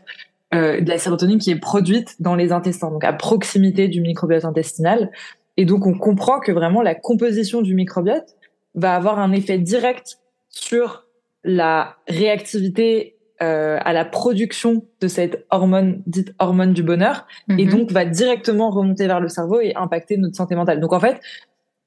de 0.53 0.87
la 0.87 0.99
sérotonine 0.99 1.39
qui 1.39 1.51
est 1.51 1.61
produite 1.61 2.21
dans 2.21 2.35
les 2.35 2.53
intestins, 2.53 2.91
donc 2.91 3.05
à 3.05 3.13
proximité 3.13 3.89
du 3.89 4.03
microbiote 4.03 4.45
intestinal. 4.45 5.11
Et 5.57 5.65
donc, 5.65 5.87
on 5.87 5.97
comprend 5.97 6.41
que 6.41 6.53
vraiment 6.53 6.83
la 6.83 6.95
composition 6.95 7.63
du 7.63 7.75
microbiote 7.75 8.37
va 8.75 8.95
avoir 8.95 9.19
un 9.19 9.33
effet 9.33 9.59
direct 9.59 10.19
sur 10.49 11.07
la 11.45 11.97
réactivité 12.09 13.17
euh, 13.43 13.79
à 13.81 13.93
la 13.93 14.05
production 14.05 14.85
de 15.01 15.09
cette 15.09 15.47
hormone 15.51 16.03
dite 16.07 16.33
hormone 16.39 16.73
du 16.73 16.85
bonheur 16.85 17.27
et 17.49 17.65
mhm. 17.65 17.71
donc 17.71 17.91
va 17.91 18.05
directement 18.05 18.71
remonter 18.71 19.09
vers 19.09 19.19
le 19.19 19.29
cerveau 19.29 19.61
et 19.61 19.75
impacter 19.75 20.17
notre 20.17 20.37
santé 20.37 20.55
mentale. 20.55 20.79
Donc 20.79 20.93
en 20.93 21.01
fait, 21.01 21.21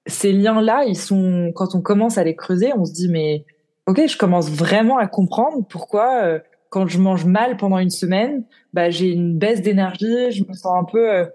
ces 0.06 0.34
liens-là, 0.34 0.84
ils 0.86 0.98
sont 0.98 1.52
quand 1.56 1.74
on 1.74 1.82
commence 1.82 2.18
à 2.18 2.26
les 2.26 2.36
creuser, 2.36 2.74
on 2.76 2.84
se 2.84 2.92
dit 2.92 3.08
mais 3.08 3.46
ok, 3.86 4.06
je 4.08 4.18
commence 4.18 4.50
vraiment 4.50 4.98
à 4.98 5.08
comprendre 5.08 5.66
pourquoi 5.70 6.24
euh, 6.24 6.40
quand 6.70 6.88
je 6.88 7.00
mange 7.00 7.24
mal 7.24 7.56
pendant 7.56 7.80
une 7.80 7.90
semaine, 7.90 8.44
bah 8.74 8.90
j'ai 8.90 9.12
une 9.12 9.38
baisse 9.38 9.62
d'énergie, 9.62 10.32
je 10.32 10.44
me 10.44 10.54
sens 10.54 10.76
un 10.78 10.84
peu 10.84 11.10
euh, 11.10 11.26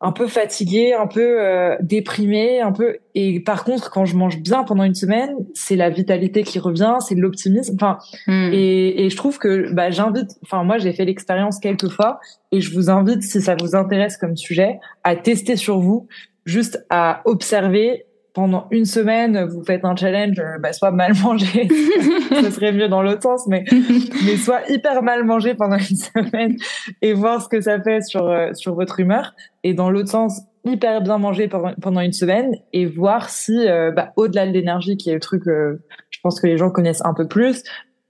un 0.00 0.12
peu 0.12 0.26
fatigué, 0.26 0.92
un 0.92 1.06
peu 1.06 1.40
euh, 1.40 1.76
déprimé, 1.80 2.60
un 2.60 2.72
peu. 2.72 2.98
Et 3.14 3.40
par 3.40 3.64
contre, 3.64 3.90
quand 3.90 4.04
je 4.04 4.14
mange 4.14 4.38
bien 4.38 4.62
pendant 4.62 4.84
une 4.84 4.94
semaine, 4.94 5.34
c'est 5.54 5.76
la 5.76 5.88
vitalité 5.88 6.42
qui 6.42 6.58
revient, 6.58 6.96
c'est 7.00 7.14
l'optimisme. 7.14 7.76
Enfin, 7.76 7.98
hmm. 8.26 8.50
et, 8.52 9.04
et, 9.04 9.10
je 9.10 9.16
trouve 9.16 9.38
que 9.38 9.72
bah, 9.72 9.90
j'invite. 9.90 10.32
Enfin, 10.42 10.64
moi, 10.64 10.76
j'ai 10.76 10.92
fait 10.92 11.06
l'expérience 11.06 11.58
quelques 11.58 11.88
fois, 11.88 12.20
et 12.52 12.60
je 12.60 12.74
vous 12.74 12.90
invite, 12.90 13.22
si 13.22 13.40
ça 13.40 13.56
vous 13.58 13.74
intéresse 13.74 14.18
comme 14.18 14.36
sujet, 14.36 14.78
à 15.02 15.16
tester 15.16 15.56
sur 15.56 15.78
vous, 15.78 16.08
juste 16.44 16.84
à 16.90 17.22
observer 17.24 18.04
pendant 18.36 18.66
une 18.70 18.84
semaine, 18.84 19.46
vous 19.46 19.64
faites 19.64 19.82
un 19.86 19.96
challenge, 19.96 20.38
euh, 20.38 20.58
bah, 20.58 20.74
soit 20.74 20.90
mal 20.90 21.14
manger, 21.22 21.68
ce 21.68 22.50
serait 22.50 22.70
mieux 22.70 22.86
dans 22.86 23.00
l'autre 23.00 23.22
sens, 23.22 23.46
mais, 23.46 23.64
mais 24.26 24.36
soit 24.36 24.60
hyper 24.68 25.02
mal 25.02 25.24
manger 25.24 25.54
pendant 25.54 25.78
une 25.78 25.96
semaine 25.96 26.54
et 27.00 27.14
voir 27.14 27.40
ce 27.40 27.48
que 27.48 27.62
ça 27.62 27.80
fait 27.80 28.02
sur, 28.02 28.26
euh, 28.26 28.52
sur 28.52 28.74
votre 28.74 29.00
humeur. 29.00 29.34
Et 29.64 29.72
dans 29.72 29.88
l'autre 29.88 30.10
sens, 30.10 30.42
hyper 30.66 31.00
bien 31.00 31.16
manger 31.16 31.48
pendant 31.48 32.00
une 32.00 32.12
semaine 32.12 32.54
et 32.74 32.84
voir 32.84 33.30
si, 33.30 33.66
euh, 33.66 33.90
bah, 33.90 34.12
au-delà 34.16 34.46
de 34.46 34.52
l'énergie, 34.52 34.98
qui 34.98 35.08
est 35.08 35.14
le 35.14 35.20
truc, 35.20 35.44
je 35.46 36.20
pense 36.22 36.38
que 36.38 36.46
les 36.46 36.58
gens 36.58 36.70
connaissent 36.70 37.04
un 37.06 37.14
peu 37.14 37.26
plus, 37.26 37.62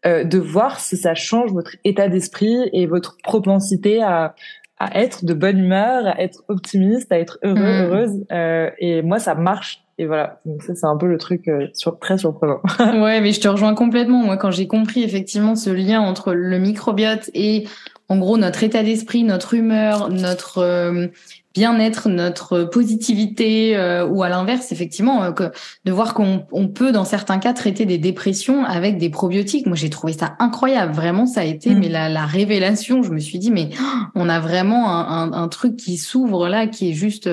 de 0.04 0.38
voir 0.38 0.78
si 0.78 0.96
ça 0.96 1.14
change 1.14 1.52
votre 1.52 1.76
état 1.84 2.08
d'esprit 2.08 2.68
et 2.72 2.86
votre 2.86 3.16
propensité 3.22 4.02
à, 4.02 4.34
à 4.78 5.00
être 5.00 5.24
de 5.24 5.34
bonne 5.34 5.58
humeur, 5.58 6.06
à 6.06 6.20
être 6.20 6.42
optimiste, 6.48 7.10
à 7.10 7.18
être 7.18 7.38
heureux, 7.42 7.58
mmh. 7.58 7.82
heureuse. 7.82 8.26
Euh, 8.32 8.70
et 8.78 9.02
moi, 9.02 9.18
ça 9.18 9.34
marche. 9.34 9.82
Et 9.98 10.06
voilà, 10.06 10.40
donc 10.44 10.62
ça 10.62 10.74
c'est 10.74 10.86
un 10.86 10.96
peu 10.96 11.06
le 11.06 11.16
truc 11.16 11.48
euh, 11.48 11.68
sur, 11.72 11.98
très 11.98 12.18
surprenant. 12.18 12.60
ouais, 12.78 13.20
mais 13.20 13.32
je 13.32 13.40
te 13.40 13.48
rejoins 13.48 13.74
complètement. 13.74 14.22
Moi, 14.22 14.36
quand 14.36 14.50
j'ai 14.50 14.66
compris 14.66 15.02
effectivement 15.02 15.56
ce 15.56 15.70
lien 15.70 16.00
entre 16.00 16.34
le 16.34 16.58
microbiote 16.58 17.30
et 17.32 17.66
en 18.08 18.18
gros 18.18 18.36
notre 18.36 18.62
état 18.62 18.82
d'esprit, 18.82 19.24
notre 19.24 19.54
humeur, 19.54 20.10
notre 20.10 20.58
euh, 20.58 21.06
bien-être, 21.56 22.10
notre 22.10 22.64
positivité, 22.64 23.76
euh, 23.76 24.06
ou 24.06 24.22
à 24.22 24.28
l'inverse, 24.28 24.72
effectivement, 24.72 25.24
euh, 25.24 25.32
que, 25.32 25.44
de 25.86 25.92
voir 25.92 26.12
qu'on 26.12 26.44
on 26.52 26.68
peut, 26.68 26.92
dans 26.92 27.06
certains 27.06 27.38
cas, 27.38 27.54
traiter 27.54 27.86
des 27.86 27.96
dépressions 27.96 28.64
avec 28.66 28.98
des 28.98 29.08
probiotiques. 29.08 29.66
Moi, 29.66 29.76
j'ai 29.76 29.88
trouvé 29.88 30.12
ça 30.12 30.36
incroyable. 30.38 30.92
Vraiment, 30.92 31.24
ça 31.24 31.40
a 31.40 31.44
été 31.44 31.74
mm. 31.74 31.78
mais 31.78 31.88
la, 31.88 32.08
la, 32.10 32.26
révélation. 32.26 33.02
Je 33.02 33.10
me 33.10 33.20
suis 33.20 33.38
dit, 33.38 33.50
mais 33.50 33.70
on 34.14 34.28
a 34.28 34.38
vraiment 34.38 34.90
un, 34.90 35.32
un, 35.32 35.32
un 35.32 35.48
truc 35.48 35.76
qui 35.76 35.96
s'ouvre 35.96 36.48
là, 36.48 36.66
qui 36.66 36.90
est 36.90 36.94
juste... 36.94 37.28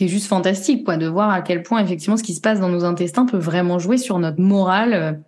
Euh, 0.00 0.04
qui 0.04 0.04
est 0.04 0.08
juste 0.08 0.28
fantastique, 0.28 0.84
quoi, 0.84 0.96
de 0.96 1.06
voir 1.06 1.30
à 1.30 1.42
quel 1.42 1.62
point 1.62 1.82
effectivement 1.82 2.16
ce 2.16 2.22
qui 2.22 2.32
se 2.32 2.40
passe 2.40 2.58
dans 2.58 2.70
nos 2.70 2.84
intestins 2.84 3.26
peut 3.26 3.36
vraiment 3.36 3.78
jouer 3.78 3.98
sur 3.98 4.18
notre 4.18 4.40
morale, 4.40 5.20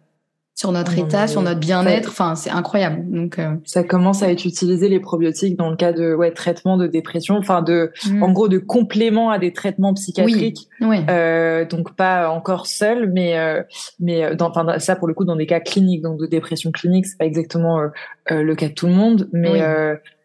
sur 0.54 0.72
notre 0.72 0.98
état, 0.98 1.26
sur 1.28 1.42
notre 1.42 1.60
bien-être. 1.60 2.10
Enfin, 2.10 2.34
c'est 2.36 2.50
incroyable. 2.50 3.02
Donc, 3.10 3.38
euh, 3.38 3.54
ça 3.64 3.82
commence 3.82 4.22
à 4.22 4.30
être 4.30 4.44
utilisé 4.44 4.88
les 4.88 5.00
probiotiques 5.00 5.56
dans 5.58 5.70
le 5.70 5.76
cas 5.76 5.92
de 5.92 6.14
ouais 6.14 6.30
traitement 6.30 6.76
de 6.76 6.86
dépression, 6.86 7.36
enfin 7.36 7.60
de, 7.62 7.90
mm. 8.06 8.22
en 8.22 8.32
gros, 8.32 8.48
de 8.48 8.58
complément 8.58 9.30
à 9.30 9.38
des 9.38 9.52
traitements 9.52 9.92
psychiatriques. 9.94 10.68
Oui. 10.80 10.98
Euh, 11.10 11.66
donc 11.66 11.94
pas 11.94 12.30
encore 12.30 12.66
seul, 12.66 13.10
mais 13.12 13.38
euh, 13.38 13.62
mais 13.98 14.34
dans, 14.36 14.50
enfin 14.50 14.78
ça 14.78 14.96
pour 14.96 15.08
le 15.08 15.14
coup 15.14 15.24
dans 15.24 15.36
des 15.36 15.46
cas 15.46 15.60
cliniques, 15.60 16.02
donc 16.02 16.18
de 16.18 16.26
dépression 16.26 16.70
clinique, 16.70 17.06
c'est 17.06 17.18
pas 17.18 17.26
exactement 17.26 17.80
euh, 17.80 17.88
euh, 18.30 18.42
le 18.42 18.54
cas 18.54 18.68
de 18.68 18.74
tout 18.74 18.86
le 18.86 18.94
monde, 18.94 19.28
mais 19.32 19.60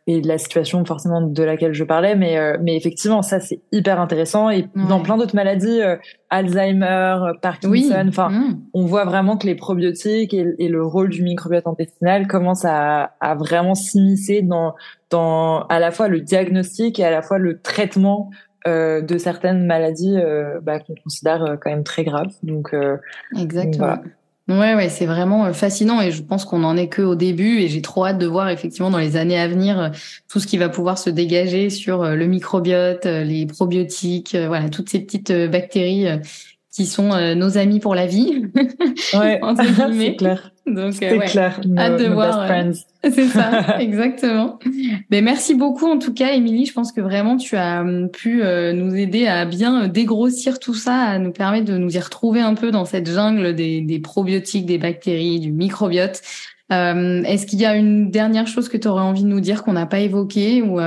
et 0.07 0.21
de 0.21 0.27
la 0.27 0.37
situation 0.37 0.83
forcément 0.85 1.21
de 1.21 1.43
laquelle 1.43 1.73
je 1.73 1.83
parlais, 1.83 2.15
mais 2.15 2.37
euh, 2.37 2.57
mais 2.61 2.77
effectivement 2.77 3.21
ça 3.21 3.41
c'est 3.41 3.59
hyper 3.73 3.99
intéressant 3.99 4.49
et 4.49 4.65
dans 4.75 5.01
plein 5.01 5.17
d'autres 5.17 5.35
maladies, 5.35 5.81
euh, 5.81 5.97
Alzheimer, 6.29 7.33
Parkinson, 7.41 8.05
enfin 8.07 8.29
mmh. 8.29 8.61
on 8.73 8.85
voit 8.85 9.03
vraiment 9.03 9.37
que 9.37 9.45
les 9.45 9.55
probiotiques 9.55 10.33
et, 10.33 10.45
et, 10.59 10.69
le 10.69 10.83
rôle 10.85 11.09
du 11.09 11.23
microbiote 11.23 11.67
intestinal 11.67 12.27
commencent 12.27 12.65
à, 12.65 13.11
à 13.19 13.35
vraiment 13.35 13.75
s'immiscer 13.75 14.41
dans 14.41 14.73
dans 15.09 15.63
à 15.63 15.79
la 15.79 15.91
fois 15.91 16.07
le 16.07 16.21
diagnostic 16.21 16.99
et 16.99 17.03
à 17.03 17.11
la 17.11 17.21
fois 17.21 17.37
le 17.37 17.61
traitement 17.61 18.29
de 18.65 19.17
certaines 19.17 19.65
maladies 19.65 20.17
bah, 20.61 20.81
qu'on 20.81 20.95
considère 21.01 21.57
quand 21.61 21.69
même 21.69 21.85
très 21.85 22.03
graves. 22.03 22.33
Donc, 22.43 22.75
Exactement. 23.33 23.95
Ouais, 24.49 24.75
ouais, 24.75 24.87
c'est 24.87 25.05
vraiment 25.05 25.51
fascinant 25.53 25.99
et 25.99 26.09
je 26.11 26.23
pense 26.23 26.45
qu'on 26.45 26.63
en 26.63 26.77
est 26.77 26.87
que 26.87 27.01
au 27.01 27.15
début 27.15 27.59
et 27.59 27.67
j'ai 27.67 27.81
trop 27.81 28.05
hâte 28.05 28.17
de 28.17 28.25
voir 28.25 28.47
effectivement 28.47 28.89
dans 28.89 28.97
les 28.97 29.17
années 29.17 29.37
à 29.37 29.45
venir 29.49 29.91
tout 30.29 30.39
ce 30.39 30.47
qui 30.47 30.57
va 30.57 30.69
pouvoir 30.69 30.97
se 30.97 31.09
dégager 31.09 31.69
sur 31.69 32.05
le 32.05 32.25
microbiote, 32.27 33.03
les 33.03 33.45
probiotiques, 33.45 34.37
voilà, 34.37 34.69
toutes 34.69 34.87
ces 34.87 35.01
petites 35.01 35.33
bactéries 35.33 36.07
qui 36.77 36.85
sont 36.85 37.11
euh, 37.11 37.33
nos 37.33 37.57
amis 37.57 37.79
pour 37.79 37.95
la 37.95 38.05
vie. 38.05 38.45
Ouais, 39.13 39.39
c'est 39.93 40.15
clair. 40.15 40.51
Donc, 40.67 41.01
euh, 41.01 41.09
c'est 41.09 41.19
clair. 41.19 41.59
hâte 41.77 41.99
de 41.99 42.07
voir. 42.07 42.41
Euh, 42.51 42.71
c'est 43.03 43.27
ça, 43.27 43.79
exactement. 43.79 44.59
Mais 45.09 45.21
merci 45.21 45.55
beaucoup 45.55 45.87
en 45.87 45.97
tout 45.97 46.13
cas, 46.13 46.33
Émilie. 46.33 46.65
Je 46.65 46.73
pense 46.73 46.91
que 46.91 47.01
vraiment 47.01 47.37
tu 47.37 47.55
as 47.55 47.83
pu 48.11 48.43
nous 48.73 48.95
aider 48.95 49.27
à 49.27 49.45
bien 49.45 49.87
dégrossir 49.87 50.59
tout 50.59 50.73
ça, 50.73 50.95
à 50.95 51.19
nous 51.19 51.31
permettre 51.31 51.65
de 51.65 51.77
nous 51.77 51.95
y 51.95 51.99
retrouver 51.99 52.41
un 52.41 52.53
peu 52.53 52.69
dans 52.69 52.85
cette 52.85 53.09
jungle 53.09 53.55
des, 53.55 53.81
des 53.81 53.99
probiotiques, 53.99 54.65
des 54.65 54.77
bactéries, 54.77 55.39
du 55.39 55.51
microbiote. 55.51 56.21
Euh, 56.71 57.23
est-ce 57.23 57.45
qu'il 57.45 57.59
y 57.59 57.65
a 57.65 57.75
une 57.75 58.11
dernière 58.11 58.47
chose 58.47 58.67
que 58.67 58.77
tu 58.77 58.87
aurais 58.87 59.03
envie 59.03 59.23
de 59.23 59.29
nous 59.29 59.39
dire 59.41 59.63
qu'on 59.63 59.73
n'a 59.73 59.85
pas 59.85 59.99
évoqué 59.99 60.61
ou, 60.61 60.79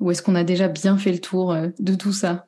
ou 0.00 0.10
est-ce 0.10 0.22
qu'on 0.22 0.34
a 0.36 0.44
déjà 0.44 0.68
bien 0.68 0.96
fait 0.98 1.12
le 1.12 1.20
tour 1.20 1.56
de 1.78 1.94
tout 1.94 2.12
ça? 2.12 2.46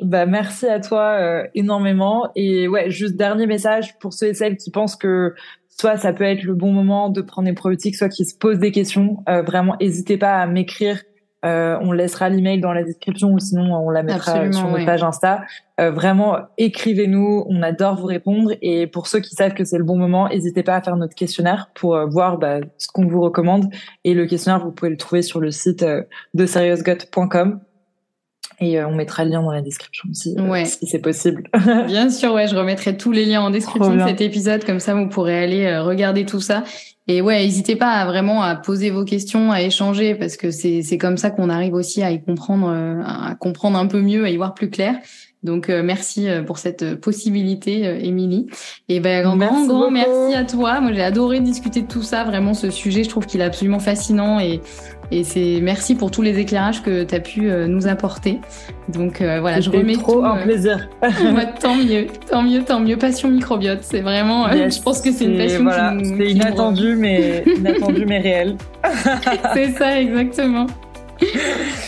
Bah 0.00 0.26
merci 0.26 0.66
à 0.66 0.80
toi 0.80 1.16
euh, 1.20 1.44
énormément 1.54 2.30
et 2.34 2.66
ouais 2.66 2.90
juste 2.90 3.16
dernier 3.16 3.46
message 3.46 3.96
pour 4.00 4.12
ceux 4.12 4.28
et 4.28 4.34
celles 4.34 4.56
qui 4.56 4.70
pensent 4.72 4.96
que 4.96 5.34
soit 5.68 5.96
ça 5.96 6.12
peut 6.12 6.24
être 6.24 6.42
le 6.42 6.54
bon 6.54 6.72
moment 6.72 7.10
de 7.10 7.20
prendre 7.20 7.46
des 7.46 7.54
probiotiques, 7.54 7.96
soit 7.96 8.08
qui 8.08 8.24
se 8.24 8.36
posent 8.36 8.58
des 8.58 8.70
questions. 8.70 9.18
Euh, 9.28 9.42
vraiment, 9.42 9.76
n'hésitez 9.80 10.16
pas 10.18 10.36
à 10.36 10.46
m'écrire. 10.46 11.00
Euh, 11.44 11.76
on 11.82 11.92
laissera 11.92 12.28
l'email 12.28 12.60
dans 12.60 12.72
la 12.72 12.84
description 12.84 13.32
ou 13.32 13.38
sinon 13.38 13.74
on 13.74 13.90
la 13.90 14.02
mettra 14.02 14.50
sur 14.50 14.68
notre 14.68 14.86
page 14.86 15.02
Insta. 15.02 15.42
vraiment, 15.78 16.38
écrivez-nous, 16.58 17.44
on 17.48 17.62
adore 17.62 17.96
vous 17.96 18.06
répondre. 18.06 18.52
Et 18.62 18.86
pour 18.86 19.08
ceux 19.08 19.20
qui 19.20 19.34
savent 19.34 19.52
que 19.52 19.64
c'est 19.64 19.76
le 19.76 19.84
bon 19.84 19.98
moment, 19.98 20.28
n'hésitez 20.28 20.62
pas 20.62 20.76
à 20.76 20.80
faire 20.80 20.96
notre 20.96 21.14
questionnaire 21.14 21.70
pour 21.74 21.98
voir 22.08 22.38
bah, 22.38 22.60
ce 22.78 22.88
qu'on 22.88 23.06
vous 23.06 23.20
recommande. 23.20 23.66
Et 24.04 24.14
le 24.14 24.26
questionnaire, 24.26 24.64
vous 24.64 24.72
pouvez 24.72 24.90
le 24.90 24.96
trouver 24.96 25.22
sur 25.22 25.40
le 25.40 25.50
site 25.50 25.84
de 26.34 26.46
seriousgut.com. 26.46 27.60
Et 28.60 28.78
euh, 28.78 28.86
on 28.86 28.94
mettra 28.94 29.24
le 29.24 29.30
lien 29.30 29.42
dans 29.42 29.50
la 29.50 29.62
description 29.62 30.08
aussi, 30.10 30.36
euh, 30.38 30.64
si 30.64 30.86
c'est 30.86 31.00
possible. 31.00 31.44
Bien 31.86 32.08
sûr, 32.08 32.32
ouais, 32.32 32.46
je 32.46 32.54
remettrai 32.54 32.96
tous 32.96 33.12
les 33.12 33.24
liens 33.24 33.42
en 33.42 33.50
description 33.50 33.94
de 33.94 34.02
cet 34.06 34.20
épisode, 34.20 34.64
comme 34.64 34.80
ça 34.80 34.94
vous 34.94 35.08
pourrez 35.08 35.42
aller 35.42 35.64
euh, 35.64 35.82
regarder 35.82 36.24
tout 36.24 36.40
ça. 36.40 36.62
Et 37.06 37.20
ouais, 37.20 37.40
n'hésitez 37.40 37.76
pas 37.76 37.90
à 37.90 38.06
vraiment 38.06 38.42
à 38.42 38.54
poser 38.54 38.90
vos 38.90 39.04
questions, 39.04 39.52
à 39.52 39.60
échanger, 39.60 40.14
parce 40.14 40.36
que 40.36 40.50
c'est 40.50 40.82
c'est 40.82 40.96
comme 40.96 41.18
ça 41.18 41.30
qu'on 41.30 41.50
arrive 41.50 41.74
aussi 41.74 42.02
à 42.02 42.10
y 42.10 42.22
comprendre, 42.22 42.70
à 43.04 43.34
comprendre 43.34 43.78
un 43.78 43.86
peu 43.86 44.00
mieux, 44.00 44.24
à 44.24 44.30
y 44.30 44.36
voir 44.36 44.54
plus 44.54 44.70
clair. 44.70 44.94
Donc 45.42 45.68
merci 45.68 46.26
pour 46.46 46.56
cette 46.56 46.94
possibilité, 46.94 47.82
Émilie. 48.02 48.46
Et 48.88 49.00
ben 49.00 49.22
grand 49.22 49.66
grand 49.66 49.90
merci 49.90 50.34
à 50.34 50.44
toi. 50.44 50.80
Moi 50.80 50.94
j'ai 50.94 51.02
adoré 51.02 51.40
discuter 51.40 51.82
de 51.82 51.86
tout 51.86 52.02
ça. 52.02 52.24
Vraiment 52.24 52.54
ce 52.54 52.70
sujet, 52.70 53.04
je 53.04 53.10
trouve 53.10 53.26
qu'il 53.26 53.42
est 53.42 53.44
absolument 53.44 53.80
fascinant 53.80 54.40
et 54.40 54.62
et 55.14 55.22
c'est 55.22 55.60
merci 55.62 55.94
pour 55.94 56.10
tous 56.10 56.22
les 56.22 56.40
éclairages 56.40 56.82
que 56.82 57.04
tu 57.04 57.14
as 57.14 57.20
pu 57.20 57.48
euh, 57.48 57.68
nous 57.68 57.86
apporter. 57.86 58.40
Donc 58.88 59.20
euh, 59.20 59.40
voilà, 59.40 59.60
je 59.60 59.70
remets 59.70 59.94
trop 59.94 60.20
tout, 60.20 60.24
un 60.24 60.38
euh, 60.38 60.42
plaisir. 60.42 60.88
tant 61.60 61.76
mieux, 61.76 62.06
tant 62.28 62.42
mieux, 62.42 62.64
tant 62.64 62.80
mieux. 62.80 62.96
Passion 62.96 63.28
microbiote, 63.30 63.78
c'est 63.82 64.00
vraiment. 64.00 64.50
je 64.50 64.82
pense 64.82 65.00
que 65.00 65.12
c'est 65.12 65.26
une 65.26 65.38
passion. 65.38 65.62
Voilà, 65.62 65.94
c'est 66.02 66.30
inattendu, 66.30 66.96
mais 66.96 67.44
inattendu 67.58 68.06
mais 68.06 68.18
réel. 68.18 68.56
c'est 69.54 69.70
ça, 69.72 70.00
exactement. 70.00 70.66
Et 71.22 71.26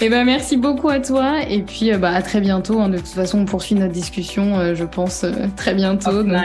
eh 0.02 0.08
ben 0.08 0.24
merci 0.24 0.56
beaucoup 0.56 0.88
à 0.88 1.00
toi 1.00 1.42
et 1.50 1.60
puis 1.60 1.90
bah 1.94 2.12
à 2.12 2.22
très 2.22 2.40
bientôt. 2.40 2.78
Hein. 2.78 2.90
De 2.90 2.98
toute 2.98 3.08
façon, 3.08 3.40
on 3.40 3.44
poursuit 3.44 3.74
notre 3.74 3.92
discussion, 3.92 4.72
je 4.72 4.84
pense 4.84 5.26
très 5.56 5.74
bientôt. 5.74 6.22
Donc 6.22 6.38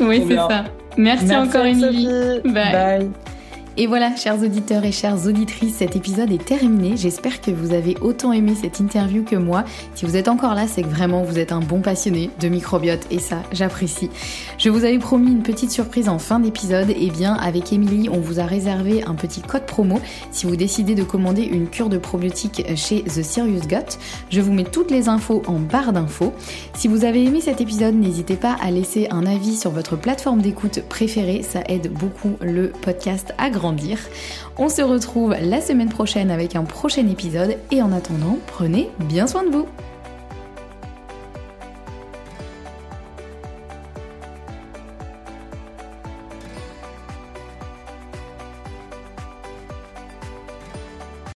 oui, 0.00 0.24
c'est 0.26 0.36
ça. 0.36 0.64
Merci, 0.96 1.36
encore, 1.36 1.66
Émilie. 1.66 2.40
Bye. 2.44 3.10
Et 3.76 3.88
voilà, 3.88 4.14
chers 4.14 4.40
auditeurs 4.40 4.84
et 4.84 4.92
chères 4.92 5.26
auditrices, 5.26 5.78
cet 5.78 5.96
épisode 5.96 6.30
est 6.30 6.44
terminé. 6.44 6.96
J'espère 6.96 7.40
que 7.40 7.50
vous 7.50 7.74
avez 7.74 7.96
autant 8.00 8.32
aimé 8.32 8.54
cette 8.54 8.78
interview 8.78 9.24
que 9.24 9.34
moi. 9.34 9.64
Si 9.96 10.06
vous 10.06 10.14
êtes 10.14 10.28
encore 10.28 10.54
là, 10.54 10.68
c'est 10.68 10.82
que 10.82 10.88
vraiment 10.88 11.24
vous 11.24 11.40
êtes 11.40 11.50
un 11.50 11.58
bon 11.58 11.80
passionné 11.80 12.30
de 12.38 12.48
microbiote 12.48 13.04
et 13.10 13.18
ça, 13.18 13.42
j'apprécie. 13.50 14.10
Je 14.58 14.70
vous 14.70 14.84
avais 14.84 15.00
promis 15.00 15.32
une 15.32 15.42
petite 15.42 15.72
surprise 15.72 16.08
en 16.08 16.20
fin 16.20 16.38
d'épisode. 16.38 16.90
Et 16.90 16.96
eh 17.00 17.10
bien, 17.10 17.34
avec 17.34 17.72
Émilie, 17.72 18.08
on 18.08 18.20
vous 18.20 18.38
a 18.38 18.44
réservé 18.44 19.02
un 19.02 19.16
petit 19.16 19.40
code 19.40 19.66
promo 19.66 20.00
si 20.30 20.46
vous 20.46 20.54
décidez 20.54 20.94
de 20.94 21.02
commander 21.02 21.42
une 21.42 21.66
cure 21.66 21.88
de 21.88 21.98
probiotiques 21.98 22.64
chez 22.76 23.02
The 23.02 23.24
Serious 23.24 23.66
Gut. 23.66 23.98
Je 24.30 24.40
vous 24.40 24.52
mets 24.52 24.62
toutes 24.62 24.92
les 24.92 25.08
infos 25.08 25.42
en 25.48 25.58
barre 25.58 25.92
d'infos. 25.92 26.32
Si 26.74 26.86
vous 26.86 27.04
avez 27.04 27.24
aimé 27.24 27.40
cet 27.40 27.60
épisode, 27.60 27.96
n'hésitez 27.96 28.36
pas 28.36 28.56
à 28.62 28.70
laisser 28.70 29.08
un 29.10 29.26
avis 29.26 29.56
sur 29.56 29.72
votre 29.72 29.96
plateforme 29.96 30.42
d'écoute 30.42 30.84
préférée. 30.88 31.42
Ça 31.42 31.64
aide 31.68 31.92
beaucoup 31.92 32.36
le 32.40 32.68
podcast 32.68 33.34
à 33.36 33.50
on 34.58 34.68
se 34.68 34.82
retrouve 34.82 35.34
la 35.40 35.60
semaine 35.60 35.88
prochaine 35.88 36.30
avec 36.30 36.56
un 36.56 36.64
prochain 36.64 37.06
épisode 37.08 37.56
et 37.70 37.82
en 37.82 37.92
attendant, 37.92 38.38
prenez 38.46 38.90
bien 39.00 39.26
soin 39.26 39.44
de 39.44 39.50
vous. 39.50 39.66